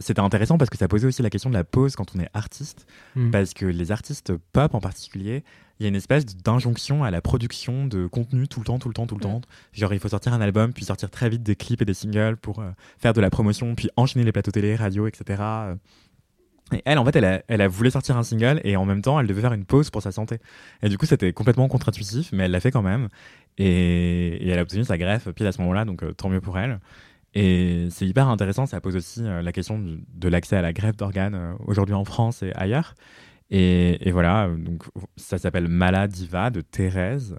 c'était 0.00 0.20
intéressant 0.20 0.56
parce 0.58 0.70
que 0.70 0.78
ça 0.78 0.88
posait 0.88 1.06
aussi 1.06 1.22
la 1.22 1.30
question 1.30 1.50
de 1.50 1.54
la 1.54 1.64
pause 1.64 1.94
quand 1.96 2.06
on 2.16 2.20
est 2.20 2.30
artiste 2.34 2.86
Mm. 3.14 3.30
parce 3.30 3.52
que 3.54 3.66
les 3.66 3.92
artistes 3.92 4.32
pop 4.52 4.74
en 4.74 4.80
particulier, 4.80 5.44
il 5.78 5.82
y 5.82 5.86
a 5.86 5.88
une 5.90 5.94
espèce 5.96 6.24
d'injonction 6.24 7.04
à 7.04 7.10
la 7.10 7.20
production 7.20 7.86
de 7.86 8.06
contenu 8.06 8.48
tout 8.48 8.60
le 8.60 8.64
temps, 8.64 8.78
tout 8.78 8.88
le 8.88 8.94
temps, 8.94 9.06
tout 9.06 9.14
le 9.16 9.20
temps. 9.20 9.42
Genre, 9.72 9.92
il 9.92 10.00
faut 10.00 10.08
sortir 10.08 10.32
un 10.32 10.40
album, 10.40 10.72
puis 10.72 10.86
sortir 10.86 11.10
très 11.10 11.28
vite 11.28 11.42
des 11.42 11.54
clips 11.56 11.82
et 11.82 11.84
des 11.84 11.94
singles 11.94 12.38
pour 12.38 12.60
euh, 12.60 12.70
faire 12.98 13.12
de 13.12 13.20
la 13.20 13.28
promotion, 13.28 13.74
puis 13.74 13.90
enchaîner 13.96 14.24
les 14.24 14.32
plateaux 14.32 14.50
télé, 14.50 14.74
radio, 14.74 15.06
etc. 15.06 15.42
Et 16.72 16.82
elle, 16.84 16.98
en 16.98 17.04
fait, 17.04 17.14
elle 17.16 17.62
a, 17.62 17.68
voulu 17.68 17.90
sortir 17.90 18.16
un 18.16 18.24
single 18.24 18.60
et 18.64 18.76
en 18.76 18.84
même 18.84 19.00
temps, 19.00 19.20
elle 19.20 19.26
devait 19.26 19.40
faire 19.40 19.52
une 19.52 19.64
pause 19.64 19.90
pour 19.90 20.02
sa 20.02 20.10
santé. 20.10 20.38
Et 20.82 20.88
du 20.88 20.98
coup, 20.98 21.06
c'était 21.06 21.32
complètement 21.32 21.68
contre-intuitif, 21.68 22.30
mais 22.32 22.44
elle 22.44 22.50
l'a 22.50 22.60
fait 22.60 22.72
quand 22.72 22.82
même. 22.82 23.08
Et, 23.56 24.48
elle 24.48 24.58
a 24.58 24.62
obtenu 24.62 24.84
sa 24.84 24.98
greffe 24.98 25.28
pile 25.30 25.46
à 25.46 25.52
ce 25.52 25.60
moment-là, 25.60 25.84
donc 25.84 26.02
euh, 26.02 26.12
tant 26.12 26.28
mieux 26.28 26.40
pour 26.40 26.58
elle. 26.58 26.80
Et 27.34 27.86
c'est 27.90 28.06
hyper 28.06 28.28
intéressant, 28.28 28.66
ça 28.66 28.80
pose 28.80 28.96
aussi 28.96 29.22
euh, 29.22 29.42
la 29.42 29.52
question 29.52 29.78
de 29.78 30.28
l'accès 30.28 30.56
à 30.56 30.62
la 30.62 30.72
greffe 30.72 30.96
d'organes 30.96 31.34
euh, 31.34 31.52
aujourd'hui 31.66 31.94
en 31.94 32.04
France 32.04 32.42
et 32.42 32.52
ailleurs. 32.54 32.94
Et, 33.50 34.10
voilà, 34.10 34.48
donc 34.58 34.82
ça 35.16 35.38
s'appelle 35.38 35.68
Maladiva 35.68 36.50
de 36.50 36.62
Thérèse. 36.62 37.36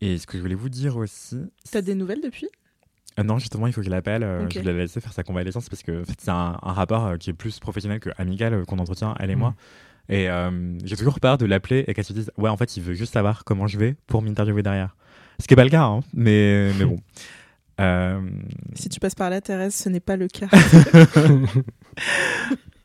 Et 0.00 0.18
ce 0.18 0.26
que 0.26 0.36
je 0.36 0.42
voulais 0.42 0.56
vous 0.56 0.68
dire 0.68 0.96
aussi. 0.96 1.38
T'as 1.70 1.80
des 1.80 1.94
nouvelles 1.94 2.20
depuis? 2.20 2.48
Euh, 3.18 3.22
non, 3.24 3.38
justement, 3.38 3.66
il 3.66 3.72
faut 3.72 3.80
que 3.80 3.86
je 3.86 3.90
l'appelle. 3.90 4.22
euh, 4.22 4.44
Ok. 4.44 4.52
Je 4.54 4.60
vais 4.60 4.72
la 4.72 4.78
laisser 4.78 5.00
faire 5.00 5.12
sa 5.12 5.22
convalescence 5.22 5.68
parce 5.68 5.82
que 5.82 6.02
en 6.02 6.04
fait, 6.04 6.14
c'est 6.18 6.30
un, 6.30 6.56
un 6.62 6.72
rapport 6.72 7.06
euh, 7.06 7.16
qui 7.16 7.30
est 7.30 7.34
plus 7.34 7.58
professionnel 7.60 8.00
que 8.00 8.10
amical 8.18 8.54
euh, 8.54 8.64
qu'on 8.64 8.78
entretient, 8.78 9.14
elle 9.18 9.30
et 9.30 9.36
moi. 9.36 9.54
Et 10.08 10.28
euh, 10.30 10.50
j'ai 10.84 10.96
toujours 10.96 11.20
peur 11.20 11.38
de 11.38 11.46
l'appeler 11.46 11.84
et 11.86 11.94
qu'elle 11.94 12.04
se 12.04 12.12
dise 12.12 12.30
Ouais, 12.36 12.48
en 12.50 12.56
fait, 12.56 12.76
il 12.76 12.82
veut 12.82 12.94
juste 12.94 13.12
savoir 13.12 13.44
comment 13.44 13.66
je 13.66 13.78
vais 13.78 13.94
pour 14.06 14.22
m'interviewer 14.22 14.62
derrière. 14.62 14.96
Ce 15.40 15.46
qui 15.46 15.52
n'est 15.52 15.56
pas 15.56 15.64
le 15.64 15.70
cas, 15.70 15.84
hein, 15.84 16.00
mais, 16.14 16.72
mais 16.78 16.84
bon. 16.84 16.96
Euh, 17.80 18.20
Si 18.74 18.90
tu 18.90 19.00
passes 19.00 19.14
par 19.14 19.30
là, 19.30 19.40
Thérèse, 19.40 19.74
ce 19.74 19.88
n'est 19.88 19.98
pas 19.98 20.16
le 20.16 20.28
cas. 20.28 20.46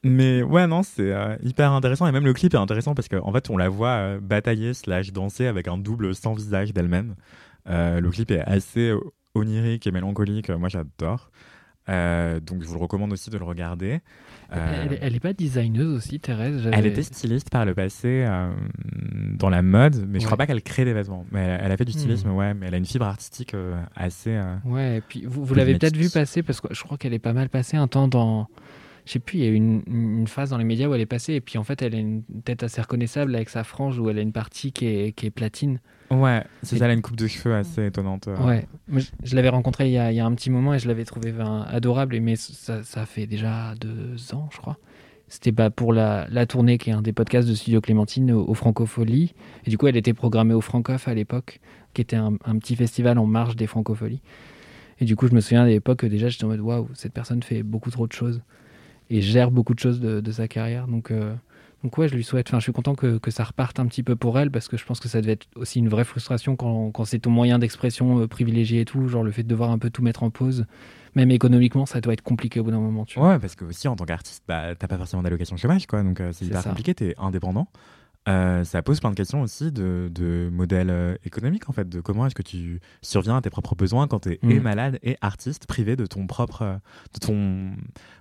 Mais 0.03 0.41
ouais, 0.43 0.65
non, 0.67 0.81
c'est 0.83 1.11
euh, 1.11 1.35
hyper 1.43 1.71
intéressant. 1.73 2.07
Et 2.07 2.11
même 2.11 2.23
le 2.25 2.33
clip 2.33 2.53
est 2.53 2.57
intéressant 2.57 2.95
parce 2.95 3.07
qu'en 3.09 3.31
fait, 3.33 3.49
on 3.49 3.57
la 3.57 3.67
voit 3.67 3.89
euh, 3.89 4.19
batailler 4.21 4.73
slash 4.73 5.11
danser 5.11 5.47
avec 5.47 5.67
un 5.67 5.77
double 5.77 6.15
sans 6.15 6.33
visage 6.33 6.71
d'elle-même. 6.73 7.15
Euh, 7.69 7.99
le 7.99 8.09
clip 8.09 8.31
est 8.31 8.39
assez 8.41 8.89
euh, 8.89 8.99
onirique 9.38 9.88
et 9.88 9.91
mélancolique. 9.91 10.50
Moi, 10.50 10.69
j'adore. 10.69 11.32
Euh, 11.89 12.41
donc, 12.41 12.63
je 12.63 12.67
vous 12.67 12.73
le 12.73 12.82
recommande 12.82 13.13
aussi 13.13 13.30
de 13.30 13.38
le 13.38 13.45
regarder. 13.45 14.02
Euh, 14.54 14.86
Elle, 14.89 14.97
elle 15.02 15.15
est 15.15 15.19
pas 15.21 15.34
designeuse 15.34 15.95
aussi, 15.95 16.19
Thérèse 16.19 16.69
elle 16.73 16.86
était 16.86 17.04
styliste 17.04 17.50
par 17.50 17.65
le 17.65 17.73
passé 17.73 18.26
euh, 18.28 18.50
dans 19.34 19.50
la 19.50 19.62
mode, 19.62 19.95
mais 20.08 20.19
je 20.19 20.23
Ouais. 20.23 20.26
crois 20.26 20.38
pas 20.38 20.47
qu'elle 20.47 20.62
crée 20.63 20.84
des 20.86 20.93
vêtements. 20.93 21.26
Mais 21.32 21.41
elle, 21.41 21.62
elle 21.65 21.71
a 21.71 21.78
fait 21.78 21.86
du 21.86 21.91
stylisme, 21.93 22.30
Hmm. 22.30 22.36
ouais, 22.36 22.54
mais 22.54 22.67
elle 22.67 22.73
a 22.73 22.78
une 22.78 22.86
fibre 22.86 23.06
artistique 23.06 23.54
euh, 23.54 23.80
assez. 23.95 24.32
euh, 24.36 24.56
Ouais, 24.65 24.97
et 24.97 25.02
puis 25.02 25.23
vous, 25.26 25.43
vous 25.45 25.54
l'avez 25.54 25.78
peut-être 25.78 25.95
vu 25.97 26.10
passer 26.10 26.43
parce 26.43 26.60
que 26.62 26.73
je 26.73 26.82
crois 26.84 26.97
qu'elle 26.97 27.13
est 27.13 27.19
pas 27.19 27.34
mal 27.34 27.50
passée 27.50 27.78
un 27.78 27.88
temps 27.88 28.08
dans. 28.08 28.47
Je 29.07 29.13
sais 29.13 29.19
plus, 29.19 29.39
il 29.39 29.43
y 29.45 29.47
a 29.47 29.49
eu 29.49 29.55
une, 29.55 29.81
une 29.87 30.27
phase 30.27 30.49
dans 30.49 30.57
les 30.57 30.65
médias 30.65 30.87
où 30.87 30.93
elle 30.93 30.99
est 31.01 31.05
passée 31.05 31.33
et 31.33 31.41
puis 31.41 31.57
en 31.57 31.63
fait 31.63 31.81
elle 31.81 31.95
a 31.95 31.97
une 31.97 32.23
tête 32.43 32.61
assez 32.61 32.81
reconnaissable 32.81 33.33
avec 33.35 33.47
sa 33.49 33.63
frange 33.63 33.97
où 33.97 34.09
elle 34.09 34.19
a 34.19 34.21
une 34.21 34.33
partie 34.33 34.71
qui 34.73 34.85
est, 34.85 35.11
qui 35.13 35.25
est 35.25 35.29
platine. 35.31 35.79
Ouais, 36.11 36.43
c'est 36.61 36.77
ça, 36.77 36.85
elle 36.85 36.91
a 36.91 36.93
une 36.93 37.01
coupe 37.01 37.15
de 37.15 37.25
cheveux 37.27 37.55
assez 37.55 37.85
étonnante. 37.85 38.27
euh. 38.27 38.45
Ouais, 38.45 38.67
Moi, 38.87 38.99
je, 38.99 39.07
je 39.23 39.35
l'avais 39.35 39.49
rencontrée 39.49 39.87
il 39.87 39.93
y, 39.93 39.97
a, 39.97 40.12
il 40.12 40.15
y 40.15 40.19
a 40.19 40.25
un 40.25 40.33
petit 40.35 40.49
moment 40.49 40.73
et 40.73 40.79
je 40.79 40.87
l'avais 40.87 41.05
trouvée 41.05 41.31
ben, 41.31 41.65
adorable, 41.69 42.15
et- 42.15 42.19
mais 42.19 42.35
ça, 42.35 42.83
ça 42.83 43.05
fait 43.05 43.27
déjà 43.27 43.73
deux 43.79 44.33
ans, 44.33 44.49
je 44.51 44.58
crois. 44.58 44.77
C'était 45.29 45.51
bah, 45.51 45.69
pour 45.69 45.91
la, 45.91 46.27
la 46.29 46.45
tournée 46.45 46.77
qui 46.77 46.89
est 46.89 46.93
un 46.93 47.01
des 47.01 47.12
podcasts 47.13 47.47
de 47.49 47.53
Studio 47.55 47.81
Clémentine 47.81 48.31
au, 48.31 48.45
au 48.47 48.53
Francofolie. 48.53 49.33
Et 49.65 49.69
du 49.69 49.77
coup, 49.77 49.87
elle 49.87 49.97
était 49.97 50.13
programmée 50.13 50.53
au 50.53 50.62
Francof 50.62 51.08
à 51.10 51.13
l'époque, 51.13 51.60
qui 51.93 52.01
était 52.01 52.15
un, 52.15 52.33
un 52.45 52.58
petit 52.58 52.75
festival 52.77 53.17
en 53.17 53.25
marge 53.25 53.55
des 53.58 53.67
Francopholies. 53.67 54.21
Et 54.99 55.05
du 55.05 55.15
coup, 55.17 55.27
je 55.27 55.33
me 55.35 55.41
souviens 55.41 55.63
à 55.63 55.67
l'époque, 55.67 56.05
euh, 56.05 56.10
déjà, 56.10 56.29
j'étais 56.29 56.45
en 56.45 56.47
mode 56.47 56.62
waouh, 56.62 56.87
cette 56.93 57.13
personne 57.13 57.43
fait 57.43 57.63
beaucoup 57.63 57.91
trop 57.91 58.08
de 58.08 58.13
choses 58.13 58.41
et 59.10 59.21
gère 59.21 59.51
beaucoup 59.51 59.73
de 59.73 59.79
choses 59.79 59.99
de, 59.99 60.19
de 60.21 60.31
sa 60.31 60.47
carrière. 60.47 60.87
Donc, 60.87 61.12
euh, 61.12 61.33
donc 61.83 61.97
ouais, 61.97 62.08
je 62.08 62.15
lui 62.15 62.23
souhaite. 62.23 62.47
Enfin, 62.49 62.60
je 62.60 62.63
suis 62.63 62.71
content 62.73 62.95
que, 62.95 63.17
que 63.17 63.31
ça 63.31 63.43
reparte 63.43 63.79
un 63.79 63.85
petit 63.85 64.03
peu 64.03 64.15
pour 64.15 64.37
elle 64.39 64.51
parce 64.51 64.67
que 64.67 64.77
je 64.77 64.85
pense 64.85 64.99
que 64.99 65.08
ça 65.08 65.21
devait 65.21 65.33
être 65.33 65.47
aussi 65.55 65.79
une 65.79 65.89
vraie 65.89 66.03
frustration 66.03 66.55
quand, 66.55 66.91
quand 66.91 67.05
c'est 67.05 67.19
ton 67.19 67.29
moyen 67.29 67.60
d'expression 67.60 68.19
euh, 68.21 68.27
privilégié 68.27 68.81
et 68.81 68.85
tout. 68.85 69.08
Genre 69.08 69.23
le 69.23 69.31
fait 69.31 69.43
de 69.43 69.47
devoir 69.47 69.71
un 69.71 69.77
peu 69.77 69.89
tout 69.89 70.01
mettre 70.01 70.23
en 70.23 70.29
pause. 70.29 70.65
Même 71.15 71.31
économiquement, 71.31 71.85
ça 71.87 71.99
doit 72.01 72.13
être 72.13 72.21
compliqué 72.21 72.60
au 72.60 72.63
bout 72.63 72.71
d'un 72.71 72.79
moment. 72.79 73.05
Tu 73.05 73.17
vois. 73.19 73.29
Ouais, 73.29 73.39
parce 73.39 73.55
que 73.55 73.65
aussi 73.65 73.87
en 73.87 73.95
tant 73.95 74.05
qu'artiste, 74.05 74.43
bah, 74.47 74.75
t'as 74.75 74.87
pas 74.87 74.97
forcément 74.97 75.23
d'allocation 75.23 75.58
chômage, 75.58 75.87
quoi. 75.87 76.03
Donc 76.03 76.19
euh, 76.21 76.31
c'est 76.31 76.39
C'est 76.39 76.45
hyper 76.45 76.62
ça. 76.62 76.69
compliqué, 76.69 76.93
t'es 76.93 77.15
indépendant. 77.17 77.67
Euh, 78.28 78.63
ça 78.63 78.82
pose 78.82 79.00
plein 79.00 79.10
de 79.10 79.15
questions 79.15 79.42
aussi 79.42 79.71
de, 79.71 80.10
de 80.13 80.50
modèle 80.52 80.90
euh, 80.90 81.15
économique, 81.23 81.69
en 81.69 81.71
fait, 81.73 81.88
de 81.88 82.02
comment 82.02 82.25
est-ce 82.28 82.36
que 82.36 82.42
tu 82.42 82.80
surviens 83.02 83.38
à 83.38 83.42
tes 83.42 83.50
propres 83.50 83.75
besoins 83.75 84.08
quand 84.08 84.19
t'es 84.19 84.40
et 84.44 84.60
Mm. 84.60 84.63
malade 84.63 85.00
et 85.04 85.17
artiste, 85.21 85.65
privé 85.65 85.96
de 85.96 86.06
ton 86.06 86.28
propre, 86.28 86.62
euh, 86.62 86.75
de 87.13 87.19
ton 87.25 87.71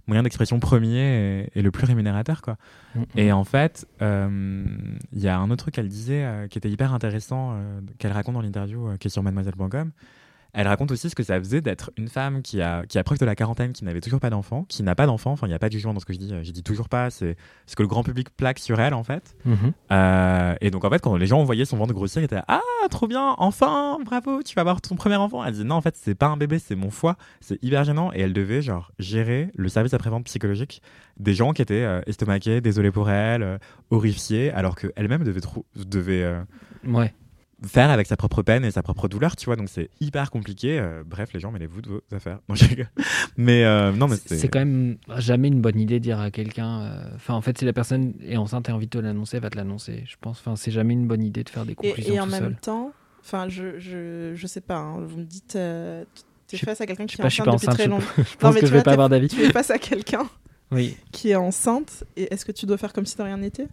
moyen 0.07 0.23
d'expression 0.23 0.61
premier 0.61 1.43
et, 1.45 1.51
et 1.59 1.63
le 1.63 1.71
plus 1.71 1.87
rémunérateur, 1.87 2.41
quoi. 2.43 2.57
Mm, 2.95 3.03
Et 3.17 3.31
mm. 3.31 3.35
en 3.35 3.45
fait, 3.45 3.87
euh, 4.03 4.65
il 5.13 5.21
y 5.21 5.29
a 5.29 5.39
un 5.39 5.51
autre 5.51 5.65
truc 5.65 5.75
qu'elle 5.75 5.89
disait 5.89 6.25
euh, 6.25 6.47
qui 6.47 6.59
était 6.59 6.71
hyper 6.71 6.95
intéressant, 6.95 7.59
qu'elle 7.99 8.13
raconte 8.13 8.35
dans 8.35 8.43
l'interview 8.43 8.97
qui 8.99 9.09
est 9.09 9.11
sur 9.11 9.23
mademoiselle.com. 9.23 9.91
Elle 10.59 10.69
raconte 10.69 10.91
aussi 10.91 11.11
ce 11.11 11.15
que 11.15 11.23
ça 11.23 11.39
faisait 11.39 11.61
d'être 11.61 11.91
une 11.99 12.09
femme 12.09 12.41
qui, 12.41 12.63
a, 12.63 12.87
qui 12.87 12.97
de 12.97 13.25
la 13.27 13.37
quarantaine, 13.37 13.75
qui 13.75 13.85
n'avait 13.85 14.01
toujours 14.01 14.21
pas 14.21 14.31
d'enfant, 14.31 14.65
qui 14.71 14.83
n'a 14.83 14.95
pas 14.95 15.05
d'enfant. 15.05 15.33
Enfin, 15.33 15.47
il 15.47 15.51
n'y 15.51 15.55
a 15.55 15.59
pas 15.59 15.69
de 15.69 15.75
jugement 15.75 15.93
dans 15.93 16.01
ce 16.01 16.07
que 16.07 16.15
je 16.15 16.19
dis. 16.19 16.33
J'ai 16.41 16.53
dit 16.53 16.63
toujours 16.63 16.89
pas. 16.89 17.11
C'est 17.11 17.37
ce 17.67 17.77
que 17.77 17.83
le 17.83 17.89
grand 17.89 18.03
public 18.03 18.31
plaque 18.35 18.59
sur 18.59 18.81
elle, 18.81 18.95
en 18.95 19.05
fait. 19.05 19.37
Mhm. 19.45 19.73
Euh, 19.93 20.55
et 20.63 20.71
donc, 20.71 20.87
en 20.87 20.89
fait, 20.91 21.01
quand 21.01 21.15
les 21.17 21.27
gens 21.27 21.45
voyaient 21.45 21.67
son 21.67 21.77
ventre 21.77 21.93
grossir, 21.93 22.23
ils 22.23 22.25
étaient 22.25 22.41
Ah, 22.49 22.63
trop 22.89 23.07
bien, 23.07 23.35
enfin, 23.37 23.99
bravo, 24.03 24.43
tu 24.43 24.55
vas 24.55 24.63
avoir 24.63 24.81
ton 24.81 24.97
premier 24.97 25.17
enfant. 25.17 25.45
Elle 25.45 25.53
dit 25.53 25.65
Non, 25.65 25.75
en 25.75 25.83
fait, 25.83 25.95
c'est 25.95 26.15
pas 26.15 26.29
un 26.29 26.39
bébé, 26.39 26.59
c'est 26.59 26.75
mon 26.75 26.91
foie. 26.91 27.17
C'est 27.43 27.63
hyper 27.63 27.85
gênant. 27.85 28.11
Et 28.15 28.21
elle 28.21 28.33
devait, 28.33 28.63
genre, 28.63 28.93
gérer 28.99 29.51
le 29.57 29.69
service 29.69 29.93
après-vente 29.93 30.25
psychologique 30.25 30.81
des 31.19 31.35
gens 31.35 31.53
qui 31.53 31.61
étaient 31.61 31.85
euh, 31.85 32.01
estomaqués, 32.07 32.63
désolés 32.63 32.91
pour 32.91 33.11
elle, 33.11 33.43
euh, 33.43 33.59
horrifiés, 33.91 34.53
alors 34.53 34.75
qu'elle-même 34.75 35.23
devait, 35.23 35.41
devait 35.87 36.35
Ouais. 36.87 37.13
Faire 37.65 37.91
avec 37.91 38.07
sa 38.07 38.17
propre 38.17 38.43
peine 38.43 38.65
et 38.65 38.71
sa 38.71 38.83
propre 38.83 39.09
douleur, 39.09 39.37
tu 39.37 39.47
vois. 39.47 39.57
Donc, 39.57 39.69
c'est 39.69 39.89
hyper 40.01 40.31
compliqué. 40.31 40.79
Euh, 40.79 41.03
bref, 41.07 41.31
les 41.33 41.41
gens, 41.41 41.51
mêlez-vous 41.53 41.81
de 41.83 41.89
vos 41.89 42.01
affaires. 42.13 42.39
Non. 42.49 42.55
Mais, 43.37 43.65
euh, 43.65 43.93
non, 43.93 44.09
mais 44.09 44.17
C'est 44.17 44.49
quand 44.49 44.59
même 44.59 44.99
jamais 45.17 45.49
une 45.49 45.61
bonne 45.61 45.79
idée 45.81 45.99
de 45.99 46.05
dire 46.05 46.21
à 46.21 46.31
quelqu'un. 46.31 46.81
euh, 46.83 47.11
Enfin, 47.15 47.35
en 47.35 47.41
fait, 47.41 47.59
si 47.59 47.65
la 47.65 47.73
personne 47.73 48.15
est 48.23 48.37
enceinte 48.37 48.69
et 48.69 48.73
a 48.73 48.75
envie 48.75 48.87
de 48.87 48.91
te 48.91 48.99
l'annoncer, 48.99 49.37
elle 49.39 49.43
va 49.43 49.51
te 49.51 49.57
l'annoncer. 49.57 50.05
Je 50.07 50.17
pense. 50.21 50.39
Enfin, 50.41 50.57
c'est 50.57 50.71
jamais 50.71 50.93
une 50.95 51.07
bonne 51.07 51.23
idée 51.23 51.45
de 51.45 51.49
faire 51.51 51.65
des 51.65 51.73
Et, 51.73 51.75
conclusions 51.77 52.15
et 52.15 52.21
en 52.21 52.25
tout 52.25 52.31
même 52.33 52.43
seul. 52.45 52.57
temps, 52.61 52.93
enfin, 53.21 53.49
je, 53.49 53.79
je, 53.79 54.33
je 54.35 54.47
sais 54.47 54.61
pas, 54.61 54.77
hein, 54.77 55.01
vous 55.01 55.19
me 55.19 55.25
dites, 55.25 55.57
euh, 55.57 56.05
tu 56.49 56.57
es 56.57 56.59
face 56.59 56.81
à 56.81 56.87
quelqu'un 56.87 57.07
qui 57.07 57.21
est 57.21 57.25
enceinte 57.25 57.47
depuis 57.47 57.55
enceinte. 57.57 57.75
très 57.75 57.85
Je, 57.85 57.91
longtemps. 57.91 58.05
je 58.19 58.37
pense 58.37 58.55
mais 58.55 58.61
que 58.61 58.67
tu 58.67 58.71
je 58.73 58.77
vais 58.77 58.83
pas 58.83 58.93
avoir 58.93 59.09
d'avis. 59.09 59.29
Tu 59.29 59.43
es 59.43 59.51
face 59.51 59.71
à 59.71 59.79
quelqu'un 59.79 60.29
Oui. 60.71 60.97
qui 61.11 61.31
est 61.31 61.37
enceinte, 61.37 62.05
et 62.17 62.33
est-ce 62.33 62.45
que 62.45 62.53
tu 62.53 62.67
dois 62.67 62.77
faire 62.79 62.93
comme 62.93 63.07
si 63.07 63.17
de 63.17 63.23
rien 63.23 63.39
n'était? 63.39 63.67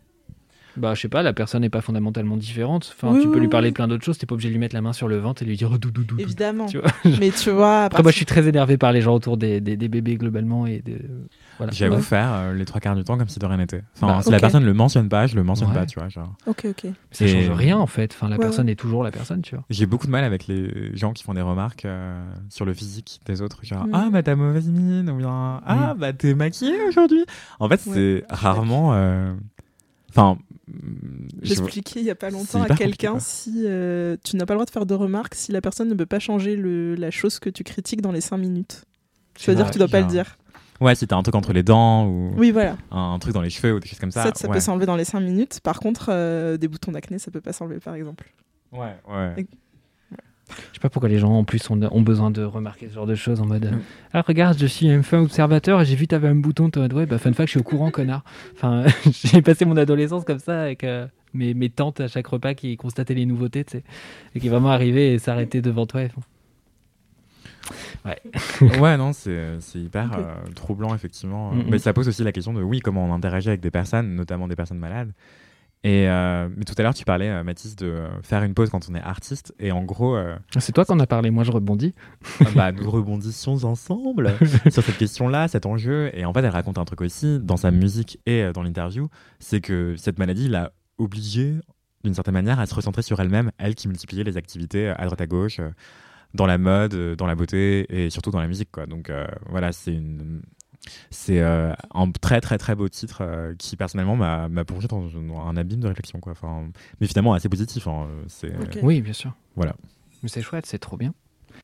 Bah, 0.76 0.94
je 0.96 1.02
sais 1.02 1.08
pas, 1.10 1.22
la 1.22 1.34
personne 1.34 1.62
n'est 1.62 1.70
pas 1.70 1.82
fondamentalement 1.82 2.36
différente. 2.36 2.94
Enfin, 2.96 3.14
Oui, 3.14 3.22
tu 3.22 3.28
peux 3.28 3.36
oui, 3.36 3.42
lui 3.42 3.48
parler 3.48 3.68
oui. 3.70 3.74
plein 3.74 3.88
d'autres 3.88 4.04
choses. 4.04 4.18
T'es 4.18 4.26
pas 4.26 4.34
obligé 4.34 4.50
de 4.50 4.54
lui 4.54 4.60
mettre 4.60 4.74
la 4.76 4.82
main 4.82 4.92
sur 4.94 5.08
le 5.08 5.18
ventre 5.18 5.44
et 5.44 5.46
lui 5.46 5.56
dire 5.56 5.70
oh, 5.72 5.78
doudou 5.78 6.04
doudou. 6.04 6.20
Évidemment. 6.22 6.66
Tu 6.66 6.80
vois 6.80 6.90
Mais 7.20 7.30
tu 7.32 7.52
vois, 7.52 7.82
Après, 7.84 8.02
moi, 8.02 8.12
je 8.12 8.18
suis 8.18 8.26
très 8.26 8.48
énervé 8.48 8.78
par 8.78 8.92
les 8.92 9.02
gens 9.02 9.14
autour 9.14 9.38
des, 9.38 9.62
des, 9.62 9.78
des 9.78 9.88
bébés 9.88 10.16
globalement 10.16 10.66
et 10.66 10.80
de. 10.82 11.00
Voilà. 11.58 11.72
J'avoue 11.72 11.96
Ouais. 11.98 12.02
faire 12.02 12.30
euh, 12.34 12.54
les 12.54 12.66
trois 12.66 12.82
quarts 12.82 12.96
du 12.96 13.04
temps 13.04 13.18
comme 13.18 13.28
si 13.30 13.38
de 13.38 13.46
rien 13.46 13.58
n'était. 13.58 13.84
Enfin, 13.96 14.08
Bah, 14.08 14.22
si 14.24 14.32
la 14.32 14.40
personne 14.40 14.66
le 14.66 14.74
mentionne 14.74 15.10
pas, 15.10 15.28
je 15.28 15.36
le 15.36 15.44
mentionne 15.44 15.70
Ouais. 15.70 15.76
pas, 15.76 15.86
tu 15.86 16.00
vois. 16.00 16.10
Genre. 16.10 16.34
Ok, 16.48 16.66
ok. 16.66 16.88
Ça 17.12 17.28
change 17.28 17.36
Et- 17.46 17.50
rien 17.50 17.78
en 17.78 17.86
fait. 17.88 18.12
Enfin, 18.14 18.28
la 18.30 18.38
Ouais, 18.38 18.42
personne 18.42 18.68
est 18.70 18.76
toujours 18.76 19.04
la 19.04 19.12
personne, 19.12 19.42
tu 19.44 19.56
vois. 19.56 19.64
J'ai 19.70 19.86
beaucoup 19.86 20.08
de 20.08 20.12
mal 20.12 20.24
avec 20.24 20.48
les 20.48 20.96
gens 20.98 21.14
qui 21.14 21.24
font 21.24 21.36
des 21.36 21.42
remarques 21.42 21.86
euh, 21.86 22.20
sur 22.50 22.66
le 22.66 22.74
physique 22.74 23.20
des 23.28 23.42
autres, 23.44 23.60
genre 23.64 23.86
Mm. 23.86 23.92
ah 23.94 24.10
bah 24.12 24.24
t'as 24.24 24.36
mauvaise 24.36 24.68
mine 24.70 25.10
ou 25.12 25.18
bien 25.18 25.62
ah 25.66 25.94
bah 25.98 26.14
t'es 26.14 26.34
maquillée 26.34 26.82
aujourd'hui. 26.88 27.24
En 27.60 27.70
fait 27.70 27.82
Ouais, 27.86 27.94
c'est 27.94 28.24
rarement, 28.30 28.94
euh, 28.94 29.34
enfin, 30.10 30.34
mm, 30.36 30.53
J'expliquais 31.42 32.00
il 32.00 32.06
y 32.06 32.10
a 32.10 32.16
pas 32.16 32.30
longtemps 32.30 32.64
à 32.64 32.70
quelqu'un 32.76 33.20
si 33.20 33.64
euh, 33.66 34.16
tu 34.24 34.36
n'as 34.38 34.46
pas 34.46 34.54
le 34.54 34.58
droit 34.60 34.66
de 34.66 34.72
faire 34.72 34.86
de 34.86 34.94
remarques 34.94 35.36
si 35.36 35.52
la 35.52 35.62
personne 35.62 35.90
ne 35.90 35.94
peut 35.94 36.06
pas 36.06 36.20
changer 36.20 36.56
le, 36.56 36.96
la 36.96 37.12
chose 37.12 37.40
que 37.40 37.50
tu 37.50 37.64
critiques 37.64 38.02
dans 38.02 38.12
les 38.12 38.22
5 38.22 38.38
minutes. 38.38 38.84
C'est 39.36 39.46
C'est-à-dire 39.46 39.66
vrai, 39.66 39.70
que 39.72 39.74
tu 39.74 39.80
dois 39.80 39.88
pas 39.88 40.02
le 40.02 40.08
dire. 40.08 40.38
ouais 40.80 40.96
si 40.96 41.06
t'as 41.08 41.16
un 41.18 41.24
truc 41.24 41.36
entre 41.36 41.54
les 41.54 41.64
dents 41.64 42.06
ou 42.08 42.34
Oui, 42.38 42.52
voilà. 42.52 42.78
un 42.92 43.18
truc 43.20 43.34
dans 43.34 43.42
les 43.42 43.50
cheveux 43.50 43.74
ou 43.74 43.80
des 43.80 43.88
choses 43.88 44.00
comme 44.00 44.12
ça. 44.12 44.24
ça, 44.24 44.32
ça 44.36 44.48
ouais. 44.48 44.54
peut 44.54 44.60
s'enlever 44.60 44.86
dans 44.86 44.96
les 44.96 45.06
5 45.06 45.20
minutes. 45.20 45.60
Par 45.62 45.80
contre, 45.80 46.08
euh, 46.10 46.58
des 46.58 46.68
boutons 46.68 46.92
d'acné, 46.92 47.20
ça 47.20 47.32
peut 47.32 47.42
pas 47.42 47.54
s'enlever, 47.54 47.80
par 47.80 47.96
exemple. 47.96 48.32
ouais, 48.72 48.96
ouais. 49.10 49.34
Et- 49.38 49.48
Je 50.50 50.76
sais 50.76 50.80
pas 50.82 50.90
pourquoi 50.90 51.10
les 51.10 51.20
gens 51.20 51.32
en 51.32 51.44
plus 51.44 51.70
ont, 51.70 51.80
ont 51.82 52.02
besoin 52.02 52.30
de 52.32 52.44
remarquer 52.44 52.90
ce 52.90 52.94
genre 52.96 53.08
de 53.08 53.16
choses 53.16 53.42
en 53.42 53.46
mode 53.46 53.64
Mm. 53.64 53.82
Ah, 54.14 54.22
regarde, 54.22 54.58
je 54.58 54.66
suis 54.66 54.90
un 54.90 55.04
fin 55.04 55.20
observateur 55.20 55.82
et 55.82 55.86
j'ai 55.86 55.96
vu 55.96 56.08
t'avais 56.08 56.28
un 56.28 56.36
bouton. 56.36 56.70
T'es 56.70 56.80
en 56.80 56.82
mode 56.82 56.94
ouais, 56.94 57.06
bah 57.06 57.18
fun 57.18 57.34
fact, 57.34 57.48
je 57.48 57.52
suis 57.52 57.60
au 57.60 57.64
courant, 57.64 57.92
connard. 57.92 58.24
Enfin, 58.56 58.86
j'ai 59.12 59.42
passé 59.42 59.66
mon 59.66 59.78
adolescence 59.78 60.24
comme 60.26 60.40
ça 60.40 60.62
avec 60.62 60.84
euh, 60.84 61.08
mes, 61.34 61.54
mes 61.54 61.70
tantes 61.70 62.00
à 62.02 62.08
chaque 62.08 62.28
repas 62.28 62.54
qui 62.54 62.76
constataient 62.78 63.14
les 63.14 63.26
nouveautés, 63.26 63.64
tu 63.64 63.78
sais, 63.78 63.84
et 64.36 64.40
qui 64.40 64.50
vraiment 64.50 64.70
arrivaient 64.70 65.14
et 65.14 65.20
s'arrêtaient 65.20 65.62
devant 65.62 65.86
toi. 65.86 66.04
et 66.04 66.10
font, 66.10 66.22
ouais, 68.80 68.98
non, 68.98 69.14
c'est 69.14 69.60
hyper 69.76 70.12
euh, 70.14 70.36
troublant, 70.56 70.94
effectivement. 70.94 71.52
Mm, 71.52 71.60
mm. 71.60 71.66
Mais 71.70 71.80
ça 71.80 71.94
pose 71.94 72.08
aussi 72.08 72.24
la 72.24 72.32
question 72.32 72.54
de, 72.54 72.62
oui, 72.62 72.80
comment 72.80 73.06
on 73.06 73.14
interagit 73.14 73.50
avec 73.50 73.62
des 73.62 73.72
personnes, 73.72 74.16
notamment 74.16 74.48
des 74.48 74.56
personnes 74.56 74.80
malades. 74.80 75.12
Et 75.86 76.08
euh, 76.08 76.48
mais 76.56 76.64
tout 76.64 76.74
à 76.78 76.82
l'heure, 76.82 76.94
tu 76.94 77.04
parlais, 77.04 77.30
euh, 77.30 77.44
Mathis, 77.44 77.76
de 77.76 77.88
euh, 77.88 78.22
faire 78.22 78.44
une 78.44 78.54
pause 78.54 78.70
quand 78.70 78.88
on 78.90 78.96
est 78.96 79.02
artiste. 79.02 79.54
Et 79.60 79.72
en 79.74 79.84
gros, 79.84 80.16
euh, 80.16 80.36
Ah, 80.56 80.62
C'est 80.62 80.72
toi 80.72 80.86
qu'on 80.86 81.00
a 81.00 81.08
parlé, 81.08 81.30
moi 81.30 81.44
je 81.44 81.52
rebondis. 81.52 81.94
bah, 82.56 82.72
nous 82.72 82.90
rebondissions 82.90 83.66
ensemble 83.66 84.34
sur 84.72 84.82
cette 84.84 84.98
question-là, 84.98 85.48
cet 85.50 85.66
enjeu. 85.66 86.10
Et 86.14 86.24
en 86.24 86.34
fait, 86.34 86.40
elle 86.40 86.48
raconte 86.48 86.78
un 86.78 86.86
truc 86.86 87.02
aussi 87.02 87.40
dans 87.40 87.58
sa 87.58 87.72
musique 87.72 88.20
et 88.26 88.52
dans 88.54 88.64
l'interview, 88.64 89.10
c'est 89.40 89.60
que 89.60 89.96
cette 89.98 90.20
maladie 90.20 90.48
l'a 90.48 90.72
obligée, 90.98 91.56
d'une 92.06 92.14
certaine 92.14 92.34
manière, 92.36 92.60
à 92.62 92.66
se 92.66 92.76
recentrer 92.76 93.02
sur 93.02 93.20
elle-même, 93.20 93.52
elle 93.58 93.76
qui 93.76 93.88
multipliait 93.90 94.24
les 94.24 94.38
activités 94.38 94.88
à 94.88 95.04
droite 95.06 95.20
à 95.22 95.28
gauche, 95.28 95.60
dans 96.34 96.46
la 96.46 96.58
mode, 96.58 97.16
dans 97.18 97.28
la 97.28 97.36
beauté 97.36 97.86
et 97.90 98.10
surtout 98.10 98.32
dans 98.32 98.40
la 98.40 98.48
musique. 98.48 98.70
Quoi. 98.72 98.86
Donc 98.86 99.10
euh, 99.10 99.26
voilà, 99.50 99.72
c'est 99.72 99.94
une... 99.94 100.42
C'est 101.10 101.40
euh, 101.40 101.74
un 101.94 102.12
très 102.12 102.42
très 102.42 102.58
très 102.58 102.76
beau 102.76 102.90
titre 102.90 103.20
euh, 103.22 103.56
qui 103.58 103.76
personnellement 103.78 104.16
m'a 104.16 104.50
m'a 104.50 104.66
plongé 104.66 104.88
dans, 104.88 105.02
dans 105.02 105.48
un 105.48 105.56
abîme 105.58 105.80
de 105.80 105.88
réflexion. 105.88 106.20
Quoi. 106.20 106.34
Enfin, 106.34 106.68
mais 107.00 107.08
finalement 107.08 107.34
assez 107.34 107.50
positif. 107.50 107.88
hein. 107.88 108.08
Oui, 108.82 109.02
bien 109.02 109.14
sûr. 109.14 109.34
Voilà. 109.56 109.76
Mais 110.22 110.30
c'est 110.30 110.42
chouette, 110.42 110.66
c'est 110.66 110.80
trop 110.80 110.98
bien. 110.98 111.14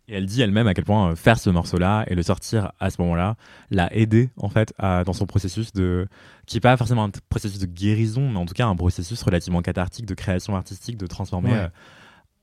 Et 0.07 0.15
elle 0.15 0.25
dit 0.25 0.41
elle-même 0.41 0.67
à 0.67 0.73
quel 0.73 0.85
point 0.85 1.11
euh, 1.11 1.15
faire 1.15 1.37
ce 1.39 1.49
morceau-là 1.49 2.03
et 2.07 2.15
le 2.15 2.23
sortir 2.23 2.71
à 2.79 2.89
ce 2.89 3.01
moment-là 3.01 3.35
l'a 3.71 3.93
aidé 3.93 4.29
en 4.37 4.49
fait 4.49 4.73
à- 4.77 5.03
dans 5.03 5.13
son 5.13 5.25
processus 5.25 5.73
de 5.73 6.07
qui 6.45 6.57
est 6.57 6.61
pas 6.61 6.77
forcément 6.77 7.03
un 7.03 7.11
processus 7.29 7.59
de 7.59 7.65
guérison, 7.65 8.29
mais 8.29 8.37
en 8.37 8.45
tout 8.45 8.53
cas 8.53 8.67
un 8.67 8.75
processus 8.75 9.21
relativement 9.23 9.61
cathartique 9.61 10.05
de 10.05 10.13
création 10.13 10.55
artistique, 10.55 10.97
de 10.97 11.07
transformer 11.07 11.51
Ouais. 11.51 11.67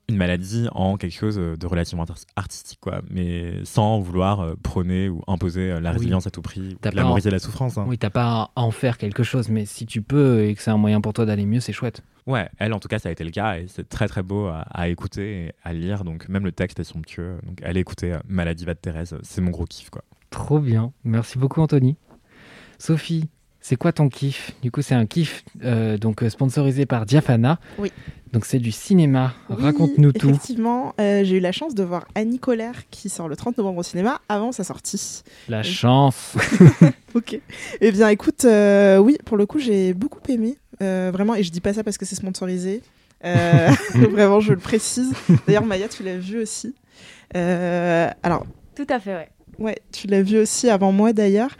Une 0.08 0.16
maladie 0.16 0.68
en 0.72 0.96
quelque 0.96 1.14
chose 1.14 1.36
euh, 1.38 1.56
de 1.56 1.66
relativement 1.66 2.04
art- 2.04 2.16
artistique, 2.36 2.78
quoi, 2.80 3.02
mais 3.10 3.64
sans 3.64 3.98
vouloir 3.98 4.40
euh, 4.40 4.54
prôner 4.62 5.08
ou 5.08 5.22
imposer 5.26 5.72
euh, 5.72 5.80
la 5.80 5.90
Oui. 5.90 5.96
résilience 5.96 6.26
à 6.26 6.30
tout 6.30 6.42
prix, 6.42 6.74
ou 6.74 6.78
pas 6.78 6.90
glamoriser 6.90 7.30
la 7.30 7.38
souffrance. 7.40 7.76
hein. 7.76 7.84
Oui, 7.88 7.98
t'as 7.98 8.10
pas 8.10 8.50
à 8.54 8.60
en 8.62 8.70
faire 8.70 8.98
quelque 8.98 9.22
chose, 9.24 9.48
mais 9.48 9.64
si 9.66 9.84
tu 9.84 10.02
peux 10.02 10.44
et 10.44 10.54
que 10.54 10.62
c'est 10.62 10.70
un 10.70 10.76
moyen 10.76 11.00
pour 11.00 11.12
toi 11.12 11.24
d'aller 11.26 11.44
mieux, 11.44 11.58
c'est 11.60 11.72
chouette. 11.72 12.02
Ouais, 12.26 12.48
elle 12.58 12.72
en 12.72 12.78
tout 12.80 12.88
cas 12.88 12.98
ça 12.98 13.08
a 13.08 13.12
été 13.12 13.22
le 13.24 13.30
cas 13.30 13.58
et 13.58 13.66
c'est 13.68 13.88
très 13.88 14.08
très 14.08 14.22
beau 14.22 14.46
à, 14.46 14.60
à 14.70 14.88
écouter 14.88 15.46
et 15.46 15.52
à 15.62 15.72
lire, 15.72 16.02
donc 16.04 16.28
même 16.28 16.44
le 16.44 16.52
texte 16.52 16.78
est 16.80 16.84
somptueux. 16.84 17.38
Donc 17.44 17.62
allez 17.62 17.80
écouter 17.80 18.16
Maladie 18.28 18.64
va 18.64 18.74
de 18.74 18.78
Thérèse, 18.80 19.16
c'est 19.22 19.40
mon 19.40 19.50
gros 19.50 19.64
kiff 19.64 19.90
quoi. 19.90 20.02
Trop 20.30 20.58
bien. 20.58 20.92
Merci 21.04 21.38
beaucoup, 21.38 21.60
Anthony. 21.60 21.96
Sophie, 22.78 23.28
c'est 23.68 23.74
quoi 23.74 23.90
ton 23.90 24.08
kiff? 24.08 24.52
Du 24.62 24.70
coup, 24.70 24.80
c'est 24.80 24.94
un 24.94 25.06
kiff 25.06 25.42
euh, 25.64 25.98
donc 25.98 26.22
euh, 26.22 26.30
sponsorisé 26.30 26.86
par 26.86 27.04
Diafana. 27.04 27.58
Oui. 27.78 27.90
Donc 28.32 28.44
c'est 28.44 28.60
du 28.60 28.70
cinéma. 28.70 29.34
Oui, 29.50 29.56
Raconte-nous 29.58 30.12
tout. 30.12 30.28
Effectivement, 30.28 30.94
euh, 31.00 31.24
j'ai 31.24 31.38
eu 31.38 31.40
la 31.40 31.50
chance 31.50 31.74
de 31.74 31.82
voir 31.82 32.06
Annie 32.14 32.38
Colère 32.38 32.88
qui 32.90 33.08
sort 33.08 33.26
le 33.26 33.34
30 33.34 33.58
novembre 33.58 33.78
au 33.78 33.82
cinéma 33.82 34.20
avant 34.28 34.52
sa 34.52 34.62
sortie. 34.62 35.24
La 35.48 35.64
chance. 35.64 36.36
Ok. 37.14 37.40
Eh 37.80 37.92
bien, 37.92 38.08
écoute, 38.10 38.44
euh, 38.44 38.98
oui, 38.98 39.16
pour 39.24 39.38
le 39.38 39.46
coup, 39.46 39.58
j'ai 39.58 39.94
beaucoup 39.94 40.20
aimé. 40.28 40.58
euh, 40.82 41.10
vraiment, 41.10 41.34
et 41.34 41.42
je 41.42 41.50
dis 41.50 41.62
pas 41.62 41.72
ça 41.72 41.82
parce 41.82 41.96
que 41.96 42.04
c'est 42.04 42.14
sponsorisé. 42.14 42.82
Euh, 43.24 43.70
vraiment, 43.94 44.38
je 44.38 44.52
le 44.52 44.58
précise. 44.58 45.12
D'ailleurs, 45.46 45.64
Maya, 45.64 45.88
tu 45.88 46.02
l'as 46.02 46.18
vu 46.18 46.38
aussi. 46.40 46.74
Euh, 47.34 48.10
alors, 48.22 48.46
Tout 48.76 48.86
à 48.90 49.00
fait, 49.00 49.14
ouais. 49.14 49.28
ouais, 49.58 49.76
tu 49.92 50.06
l'as 50.08 50.22
vu 50.22 50.38
aussi 50.38 50.68
avant 50.68 50.92
moi 50.92 51.14
d'ailleurs. 51.14 51.56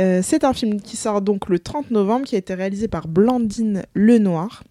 Euh, 0.00 0.20
c'est 0.22 0.44
un 0.44 0.52
film 0.52 0.80
qui 0.80 0.96
sort 0.96 1.20
donc 1.20 1.48
le 1.48 1.58
30 1.58 1.90
novembre, 1.90 2.24
qui 2.26 2.34
a 2.34 2.38
été 2.38 2.54
réalisé 2.54 2.88
par 2.88 3.08
Blandine 3.08 3.82
Lenoir 3.94 4.62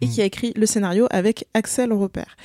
et 0.00 0.08
qui 0.08 0.20
a 0.20 0.24
écrit 0.24 0.52
le 0.56 0.66
scénario 0.66 1.06
avec 1.10 1.46
Axel 1.54 1.92
Repère. 1.92 2.36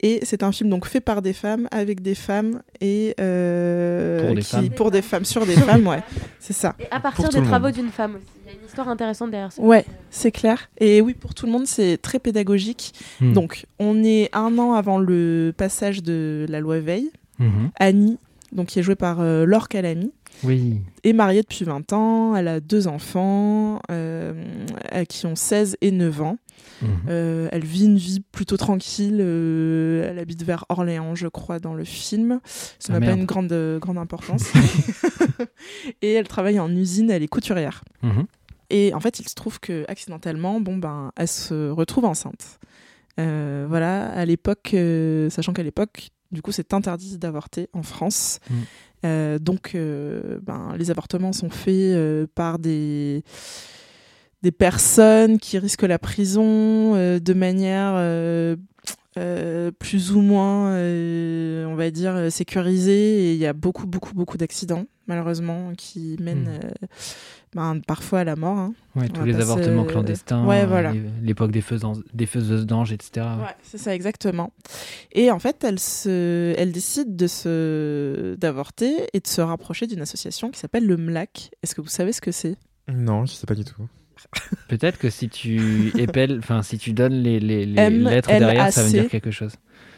Et 0.00 0.20
c'est 0.24 0.42
un 0.42 0.52
film 0.52 0.68
donc 0.70 0.86
fait 0.86 1.00
par 1.00 1.22
des 1.22 1.32
femmes, 1.32 1.66
avec 1.70 2.02
des 2.02 2.14
femmes 2.14 2.60
et 2.80 3.14
euh, 3.18 4.26
Pour 4.26 4.34
des 4.34 4.42
qui- 4.42 4.46
femmes. 4.48 4.70
pour 4.70 4.90
des 4.90 5.02
femmes, 5.02 5.24
sur 5.24 5.46
des 5.46 5.54
femmes, 5.54 5.86
ouais, 5.86 6.02
c'est 6.38 6.52
ça. 6.52 6.74
Et 6.78 6.84
à 6.90 7.00
partir 7.00 7.28
des 7.30 7.42
travaux 7.42 7.70
d'une 7.70 7.88
femme 7.90 8.16
aussi. 8.16 8.24
Il 8.44 8.52
y 8.52 8.56
a 8.56 8.58
une 8.60 8.66
histoire 8.66 8.88
intéressante 8.88 9.30
derrière 9.30 9.52
ça. 9.52 9.60
Ouais, 9.62 9.84
c'est 10.10 10.30
clair. 10.32 10.68
Et 10.78 11.00
oui, 11.00 11.14
pour 11.14 11.34
tout 11.34 11.46
le 11.46 11.52
monde, 11.52 11.66
c'est 11.66 11.96
très 11.96 12.18
pédagogique. 12.18 12.92
Hmm. 13.20 13.32
Donc, 13.32 13.64
on 13.78 14.04
est 14.04 14.28
un 14.34 14.56
an 14.58 14.74
avant 14.74 14.98
le 14.98 15.52
passage 15.56 16.02
de 16.02 16.46
la 16.48 16.60
loi 16.60 16.78
Veil. 16.80 17.10
Mhm. 17.38 17.70
Annie 17.78 18.18
donc 18.50 18.68
qui 18.68 18.78
est 18.78 18.82
jouée 18.82 18.94
par 18.96 19.20
euh, 19.20 19.44
Laure 19.44 19.68
Calamy, 19.68 20.10
Oui. 20.44 20.80
est 21.04 21.12
mariée 21.12 21.42
depuis 21.42 21.64
20 21.64 21.92
ans. 21.92 22.36
Elle 22.36 22.48
a 22.48 22.60
deux 22.60 22.86
enfants 22.86 23.80
euh, 23.90 24.34
qui 25.08 25.26
ont 25.26 25.36
16 25.36 25.76
et 25.80 25.90
9 25.90 26.20
ans. 26.22 26.38
Mhm. 26.82 26.88
Euh, 27.08 27.48
elle 27.50 27.64
vit 27.64 27.84
une 27.86 27.96
vie 27.96 28.20
plutôt 28.32 28.56
tranquille. 28.56 29.18
euh, 29.20 30.08
elle 30.10 30.18
habite 30.18 30.42
vers 30.44 30.64
Orléans, 30.68 31.14
je 31.14 31.26
crois, 31.28 31.58
dans 31.58 31.74
le 31.74 31.84
film. 31.84 32.40
Ça 32.78 32.92
Ah, 32.94 33.00
n'a 33.00 33.06
pas 33.06 33.12
une 33.12 33.24
grande, 33.24 33.50
euh, 33.52 33.78
grande 33.78 33.98
importance. 33.98 34.44
et 36.02 36.12
elle 36.12 36.28
travaille 36.28 36.60
en 36.60 36.70
usine, 36.74 37.10
elle 37.10 37.22
est 37.22 37.28
couturière. 37.28 37.82
Mhm. 38.02 38.26
Et 38.70 38.92
en 38.92 39.00
fait, 39.00 39.18
il 39.18 39.28
se 39.28 39.34
trouve 39.34 39.60
que 39.60 39.84
accidentellement, 39.88 40.60
bon 40.60 40.76
ben, 40.76 41.10
elle 41.16 41.28
se 41.28 41.70
retrouve 41.70 42.04
enceinte. 42.04 42.58
Voilà, 43.16 44.10
à 44.10 44.24
l'époque, 44.24 44.76
sachant 45.30 45.52
qu'à 45.52 45.62
l'époque, 45.64 46.10
du 46.30 46.42
coup, 46.42 46.52
c'est 46.52 46.72
interdit 46.74 47.18
d'avorter 47.18 47.68
en 47.72 47.82
France. 47.82 48.38
Mm. 48.50 48.54
Euh, 49.04 49.38
donc, 49.38 49.74
euh, 49.74 50.38
ben, 50.42 50.74
les 50.76 50.90
avortements 50.90 51.32
sont 51.32 51.50
faits 51.50 51.74
euh, 51.74 52.26
par 52.34 52.58
des 52.58 53.22
des 54.42 54.52
personnes 54.52 55.38
qui 55.38 55.58
risquent 55.58 55.82
la 55.82 55.98
prison 55.98 56.94
euh, 56.94 57.18
de 57.18 57.34
manière 57.34 57.94
euh, 57.96 58.54
euh, 59.18 59.72
plus 59.76 60.12
ou 60.12 60.20
moins, 60.20 60.76
on 60.76 61.74
va 61.74 61.90
dire, 61.90 62.30
sécurisée. 62.30 63.30
Et 63.30 63.32
il 63.32 63.38
y 63.38 63.46
a 63.46 63.52
beaucoup, 63.52 63.86
beaucoup, 63.86 64.14
beaucoup 64.14 64.36
d'accidents, 64.36 64.84
malheureusement, 65.08 65.72
qui 65.76 66.16
mènent 66.20 66.60
Mm. 66.60 66.86
Ben, 67.54 67.80
parfois 67.86 68.20
à 68.20 68.24
la 68.24 68.36
mort. 68.36 68.58
hein. 68.58 68.74
Ouais, 68.96 69.08
tous 69.08 69.24
les 69.24 69.36
avortements 69.36 69.84
clandestins, 69.84 70.44
Ouais, 70.46 70.66
voilà. 70.66 70.92
les- 70.92 71.02
l'époque 71.22 71.50
des, 71.50 71.62
des 72.14 72.26
faiseuses 72.26 72.66
d'anges, 72.66 72.92
etc. 72.92 73.26
ouais. 73.38 73.54
C'est 73.62 73.78
ça 73.78 73.94
exactement. 73.94 74.52
Et 75.12 75.30
en 75.30 75.38
fait, 75.38 75.62
elle 75.64 75.78
se, 75.78 76.54
elle 76.58 76.72
décide 76.72 77.16
de 77.16 77.26
se 77.26 78.34
d'avorter 78.36 78.94
et 79.12 79.20
de 79.20 79.26
se 79.26 79.40
rapprocher 79.40 79.86
d'une 79.86 80.00
association 80.00 80.50
qui 80.50 80.58
s'appelle 80.58 80.86
le 80.86 80.96
MLAC. 80.96 81.50
Est-ce 81.62 81.74
que 81.74 81.80
vous 81.80 81.88
savez 81.88 82.12
ce 82.12 82.20
que 82.20 82.32
c'est? 82.32 82.56
Non, 82.92 83.26
je 83.26 83.32
sais 83.32 83.46
pas 83.46 83.54
du 83.54 83.64
tout. 83.64 83.86
Peut-être 84.68 84.98
que 84.98 85.10
si 85.10 85.28
tu 85.28 85.92
épelles, 85.98 86.38
enfin 86.38 86.62
si 86.62 86.76
tu 86.78 86.92
donnes 86.92 87.14
les, 87.22 87.38
les, 87.40 87.64
les 87.66 87.90
lettres 87.90 88.28
derrière, 88.28 88.72
ça 88.72 88.82
veut 88.82 88.90
dire 88.90 89.08
quelque 89.08 89.30
chose. 89.30 89.52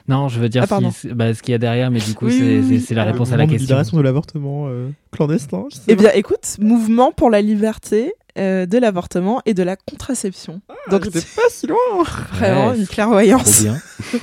Non, 0.09 0.29
je 0.29 0.41
veux 0.41 0.49
dire 0.49 0.65
Ah, 0.71 0.79
si- 0.93 1.09
bah, 1.09 1.33
ce 1.35 1.43
qu'il 1.43 1.53
y 1.53 1.55
a 1.55 1.59
derrière, 1.59 1.91
mais 1.91 2.01
du 2.01 2.15
coup 2.15 2.27
Oui, 2.27 2.81
c'est 2.85 2.95
la 2.95 3.03
Euh, 3.07 3.13
réponse 3.13 3.33
à 3.33 3.37
la 3.37 3.45
question. 3.47 3.61
libération 3.67 3.97
de 3.97 4.03
l'avortement 4.03 4.67
euh, 4.69 4.89
clandestin. 5.13 5.65
je 5.71 5.77
sais 5.77 5.83
Eh 5.89 5.97
bien, 5.97 6.11
écoute, 6.15 6.57
mouvement 6.61 7.13
pour 7.13 7.31
la 7.31 7.41
liberté 7.43 8.13
euh, 8.39 8.67
de 8.67 8.79
l'avortement 8.79 9.41
et 9.47 9.55
de 9.55 9.63
la 9.63 9.77
contraception. 9.77 10.61
Donc, 10.91 11.05
j'étais 11.05 11.21
c'est 11.21 11.35
pas 11.43 11.49
si 11.51 11.67
loin. 11.67 11.77
vraiment 12.33 12.71
Ouais, 12.71 12.77
une 12.79 12.85
Trop 12.87 12.95
clairvoyance. 12.95 13.63
bien. 13.63 13.79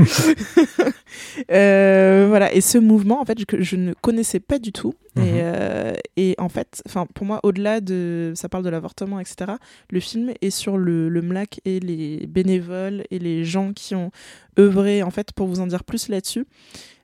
Euh, 1.51 2.25
voilà, 2.29 2.53
et 2.53 2.61
ce 2.61 2.77
mouvement, 2.77 3.21
en 3.21 3.25
fait, 3.25 3.45
que 3.45 3.61
je 3.61 3.75
ne 3.75 3.93
connaissais 3.93 4.39
pas 4.39 4.59
du 4.59 4.71
tout. 4.71 4.93
Mhm. 5.15 5.23
Et, 5.23 5.31
euh, 5.41 5.93
et 6.15 6.35
en 6.37 6.49
fait, 6.49 6.81
enfin, 6.87 7.05
pour 7.13 7.25
moi, 7.25 7.39
au-delà 7.43 7.79
de, 7.81 8.33
ça 8.35 8.49
parle 8.49 8.63
de 8.63 8.69
l'avortement, 8.69 9.19
etc. 9.19 9.53
Le 9.91 9.99
film 9.99 10.31
est 10.41 10.49
sur 10.49 10.77
le, 10.77 11.09
le 11.09 11.21
MLAC 11.21 11.59
et 11.65 11.79
les 11.79 12.25
bénévoles 12.27 13.03
et 13.11 13.19
les 13.19 13.45
gens 13.45 13.73
qui 13.73 13.95
ont 13.95 14.11
œuvré, 14.59 15.03
en 15.03 15.11
fait, 15.11 15.31
pour 15.31 15.47
vous 15.47 15.59
en 15.59 15.67
dire 15.67 15.83
plus 15.83 16.09
là-dessus. 16.09 16.45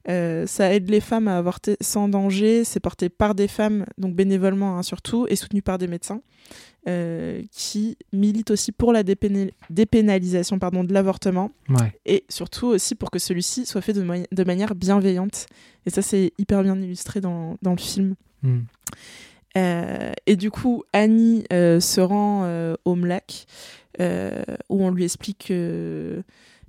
Euh, 0.09 0.45
ça 0.45 0.73
aide 0.73 0.89
les 0.89 0.99
femmes 0.99 1.27
à 1.27 1.37
avorter 1.37 1.77
sans 1.81 2.07
danger. 2.09 2.63
C'est 2.63 2.79
porté 2.79 3.09
par 3.09 3.35
des 3.35 3.47
femmes, 3.47 3.85
donc 3.97 4.15
bénévolement 4.15 4.77
hein, 4.77 4.83
surtout, 4.83 5.25
et 5.29 5.35
soutenu 5.35 5.61
par 5.61 5.77
des 5.77 5.87
médecins 5.87 6.21
euh, 6.87 7.41
qui 7.51 7.97
militent 8.11 8.51
aussi 8.51 8.71
pour 8.71 8.91
la 8.91 9.03
dépénalisation 9.03 10.59
pardon, 10.59 10.83
de 10.83 10.93
l'avortement 10.93 11.51
Ouais. 11.69 11.93
et 12.05 12.25
surtout 12.29 12.67
aussi 12.67 12.95
pour 12.95 13.11
que 13.11 13.19
celui-ci 13.19 13.65
soit 13.65 13.81
fait 13.81 13.93
de, 13.93 14.43
manière 14.43 14.75
bienveillante. 14.75 15.45
Et 15.85 15.89
ça, 15.89 16.01
c'est 16.01 16.33
hyper 16.37 16.63
bien 16.63 16.79
illustré 16.79 17.21
dans, 17.21 17.57
dans 17.61 17.71
le 17.71 17.77
film. 17.77 18.15
Hmm. 18.41 18.61
Euh, 19.55 20.11
et 20.25 20.35
du 20.35 20.49
coup, 20.49 20.83
Annie 20.93 21.43
se 21.51 22.01
rend 22.01 22.75
au 22.83 22.95
MLAC 22.95 23.45
où 23.99 24.83
on 24.83 24.89
lui 24.89 25.05
explique 25.05 25.53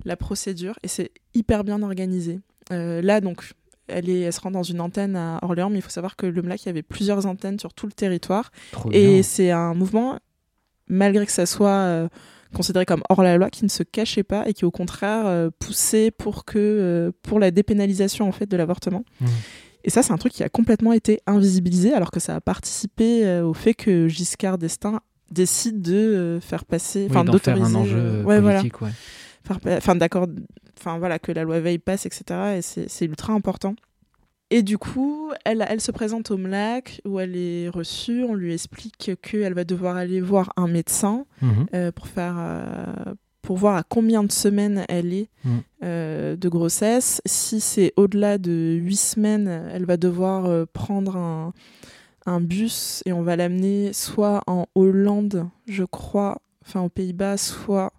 la 0.05 0.16
procédure 0.16 0.78
et 0.82 0.89
c'est 0.89 1.11
hyper 1.35 1.64
bien 1.64 1.82
organisé. 1.82 2.41
Euh, 2.73 3.03
là, 3.03 3.21
donc, 3.21 3.45
elle, 3.89 4.09
est, 4.09 4.21
elle 4.21 4.33
se 4.33 4.41
rend 4.41 4.51
dans 4.51 4.62
une 4.62 4.81
antenne 4.81 5.17
à 5.17 5.39
Orléans, 5.43 5.71
mais 5.71 5.79
il 5.79 5.83
faut 5.83 5.91
savoir 5.91 6.17
que 6.17 6.27
le 6.27 6.43
MLAC, 6.43 6.62
il 6.62 6.67
y 6.67 6.69
avait 6.71 6.83
plusieurs 6.83 7.27
antennes 7.27 7.59
sur 7.59 7.75
tout 7.75 7.87
le 7.87 7.93
territoire. 7.93 8.51
Trop 8.73 8.91
Et 8.93 9.23
c'est 9.23 9.51
un 9.51 9.75
mouvement, 9.75 10.19
malgré 10.89 11.27
que 11.27 11.33
ça 11.33 11.47
soit 11.47 11.69
euh, 11.69 12.09
considéré 12.55 12.87
comme 12.87 13.03
hors 13.09 13.23
la 13.23 13.37
loi, 13.37 13.51
qui 13.51 13.65
ne 13.65 13.71
se 13.71 13.83
cachait 13.83 14.23
pas 14.23 14.49
et 14.49 14.55
qui 14.55 14.65
au 14.65 14.71
contraire 14.71 15.27
euh, 15.27 15.51
poussait 15.59 16.11
pour 16.11 16.45
que 16.45 16.59
euh, 16.59 17.11
pour 17.23 17.39
la 17.39 17.51
dépénalisation 17.51 18.29
en 18.29 18.33
fait 18.33 18.47
de 18.47 18.57
l'avortement. 18.57 19.05
Mhm. 19.21 19.29
Et 19.87 19.91
ça, 19.91 20.03
c'est 20.03 20.12
un 20.12 20.17
truc 20.17 20.33
qui 20.33 20.43
a 20.43 20.49
complètement 20.49 20.95
été 20.95 21.21
invisibilisé, 21.27 21.93
alors 21.93 22.11
que 22.11 22.19
ça 22.19 22.37
a 22.37 22.41
participé 22.41 23.41
au 23.43 23.53
fait 23.53 23.75
que 23.75 24.09
Giscard 24.09 24.57
d'Estaing 24.57 24.99
décide 25.31 25.83
de 25.83 26.39
faire 26.41 26.65
passer, 26.65 27.01
Oui, 27.01 27.07
enfin 27.11 27.23
faire 27.23 27.33
d'autoriser, 27.33 27.67
un 27.67 27.75
enjeu 27.75 28.23
ouais, 28.25 28.41
voilà, 28.41 28.61
politique, 28.61 28.81
ouais. 28.81 28.93
Pa- 29.45 29.76
enfin 29.76 29.95
d'accord, 29.97 30.26
enfin 30.78 30.99
voilà 30.99 31.18
que 31.18 31.32
la 31.32 31.42
loi 31.45 31.61
Veil 31.61 31.78
passe, 31.78 32.07
etc. 32.07 32.24
Et 32.59 32.62
c'est 32.62 33.05
ultra 33.05 33.32
important. 33.32 33.74
Et 34.51 34.62
du 34.62 34.78
coup, 34.78 35.32
elle, 35.45 35.64
elle 35.68 35.80
se 35.80 35.90
présente 35.90 36.30
au 36.30 36.36
MLAC 36.36 37.01
où 37.05 37.18
elle 37.18 37.36
est 37.36 37.68
reçue. 37.68 38.22
On 38.24 38.34
lui 38.34 38.53
explique 38.53 39.12
qu'elle 39.22 39.55
va 39.55 39.64
devoir 39.64 39.97
aller 39.97 40.20
voir 40.20 40.53
un 40.57 40.68
médecin 40.68 41.24
Mhm. 41.42 41.66
euh, 41.74 41.90
pour 41.92 42.07
faire 42.07 42.34
euh, 42.38 43.14
pour 43.42 43.57
voir 43.59 43.76
à 43.76 43.82
combien 43.82 44.22
de 44.24 44.32
semaines 44.32 44.84
elle 44.88 45.12
est 45.12 45.28
Mhm. 45.45 45.61
euh, 45.82 46.36
de 46.36 46.49
grossesse. 46.49 47.20
Si 47.26 47.61
c'est 47.61 47.92
au-delà 47.97 48.38
de 48.38 48.78
huit 48.80 48.97
semaines, 48.97 49.49
elle 49.72 49.84
va 49.86 49.97
devoir 49.97 50.47
euh, 50.47 50.64
prendre 50.72 51.16
un, 51.16 51.53
un 52.26 52.40
bus 52.40 53.03
et 53.07 53.12
on 53.12 53.22
va 53.22 53.36
l'amener 53.36 53.92
soit 53.92 54.42
en 54.47 54.66
Hollande, 54.74 55.47
je 55.66 55.84
crois, 55.84 56.40
enfin 56.64 56.80
aux 56.82 56.88
Pays-Bas, 56.88 57.36
soit 57.38 57.92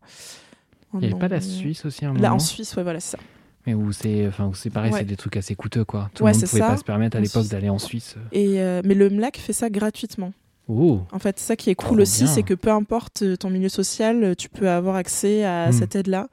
Il 1.01 1.07
n'y 1.07 1.13
avait 1.13 1.19
pas 1.19 1.27
la 1.27 1.41
Suisse 1.41 1.85
aussi 1.85 2.05
à 2.05 2.09
un 2.09 2.13
Là, 2.13 2.19
moment 2.21 2.35
en 2.35 2.39
Suisse, 2.39 2.75
ouais, 2.75 2.83
voilà, 2.83 2.99
c'est 2.99 3.17
ça. 3.17 3.23
Mais 3.67 3.73
où 3.73 3.91
c'est 3.91 4.27
enfin, 4.27 4.45
où 4.45 4.53
c'est 4.53 4.69
pareil, 4.69 4.91
Ouais. 4.91 4.99
c'est 4.99 5.05
des 5.05 5.15
trucs 5.15 5.37
assez 5.37 5.55
coûteux 5.55 5.85
quoi. 5.85 6.09
Tout 6.13 6.23
Ouais, 6.23 6.31
le 6.31 6.37
monde 6.37 6.41
c'est 6.45 6.49
pouvait 6.49 6.61
ça. 6.61 6.67
pas 6.69 6.77
se 6.77 6.83
permettre 6.83 7.17
à 7.17 7.19
l'époque 7.19 7.47
d'aller 7.47 7.69
en 7.69 7.79
Suisse. 7.79 8.15
Et, 8.31 8.59
euh, 8.61 8.81
mais 8.85 8.93
le 8.93 9.09
MLAC 9.09 9.37
fait 9.37 9.53
ça 9.53 9.69
gratuitement. 9.69 10.33
Oh, 10.67 11.01
En 11.11 11.19
fait, 11.19 11.39
ça 11.39 11.55
qui 11.55 11.69
est 11.69 11.75
cool 11.75 12.01
aussi, 12.01 12.27
c'est 12.27 12.41
que 12.43 12.53
peu 12.55 12.69
importe 12.71 13.21
euh, 13.21 13.35
ton 13.35 13.49
milieu 13.51 13.69
social, 13.69 14.23
euh, 14.23 14.33
tu 14.35 14.49
peux 14.49 14.67
avoir 14.69 14.95
accès 14.95 15.43
à 15.43 15.69
Mm. 15.69 15.73
cette 15.73 15.95
aide-là. 15.95 16.27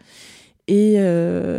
Et, 0.68 0.94
euh, 0.98 1.51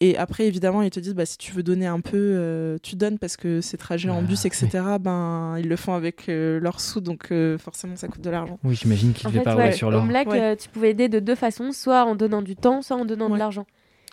et 0.00 0.16
après, 0.16 0.46
évidemment, 0.46 0.82
ils 0.82 0.90
te 0.90 1.00
disent, 1.00 1.14
bah, 1.14 1.24
si 1.26 1.38
tu 1.38 1.52
veux 1.52 1.62
donner 1.62 1.86
un 1.86 2.00
peu, 2.00 2.16
euh, 2.16 2.76
tu 2.82 2.96
donnes 2.96 3.18
parce 3.18 3.36
que 3.36 3.60
ces 3.60 3.76
trajets 3.78 4.10
en 4.10 4.18
Ah, 4.18 4.22
bus, 4.22 4.44
etc., 4.44 4.68
ben, 5.00 5.56
ils 5.58 5.68
le 5.68 5.76
font 5.76 5.94
avec 5.94 6.28
euh, 6.28 6.58
leurs 6.60 6.80
sous, 6.80 7.00
donc 7.00 7.30
euh, 7.30 7.56
forcément, 7.58 7.96
ça 7.96 8.08
coûte 8.08 8.20
de 8.22 8.30
l'argent. 8.30 8.58
oui, 8.64 8.74
j'imagine 8.74 9.12
qu'il 9.12 9.26
En 9.26 9.30
devait 9.30 9.40
fait, 9.40 9.44
pas 9.44 9.56
ouais, 9.56 9.72
sur 9.72 9.90
l'or. 9.90 10.02
au 10.02 10.06
MLAC, 10.06 10.28
Ouais. 10.28 10.40
euh, 10.40 10.56
tu 10.56 10.68
pouvais 10.68 10.90
aider 10.90 11.08
de 11.08 11.20
deux 11.20 11.34
façons, 11.36 11.72
soit 11.72 12.04
en 12.04 12.14
donnant 12.16 12.42
du 12.42 12.56
temps, 12.56 12.82
soit 12.82 12.96
en 12.96 13.04
donnant 13.04 13.26
Ouais. 13.28 13.34
de 13.34 13.38
l'argent. 13.38 13.66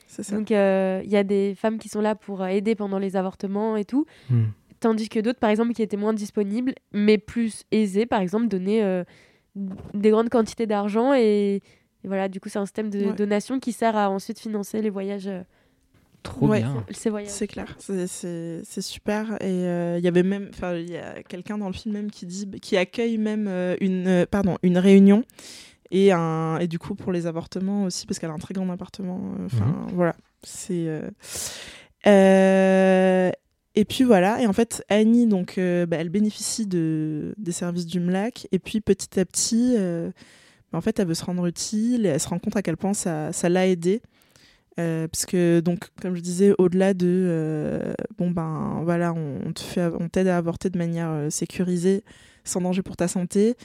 C'est 0.07 0.23
ça. 0.23 0.35
Donc 0.35 0.51
euh, 0.51 1.01
il 1.03 1.09
y 1.09 1.15
a 1.17 1.23
des 1.23 1.55
femmes 1.55 1.77
qui 1.79 1.87
sont 1.89 2.01
là 2.01 2.15
pour 2.15 2.45
aider 2.45 2.75
pendant 2.75 2.99
les 2.99 3.15
avortements 3.15 3.75
et 3.77 3.85
tout, 3.85 4.05
Hmm. 4.29 4.45
tandis 4.81 5.09
que 5.09 5.19
d'autres, 5.19 5.39
par 5.39 5.49
exemple, 5.49 5.73
qui 5.73 5.81
étaient 5.81 5.97
moins 5.97 6.13
disponibles, 6.13 6.73
mais 6.91 7.17
plus 7.17 7.63
aisées, 7.71 8.05
par 8.05 8.19
exemple, 8.21 8.47
donner 8.47 8.83
euh, 8.83 9.03
des 9.55 10.09
grandes 10.11 10.29
quantités 10.29 10.65
d'argent 10.67 11.13
et, 11.13 11.55
et 12.03 12.07
voilà, 12.07 12.27
du 12.29 12.39
coup, 12.39 12.49
c'est 12.49 12.59
un 12.59 12.65
système 12.65 12.89
de 12.89 13.07
Ouais. 13.07 13.13
donation 13.13 13.59
qui 13.59 13.71
sert 13.73 13.95
à 13.95 14.09
ensuite 14.09 14.39
financer 14.39 14.81
les 14.81 14.89
voyages, 14.89 15.27
euh, 15.27 15.41
Trop 16.23 16.47
Ouais. 16.47 16.59
bien. 16.59 16.85
C'est 17.27 17.47
clair, 17.47 17.75
c'est- 17.79 18.81
super. 18.81 19.33
Et 19.41 19.45
euh, 19.65 19.97
il 19.97 20.03
y 20.03 20.07
avait 20.07 20.21
même, 20.23 20.49
enfin, 20.53 20.75
il 20.75 20.89
y 20.89 20.97
a 20.97 21.23
quelqu'un 21.23 21.57
dans 21.57 21.67
le 21.67 21.73
film 21.73 21.93
même 21.95 22.11
qui 22.11 22.25
dit, 22.25 22.47
qui 22.61 22.77
accueille 22.77 23.17
même 23.17 23.47
euh, 23.47 23.75
une, 23.81 24.07
euh, 24.07 24.25
pardon, 24.29 24.57
une 24.61 24.77
réunion 24.77 25.23
et 25.89 26.11
un, 26.11 26.57
et 26.59 26.67
du 26.67 26.77
coup 26.79 26.93
pour 26.95 27.11
les 27.11 27.25
avortements 27.25 27.83
aussi 27.83 28.05
parce 28.05 28.19
qu'elle 28.19 28.29
a 28.29 28.33
un 28.33 28.37
très 28.39 28.53
grand 28.53 28.69
appartement. 28.69 29.19
euh, 29.39 29.45
Enfin, 29.47 29.87
voilà, 29.93 30.15
c'est. 30.43 30.85
euh, 30.87 31.09
euh, 32.07 33.31
et 33.75 33.85
puis 33.85 34.03
voilà, 34.03 34.41
et 34.41 34.47
en 34.47 34.53
fait 34.53 34.83
Annie 34.89 35.27
donc, 35.27 35.57
euh, 35.57 35.85
bah, 35.85 35.97
elle 35.99 36.09
bénéficie 36.09 36.65
de 36.67 37.33
des 37.37 37.51
services 37.53 37.85
du 37.85 37.99
MLAC 37.99 38.47
et 38.51 38.59
puis 38.59 38.81
petit 38.81 39.19
à 39.19 39.25
petit. 39.25 39.75
euh, 39.77 40.11
bah, 40.71 40.77
en 40.77 40.81
fait, 40.81 40.99
elle 40.99 41.07
veut 41.07 41.13
se 41.13 41.23
rendre 41.25 41.45
utile 41.47 42.05
et 42.05 42.09
elle 42.09 42.19
se 42.19 42.27
rend 42.29 42.39
compte 42.39 42.55
à 42.55 42.61
quel 42.61 42.77
point 42.77 42.93
ça 42.93 43.31
ça 43.33 43.49
l'a 43.49 43.67
aidée. 43.67 44.01
Euh, 44.79 45.07
parce 45.09 45.25
que 45.25 45.59
donc 45.59 45.89
comme 46.01 46.15
je 46.15 46.21
disais 46.21 46.53
au-delà 46.57 46.93
de 46.93 47.05
euh, 47.05 47.93
bon 48.17 48.31
ben 48.31 48.79
voilà 48.85 49.11
on, 49.13 49.39
on 49.45 49.51
te 49.51 49.59
fait 49.59 49.89
on 49.99 50.07
t'aide 50.07 50.27
à 50.29 50.37
avorter 50.37 50.69
de 50.69 50.77
manière 50.77 51.09
euh, 51.09 51.29
sécurisée 51.29 52.05
sans 52.45 52.61
danger 52.61 52.81
pour 52.81 52.95
ta 52.95 53.09
santé 53.09 53.55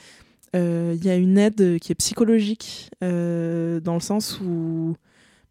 euh, 0.55 0.93
il 0.97 1.05
y 1.05 1.09
a 1.09 1.15
une 1.15 1.37
aide 1.37 1.79
qui 1.79 1.93
est 1.93 1.95
psychologique 1.95 2.89
dans 3.01 3.93
le 3.93 3.99
sens 4.01 4.41
où 4.41 4.95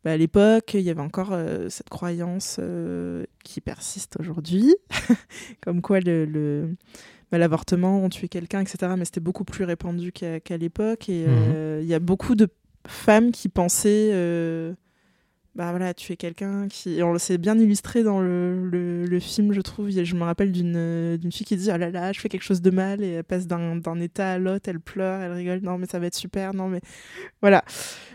bah, 0.04 0.12
à 0.12 0.16
l'époque 0.18 0.74
il 0.74 0.82
y 0.82 0.90
avait 0.90 1.00
encore 1.00 1.34
cette 1.70 1.88
croyance 1.88 2.60
qui 3.42 3.62
persiste 3.62 4.18
aujourd'hui 4.20 4.74
comme 5.62 5.80
quoi 5.80 6.00
le, 6.00 6.26
le- 6.26 6.68
bah, 7.32 7.38
l'avortement 7.38 8.04
on 8.04 8.10
tuait 8.10 8.28
quelqu'un 8.28 8.60
etc 8.60 8.92
mais 8.98 9.06
c'était 9.06 9.20
beaucoup 9.20 9.44
plus 9.44 9.64
répandu 9.64 10.12
qu'à 10.12 10.38
qu'à 10.38 10.58
l'époque 10.58 11.08
et 11.08 11.24
euh, 11.26 11.80
il 11.82 11.88
y 11.88 11.94
a 11.94 11.98
beaucoup 11.98 12.34
de 12.34 12.46
femmes 12.86 13.32
qui 13.32 13.48
pensaient 13.48 14.10
bah 15.56 15.70
voilà, 15.70 15.94
tu 15.94 16.12
es 16.12 16.16
quelqu'un 16.16 16.68
qui. 16.68 16.98
et 16.98 17.02
on 17.02 17.16
c'est 17.18 17.38
bien 17.38 17.58
illustré 17.58 18.02
dans 18.02 18.20
le, 18.20 18.68
le, 18.68 19.04
le 19.06 19.20
film, 19.20 19.52
je 19.54 19.60
trouve. 19.62 19.88
Je 19.90 20.14
me 20.14 20.22
rappelle 20.22 20.52
d'une 20.52 20.74
euh, 20.76 21.16
d'une 21.16 21.32
fille 21.32 21.46
qui 21.46 21.56
dit 21.56 21.70
Oh 21.72 21.76
là 21.78 21.90
là, 21.90 22.12
je 22.12 22.20
fais 22.20 22.28
quelque 22.28 22.42
chose 22.44 22.60
de 22.62 22.70
mal, 22.70 23.02
et 23.02 23.08
elle 23.12 23.24
passe 23.24 23.46
d'un 23.46 23.76
d'un 23.76 23.98
état 24.00 24.32
à 24.32 24.38
l'autre, 24.38 24.68
elle 24.68 24.80
pleure, 24.80 25.22
elle 25.22 25.32
rigole, 25.32 25.60
non, 25.62 25.78
mais 25.78 25.86
ça 25.86 25.98
va 25.98 26.06
être 26.06 26.14
super, 26.14 26.52
non, 26.54 26.68
mais. 26.68 26.80
Voilà. 27.40 27.64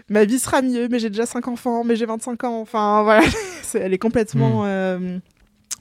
Ma 0.10 0.24
vie 0.26 0.40
sera 0.40 0.62
mieux, 0.62 0.88
mais 0.90 1.00
j'ai 1.00 1.10
déjà 1.10 1.26
5 1.26 1.48
enfants, 1.48 1.84
mais 1.84 1.96
j'ai 1.96 2.06
25 2.06 2.44
ans, 2.44 2.62
enfin, 2.62 3.02
voilà. 3.04 3.24
C'est- 3.64 3.80
elle 3.80 3.94
est 3.94 3.98
complètement 3.98 4.64
euh, 4.66 5.18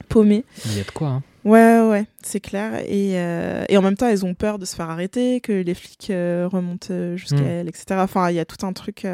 paumée. 0.09 0.43
Il 0.65 0.77
y 0.77 0.79
a 0.79 0.83
de 0.83 0.91
quoi, 0.91 1.07
hein. 1.09 1.23
Ouais, 1.43 1.81
ouais, 1.81 2.05
c'est 2.21 2.39
clair. 2.39 2.81
Et, 2.87 3.13
euh, 3.19 3.63
et 3.67 3.75
en 3.75 3.81
même 3.81 3.95
temps, 3.97 4.07
elles 4.07 4.23
ont 4.25 4.35
peur 4.35 4.59
de 4.59 4.65
se 4.65 4.75
faire 4.75 4.89
arrêter, 4.91 5.41
que 5.41 5.51
les 5.51 5.73
flics 5.73 6.09
euh, 6.11 6.47
remontent 6.51 7.15
jusqu'à 7.17 7.37
Mm. 7.41 7.45
elles, 7.47 7.67
etc. 7.67 7.85
Enfin, 7.97 8.29
il 8.29 8.35
y 8.35 8.39
a 8.39 8.45
tout 8.45 8.63
un 8.63 8.73
truc. 8.73 9.07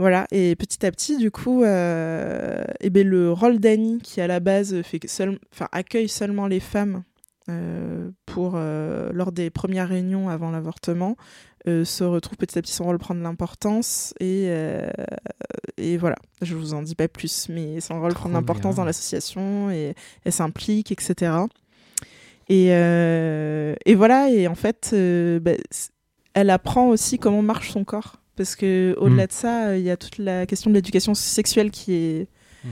Voilà. 0.00 0.26
Et 0.32 0.56
petit 0.56 0.84
à 0.86 0.90
petit, 0.90 1.18
du 1.18 1.30
coup, 1.30 1.62
euh, 1.62 2.64
eh 2.80 2.88
ben, 2.90 3.06
le 3.06 3.30
rôle 3.32 3.58
d'Annie, 3.58 3.98
qui 4.02 4.20
à 4.22 4.26
la 4.26 4.40
base 4.40 4.80
fait 4.82 4.98
que 4.98 5.08
seul... 5.08 5.38
enfin, 5.52 5.68
accueille 5.72 6.08
seulement 6.08 6.46
les 6.46 6.58
femmes 6.60 7.04
euh, 7.50 8.10
pour, 8.24 8.52
euh, 8.54 9.10
lors 9.12 9.30
des 9.30 9.50
premières 9.50 9.88
réunions 9.88 10.28
avant 10.30 10.50
l'avortement, 10.50 11.16
se 11.66 12.02
retrouve 12.04 12.38
petit 12.38 12.58
à 12.58 12.62
petit 12.62 12.72
son 12.72 12.84
rôle 12.84 12.96
prend 12.98 13.14
de 13.14 13.20
l'importance. 13.20 14.14
Et, 14.20 14.50
et 15.76 15.96
voilà, 15.98 16.16
je 16.40 16.54
vous 16.56 16.72
en 16.72 16.80
dis 16.80 16.94
pas 16.94 17.06
plus, 17.08 17.48
mais 17.50 17.80
son 17.80 18.00
rôle 18.00 18.12
Trop 18.14 18.20
prend 18.20 18.28
de 18.30 18.34
l'importance 18.34 18.76
dans 18.76 18.84
l'association 18.86 19.70
et 19.70 19.94
elle 20.24 20.32
s'implique, 20.32 20.90
etc. 20.92 21.32
Et, 22.48 22.68
et 22.68 23.94
voilà, 23.94 24.30
et 24.30 24.48
en 24.48 24.54
fait, 24.54 24.94
bah, 25.42 25.52
c- 25.70 25.90
elle 26.32 26.48
apprend 26.48 26.88
aussi 26.88 27.18
comment 27.18 27.42
marche 27.42 27.70
son 27.72 27.84
corps. 27.84 28.19
Parce 28.36 28.56
que 28.56 28.94
au-delà 28.98 29.24
Mm. 29.24 29.26
de 29.26 29.32
ça, 29.32 29.66
euh, 29.68 29.76
il 29.78 29.84
y 29.84 29.90
a 29.90 29.96
toute 29.96 30.18
la 30.18 30.46
question 30.46 30.70
de 30.70 30.74
l'éducation 30.74 31.14
sexuelle 31.14 31.70
qui 31.70 31.92
est, 31.94 32.28
Mm. 32.64 32.68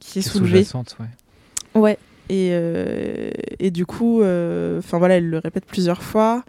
qui 0.00 0.18
est 0.18 0.22
soulevée. 0.22 0.66
ouais. 1.00 1.80
Ouais. 1.80 1.98
Et, 2.28 2.50
euh, 2.52 3.30
et 3.60 3.70
du 3.70 3.86
coup, 3.86 4.20
euh, 4.20 4.78
enfin 4.80 4.98
voilà, 4.98 5.16
elle 5.18 5.30
le 5.30 5.38
répète 5.38 5.64
plusieurs 5.64 6.02
fois. 6.02 6.44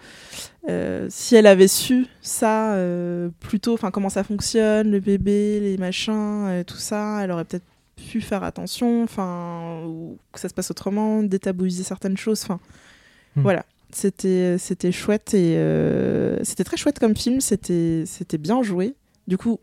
Euh, 0.70 1.06
si 1.10 1.36
elle 1.36 1.46
avait 1.46 1.68
su 1.68 2.08
ça 2.22 2.74
euh, 2.74 3.30
plus 3.40 3.60
tôt, 3.60 3.74
enfin 3.76 3.92
comment 3.92 4.10
ça 4.10 4.24
fonctionne, 4.24 4.90
le 4.90 5.00
bébé, 5.00 5.60
les 5.60 5.78
machins, 5.78 6.64
tout 6.66 6.78
ça, 6.78 7.20
elle 7.24 7.32
aurait 7.32 7.46
peut-être 7.46 7.64
pu 7.96 8.22
faire 8.22 8.44
attention, 8.44 9.04
enfin 9.04 9.82
que 10.34 10.40
ça 10.40 10.50
se 10.50 10.54
passe 10.56 10.72
autrement, 10.72 11.22
détabouiser 11.24 11.84
certaines 11.84 12.18
choses, 12.18 12.42
enfin 12.44 12.60
Hmm. 13.36 13.42
voilà. 13.44 13.66
C'était 13.92 14.58
c'était 14.58 14.92
chouette 14.92 15.34
et 15.34 15.58
euh, 15.58 16.44
c'était 16.44 16.64
très 16.64 16.78
chouette 16.78 17.00
comme 17.00 17.16
film, 17.16 17.40
c'était 17.42 18.04
c'était 18.06 18.38
bien 18.38 18.62
joué. 18.62 18.96
Du 19.28 19.38
coup, 19.38 19.60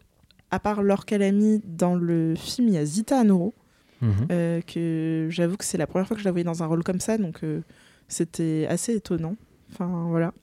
à 0.51 0.59
part 0.59 0.83
Laure 0.83 1.05
Calamy 1.05 1.61
dans 1.65 1.95
le 1.95 2.35
film, 2.35 2.69
il 2.69 2.75
y 2.75 2.79
a 2.79 2.85
Zita 2.85 3.19
Anoro. 3.19 3.55
Mhm. 4.05 4.27
Euh, 4.31 4.61
que 4.61 5.29
j'avoue 5.31 5.57
que 5.57 5.65
c'est 5.65 5.79
la 5.79 5.87
première 5.87 6.07
fois 6.07 6.15
que 6.15 6.21
je 6.21 6.27
la 6.27 6.31
voyais 6.31 6.45
dans 6.45 6.63
un 6.63 6.67
rôle 6.67 6.83
comme 6.83 7.01
ça, 7.01 7.17
donc 7.17 7.43
euh, 7.43 7.63
c'était 8.09 8.67
assez 8.69 8.95
étonnant. 8.95 9.37
Enfin, 9.73 10.07
voilà. 10.09 10.35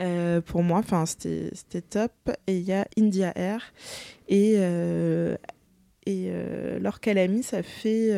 Euh, 0.00 0.40
pour 0.40 0.62
moi, 0.62 0.78
enfin, 0.78 1.04
c'était 1.06 1.82
top. 1.82 2.12
Et 2.46 2.58
il 2.58 2.62
y 2.62 2.72
a 2.72 2.86
India 2.96 3.32
Air 3.36 3.72
et 4.28 4.56
et 6.06 6.32
Laure 6.80 7.00
Calamy, 7.00 7.42
ça 7.42 7.62
fait 7.62 8.10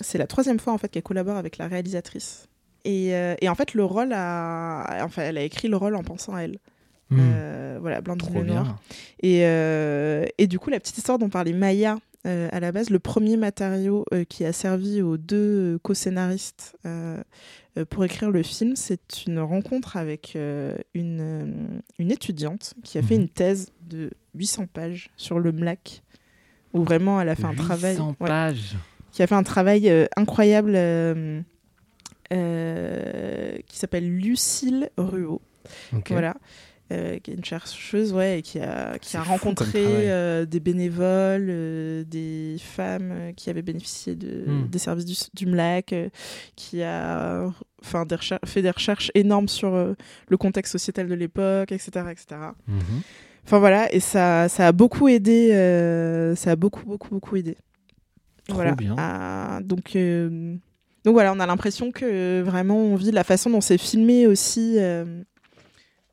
c'est 0.00 0.18
la 0.18 0.26
troisième 0.26 0.58
fois 0.58 0.72
en 0.72 0.78
fait 0.78 0.88
qu'elle 0.88 1.02
collabore 1.02 1.36
avec 1.36 1.58
la 1.58 1.68
réalisatrice. 1.68 2.48
Et, 2.84 3.14
euh, 3.14 3.34
et 3.40 3.48
en 3.48 3.54
fait, 3.54 3.74
le 3.74 3.84
rôle 3.84 4.12
a, 4.12 5.00
enfin, 5.04 5.22
elle 5.22 5.38
a 5.38 5.42
écrit 5.42 5.68
le 5.68 5.76
rôle 5.76 5.96
en 5.96 6.02
pensant 6.02 6.34
à 6.34 6.42
elle. 6.42 6.58
Mm. 7.10 7.16
Euh, 7.20 7.78
voilà, 7.80 8.00
Blandine 8.00 8.34
Lenoir. 8.34 8.78
Et, 9.22 9.40
euh, 9.44 10.24
et 10.38 10.46
du 10.46 10.58
coup, 10.58 10.70
la 10.70 10.80
petite 10.80 10.98
histoire 10.98 11.18
dont 11.18 11.28
parlait 11.28 11.52
Maya, 11.52 11.98
à 12.26 12.58
la 12.60 12.72
base, 12.72 12.88
le 12.88 12.98
premier 12.98 13.36
matériau 13.36 14.06
qui 14.30 14.46
a 14.46 14.52
servi 14.54 15.02
aux 15.02 15.18
deux 15.18 15.78
co-scénaristes 15.82 16.74
pour 17.90 18.04
écrire 18.04 18.30
le 18.30 18.42
film, 18.42 18.76
c'est 18.76 19.26
une 19.26 19.40
rencontre 19.40 19.98
avec 19.98 20.34
une, 20.34 21.80
une 21.98 22.10
étudiante 22.10 22.72
qui 22.82 22.96
a 22.96 23.02
fait 23.02 23.16
Mhm. 23.16 23.22
une 23.24 23.28
thèse 23.28 23.72
de 23.82 24.10
800 24.34 24.66
pages 24.72 25.10
sur 25.18 25.38
le 25.38 25.52
MLAC, 25.52 26.02
où 26.72 26.82
vraiment 26.82 27.20
elle 27.20 27.28
a 27.28 27.34
fait 27.34 27.44
un 27.44 27.54
travail. 27.54 27.92
800 27.96 28.16
ouais, 28.20 28.28
pages. 28.28 28.76
qui 29.12 29.22
a 29.22 29.26
fait 29.26 29.34
un 29.34 29.42
travail 29.42 29.92
incroyable 30.16 30.76
euh, 32.32 33.56
qui 33.66 33.78
s'appelle 33.78 34.08
Lucille 34.08 34.90
Ruot. 34.96 35.42
Voilà. 36.10 36.34
Euh, 36.92 37.18
qui 37.18 37.30
est 37.30 37.34
une 37.34 37.44
chercheuse 37.44 38.12
ouais, 38.12 38.40
et 38.40 38.42
qui 38.42 38.60
a, 38.60 38.98
qui 38.98 39.16
a 39.16 39.22
rencontré 39.22 39.82
euh, 39.82 40.44
des 40.44 40.60
bénévoles, 40.60 41.48
euh, 41.48 42.04
des 42.04 42.56
femmes 42.58 43.32
qui 43.34 43.48
avaient 43.48 43.62
bénéficié 43.62 44.14
de, 44.14 44.44
Hmm. 44.46 44.68
des 44.68 44.78
services 44.78 45.06
du, 45.06 45.14
du 45.32 45.46
MLAC, 45.50 45.94
qui 46.56 46.82
a 46.82 47.50
enfin, 47.82 48.04
des 48.04 48.16
fait 48.44 48.60
des 48.60 48.70
recherches 48.70 49.10
énormes 49.14 49.48
sur 49.48 49.72
le 49.72 50.36
contexte 50.36 50.72
sociétal 50.72 51.08
de 51.08 51.14
l'époque, 51.14 51.72
etc. 51.72 51.90
etc. 52.10 52.26
Mhm. 52.68 53.00
Enfin 53.46 53.58
voilà, 53.58 53.90
et 53.92 54.00
ça, 54.00 54.50
ça 54.50 54.68
a 54.68 54.72
beaucoup 54.72 55.08
aidé, 55.08 55.52
ça 56.36 56.50
a 56.50 56.56
beaucoup, 56.56 56.84
beaucoup, 56.84 57.08
beaucoup 57.08 57.36
aidé. 57.36 57.56
Trop 58.46 58.56
voilà. 58.56 58.74
bien. 58.74 58.94
Donc, 59.62 59.96
donc 61.04 61.12
voilà, 61.14 61.32
on 61.32 61.40
a 61.40 61.46
l'impression 61.46 61.90
que 61.92 62.40
vraiment 62.42 62.76
on 62.78 62.96
vit 62.96 63.10
la 63.10 63.24
façon 63.24 63.50
dont 63.50 63.60
c'est 63.60 63.78
filmé 63.78 64.26
aussi. 64.26 64.76
euh, 64.78 65.22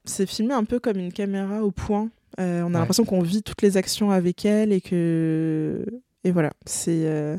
c'est 0.06 0.26
filmé 0.26 0.54
un 0.54 0.64
peu 0.64 0.80
comme 0.80 0.98
une 0.98 1.14
caméra 1.14 1.64
au 1.64 1.72
point. 1.72 2.10
Euh, 2.40 2.62
on 2.62 2.68
a 2.68 2.68
Ouais. 2.74 2.80
l'impression 2.80 3.06
qu'on 3.06 3.22
vit 3.22 3.44
toutes 3.44 3.62
les 3.62 3.78
actions 3.78 4.10
avec 4.12 4.46
elle 4.46 4.72
et 4.72 4.82
que 4.82 5.86
et 6.24 6.32
voilà, 6.32 6.52
c'est 6.66 7.04
euh, 7.06 7.38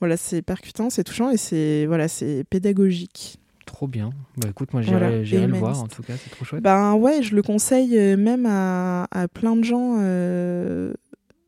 voilà, 0.00 0.16
c'est 0.16 0.42
percutant, 0.42 0.90
c'est 0.90 1.04
touchant 1.04 1.30
et 1.30 1.36
c'est 1.36 1.86
voilà, 1.86 2.08
c'est 2.08 2.44
pédagogique. 2.50 3.38
Trop 3.66 3.86
bien. 3.86 4.10
Bah 4.36 4.48
écoute, 4.50 4.72
moi 4.72 4.82
j'irai 4.82 4.98
Voilà, 4.98 5.46
le 5.46 5.54
voir 5.54 5.80
en 5.82 5.86
tout 5.86 6.02
cas, 6.02 6.14
c'est 6.22 6.30
trop 6.30 6.44
chouette. 6.44 6.62
Ben 6.62 6.94
ouais, 6.94 7.22
je 7.22 7.34
le 7.34 7.42
conseille 7.42 7.96
euh, 7.96 8.16
même 8.16 8.44
à, 8.46 9.06
à 9.12 9.28
plein 9.28 9.54
de 9.56 9.62
gens 9.64 9.96
euh, 10.00 10.92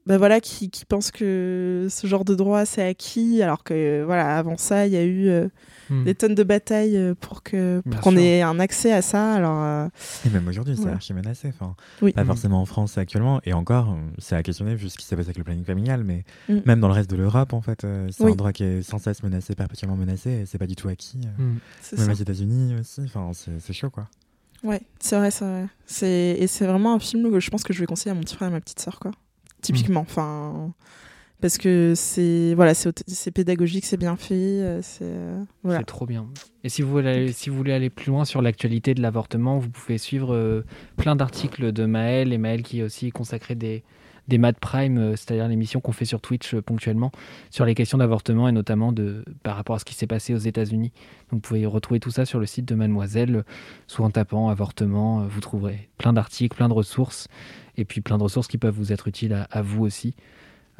ben 0.06 0.18
voilà, 0.18 0.40
qui, 0.40 0.68
qui 0.70 0.84
pensent 0.84 1.10
que 1.10 1.86
ce 1.90 2.06
genre 2.06 2.24
de 2.24 2.34
droit 2.34 2.66
c'est 2.66 2.82
acquis, 2.86 3.42
alors 3.42 3.64
que 3.64 4.02
voilà, 4.04 4.36
avant 4.36 4.56
ça, 4.58 4.86
il 4.86 4.92
y 4.92 4.96
a 4.96 5.04
eu 5.04 5.28
euh, 5.28 5.48
Hmm. 5.90 6.04
des 6.04 6.14
tonnes 6.14 6.34
de 6.34 6.42
batailles 6.42 6.96
euh, 6.96 7.14
pour 7.14 7.42
que 7.42 7.82
pour 7.90 8.00
qu'on 8.00 8.16
ait 8.16 8.40
un 8.40 8.58
accès 8.58 8.90
à 8.90 9.02
ça. 9.02 9.34
Alors 9.34 9.62
euh, 9.62 9.86
Et 10.26 10.30
même 10.30 10.48
aujourd'hui, 10.48 10.78
c'est 10.82 10.88
archi 10.88 11.12
menacé. 11.12 11.48
Enfin, 11.48 11.76
oui, 12.00 12.12
pas 12.12 12.24
Mm. 12.24 12.26
forcément 12.26 12.62
en 12.62 12.64
France 12.64 12.96
actuellement. 12.96 13.42
Et 13.44 13.52
encore, 13.52 13.94
c'est 14.16 14.34
à 14.34 14.42
questionner 14.42 14.74
vu 14.76 14.88
ce 14.88 14.96
qui 14.96 15.04
s'est 15.04 15.14
passé 15.14 15.26
avec 15.28 15.36
le 15.36 15.44
planning 15.44 15.62
familial. 15.66 16.02
Mais 16.02 16.24
Mm. 16.48 16.60
même 16.64 16.80
dans 16.80 16.88
le 16.88 16.94
reste 16.94 17.10
de 17.10 17.16
l'Europe, 17.16 17.52
en 17.52 17.60
fait, 17.60 17.84
euh, 17.84 18.08
c'est 18.10 18.24
Oui. 18.24 18.32
un 18.32 18.34
droit 18.34 18.52
qui 18.52 18.64
est 18.64 18.80
sans 18.82 18.96
cesse 18.98 19.22
menacé, 19.22 19.54
perpétuellement 19.54 19.96
menacé. 19.96 20.30
Et 20.30 20.46
c'est 20.46 20.56
pas 20.56 20.66
du 20.66 20.74
tout 20.74 20.88
acquis. 20.88 21.18
Même 21.38 21.58
ça. 21.82 21.96
aux 22.10 22.14
États-Unis 22.14 22.76
aussi. 22.80 23.02
Enfin, 23.04 23.30
c'est 23.34 23.60
c'est 23.60 23.74
chaud, 23.74 23.90
quoi. 23.90 24.08
Ouais, 24.62 24.80
c'est 25.00 25.18
vrai, 25.18 25.30
c'est 25.30 25.44
vrai. 25.44 25.66
C'est 25.84 26.36
et 26.40 26.46
c'est 26.46 26.64
vraiment 26.66 26.94
un 26.94 26.98
film 26.98 27.30
que 27.30 27.40
je 27.40 27.50
pense 27.50 27.62
que 27.62 27.74
je 27.74 27.80
vais 27.80 27.86
conseiller 27.86 28.12
à 28.12 28.14
mon 28.14 28.22
petit 28.22 28.36
frère 28.36 28.48
et 28.48 28.52
à 28.52 28.54
ma 28.54 28.60
petite 28.62 28.80
sœur 28.80 28.98
quoi. 29.00 29.10
Typiquement, 29.64 30.00
enfin 30.00 30.72
parce 31.44 31.58
que 31.58 31.92
c'est 31.94 32.54
voilà, 32.54 32.72
c'est 32.72 33.30
pédagogique, 33.30 33.84
c'est 33.84 33.98
bien 33.98 34.16
fait, 34.16 34.34
euh, 34.34 34.80
c'est 34.80 35.04
euh, 35.04 35.44
voilà. 35.62 35.80
C'est 35.80 35.84
trop 35.84 36.06
bien. 36.06 36.26
Et 36.62 36.70
si 36.70 36.80
vous, 36.80 36.90
voulez 36.90 37.08
aller, 37.10 37.32
si 37.32 37.50
vous 37.50 37.56
voulez 37.56 37.74
aller 37.74 37.90
plus 37.90 38.10
loin 38.10 38.24
sur 38.24 38.40
l'actualité 38.40 38.94
de 38.94 39.02
l'avortement, 39.02 39.58
vous 39.58 39.68
pouvez 39.68 39.98
suivre 39.98 40.34
euh, 40.34 40.64
plein 40.96 41.16
d'articles 41.16 41.72
de 41.72 41.84
Maël 41.84 42.32
et 42.32 42.38
Maël 42.38 42.62
qui 42.62 42.80
est 42.80 42.82
aussi 42.82 43.10
consacré 43.10 43.56
des, 43.56 43.82
des 44.26 44.38
Mad 44.38 44.56
Prime, 44.58 45.16
c'est-à-dire 45.16 45.46
l'émission 45.46 45.80
qu'on 45.80 45.92
fait 45.92 46.06
sur 46.06 46.22
Twitch 46.22 46.54
ponctuellement 46.54 47.12
sur 47.50 47.66
les 47.66 47.74
questions 47.74 47.98
d'avortement 47.98 48.48
et 48.48 48.52
notamment 48.52 48.92
de, 48.92 49.22
par 49.42 49.56
rapport 49.56 49.76
à 49.76 49.78
ce 49.78 49.84
qui 49.84 49.94
s'est 49.94 50.06
passé 50.06 50.32
aux 50.32 50.38
États-Unis. 50.38 50.92
Donc 51.30 51.32
vous 51.32 51.40
pouvez 51.40 51.66
retrouver 51.66 52.00
tout 52.00 52.10
ça 52.10 52.24
sur 52.24 52.38
le 52.38 52.46
site 52.46 52.64
de 52.64 52.74
Mademoiselle, 52.74 53.44
soit 53.86 54.06
en 54.06 54.10
tapant 54.10 54.48
avortement, 54.48 55.26
vous 55.26 55.40
trouverez 55.40 55.90
plein 55.98 56.14
d'articles, 56.14 56.56
plein 56.56 56.68
de 56.68 56.74
ressources 56.74 57.28
et 57.76 57.84
puis 57.84 58.00
plein 58.00 58.18
de 58.18 58.22
ressources 58.22 58.48
qui 58.48 58.58
peuvent 58.58 58.74
vous 58.74 58.92
être 58.92 59.08
utiles 59.08 59.32
à, 59.32 59.42
à 59.50 59.62
vous 59.62 59.84
aussi. 59.84 60.14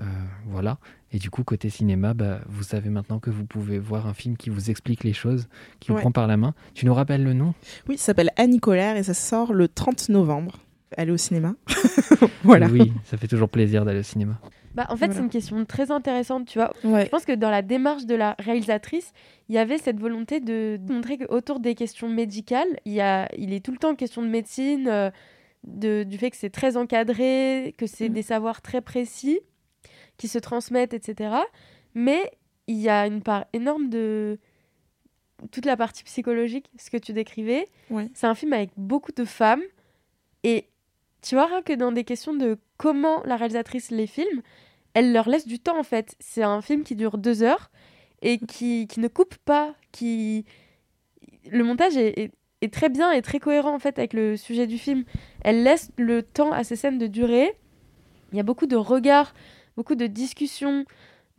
Euh, 0.00 0.04
voilà. 0.46 0.78
Et 1.12 1.18
du 1.18 1.30
coup, 1.30 1.44
côté 1.44 1.70
cinéma, 1.70 2.14
bah, 2.14 2.40
vous 2.48 2.64
savez 2.64 2.90
maintenant 2.90 3.20
que 3.20 3.30
vous 3.30 3.44
pouvez 3.44 3.78
voir 3.78 4.08
un 4.08 4.14
film 4.14 4.36
qui 4.36 4.50
vous 4.50 4.70
explique 4.70 5.04
les 5.04 5.12
choses, 5.12 5.46
qui 5.78 5.88
vous 5.90 5.94
Ouais. 5.94 6.00
prend 6.00 6.10
par 6.10 6.26
la 6.26 6.36
main. 6.36 6.54
Tu 6.74 6.84
nous 6.86 6.94
rappelles 6.94 7.22
le 7.22 7.32
nom? 7.32 7.54
Oui, 7.88 7.96
ça 7.96 8.06
s'appelle 8.06 8.30
Annie 8.36 8.58
Colère 8.58 8.96
et 8.96 9.04
ça 9.04 9.14
sort 9.14 9.52
le 9.52 9.68
30 9.68 10.08
novembre. 10.08 10.58
Allez 10.96 11.12
au 11.12 11.16
cinéma. 11.16 11.54
voilà. 12.42 12.66
Oui, 12.68 12.92
ça 13.04 13.16
fait 13.16 13.28
toujours 13.28 13.48
plaisir 13.48 13.84
d'aller 13.84 14.00
au 14.00 14.04
cinéma. 14.04 14.38
Bah, 14.74 14.86
en 14.88 14.96
fait, 14.96 15.06
Voilà. 15.06 15.14
c'est 15.14 15.20
une 15.20 15.30
question 15.30 15.64
très 15.64 15.92
intéressante, 15.92 16.46
tu 16.48 16.58
vois. 16.58 16.72
Ouais. 16.82 17.04
Je 17.04 17.08
pense 17.10 17.24
que 17.24 17.32
dans 17.32 17.50
la 17.50 17.62
démarche 17.62 18.06
de 18.06 18.16
la 18.16 18.34
réalisatrice, 18.40 19.12
il 19.48 19.54
y 19.54 19.58
avait 19.58 19.78
cette 19.78 20.00
volonté 20.00 20.40
de 20.40 20.80
montrer 20.88 21.18
qu'autour 21.18 21.60
des 21.60 21.76
questions 21.76 22.08
médicales, 22.08 22.66
il, 22.84 22.92
y 22.92 23.00
a, 23.00 23.28
il 23.38 23.52
est 23.52 23.64
tout 23.64 23.70
le 23.70 23.78
temps 23.78 23.94
question 23.94 24.22
de 24.22 24.28
médecine, 24.28 24.88
euh, 24.88 25.10
de, 25.66 26.02
du 26.04 26.18
fait 26.18 26.30
que 26.30 26.36
c'est 26.36 26.50
très 26.50 26.76
encadré, 26.76 27.74
que 27.78 27.86
c'est 27.86 28.08
Mm. 28.08 28.12
des 28.12 28.22
savoirs 28.22 28.62
très 28.62 28.80
précis 28.80 29.40
qui 30.16 30.28
se 30.28 30.38
transmettent, 30.38 30.94
etc. 30.94 31.36
Mais 31.94 32.30
il 32.66 32.76
y 32.78 32.88
a 32.88 33.06
une 33.06 33.22
part 33.22 33.46
énorme 33.52 33.88
de 33.88 34.38
toute 35.50 35.66
la 35.66 35.76
partie 35.76 36.04
psychologique, 36.04 36.70
ce 36.78 36.90
que 36.90 36.96
tu 36.96 37.12
décrivais. 37.12 37.66
Ouais. 37.90 38.08
C'est 38.14 38.26
un 38.26 38.34
film 38.34 38.52
avec 38.52 38.70
beaucoup 38.76 39.12
de 39.12 39.24
femmes 39.24 39.62
et 40.42 40.68
tu 41.22 41.34
vois, 41.34 41.46
rien 41.46 41.62
que 41.62 41.72
dans 41.72 41.92
des 41.92 42.04
questions 42.04 42.34
de 42.34 42.58
comment 42.76 43.22
la 43.24 43.36
réalisatrice 43.36 43.90
les 43.90 44.06
filme, 44.06 44.42
elle 44.94 45.12
leur 45.12 45.28
laisse 45.28 45.46
du 45.46 45.58
temps 45.58 45.78
en 45.78 45.82
fait. 45.82 46.14
C'est 46.20 46.42
un 46.42 46.60
film 46.62 46.82
qui 46.84 46.94
dure 46.96 47.18
deux 47.18 47.42
heures 47.42 47.70
et 48.22 48.38
qui, 48.38 48.86
qui 48.86 49.00
ne 49.00 49.08
coupe 49.08 49.36
pas, 49.44 49.74
qui... 49.92 50.44
Le 51.50 51.62
montage 51.64 51.96
est, 51.96 52.18
est- 52.18 52.32
très 52.68 52.88
bien 52.88 53.10
et 53.12 53.22
très 53.22 53.38
cohérent 53.40 53.74
en 53.74 53.78
fait 53.78 53.98
avec 53.98 54.12
le 54.12 54.36
sujet 54.36 54.66
du 54.66 54.78
film. 54.78 55.04
Elle 55.42 55.62
laisse 55.62 55.90
le 55.96 56.22
temps 56.22 56.52
à 56.52 56.64
ces 56.64 56.76
scènes 56.76 56.98
de 56.98 57.06
durer. 57.06 57.52
Il 58.32 58.36
y 58.36 58.40
a 58.40 58.44
beaucoup 58.44 58.66
de 58.66 58.76
regards, 58.76 59.34
beaucoup 59.76 59.94
de 59.94 60.06
discussions, 60.06 60.84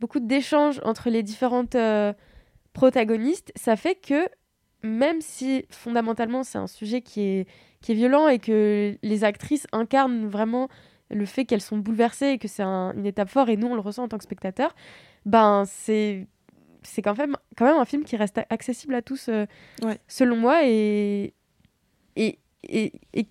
beaucoup 0.00 0.20
d'échanges 0.20 0.80
entre 0.84 1.10
les 1.10 1.22
différentes 1.22 1.74
euh, 1.74 2.12
protagonistes. 2.72 3.52
Ça 3.56 3.76
fait 3.76 3.94
que 3.94 4.26
même 4.82 5.20
si 5.20 5.64
fondamentalement 5.70 6.42
c'est 6.42 6.58
un 6.58 6.66
sujet 6.66 7.00
qui 7.00 7.20
est, 7.22 7.48
qui 7.80 7.92
est 7.92 7.94
violent 7.94 8.28
et 8.28 8.38
que 8.38 8.96
les 9.02 9.24
actrices 9.24 9.66
incarnent 9.72 10.26
vraiment 10.26 10.68
le 11.10 11.24
fait 11.24 11.44
qu'elles 11.44 11.60
sont 11.62 11.78
bouleversées 11.78 12.30
et 12.30 12.38
que 12.38 12.48
c'est 12.48 12.62
un- 12.62 12.92
une 12.94 13.06
étape 13.06 13.28
forte 13.30 13.48
et 13.48 13.56
nous 13.56 13.68
on 13.68 13.74
le 13.74 13.80
ressent 13.80 14.04
en 14.04 14.08
tant 14.08 14.18
que 14.18 14.24
spectateur, 14.24 14.74
ben 15.24 15.64
c'est 15.66 16.26
c'est 16.86 17.02
quand 17.02 17.16
même, 17.18 17.36
quand 17.56 17.64
même 17.66 17.76
un 17.76 17.84
film 17.84 18.04
qui 18.04 18.16
reste 18.16 18.40
accessible 18.50 18.94
à 18.94 19.02
tous 19.02 19.28
euh, 19.28 19.46
Ouais. 19.82 19.98
selon 20.08 20.36
moi 20.36 20.60
et, 20.64 21.34
et, 22.16 22.38
et, 22.62 22.92
et- 23.14 23.26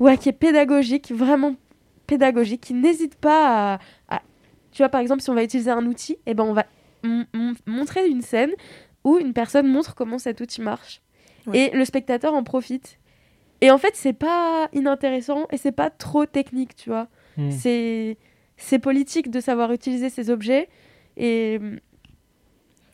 ouais, 0.00 0.16
qui 0.18 0.28
est 0.28 0.32
pédagogique, 0.32 1.12
vraiment 1.12 1.56
pédagogique, 2.06 2.60
qui 2.62 2.74
n'hésite 2.74 3.14
pas 3.16 3.74
à, 3.74 3.78
à- 4.16 4.22
Tu 4.72 4.78
vois, 4.82 4.88
par 4.88 5.00
exemple, 5.00 5.22
si 5.22 5.30
on 5.30 5.34
va 5.34 5.42
utiliser 5.44 5.70
un 5.70 5.86
outil, 5.86 6.16
eh 6.26 6.34
ben, 6.34 6.44
on 6.44 6.52
va 6.52 6.64
montrer 7.66 8.06
une 8.08 8.22
scène 8.22 8.50
où 9.04 9.18
une 9.18 9.32
personne 9.34 9.66
montre 9.68 9.94
comment 9.94 10.18
cet 10.18 10.40
outil 10.40 10.62
marche. 10.62 11.02
Ouais. 11.46 11.58
Et 11.72 11.76
le 11.76 11.84
spectateur 11.84 12.32
en 12.34 12.42
profite. 12.42 12.98
Et 13.60 13.70
en 13.70 13.78
fait, 13.78 13.92
c'est 13.94 14.14
pas 14.14 14.68
inintéressant 14.72 15.46
et 15.52 15.56
c'est 15.58 15.72
pas 15.72 15.90
trop 15.90 16.26
technique, 16.26 16.74
tu 16.76 16.90
vois. 16.90 17.08
C'est 17.50 18.16
c'est 18.56 18.78
politique 18.78 19.30
de 19.30 19.40
savoir 19.40 19.72
utiliser 19.72 20.08
ces 20.10 20.30
objets 20.30 20.68
et 21.16 21.58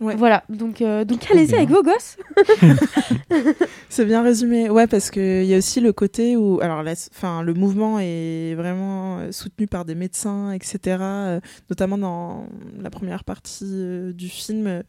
Ouais. 0.01 0.16
voilà. 0.16 0.44
Donc 0.48 0.80
euh, 0.80 1.05
donc 1.05 1.30
allez-y 1.30 1.55
avec 1.55 1.68
vos 1.68 1.82
gosses. 1.82 2.16
C'est 3.88 4.05
bien 4.05 4.22
résumé. 4.22 4.70
Ouais, 4.70 4.86
parce 4.86 5.11
qu'il 5.11 5.44
y 5.44 5.55
a 5.55 5.59
aussi 5.59 5.80
le 5.80 5.92
côté 5.92 6.36
où, 6.36 6.61
alors, 6.61 6.82
la- 6.82 6.94
enfin, 7.14 7.42
le 7.42 7.55
mouvement 7.55 7.98
est 8.01 8.55
vraiment 8.55 9.18
euh, 9.18 9.32
soutenu 9.32 9.66
par 9.66 9.84
des 9.84 9.94
médecins, 9.94 10.53
etc. 10.53 10.78
euh, 11.01 11.40
notamment 11.68 11.98
dans 11.98 12.46
la 12.80 12.90
première 12.90 13.24
partie 13.24 13.64
euh, 13.66 14.12
du 14.12 14.28
film. 14.28 14.82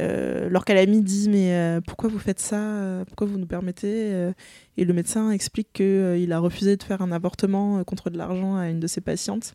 Euh, 0.00 0.48
L'Orcalami 0.48 1.02
dit 1.02 1.28
mais 1.28 1.52
euh, 1.54 1.80
pourquoi 1.86 2.08
vous 2.08 2.18
faites 2.18 2.40
ça? 2.40 3.04
Pourquoi 3.06 3.26
vous 3.26 3.38
nous 3.38 3.46
permettez? 3.46 3.90
Euh, 4.12 4.32
Et 4.78 4.84
le 4.86 4.94
médecin 4.94 5.30
explique 5.30 5.68
qu'il 5.74 6.32
a 6.32 6.38
refusé 6.38 6.76
de 6.76 6.82
faire 6.82 7.02
un 7.02 7.12
avortement 7.12 7.78
euh, 7.78 7.84
contre 7.84 8.08
de 8.10 8.16
l'argent 8.16 8.56
à 8.56 8.68
une 8.70 8.80
de 8.80 8.86
ses 8.86 9.00
patientes. 9.02 9.54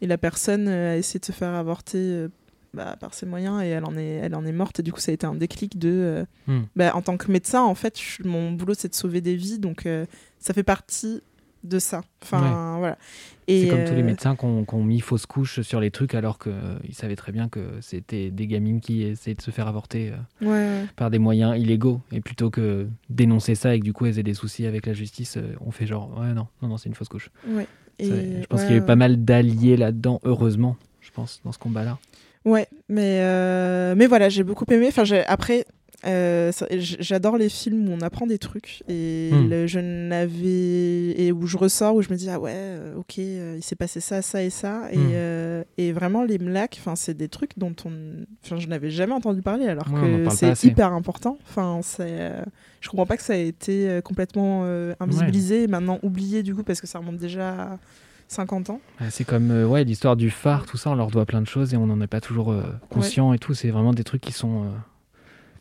Et 0.00 0.06
la 0.06 0.18
personne 0.18 0.68
euh, 0.68 0.94
a 0.94 0.96
essayé 0.96 1.18
de 1.20 1.24
se 1.24 1.32
faire 1.32 1.54
avorter 1.54 1.98
euh, 1.98 2.28
bah, 2.74 2.96
par 2.98 3.14
ses 3.14 3.26
moyens 3.26 3.62
et 3.62 3.66
elle 3.68 3.84
en 3.84 3.96
est, 3.96 4.04
elle 4.22 4.34
en 4.34 4.44
est 4.44 4.52
morte. 4.52 4.80
Et 4.80 4.82
du 4.82 4.92
coup, 4.92 5.00
ça 5.00 5.10
a 5.10 5.14
été 5.14 5.26
un 5.26 5.34
déclic 5.34 5.78
de 5.78 5.88
euh, 5.90 6.24
Hmm. 6.46 6.62
bah, 6.76 6.94
en 6.96 7.02
tant 7.02 7.16
que 7.16 7.30
médecin, 7.30 7.62
en 7.62 7.74
fait, 7.74 7.98
je- 8.00 8.26
mon 8.26 8.52
boulot 8.52 8.74
c'est 8.74 8.88
de 8.88 8.94
sauver 8.94 9.20
des 9.20 9.36
vies, 9.36 9.58
donc 9.58 9.86
euh, 9.86 10.06
ça 10.38 10.52
fait 10.54 10.62
partie 10.64 11.20
de 11.64 11.78
ça. 11.78 12.00
Enfin, 12.22 12.76
voilà. 12.78 12.98
C'est 13.46 13.68
comme 13.68 13.84
tous 13.84 13.94
les 13.94 14.02
euh, 14.02 14.04
médecins 14.04 14.34
qui 14.34 14.44
ont, 14.44 14.64
ont 14.72 14.82
mis 14.82 14.98
fausse 14.98 15.26
couche 15.26 15.60
sur 15.60 15.78
les 15.78 15.92
trucs 15.92 16.14
alors 16.14 16.38
qu'ils 16.40 16.94
savaient 16.94 17.14
très 17.14 17.30
bien 17.30 17.48
que 17.48 17.60
c'était 17.80 18.30
des 18.32 18.48
gamines 18.48 18.80
qui 18.80 19.02
essayaient 19.02 19.36
de 19.36 19.42
se 19.42 19.52
faire 19.52 19.68
avorter 19.68 20.12
Ouais, 20.40 20.48
ouais. 20.48 20.84
par 20.96 21.10
des 21.10 21.20
moyens 21.20 21.56
illégaux. 21.56 22.00
Et 22.10 22.20
plutôt 22.20 22.50
que 22.50 22.88
dénoncer 23.10 23.54
ça 23.54 23.74
et 23.76 23.78
que 23.78 23.84
du 23.84 23.92
coup 23.92 24.06
elles 24.06 24.18
aient 24.18 24.22
des 24.24 24.34
soucis 24.34 24.66
avec 24.66 24.86
la 24.86 24.92
justice, 24.92 25.38
on 25.60 25.70
fait 25.70 25.86
genre 25.86 26.18
ouais 26.18 26.32
non, 26.34 26.48
non, 26.62 26.68
non 26.68 26.76
c'est 26.78 26.88
une 26.88 26.94
fausse 26.96 27.08
couche. 27.08 27.30
ouais. 27.46 27.66
Ça, 28.00 28.06
Et- 28.06 28.40
je 28.42 28.46
pense 28.46 28.60
ouais, 28.60 28.66
qu'il 28.66 28.74
y 28.74 28.74
a 28.74 28.78
eu 28.78 28.80
ouais. 28.80 28.86
pas 28.86 28.96
mal 28.96 29.22
d'alliés 29.24 29.76
là-dedans, 29.76 30.20
heureusement, 30.24 30.76
je 31.00 31.10
pense, 31.12 31.40
dans 31.44 31.52
ce 31.52 31.58
combat-là. 31.58 31.98
Ouais, 32.44 32.66
mais, 32.88 33.20
euh, 33.22 33.94
mais 33.96 34.06
voilà, 34.06 34.28
j'ai 34.28 34.42
beaucoup 34.42 34.64
aimé. 34.70 34.86
Enfin, 34.88 35.04
j'ai- 35.04 35.24
après, 35.26 35.64
euh, 36.04 36.50
ça- 36.50 36.66
j'adore 36.70 37.36
les 37.36 37.48
films 37.48 37.88
où 37.88 37.92
on 37.92 38.00
apprend 38.00 38.26
des 38.26 38.38
trucs 38.38 38.82
et 38.88 39.30
Hmm. 39.32 39.48
le- 39.48 39.66
je 39.68 39.78
n'avais 39.78 41.10
et 41.20 41.30
où 41.30 41.46
je 41.46 41.56
ressors 41.56 41.94
où 41.94 42.02
je 42.02 42.10
me 42.10 42.16
dis 42.16 42.28
ah 42.28 42.40
ouais, 42.40 42.52
euh, 42.54 42.96
ok, 42.96 43.18
il 43.18 43.62
s'est 43.62 43.76
passé 43.76 44.00
ça, 44.00 44.20
ça 44.22 44.42
et 44.42 44.50
ça 44.50 44.88
et, 44.90 44.96
Hmm. 44.98 45.10
euh, 45.12 45.64
et 45.78 45.92
vraiment 45.92 46.24
les 46.24 46.38
mlacs, 46.38 46.80
c'est 46.96 47.16
des 47.16 47.28
trucs 47.28 47.56
dont 47.56 47.74
on, 47.84 47.92
enfin 48.44 48.56
je 48.58 48.66
n'avais 48.66 48.90
jamais 48.90 49.12
entendu 49.12 49.42
parler 49.42 49.66
alors 49.68 49.86
Ouais, 49.92 50.24
que 50.24 50.34
c'est 50.34 50.64
hyper 50.64 50.92
important. 50.92 51.38
Enfin 51.48 51.78
c'est, 51.84 52.32
je 52.80 52.88
comprends 52.88 53.06
pas 53.06 53.16
que 53.16 53.22
ça 53.22 53.36
ait 53.36 53.46
été 53.46 54.00
complètement 54.04 54.64
invisibilisé 54.98 55.62
et 55.62 55.66
maintenant 55.68 56.00
oublié 56.02 56.42
du 56.42 56.52
coup 56.52 56.64
parce 56.64 56.80
que 56.80 56.88
ça 56.88 56.98
remonte 56.98 57.18
déjà 57.18 57.50
à 57.74 57.78
50 58.32 58.70
ans. 58.70 58.80
Ouais, 59.00 59.10
C'est 59.10 59.24
comme 59.24 59.50
euh, 59.50 59.66
ouais, 59.66 59.84
l'histoire 59.84 60.16
du 60.16 60.30
phare, 60.30 60.66
tout 60.66 60.76
ça, 60.76 60.90
on 60.90 60.94
leur 60.94 61.10
doit 61.10 61.26
plein 61.26 61.40
de 61.42 61.46
choses 61.46 61.72
et 61.74 61.76
on 61.76 61.86
n'en 61.86 62.00
est 62.00 62.06
pas 62.06 62.20
toujours 62.20 62.50
euh, 62.50 62.62
conscient 62.90 63.32
et 63.32 63.38
tout. 63.38 63.54
C'est 63.54 63.70
vraiment 63.70 63.92
des 63.92 64.04
trucs 64.04 64.20
qui 64.22 64.32
sont, 64.32 64.64
euh, 64.64 64.68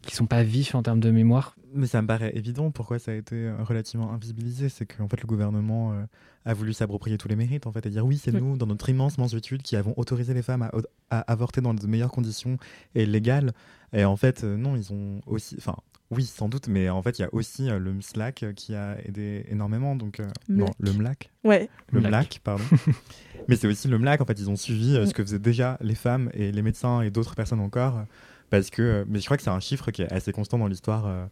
qui 0.02 0.16
sont 0.16 0.26
pas 0.26 0.44
vifs 0.44 0.74
en 0.76 0.82
termes 0.84 1.00
de 1.00 1.12
mémoire. 1.12 1.56
Mais 1.74 1.88
ça 1.88 2.02
me 2.02 2.08
paraît 2.08 2.32
évident 2.36 2.70
pourquoi 2.70 3.00
ça 3.00 3.12
a 3.12 3.14
été 3.14 3.50
relativement 3.62 4.12
invisibilisé. 4.12 4.68
C'est 4.68 4.86
qu'en 4.86 5.08
fait, 5.08 5.22
le 5.22 5.28
gouvernement 5.28 5.94
euh, 5.94 6.04
a 6.44 6.54
voulu 6.54 6.74
s'approprier 6.74 7.18
tous 7.18 7.30
les 7.30 7.38
mérites 7.38 7.66
en 7.66 7.72
fait, 7.72 7.86
et 7.86 7.90
dire 7.90 8.06
oui, 8.06 8.18
c'est 8.18 8.34
Oui. 8.34 8.42
nous, 8.42 8.58
dans 8.58 8.66
notre 8.66 8.90
immense 8.90 9.18
mansuétude, 9.18 9.62
qui 9.62 9.78
avons 9.78 9.94
autorisé 9.96 10.34
les 10.34 10.42
femmes 10.42 10.64
à, 10.64 10.72
à 11.10 11.20
avorter 11.32 11.62
dans 11.62 11.74
de 11.74 11.88
meilleures 11.88 12.12
conditions 12.12 12.58
et 12.94 13.06
légales. 13.06 13.54
Et 13.94 14.04
en 14.04 14.18
fait, 14.18 14.44
euh, 14.44 14.58
non, 14.58 14.76
ils 14.76 14.92
ont 14.92 15.22
aussi. 15.28 15.56
Enfin, 15.60 15.76
oui, 16.12 16.24
sans 16.26 16.50
doute, 16.50 16.68
mais 16.68 16.90
en 16.90 17.02
fait, 17.02 17.18
il 17.20 17.22
y 17.24 17.26
a 17.26 17.30
aussi 17.34 17.70
euh, 17.70 17.80
le 17.80 17.94
MSLAC 17.94 18.44
euh, 18.44 18.54
qui 18.54 18.76
a 18.76 18.98
aidé 19.06 19.46
énormément. 19.50 19.96
Donc, 19.96 20.20
euh, 20.20 20.28
non, 20.50 20.66
MLAC. 20.66 20.76
le 20.80 20.94
MLAC. 20.94 21.32
Ouais, 21.44 21.70
Le 21.92 22.00
MLAC. 22.02 22.12
MLAC, 22.12 22.42
pardon. 22.44 22.64
mais 23.48 23.56
c'est 23.56 23.68
aussi 23.68 23.88
le 23.88 23.98
MLAC, 23.98 24.22
en 24.22 24.26
fait, 24.26 24.40
ils 24.40 24.50
ont 24.50 24.56
suivi 24.56 24.96
euh, 24.96 25.06
ce 25.06 25.14
que 25.14 25.24
faisaient 25.24 25.40
déjà 25.40 25.78
les 25.82 25.96
femmes 25.96 26.30
et 26.34 26.52
les 26.52 26.62
médecins 26.62 27.02
et 27.02 27.10
d'autres 27.10 27.36
personnes 27.36 27.60
encore. 27.62 27.98
euh, 27.98 28.04
Parce 28.50 28.70
que, 28.70 28.82
euh, 28.82 29.06
mais 29.08 29.20
je 29.20 29.26
crois 29.26 29.38
que 29.38 29.44
c'est 29.44 29.50
un 29.50 29.60
chiffre 29.60 29.92
qui 29.92 30.02
est 30.02 30.12
assez 30.12 30.32
constant 30.32 30.58
dans 30.60 30.68
l'histoire 30.68 31.06
euh, 31.08 31.26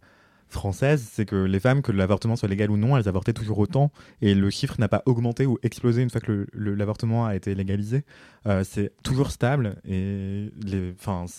française, 0.52 1.08
c'est 1.12 1.24
que 1.24 1.36
les 1.36 1.60
femmes, 1.60 1.82
que 1.82 1.92
l'avortement 1.92 2.36
soit 2.36 2.48
légal 2.48 2.70
ou 2.70 2.76
non, 2.76 2.96
elles 2.96 3.08
avortaient 3.08 3.32
toujours 3.32 3.58
autant, 3.58 3.90
et 4.20 4.34
le 4.34 4.50
chiffre 4.50 4.76
n'a 4.78 4.88
pas 4.88 5.02
augmenté 5.06 5.46
ou 5.46 5.58
explosé 5.62 6.02
une 6.02 6.10
fois 6.10 6.20
que 6.20 6.46
l'avortement 6.54 7.26
a 7.26 7.34
été 7.34 7.54
légalisé. 7.54 8.04
Euh, 8.46 8.64
c'est 8.64 8.92
toujours 9.02 9.30
stable, 9.30 9.76
et 9.86 10.50
les, 10.64 10.94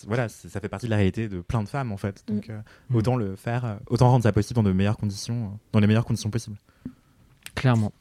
voilà, 0.07 0.29
ça 0.29 0.59
fait 0.59 0.69
partie 0.69 0.85
de 0.87 0.91
la 0.91 0.97
réalité 0.97 1.27
de 1.29 1.41
plein 1.41 1.63
de 1.63 1.69
femmes 1.69 1.91
en 1.91 1.97
fait. 1.97 2.23
Donc 2.27 2.49
euh, 2.49 2.59
Mm. 2.89 2.95
autant 2.95 3.15
le 3.15 3.35
faire, 3.35 3.65
euh, 3.65 3.75
autant 3.87 4.09
rendre 4.09 4.23
ça 4.23 4.31
possible 4.31 4.55
dans 4.55 4.63
de 4.63 4.71
meilleures 4.71 4.97
conditions, 4.97 5.57
dans 5.71 5.79
les 5.79 5.87
meilleures 5.87 6.05
conditions 6.05 6.29
possibles. 6.29 6.57
Clairement. 7.55 7.91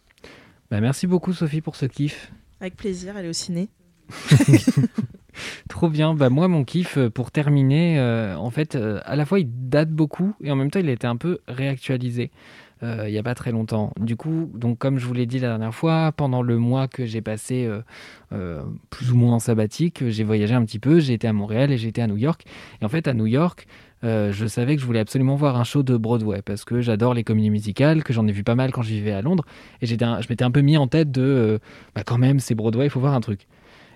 Bah, 0.71 0.81
merci 0.81 1.07
beaucoup 1.07 1.33
Sophie 1.33 1.61
pour 1.61 1.77
ce 1.77 1.87
kiff. 1.87 2.33
avec 2.61 2.77
plaisir, 2.77 3.17
aller 3.17 3.29
au 3.29 3.33
ciné. 3.33 3.69
Trop 5.69 5.89
bien. 5.89 6.15
Bah, 6.15 6.31
moi, 6.31 6.49
mon 6.49 6.65
kiff, 6.65 6.99
euh, 6.99 7.11
pour 7.11 7.31
terminer, 7.31 7.99
euh, 7.99 8.37
en 8.37 8.51
fait, 8.51 8.75
euh, 8.75 9.01
à 9.05 9.17
la 9.17 9.25
fois, 9.25 9.41
il 9.41 9.49
date 9.69 9.91
beaucoup 9.91 10.35
et 10.43 10.51
en 10.51 10.57
même 10.57 10.71
temps, 10.71 10.81
il 10.81 10.89
a 10.89 10.93
été 10.93 11.07
un 11.07 11.17
peu 11.17 11.39
réactualisé 11.49 12.31
il 12.83 13.11
n'y 13.11 13.19
a 13.19 13.23
pas 13.23 13.35
très 13.35 13.53
longtemps. 13.53 13.93
Du 14.01 14.17
coup, 14.17 14.51
donc, 14.55 14.79
comme 14.79 14.99
je 14.99 15.05
vous 15.05 15.13
l'ai 15.13 15.27
dit 15.27 15.39
la 15.39 15.49
dernière 15.49 15.75
fois, 15.75 16.13
pendant 16.17 16.41
le 16.41 16.57
mois 16.57 16.89
que 16.89 17.05
j'ai 17.05 17.21
passé 17.21 17.69
plus 18.89 19.13
ou 19.13 19.17
moins 19.17 19.35
en 19.35 19.39
sabbatique, 19.39 20.09
j'ai 20.09 20.25
voyagé 20.25 20.55
un 20.55 20.65
petit 20.65 20.79
peu. 20.79 20.99
J'ai 20.99 21.13
été 21.13 21.29
à 21.29 21.35
Montréal 21.35 21.73
et 21.73 21.77
j'ai 21.77 21.89
été 21.89 22.01
à 22.01 22.07
New 22.07 22.17
York. 22.17 22.47
Et 22.81 22.87
en 22.87 22.89
fait, 22.89 23.07
à 23.07 23.13
New 23.13 23.27
York, 23.27 23.67
je 24.03 24.47
savais 24.47 24.77
que 24.77 24.81
je 24.81 24.87
voulais 24.87 25.01
absolument 25.01 25.35
voir 25.35 25.57
un 25.57 25.65
show 25.65 25.83
de 25.83 25.95
Broadway 25.99 26.41
parce 26.41 26.65
que 26.65 26.81
j'adore 26.81 27.13
les 27.13 27.23
comédies 27.23 27.51
musicales, 27.51 28.03
que 28.03 28.15
j'en 28.15 28.27
ai 28.27 28.33
vu 28.33 28.45
pas 28.45 28.55
mal 28.55 28.73
quand 28.73 28.81
je 28.81 28.95
vivais 28.95 29.13
à 29.13 29.21
Londres. 29.21 29.45
Et 29.83 29.87
je 29.87 29.93
m'étais 30.31 30.45
un 30.45 30.51
peu 30.51 30.63
mis 30.63 30.79
en 30.79 30.87
tête 30.87 31.11
de, 31.11 31.61
bah, 31.95 32.03
quand 32.03 32.17
même, 32.17 32.41
c'est 32.41 32.55
Broadway, 32.55 32.87
il 32.87 32.91
faut 32.91 33.01
voir 33.01 33.13
un 33.13 33.21
truc. 33.21 33.47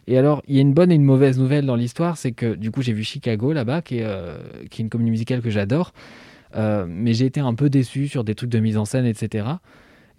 Et 0.06 0.18
alors, 0.18 0.42
il 0.48 0.54
y 0.56 0.58
a 0.58 0.60
une 0.60 0.74
bonne 0.74 0.92
et 0.92 0.94
une 0.94 1.04
mauvaise 1.04 1.38
nouvelle 1.38 1.66
dans 1.66 1.76
l'histoire, 1.76 2.16
c'est 2.16 2.32
que 2.32 2.54
du 2.54 2.70
coup, 2.70 2.82
j'ai 2.82 2.92
vu 2.92 3.04
Chicago 3.04 3.52
là-bas, 3.52 3.82
qui, 3.82 3.98
est, 3.98 4.04
euh, 4.04 4.36
une 4.78 4.88
comédie 4.88 5.10
musicale 5.10 5.40
que 5.40 5.50
j'adore, 5.50 5.92
Euh, 6.56 6.86
mais 6.88 7.14
j'ai 7.14 7.26
été 7.26 7.40
un 7.40 7.54
peu 7.54 7.68
déçu 7.68 8.06
sur 8.06 8.22
des 8.22 8.34
trucs 8.36 8.50
de 8.50 8.60
mise 8.60 8.76
en 8.76 8.84
scène, 8.84 9.06
etc. 9.06 9.44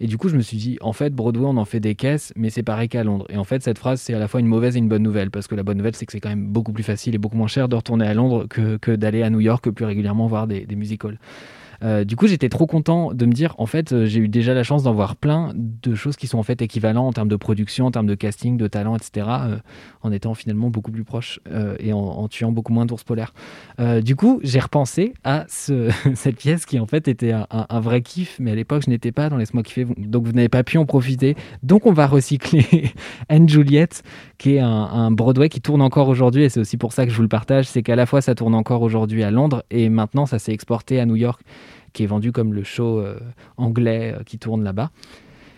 Et 0.00 0.06
du 0.06 0.18
coup, 0.18 0.28
je 0.28 0.36
me 0.36 0.42
suis 0.42 0.58
dit, 0.58 0.76
en 0.82 0.92
fait, 0.92 1.14
Broadway, 1.14 1.46
on 1.46 1.56
en 1.56 1.64
fait 1.64 1.80
des 1.80 1.94
caisses, 1.94 2.32
mais 2.36 2.50
c'est 2.50 2.62
pareil 2.62 2.88
qu'à 2.90 3.02
Londres. 3.04 3.24
Et 3.30 3.38
en 3.38 3.44
fait, 3.44 3.62
cette 3.62 3.78
phrase, 3.78 4.02
c'est 4.02 4.12
à 4.12 4.18
la 4.18 4.28
fois 4.28 4.40
une 4.40 4.46
mauvaise 4.46 4.76
et 4.76 4.78
une 4.78 4.88
bonne 4.88 5.02
nouvelle, 5.02 5.30
parce 5.30 5.46
que 5.46 5.54
la 5.54 5.62
bonne 5.62 5.78
nouvelle, 5.78 5.96
c'est 5.96 6.04
que 6.04 6.12
c'est 6.12 6.20
quand 6.20 6.28
même 6.28 6.48
beaucoup 6.48 6.72
plus 6.74 6.82
facile 6.84 7.14
et 7.14 7.18
beaucoup 7.18 7.38
moins 7.38 7.46
cher 7.46 7.68
de 7.70 7.76
retourner 7.76 8.06
à 8.06 8.12
Londres 8.12 8.46
que, 8.50 8.76
que 8.76 8.92
d'aller 8.94 9.22
à 9.22 9.30
New 9.30 9.40
York 9.40 9.70
plus 9.70 9.86
régulièrement 9.86 10.26
voir 10.26 10.46
des, 10.46 10.66
des 10.66 10.76
musicals. 10.76 11.18
Euh, 11.82 12.04
du 12.04 12.16
coup, 12.16 12.26
j'étais 12.26 12.48
trop 12.48 12.66
content 12.66 13.12
de 13.12 13.26
me 13.26 13.32
dire, 13.32 13.54
en 13.58 13.66
fait, 13.66 13.92
euh, 13.92 14.06
j'ai 14.06 14.20
eu 14.20 14.28
déjà 14.28 14.54
la 14.54 14.62
chance 14.62 14.82
d'en 14.82 14.92
voir 14.92 15.16
plein 15.16 15.52
de 15.54 15.94
choses 15.94 16.16
qui 16.16 16.26
sont 16.26 16.38
en 16.38 16.42
fait 16.42 16.62
équivalentes 16.62 17.06
en 17.08 17.12
termes 17.12 17.28
de 17.28 17.36
production, 17.36 17.86
en 17.86 17.90
termes 17.90 18.06
de 18.06 18.14
casting, 18.14 18.56
de 18.56 18.66
talent, 18.66 18.96
etc., 18.96 19.26
euh, 19.28 19.56
en 20.02 20.12
étant 20.12 20.34
finalement 20.34 20.70
beaucoup 20.70 20.90
plus 20.90 21.04
proche 21.04 21.40
et 21.80 21.92
en, 21.92 22.28
tuant 22.28 22.52
beaucoup 22.52 22.72
moins 22.72 22.86
d'ours 22.86 23.02
polaires. 23.02 23.34
Du 24.02 24.14
coup, 24.14 24.38
j'ai 24.42 24.60
repensé 24.60 25.14
à 25.24 25.44
ce- 25.48 25.90
cette 26.14 26.36
pièce 26.36 26.64
qui 26.64 26.78
en 26.78 26.86
fait 26.86 27.08
était 27.08 27.32
un, 27.32 27.80
vrai 27.80 28.02
kiff, 28.02 28.36
mais 28.38 28.52
à 28.52 28.54
l'époque, 28.54 28.82
je 28.84 28.90
n'étais 28.90 29.10
pas 29.10 29.28
dans 29.28 29.36
Laisse-moi 29.36 29.62
kiffer, 29.62 29.86
donc 29.96 30.24
vous 30.26 30.32
n'avez 30.32 30.48
pas 30.48 30.62
pu 30.62 30.78
en 30.78 30.86
profiter. 30.86 31.36
Donc, 31.62 31.86
on 31.86 31.92
va 31.92 32.06
recycler 32.06 32.92
Anne 33.28 33.48
Juliette, 33.48 34.04
qui 34.38 34.54
est 34.54 34.60
un 34.60 35.10
Broadway 35.10 35.48
qui 35.48 35.60
tourne 35.60 35.82
encore 35.82 36.08
aujourd'hui, 36.08 36.44
et 36.44 36.48
c'est 36.48 36.60
aussi 36.60 36.76
pour 36.76 36.92
ça 36.92 37.04
que 37.04 37.10
je 37.10 37.16
vous 37.16 37.22
le 37.22 37.28
partage, 37.28 37.66
c'est 37.66 37.82
qu'à 37.82 37.96
la 37.96 38.06
fois 38.06 38.20
ça 38.20 38.34
tourne 38.34 38.54
encore 38.54 38.82
aujourd'hui 38.82 39.22
à 39.22 39.30
Londres, 39.30 39.64
et 39.70 39.88
maintenant 39.88 40.26
ça 40.26 40.38
s'est 40.38 40.52
exporté 40.52 41.00
à 41.00 41.06
New 41.06 41.16
York, 41.16 41.40
qui 41.96 42.04
est 42.04 42.06
vendu 42.06 42.30
comme 42.30 42.52
le 42.52 42.62
show 42.62 43.00
euh, 43.00 43.18
anglais 43.56 44.14
euh, 44.14 44.22
qui 44.22 44.38
tourne 44.38 44.62
là-bas. 44.62 44.90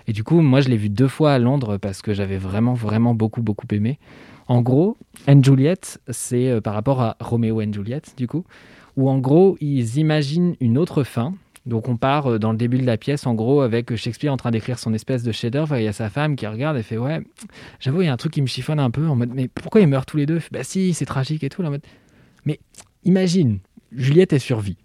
Et 0.06 0.12
du 0.12 0.22
coup, 0.22 0.40
moi, 0.40 0.60
je 0.60 0.68
l'ai 0.68 0.76
vu 0.76 0.88
deux 0.88 1.08
fois 1.08 1.32
à 1.32 1.38
Londres 1.40 1.78
parce 1.78 2.00
que 2.00 2.14
j'avais 2.14 2.38
vraiment, 2.38 2.74
vraiment 2.74 3.12
beaucoup, 3.12 3.42
beaucoup 3.42 3.66
aimé. 3.72 3.98
En 4.46 4.62
gros, 4.62 4.96
Anne 5.26 5.44
Juliet, 5.44 5.80
c'est 6.08 6.48
euh, 6.48 6.60
par 6.60 6.74
rapport 6.74 7.02
à 7.02 7.16
Roméo 7.18 7.60
et 7.60 7.70
Juliet, 7.72 8.02
du 8.16 8.28
coup, 8.28 8.44
où 8.96 9.10
en 9.10 9.18
gros, 9.18 9.58
ils 9.60 9.98
imaginent 9.98 10.54
une 10.60 10.78
autre 10.78 11.02
fin. 11.02 11.34
Donc 11.66 11.88
on 11.88 11.96
part 11.96 12.38
dans 12.38 12.52
le 12.52 12.56
début 12.56 12.78
de 12.78 12.86
la 12.86 12.96
pièce, 12.96 13.26
en 13.26 13.34
gros, 13.34 13.60
avec 13.60 13.94
Shakespeare 13.96 14.32
en 14.32 14.36
train 14.36 14.52
d'écrire 14.52 14.78
son 14.78 14.94
espèce 14.94 15.24
de 15.24 15.32
chef-d'œuvre, 15.32 15.76
il 15.76 15.82
y 15.82 15.88
a 15.88 15.92
sa 15.92 16.08
femme 16.08 16.36
qui 16.36 16.46
regarde 16.46 16.78
et 16.78 16.82
fait 16.82 16.96
Ouais, 16.96 17.20
j'avoue, 17.80 18.00
il 18.00 18.06
y 18.06 18.08
a 18.08 18.12
un 18.12 18.16
truc 18.16 18.32
qui 18.32 18.40
me 18.40 18.46
chiffonne 18.46 18.80
un 18.80 18.90
peu, 18.90 19.06
en 19.06 19.16
mode 19.16 19.34
Mais 19.34 19.48
pourquoi 19.48 19.80
ils 19.82 19.88
meurent 19.88 20.06
tous 20.06 20.16
les 20.16 20.24
deux? 20.24 20.40
Bah 20.50 20.62
si, 20.62 20.94
c'est 20.94 21.04
tragique 21.04 21.42
et 21.44 21.50
tout. 21.50 21.62
En 21.62 21.70
mode, 21.70 21.84
mais 22.46 22.60
imagine, 23.04 23.58
Juliette, 23.92 24.32
elle 24.32 24.40
survit. 24.40 24.78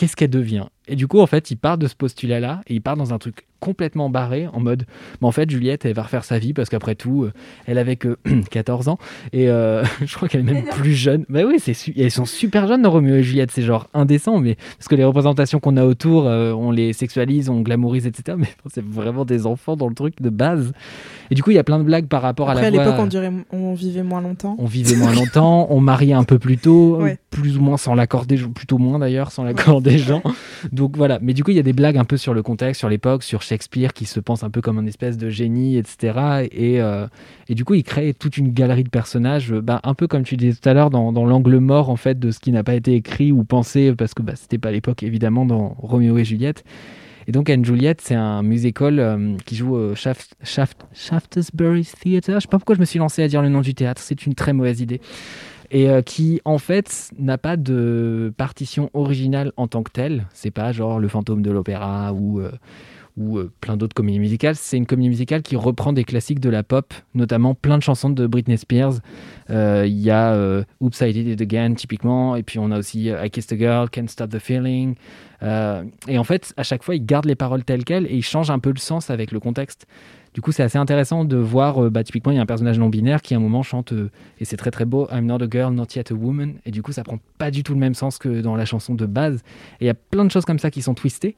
Qu'est-ce 0.00 0.16
qu'elle 0.16 0.30
devient? 0.30 0.64
Et 0.88 0.96
du 0.96 1.06
coup, 1.06 1.20
en 1.20 1.26
fait, 1.26 1.50
il 1.50 1.56
part 1.56 1.78
de 1.78 1.86
ce 1.86 1.94
postulat-là, 1.94 2.62
et 2.66 2.74
il 2.74 2.80
part 2.80 2.96
dans 2.96 3.12
un 3.14 3.18
truc 3.18 3.46
complètement 3.60 4.08
barré 4.08 4.48
en 4.52 4.58
mode 4.58 4.86
mais 5.20 5.28
en 5.28 5.32
fait 5.32 5.48
Juliette 5.50 5.84
elle 5.84 5.92
va 5.92 6.04
refaire 6.04 6.24
sa 6.24 6.38
vie 6.38 6.54
parce 6.54 6.70
qu'après 6.70 6.94
tout 6.94 7.24
euh, 7.24 7.32
elle 7.66 7.76
avait 7.76 7.96
que 7.96 8.16
14 8.50 8.88
ans 8.88 8.98
et 9.34 9.50
euh, 9.50 9.84
je 10.06 10.16
crois 10.16 10.28
qu'elle 10.28 10.40
est 10.40 10.52
même 10.52 10.64
plus 10.64 10.94
jeune 10.94 11.26
bah 11.28 11.40
oui 11.46 11.56
c'est 11.58 11.74
su- 11.74 11.92
elles 11.94 12.10
sont 12.10 12.24
super 12.24 12.66
jeunes 12.66 12.80
dans 12.80 12.90
Roméo 12.90 13.16
et 13.16 13.22
Juliette 13.22 13.50
c'est 13.50 13.60
genre 13.60 13.86
indécent 13.92 14.38
mais 14.38 14.56
parce 14.78 14.88
que 14.88 14.94
les 14.94 15.04
représentations 15.04 15.60
qu'on 15.60 15.76
a 15.76 15.84
autour 15.84 16.26
euh, 16.26 16.52
on 16.52 16.70
les 16.70 16.94
sexualise 16.94 17.50
on 17.50 17.60
glamourise 17.60 18.06
etc 18.06 18.34
mais 18.40 18.48
c'est 18.72 18.82
vraiment 18.82 19.26
des 19.26 19.46
enfants 19.46 19.76
dans 19.76 19.88
le 19.88 19.94
truc 19.94 20.22
de 20.22 20.30
base 20.30 20.72
et 21.30 21.34
du 21.34 21.42
coup 21.42 21.50
il 21.50 21.54
y 21.56 21.58
a 21.58 21.64
plein 21.64 21.78
de 21.78 21.84
blagues 21.84 22.06
par 22.06 22.22
rapport 22.22 22.48
Après, 22.50 22.64
à 22.64 22.68
à 22.68 22.70
la 22.70 22.76
voix 22.76 22.84
l'époque, 22.86 23.44
on, 23.52 23.74
vivait 23.74 24.02
moins 24.02 24.20
longtemps. 24.20 24.56
on 24.58 24.64
vivait 24.64 24.96
moins 24.96 25.12
longtemps, 25.12 25.66
on 25.70 25.80
mariait 25.80 26.14
un 26.14 26.24
peu 26.24 26.38
plus 26.38 26.56
tôt, 26.58 26.96
Ouais. 27.00 27.18
plus 27.30 27.56
ou 27.56 27.60
moins 27.60 27.76
sans 27.76 27.94
l'accord 27.94 28.26
des 28.26 28.36
gens, 28.36 28.50
plutôt 28.50 28.78
moins 28.78 28.98
d'ailleurs 28.98 29.30
sans 29.30 29.44
l'accord 29.44 29.80
des 29.80 29.98
gens. 29.98 30.22
Donc 30.72 30.96
voilà, 30.96 31.18
mais 31.20 31.34
du 31.34 31.42
coup 31.42 31.50
il 31.50 31.56
y 31.56 31.60
a 31.60 31.64
des 31.64 31.72
blagues 31.72 31.96
un 31.96 32.04
peu 32.04 32.16
sur 32.16 32.32
le 32.32 32.42
contexte, 32.42 32.78
sur 32.78 32.88
l'époque, 32.88 33.22
sur 33.24 33.42
Shakespeare 33.42 33.92
qui 33.92 34.04
se 34.04 34.20
pense 34.20 34.44
un 34.44 34.50
peu 34.50 34.60
comme 34.60 34.78
un 34.78 34.86
espèce 34.86 35.16
de 35.18 35.28
génie, 35.28 35.76
etc. 35.76 36.48
Et, 36.52 36.80
euh, 36.80 37.06
et 37.48 37.54
du 37.54 37.64
coup 37.64 37.74
il 37.74 37.82
crée 37.82 38.14
toute 38.14 38.36
une 38.36 38.52
galerie 38.52 38.84
de 38.84 38.88
personnages, 38.88 39.52
euh, 39.52 39.60
bah, 39.60 39.80
un 39.82 39.94
peu 39.94 40.06
comme 40.06 40.22
tu 40.22 40.36
disais 40.36 40.58
tout 40.60 40.68
à 40.68 40.74
l'heure 40.74 40.90
dans, 40.90 41.12
dans 41.12 41.26
l'angle 41.26 41.58
mort 41.58 41.90
en 41.90 41.96
fait 41.96 42.18
de 42.18 42.30
ce 42.30 42.38
qui 42.38 42.52
n'a 42.52 42.62
pas 42.62 42.74
été 42.74 42.94
écrit 42.94 43.32
ou 43.32 43.42
pensé 43.42 43.92
parce 43.94 44.14
que 44.14 44.22
bah, 44.22 44.36
c'était 44.36 44.58
pas 44.58 44.70
l'époque 44.70 45.02
évidemment 45.02 45.44
dans 45.44 45.74
Roméo 45.78 46.18
et 46.18 46.24
Juliette. 46.24 46.64
Et 47.26 47.32
donc 47.32 47.50
Anne 47.50 47.64
Juliette, 47.64 48.00
c'est 48.00 48.14
un 48.14 48.42
musical 48.42 48.98
euh, 48.98 49.36
qui 49.44 49.56
joue 49.56 49.74
au 49.74 49.94
Shaft, 49.94 50.34
Shaft, 50.42 50.86
Shaftesbury 50.92 51.84
Theatre. 51.84 52.34
Je 52.34 52.40
sais 52.40 52.48
pas 52.48 52.58
pourquoi 52.58 52.74
je 52.74 52.80
me 52.80 52.84
suis 52.84 52.98
lancé 52.98 53.22
à 53.22 53.28
dire 53.28 53.42
le 53.42 53.48
nom 53.48 53.60
du 53.60 53.74
théâtre, 53.74 54.00
c'est 54.02 54.26
une 54.26 54.34
très 54.34 54.52
mauvaise 54.52 54.80
idée. 54.80 55.00
Et 55.70 55.88
euh, 55.88 56.02
qui 56.02 56.40
en 56.44 56.58
fait 56.58 57.10
n'a 57.18 57.38
pas 57.38 57.56
de 57.56 58.32
partition 58.36 58.90
originale 58.92 59.52
en 59.56 59.68
tant 59.68 59.82
que 59.82 59.90
telle. 59.90 60.26
C'est 60.32 60.50
pas 60.50 60.72
genre 60.72 60.98
le 60.98 61.08
fantôme 61.08 61.42
de 61.42 61.50
l'opéra 61.50 62.12
ou 62.12 62.40
euh, 62.40 62.50
euh, 63.20 63.50
plein 63.60 63.76
d'autres 63.76 63.94
comédies 63.94 64.18
musicales. 64.18 64.56
C'est 64.56 64.76
une 64.76 64.86
comédie 64.86 65.10
musicale 65.10 65.42
qui 65.42 65.54
reprend 65.54 65.92
des 65.92 66.02
classiques 66.02 66.40
de 66.40 66.50
la 66.50 66.64
pop, 66.64 66.92
notamment 67.14 67.54
plein 67.54 67.78
de 67.78 67.82
chansons 67.82 68.10
de 68.10 68.26
Britney 68.26 68.58
Spears. 68.58 68.94
Il 69.48 69.98
y 69.98 70.10
a 70.10 70.32
euh, 70.32 70.64
Oops, 70.80 71.00
I 71.00 71.12
Did 71.12 71.28
It 71.28 71.40
Again, 71.40 71.74
typiquement. 71.74 72.34
Et 72.34 72.42
puis 72.42 72.58
on 72.58 72.72
a 72.72 72.78
aussi 72.78 73.06
I 73.06 73.30
Kissed 73.30 73.52
a 73.52 73.56
Girl, 73.56 73.90
Can't 73.90 74.08
Stop 74.08 74.30
the 74.30 74.38
Feeling. 74.38 74.96
Et 75.42 76.18
en 76.18 76.24
fait, 76.24 76.52
à 76.56 76.64
chaque 76.64 76.82
fois, 76.82 76.96
ils 76.96 77.04
gardent 77.04 77.26
les 77.26 77.36
paroles 77.36 77.64
telles 77.64 77.84
quelles 77.84 78.06
et 78.06 78.14
ils 78.16 78.24
changent 78.24 78.50
un 78.50 78.58
peu 78.58 78.70
le 78.70 78.78
sens 78.78 79.08
avec 79.10 79.30
le 79.30 79.40
contexte. 79.40 79.86
Du 80.32 80.40
coup, 80.40 80.52
c'est 80.52 80.62
assez 80.62 80.78
intéressant 80.78 81.24
de 81.24 81.36
voir, 81.36 81.84
euh, 81.84 81.90
bah, 81.90 82.04
typiquement, 82.04 82.30
il 82.30 82.36
y 82.36 82.38
a 82.38 82.42
un 82.42 82.46
personnage 82.46 82.78
non-binaire 82.78 83.20
qui 83.20 83.34
à 83.34 83.38
un 83.38 83.40
moment 83.40 83.62
chante, 83.64 83.92
euh, 83.92 84.10
et 84.38 84.44
c'est 84.44 84.56
très 84.56 84.70
très 84.70 84.84
beau, 84.84 85.08
I'm 85.10 85.26
not 85.26 85.42
a 85.42 85.50
girl, 85.50 85.74
not 85.74 85.86
yet 85.96 86.12
a 86.12 86.14
woman. 86.14 86.54
Et 86.64 86.70
du 86.70 86.82
coup, 86.82 86.92
ça 86.92 87.02
prend 87.02 87.18
pas 87.38 87.50
du 87.50 87.64
tout 87.64 87.74
le 87.74 87.80
même 87.80 87.94
sens 87.94 88.18
que 88.18 88.40
dans 88.40 88.54
la 88.54 88.64
chanson 88.64 88.94
de 88.94 89.06
base. 89.06 89.42
Et 89.80 89.84
il 89.84 89.86
y 89.86 89.90
a 89.90 89.94
plein 89.94 90.24
de 90.24 90.30
choses 90.30 90.44
comme 90.44 90.60
ça 90.60 90.70
qui 90.70 90.82
sont 90.82 90.94
twistées. 90.94 91.34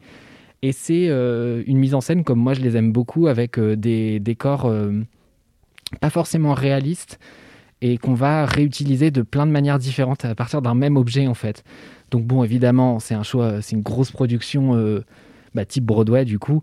Et 0.60 0.72
c'est 0.72 1.08
euh, 1.08 1.62
une 1.66 1.78
mise 1.78 1.94
en 1.94 2.00
scène 2.00 2.22
comme 2.22 2.38
moi 2.38 2.54
je 2.54 2.60
les 2.60 2.76
aime 2.76 2.92
beaucoup, 2.92 3.26
avec 3.26 3.58
des 3.58 4.20
décors 4.20 4.72
pas 6.00 6.10
forcément 6.10 6.54
réalistes 6.54 7.18
et 7.80 7.98
qu'on 7.98 8.14
va 8.14 8.46
réutiliser 8.46 9.10
de 9.10 9.22
plein 9.22 9.44
de 9.44 9.50
manières 9.50 9.80
différentes 9.80 10.24
à 10.24 10.36
partir 10.36 10.62
d'un 10.62 10.74
même 10.74 10.96
objet 10.96 11.26
en 11.26 11.34
fait. 11.34 11.64
Donc 12.12 12.24
bon, 12.24 12.44
évidemment, 12.44 13.00
c'est 13.00 13.14
un 13.14 13.24
choix, 13.24 13.60
c'est 13.60 13.74
une 13.74 13.82
grosse 13.82 14.12
production 14.12 15.02
bah, 15.54 15.64
type 15.64 15.84
Broadway 15.84 16.24
du 16.24 16.38
coup. 16.38 16.62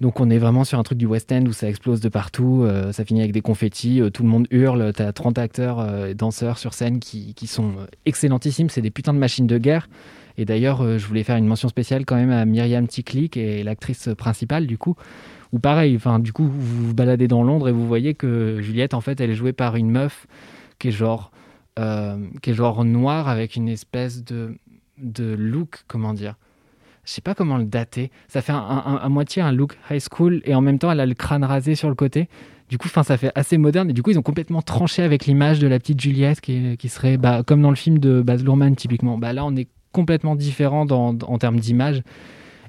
Donc 0.00 0.20
on 0.20 0.28
est 0.28 0.38
vraiment 0.38 0.64
sur 0.64 0.78
un 0.78 0.82
truc 0.82 0.98
du 0.98 1.06
West 1.06 1.30
End 1.30 1.44
où 1.46 1.52
ça 1.52 1.68
explose 1.68 2.00
de 2.00 2.08
partout, 2.08 2.64
euh, 2.64 2.92
ça 2.92 3.04
finit 3.04 3.20
avec 3.20 3.32
des 3.32 3.40
confettis, 3.40 4.00
euh, 4.00 4.10
tout 4.10 4.22
le 4.24 4.28
monde 4.28 4.46
hurle, 4.50 4.92
t'as 4.92 5.12
30 5.12 5.38
acteurs 5.38 5.78
euh, 5.78 6.08
et 6.08 6.14
danseurs 6.14 6.58
sur 6.58 6.74
scène 6.74 6.98
qui, 6.98 7.34
qui 7.34 7.46
sont 7.46 7.74
excellentissimes, 8.04 8.70
c'est 8.70 8.82
des 8.82 8.90
putains 8.90 9.14
de 9.14 9.18
machines 9.18 9.46
de 9.46 9.58
guerre. 9.58 9.88
Et 10.36 10.44
d'ailleurs, 10.44 10.98
je 10.98 11.06
voulais 11.06 11.22
faire 11.22 11.36
une 11.36 11.46
mention 11.46 11.68
spéciale 11.68 12.04
quand 12.04 12.16
même 12.16 12.32
à 12.32 12.44
Myriam 12.44 12.88
Tikli, 12.88 13.30
qui 13.30 13.38
est 13.38 13.62
l'actrice 13.62 14.08
principale 14.18 14.66
du 14.66 14.76
coup. 14.76 14.96
Ou 15.52 15.60
pareil, 15.60 15.96
du 16.18 16.32
coup, 16.32 16.48
vous 16.48 16.88
vous 16.88 16.92
baladez 16.92 17.28
dans 17.28 17.44
Londres 17.44 17.68
et 17.68 17.72
vous 17.72 17.86
voyez 17.86 18.14
que 18.14 18.58
Juliette, 18.60 18.94
en 18.94 19.00
fait, 19.00 19.20
elle 19.20 19.30
est 19.30 19.36
jouée 19.36 19.52
par 19.52 19.76
une 19.76 19.90
meuf 19.92 20.26
qui 20.80 20.88
est 20.88 20.90
genre, 20.90 21.30
qui 21.76 22.50
est 22.50 22.54
genre 22.54 22.84
noire 22.84 23.28
avec 23.28 23.54
une 23.54 23.68
espèce 23.68 24.24
de, 24.24 24.56
de 24.98 25.36
look, 25.38 25.84
comment 25.86 26.14
dire 26.14 26.34
je 27.04 27.12
sais 27.12 27.20
pas 27.20 27.34
comment 27.34 27.56
le 27.56 27.64
dater. 27.64 28.10
Ça 28.28 28.40
fait 28.42 28.52
un, 28.52 28.58
à 28.58 29.08
moitié 29.08 29.42
un 29.42 29.52
look 29.52 29.76
high 29.90 30.00
school 30.00 30.40
et 30.44 30.54
en 30.54 30.60
même 30.60 30.78
temps 30.78 30.90
elle 30.90 31.00
a 31.00 31.06
le 31.06 31.14
crâne 31.14 31.44
rasé 31.44 31.74
sur 31.74 31.88
le 31.88 31.94
côté. 31.94 32.28
Du 32.70 32.78
coup, 32.78 32.88
'fin, 32.88 33.02
ça 33.02 33.16
fait 33.18 33.30
assez 33.34 33.58
moderne 33.58 33.90
et 33.90 33.92
du 33.92 34.02
coup 34.02 34.10
ils 34.10 34.18
ont 34.18 34.22
complètement 34.22 34.62
tranché 34.62 35.02
avec 35.02 35.26
l'image 35.26 35.58
de 35.58 35.66
la 35.66 35.78
petite 35.78 36.00
Juliette 36.00 36.40
qui, 36.40 36.76
qui 36.78 36.88
serait 36.88 37.18
bah, 37.18 37.42
comme 37.46 37.60
dans 37.60 37.70
le 37.70 37.76
film 37.76 37.98
de 37.98 38.22
Baz 38.22 38.42
Luhrmann 38.42 38.74
typiquement. 38.74 39.18
Bah, 39.18 39.32
là 39.34 39.44
on 39.44 39.54
est 39.54 39.68
complètement 39.92 40.34
différent 40.34 40.86
dans- 40.86 41.16
en 41.26 41.38
termes 41.38 41.60
d'image 41.60 42.02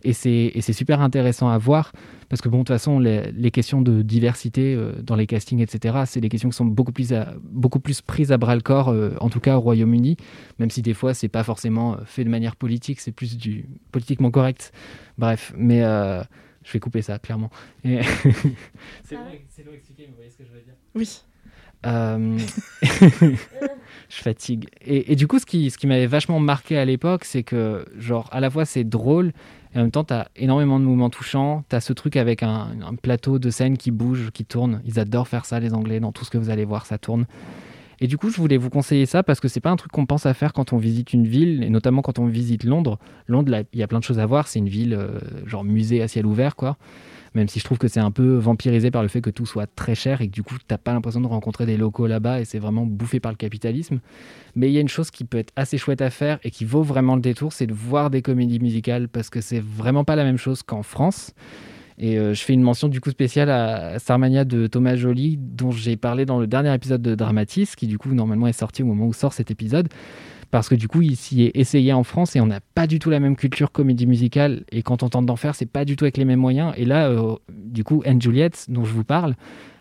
et 0.05 0.13
c'est 0.13 0.51
et 0.55 0.61
c'est 0.61 0.73
super 0.73 1.01
intéressant 1.01 1.49
à 1.49 1.57
voir 1.57 1.91
parce 2.29 2.41
que 2.41 2.47
bon 2.49 2.59
de 2.59 2.61
toute 2.63 2.69
façon 2.69 2.99
les, 2.99 3.31
les 3.33 3.51
questions 3.51 3.81
de 3.81 4.01
diversité 4.01 4.73
euh, 4.73 4.93
dans 5.03 5.15
les 5.15 5.27
castings 5.27 5.59
etc 5.61 6.03
c'est 6.05 6.21
des 6.21 6.29
questions 6.29 6.49
qui 6.49 6.55
sont 6.55 6.65
beaucoup 6.65 6.91
plus 6.93 7.11
à- 7.13 7.33
beaucoup 7.43 7.79
plus 7.79 8.01
prises 8.01 8.31
à 8.31 8.37
bras 8.37 8.55
le 8.55 8.61
corps 8.61 8.89
euh, 8.89 9.15
en 9.19 9.29
tout 9.29 9.39
cas 9.41 9.57
au 9.57 9.59
Royaume-Uni 9.61 10.15
même 10.59 10.69
si 10.69 10.81
des 10.81 10.93
fois 10.93 11.13
c'est 11.13 11.27
pas 11.27 11.43
forcément 11.43 11.93
euh, 11.95 11.97
fait 12.05 12.23
de 12.23 12.29
manière 12.29 12.55
politique 12.55 12.99
c'est 13.01 13.11
plus 13.11 13.37
du 13.37 13.65
politiquement 13.91 14.31
correct 14.31 14.71
bref 15.17 15.53
mais 15.57 15.83
euh, 15.83 16.21
je 16.63 16.71
vais 16.73 16.79
couper 16.79 17.01
ça 17.01 17.19
clairement 17.19 17.49
Et- 17.83 17.99
c'est 19.03 19.15
long, 19.15 19.21
c'est 19.49 19.63
long 19.65 19.71
à 19.71 19.75
expliquer 19.75 20.03
mais 20.03 20.09
vous 20.09 20.15
voyez 20.15 20.29
ce 20.31 20.37
que 20.37 20.43
je 20.45 20.51
veux 20.51 20.61
dire 20.61 20.73
Oui. 20.95 21.21
euh, 21.85 22.37
je 24.09 24.15
fatigue. 24.21 24.65
Et, 24.85 25.11
et 25.11 25.15
du 25.15 25.27
coup, 25.27 25.39
ce 25.39 25.45
qui, 25.45 25.69
ce 25.69 25.77
qui 25.77 25.87
m'avait 25.87 26.07
vachement 26.07 26.39
marqué 26.39 26.77
à 26.77 26.85
l'époque, 26.85 27.25
c'est 27.25 27.43
que, 27.43 27.85
genre, 27.97 28.27
à 28.31 28.39
la 28.39 28.49
fois 28.49 28.65
c'est 28.65 28.83
drôle, 28.83 29.31
et 29.76 29.80
en 29.80 29.82
même 29.82 29.91
temps, 29.91 30.05
t'as 30.05 30.28
énormément 30.38 30.80
de 30.80 30.86
mouvements 30.86 31.09
touchants. 31.09 31.65
T'as 31.67 31.82
ce 31.82 31.91
truc 31.91 32.15
avec 32.15 32.43
un, 32.43 32.69
plateau 33.01 33.39
de 33.39 33.49
scène 33.49 33.78
qui 33.78 33.91
bouge, 33.91 34.32
qui 34.34 34.45
tourne. 34.45 34.82
Ils 34.86 34.99
adorent 34.99 35.28
faire 35.28 35.43
ça, 35.43 35.59
les 35.59 35.73
Anglais. 35.73 35.99
Dans 35.99 36.13
tout 36.13 36.23
ce 36.23 36.30
que 36.30 36.38
vous 36.38 36.49
allez 36.49 36.63
voir, 36.63 36.86
ça 36.86 36.97
tourne. 36.97 37.26
Et 37.99 38.07
du 38.07 38.17
coup, 38.17 38.30
je 38.30 38.38
voulais 38.38 38.55
vous 38.55 38.69
conseiller 38.69 39.05
ça 39.05 39.21
parce 39.21 39.41
que 39.41 39.49
c'est 39.49 39.59
pas 39.59 39.69
un 39.69 39.76
truc 39.76 39.91
qu'on 39.91 40.05
pense 40.05 40.26
à 40.26 40.34
faire 40.34 40.53
quand 40.53 40.71
on 40.71 40.78
visite 40.78 41.13
une 41.13 41.28
ville, 41.28 41.61
et 41.63 41.69
notamment 41.69 42.01
quand 42.01 42.19
on 42.19 42.26
visite 42.26 42.63
Londres. 42.63 42.99
Londres, 43.28 43.63
il 43.73 43.80
y 43.80 43.84
a 43.84 43.88
plein 43.88 43.99
de 43.99 44.03
choses 44.05 44.19
à 44.19 44.26
voir. 44.26 44.47
C'est 44.47 44.59
une 44.59 44.69
ville, 44.69 44.93
euh, 44.93 45.19
genre 45.45 45.65
musée 45.65 46.01
à 46.01 46.07
ciel 46.07 46.26
ouvert, 46.26 46.55
quoi. 46.55 46.78
Même 47.36 47.49
si 47.49 47.59
je 47.59 47.65
trouve 47.65 47.77
que 47.77 47.88
c'est 47.88 47.99
un 47.99 48.11
peu 48.11 48.36
vampirisé 48.36 48.91
par 48.91 49.01
le 49.01 49.09
fait 49.09 49.21
que 49.21 49.29
tout 49.29 49.45
soit 49.45 49.67
très 49.67 49.93
cher 49.93 50.21
et 50.21 50.27
que 50.27 50.33
du 50.33 50.41
coup, 50.41 50.55
t'as 50.67 50.77
pas 50.77 50.93
l'impression 50.93 51.21
de 51.21 51.27
rencontrer 51.27 51.65
des 51.65 51.77
locaux 51.77 52.07
là-bas 52.07 52.39
et 52.39 52.45
c'est 52.45 52.59
vraiment 52.59 52.86
bouffé 52.86 53.19
par 53.19 53.31
le 53.31 53.36
capitalisme. 53.36 53.99
Mais 54.55 54.69
il 54.69 54.73
y 54.73 54.77
a 54.77 54.81
une 54.81 54.88
chose 54.88 55.11
qui 55.11 55.25
peut 55.25 55.38
être 55.38 55.51
assez 55.57 55.77
chouette 55.77 56.01
à 56.01 56.09
faire 56.09 56.39
et 56.43 56.49
qui 56.49 56.63
vaut 56.63 56.81
vraiment 56.81 57.15
le 57.15 57.21
détour, 57.21 57.51
c'est 57.51 57.67
de 57.67 57.73
voir 57.73 58.09
des 58.09 58.21
comédies 58.21 58.59
musicales 58.59 59.09
parce 59.09 59.29
que 59.29 59.41
c'est 59.41 59.61
vraiment 59.61 60.05
pas 60.05 60.15
la 60.15 60.23
même 60.23 60.38
chose 60.38 60.63
qu'en 60.63 60.81
France. 60.81 61.33
Et 61.97 62.17
euh, 62.17 62.33
je 62.33 62.41
fais 62.41 62.53
une 62.53 62.61
mention 62.61 62.88
du 62.88 62.99
coup 62.99 63.09
spéciale 63.09 63.49
à 63.49 63.99
Starmania 63.99 64.43
de 64.43 64.67
Thomas 64.67 64.95
Joly, 64.95 65.38
dont 65.38 65.71
j'ai 65.71 65.95
parlé 65.95 66.25
dans 66.25 66.39
le 66.39 66.47
dernier 66.47 66.73
épisode 66.73 67.01
de 67.01 67.15
Dramatis, 67.15 67.75
qui 67.75 67.88
du 67.88 67.97
coup 67.97 68.13
normalement 68.13 68.47
est 68.47 68.53
sorti 68.53 68.83
au 68.83 68.86
moment 68.86 69.07
où 69.07 69.13
sort 69.13 69.33
cet 69.33 69.51
épisode. 69.51 69.88
Parce 70.51 70.69
que 70.69 70.75
du 70.75 70.87
coup, 70.87 71.01
il 71.01 71.15
s'y 71.15 71.43
est 71.43 71.51
essayé 71.55 71.93
en 71.93 72.03
France 72.03 72.35
et 72.35 72.41
on 72.41 72.45
n'a 72.45 72.59
pas 72.59 72.87
du 72.87 72.99
tout 72.99 73.09
la 73.09 73.19
même 73.19 73.35
culture 73.35 73.71
comédie 73.71 74.07
musicale. 74.07 74.63
Et 74.71 74.83
quand 74.83 75.03
on 75.03 75.09
tente 75.09 75.25
d'en 75.25 75.35
faire, 75.35 75.55
c'est 75.55 75.65
pas 75.65 75.85
du 75.85 75.95
tout 75.95 76.05
avec 76.05 76.17
les 76.17 76.25
mêmes 76.25 76.39
moyens. 76.39 76.73
Et 76.77 76.85
là, 76.85 77.09
euh, 77.09 77.35
du 77.49 77.83
coup, 77.83 78.01
Anne 78.05 78.21
Juliette, 78.21 78.65
dont 78.69 78.85
je 78.85 78.93
vous 78.93 79.03
parle, 79.03 79.35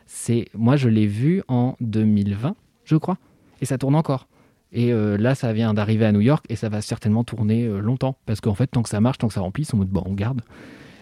c'est 0.06 0.46
moi 0.54 0.76
je 0.76 0.88
l'ai 0.88 1.06
vu 1.06 1.42
en 1.48 1.76
2020, 1.80 2.56
je 2.84 2.96
crois. 2.96 3.18
Et 3.60 3.66
ça 3.66 3.78
tourne 3.78 3.94
encore. 3.94 4.26
Et 4.72 4.92
euh, 4.92 5.16
là, 5.16 5.36
ça 5.36 5.52
vient 5.52 5.72
d'arriver 5.72 6.04
à 6.04 6.12
New 6.12 6.20
York 6.20 6.44
et 6.48 6.56
ça 6.56 6.68
va 6.68 6.80
certainement 6.80 7.22
tourner 7.22 7.64
euh, 7.64 7.78
longtemps. 7.78 8.16
Parce 8.26 8.40
qu'en 8.40 8.54
fait, 8.54 8.66
tant 8.66 8.82
que 8.82 8.88
ça 8.88 9.00
marche, 9.00 9.18
tant 9.18 9.28
que 9.28 9.34
ça 9.34 9.40
remplit, 9.40 9.64
sont 9.64 9.76
en 9.76 9.78
mode, 9.78 9.88
bon, 9.88 10.02
on 10.04 10.14
garde. 10.14 10.42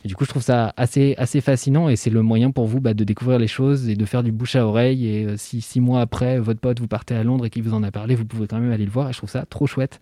Du 0.04 0.16
coup, 0.16 0.24
je 0.24 0.30
trouve 0.30 0.42
ça 0.42 0.72
assez, 0.76 1.14
assez 1.16 1.40
fascinant 1.40 1.88
et 1.88 1.94
c'est 1.94 2.10
le 2.10 2.22
moyen 2.22 2.50
pour 2.50 2.66
vous 2.66 2.80
bah, 2.80 2.92
de 2.92 3.04
découvrir 3.04 3.38
les 3.38 3.46
choses 3.46 3.88
et 3.88 3.94
de 3.94 4.04
faire 4.04 4.24
du 4.24 4.32
bouche 4.32 4.56
à 4.56 4.66
oreille. 4.66 5.06
Et 5.06 5.24
euh, 5.26 5.36
si 5.36 5.60
six 5.60 5.80
mois 5.80 6.00
après, 6.00 6.40
votre 6.40 6.58
pote, 6.58 6.80
vous 6.80 6.88
partez 6.88 7.14
à 7.14 7.22
Londres 7.22 7.46
et 7.46 7.50
qu'il 7.50 7.62
vous 7.62 7.72
en 7.72 7.84
a 7.84 7.92
parlé, 7.92 8.16
vous 8.16 8.24
pouvez 8.24 8.48
quand 8.48 8.58
même 8.58 8.72
aller 8.72 8.84
le 8.84 8.90
voir 8.90 9.08
et 9.08 9.12
je 9.12 9.18
trouve 9.18 9.30
ça 9.30 9.46
trop 9.46 9.66
chouette. 9.66 10.00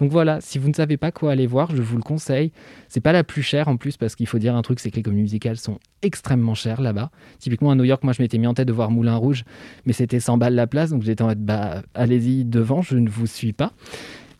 Donc 0.00 0.10
voilà, 0.10 0.40
si 0.40 0.58
vous 0.58 0.68
ne 0.68 0.74
savez 0.74 0.96
pas 0.96 1.12
quoi 1.12 1.32
aller 1.32 1.46
voir, 1.46 1.76
je 1.76 1.82
vous 1.82 1.96
le 1.96 2.02
conseille. 2.02 2.52
C'est 2.88 3.00
pas 3.00 3.12
la 3.12 3.22
plus 3.22 3.42
chère 3.42 3.68
en 3.68 3.76
plus 3.76 3.98
parce 3.98 4.16
qu'il 4.16 4.26
faut 4.26 4.38
dire 4.38 4.56
un 4.56 4.62
truc, 4.62 4.80
c'est 4.80 4.90
que 4.90 4.96
les 4.96 5.02
comédies 5.02 5.22
musicales 5.22 5.58
sont 5.58 5.78
extrêmement 6.00 6.54
chères 6.54 6.80
là-bas. 6.80 7.10
Typiquement 7.38 7.70
à 7.70 7.74
New 7.74 7.84
York, 7.84 8.02
moi 8.02 8.14
je 8.14 8.22
m'étais 8.22 8.38
mis 8.38 8.46
en 8.46 8.54
tête 8.54 8.68
de 8.68 8.72
voir 8.72 8.90
Moulin 8.90 9.16
Rouge, 9.16 9.44
mais 9.84 9.92
c'était 9.92 10.20
100 10.20 10.38
balles 10.38 10.54
la 10.54 10.66
place, 10.66 10.90
donc 10.90 11.02
j'étais 11.02 11.22
en 11.22 11.28
mode 11.28 11.44
bah 11.44 11.82
allez-y 11.94 12.44
devant, 12.44 12.80
je 12.80 12.96
ne 12.96 13.10
vous 13.10 13.26
suis 13.26 13.52
pas. 13.52 13.72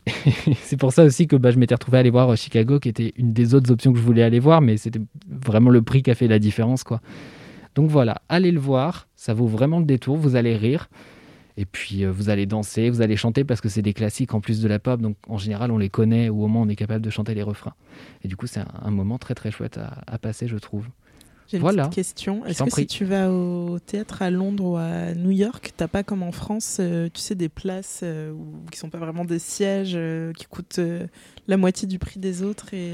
c'est 0.61 0.77
pour 0.77 0.93
ça 0.93 1.03
aussi 1.03 1.27
que 1.27 1.35
bah, 1.35 1.51
je 1.51 1.57
m'étais 1.57 1.75
retrouvé 1.75 1.97
à 1.97 1.99
aller 2.01 2.09
voir 2.09 2.35
Chicago, 2.37 2.79
qui 2.79 2.89
était 2.89 3.13
une 3.17 3.33
des 3.33 3.53
autres 3.55 3.71
options 3.71 3.91
que 3.91 3.99
je 3.99 4.03
voulais 4.03 4.23
aller 4.23 4.39
voir, 4.39 4.61
mais 4.61 4.77
c'était 4.77 5.01
vraiment 5.27 5.69
le 5.69 5.81
prix 5.81 6.03
qui 6.03 6.11
a 6.11 6.15
fait 6.15 6.27
la 6.27 6.39
différence. 6.39 6.83
quoi. 6.83 7.01
Donc 7.75 7.89
voilà, 7.89 8.21
allez 8.29 8.51
le 8.51 8.59
voir, 8.59 9.07
ça 9.15 9.33
vaut 9.33 9.47
vraiment 9.47 9.79
le 9.79 9.85
détour, 9.85 10.17
vous 10.17 10.35
allez 10.35 10.55
rire. 10.55 10.89
Et 11.57 11.65
puis 11.65 12.03
euh, 12.03 12.11
vous 12.11 12.29
allez 12.29 12.45
danser, 12.45 12.89
vous 12.89 13.01
allez 13.01 13.15
chanter 13.15 13.45
parce 13.45 13.61
que 13.61 13.69
c'est 13.69 13.81
des 13.81 13.93
classiques 13.93 14.33
en 14.33 14.41
plus 14.41 14.61
de 14.61 14.67
la 14.67 14.77
pop, 14.77 15.01
donc 15.01 15.15
en 15.29 15.37
général 15.37 15.71
on 15.71 15.77
les 15.77 15.89
connaît 15.89 16.27
ou 16.27 16.43
au 16.43 16.47
moins 16.47 16.63
on 16.63 16.67
est 16.67 16.75
capable 16.75 17.03
de 17.03 17.09
chanter 17.09 17.33
les 17.33 17.43
refrains. 17.43 17.75
Et 18.23 18.27
du 18.27 18.35
coup 18.35 18.45
c'est 18.45 18.59
un, 18.59 18.91
moment 18.91 19.17
très 19.17 19.35
très 19.35 19.51
chouette 19.51 19.79
à 20.05 20.17
passer 20.17 20.47
je 20.47 20.57
trouve. 20.57 20.89
J'ai 21.47 21.57
une 21.57 21.61
Voilà. 21.61 21.83
petite 21.83 21.95
question. 21.95 22.45
Est-ce 22.45 22.63
que 22.63 22.71
si 22.71 22.87
tu 22.87 23.05
vas 23.05 23.31
au 23.31 23.77
théâtre 23.79 24.21
à 24.23 24.31
Londres 24.31 24.63
ou 24.65 24.77
à 24.77 25.13
New 25.13 25.29
York, 25.31 25.73
t'as 25.77 25.87
pas 25.87 26.01
comme 26.03 26.23
en 26.23 26.31
France, 26.31 26.77
euh, 26.79 27.07
tu 27.13 27.21
sais, 27.21 27.35
des 27.35 27.49
places 27.49 28.01
euh, 28.03 28.31
où- 28.31 28.65
qui 28.71 28.79
sont 28.79 28.89
pas 28.89 28.97
vraiment 28.97 29.25
des 29.25 29.37
sièges, 29.39 29.93
euh, 29.95 30.33
qui 30.33 30.45
coûtent 30.45 30.79
euh, 30.79 31.05
la 31.47 31.57
moitié 31.57 31.87
du 31.87 31.99
prix 31.99 32.19
des 32.19 32.41
autres 32.41 32.73
et 32.73 32.93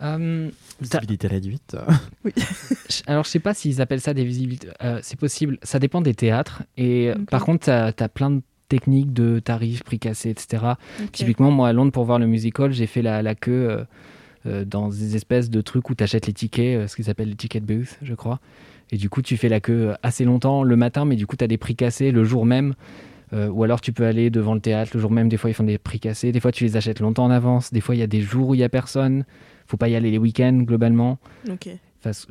t'as- 0.00 0.18
Visibilité 0.80 1.28
réduite. 1.28 1.76
Je- 2.90 3.02
Alors, 3.06 3.24
je 3.24 3.30
sais 3.30 3.38
pas 3.38 3.54
s'ils 3.54 3.80
appellent 3.80 4.00
ça 4.00 4.14
des 4.14 4.24
visibilités. 4.24 4.68
Euh, 4.82 4.98
c'est 5.02 5.18
possible. 5.18 5.58
Ça 5.62 5.78
dépend 5.78 6.00
des 6.00 6.14
théâtres. 6.14 6.62
Et 6.76 7.12
par 7.30 7.44
contre, 7.44 7.64
tu 7.64 7.70
as, 7.70 8.08
plein 8.08 8.30
de 8.30 8.42
techniques 8.68 9.12
de 9.12 9.38
tarifs, 9.38 9.82
prix 9.84 9.98
cassés, 9.98 10.30
etc. 10.30 10.64
Typiquement, 11.12 11.50
moi, 11.50 11.68
à 11.68 11.72
Londres, 11.72 11.92
pour 11.92 12.04
voir 12.04 12.18
le 12.18 12.26
musical, 12.26 12.72
j'ai 12.72 12.86
fait 12.86 13.02
la, 13.02 13.22
la 13.22 13.34
queue 13.34 13.84
dans 14.44 14.88
des 14.88 15.16
espèces 15.16 15.50
de 15.50 15.60
trucs 15.60 15.88
où 15.90 15.94
tu 15.94 16.02
achètes 16.02 16.26
les 16.26 16.32
tickets, 16.32 16.76
euh, 16.76 16.86
ce 16.86 16.96
qu'ils 16.96 17.10
appellent 17.10 17.28
les 17.28 17.36
ticket 17.36 17.60
booths, 17.60 17.98
je 18.02 18.14
crois. 18.14 18.40
Et 18.90 18.96
du 18.96 19.08
coup, 19.08 19.22
tu 19.22 19.36
fais 19.36 19.48
la 19.48 19.60
queue 19.60 19.90
euh, 19.90 19.94
assez 20.02 20.24
longtemps 20.24 20.62
le 20.62 20.76
matin, 20.76 21.04
mais 21.04 21.16
du 21.16 21.26
coup, 21.26 21.36
tu 21.36 21.44
as 21.44 21.48
des 21.48 21.58
prix 21.58 21.74
cassés 21.74 22.10
le 22.10 22.24
jour 22.24 22.44
même. 22.44 22.74
Euh, 23.32 23.48
ou 23.48 23.64
alors, 23.64 23.80
tu 23.80 23.92
peux 23.92 24.04
aller 24.04 24.28
devant 24.28 24.54
le 24.54 24.60
théâtre 24.60 24.90
le 24.94 25.00
jour 25.00 25.10
même. 25.10 25.28
Des 25.28 25.38
fois, 25.38 25.48
ils 25.48 25.54
font 25.54 25.64
des 25.64 25.78
prix 25.78 25.98
cassés. 25.98 26.32
Des 26.32 26.40
fois, 26.40 26.52
tu 26.52 26.64
les 26.64 26.76
achètes 26.76 27.00
longtemps 27.00 27.24
en 27.24 27.30
avance. 27.30 27.72
Des 27.72 27.80
fois, 27.80 27.94
il 27.94 27.98
y 27.98 28.02
a 28.02 28.06
des 28.06 28.20
jours 28.20 28.48
où 28.48 28.54
il 28.54 28.60
y 28.60 28.64
a 28.64 28.68
personne. 28.68 29.24
Faut 29.66 29.78
pas 29.78 29.88
y 29.88 29.96
aller 29.96 30.10
les 30.10 30.18
week-ends, 30.18 30.62
globalement. 30.66 31.18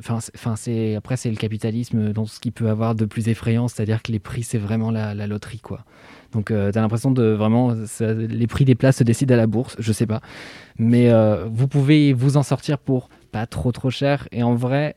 Enfin, 0.00 0.18
après 0.96 1.16
c'est 1.16 1.30
le 1.30 1.36
capitalisme 1.36 2.12
dans 2.12 2.26
ce 2.26 2.40
qu'il 2.40 2.52
peut 2.52 2.68
avoir 2.68 2.94
de 2.94 3.04
plus 3.04 3.28
effrayant, 3.28 3.68
c'est-à-dire 3.68 4.02
que 4.02 4.12
les 4.12 4.18
prix 4.18 4.42
c'est 4.42 4.58
vraiment 4.58 4.90
la, 4.90 5.14
la 5.14 5.26
loterie 5.26 5.60
quoi. 5.60 5.84
Donc 6.32 6.46
tu 6.48 6.54
as 6.54 6.70
l'impression 6.72 7.10
de 7.10 7.24
vraiment 7.24 7.74
ça- 7.86 8.12
les 8.12 8.46
prix 8.46 8.64
des 8.64 8.74
places 8.74 8.96
se 8.98 9.04
décident 9.04 9.34
à 9.34 9.36
la 9.36 9.46
bourse, 9.46 9.76
je 9.78 9.92
sais 9.92 10.06
pas, 10.06 10.20
mais 10.78 11.10
euh, 11.10 11.46
vous 11.50 11.68
pouvez 11.68 12.12
vous 12.12 12.36
en 12.36 12.42
sortir 12.42 12.78
pour 12.78 13.08
pas 13.32 13.46
trop 13.46 13.72
trop 13.72 13.90
cher 13.90 14.28
et 14.32 14.42
en 14.42 14.54
vrai 14.54 14.94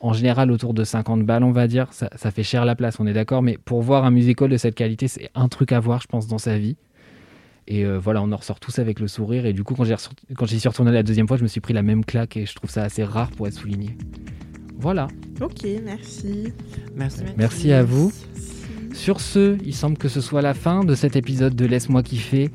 en 0.00 0.12
général 0.12 0.50
autour 0.50 0.74
de 0.74 0.84
50 0.84 1.24
balles 1.24 1.44
on 1.44 1.52
va 1.52 1.66
dire, 1.66 1.92
ça, 1.92 2.08
ça 2.16 2.30
fait 2.30 2.42
cher 2.42 2.64
la 2.64 2.74
place, 2.76 3.00
on 3.00 3.06
est 3.06 3.12
d'accord, 3.12 3.42
mais 3.42 3.58
pour 3.64 3.82
voir 3.82 4.04
un 4.04 4.10
musical 4.10 4.48
de 4.48 4.56
cette 4.56 4.74
qualité 4.74 5.08
c'est 5.08 5.30
un 5.34 5.48
truc 5.48 5.72
à 5.72 5.80
voir 5.80 6.00
je 6.00 6.06
pense 6.06 6.26
dans 6.28 6.38
sa 6.38 6.58
vie. 6.58 6.76
Et 7.66 7.84
euh, 7.84 7.98
voilà, 7.98 8.22
on 8.22 8.30
en 8.32 8.36
ressort 8.36 8.60
tous 8.60 8.78
avec 8.78 9.00
le 9.00 9.08
sourire. 9.08 9.46
Et 9.46 9.52
du 9.52 9.64
coup, 9.64 9.74
quand 9.74 9.84
j'y 10.46 10.60
suis 10.60 10.68
retourné 10.68 10.92
la 10.92 11.02
deuxième 11.02 11.26
fois, 11.26 11.36
je 11.36 11.42
me 11.42 11.48
suis 11.48 11.60
pris 11.60 11.72
la 11.72 11.82
même 11.82 12.04
claque 12.04 12.36
et 12.36 12.46
je 12.46 12.54
trouve 12.54 12.70
ça 12.70 12.82
assez 12.82 13.04
rare 13.04 13.30
pour 13.30 13.46
être 13.46 13.54
souligné. 13.54 13.96
Voilà. 14.76 15.08
Ok, 15.40 15.66
merci. 15.82 16.52
Merci. 16.94 17.22
Merci 17.36 17.72
à 17.72 17.82
vous. 17.82 18.12
Sur 18.94 19.20
ce, 19.20 19.56
il 19.66 19.74
semble 19.74 19.98
que 19.98 20.08
ce 20.08 20.20
soit 20.20 20.40
la 20.40 20.54
fin 20.54 20.84
de 20.84 20.94
cet 20.94 21.16
épisode 21.16 21.54
de 21.56 21.66
Laisse-moi 21.66 22.02
kiffer. 22.02 22.50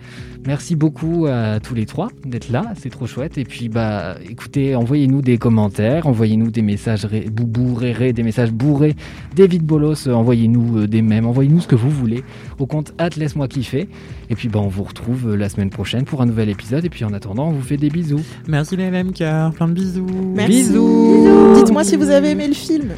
Merci 0.48 0.78
beaucoup 0.78 1.28
à 1.28 1.60
tous 1.60 1.76
les 1.76 1.86
trois 1.86 2.08
d'être 2.26 2.50
là, 2.50 2.64
c'est 2.80 2.90
trop 2.90 3.08
chouette. 3.08 3.38
Et 3.38 3.44
puis, 3.44 3.68
bah, 3.68 4.16
écoutez, 4.28 4.74
envoyez-nous 4.74 5.22
des 5.22 5.38
commentaires, 5.38 6.08
envoyez-nous 6.08 6.50
des 6.50 6.62
messages 6.62 7.06
réré, 7.06 8.14
des 8.14 8.24
messages 8.24 8.52
bourrés, 8.52 8.96
David 9.36 9.64
Bolos, 9.64 10.08
euh, 10.08 10.14
envoyez-nous 10.14 10.80
euh, 10.80 10.88
des 10.88 11.02
mèmes, 11.02 11.26
envoyez-nous 11.26 11.60
ce 11.60 11.68
que 11.68 11.76
vous 11.76 11.90
voulez 11.90 12.24
au 12.58 12.66
compte 12.66 12.94
at 12.98 13.10
Laisse-moi 13.18 13.48
kiffer. 13.48 13.90
Et 14.30 14.36
puis, 14.36 14.48
bah, 14.48 14.60
on 14.60 14.70
vous 14.70 14.84
retrouve 14.84 15.32
euh, 15.32 15.36
la 15.36 15.50
semaine 15.50 15.70
prochaine 15.70 16.06
pour 16.06 16.22
un 16.22 16.26
nouvel 16.26 16.50
épisode. 16.50 16.86
Et 16.86 16.90
puis, 16.90 17.04
en 17.04 17.14
attendant, 17.14 17.50
on 17.50 17.52
vous 17.52 17.62
fait 17.62 17.78
des 17.78 17.90
bisous. 17.90 18.24
Merci 18.48 18.78
les 18.78 18.90
LMK, 18.90 19.18
plein 19.56 19.68
de 19.68 19.74
bisous. 19.74 20.08
Merci. 20.36 20.64
Bisous. 20.64 21.54
Dites-moi 21.56 21.84
si 21.84 21.98
vous 21.98 22.10
avez 22.10 22.32
aimé 22.32 22.48
le 22.48 22.54
film. 22.54 22.94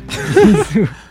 Bisous. 0.45 0.87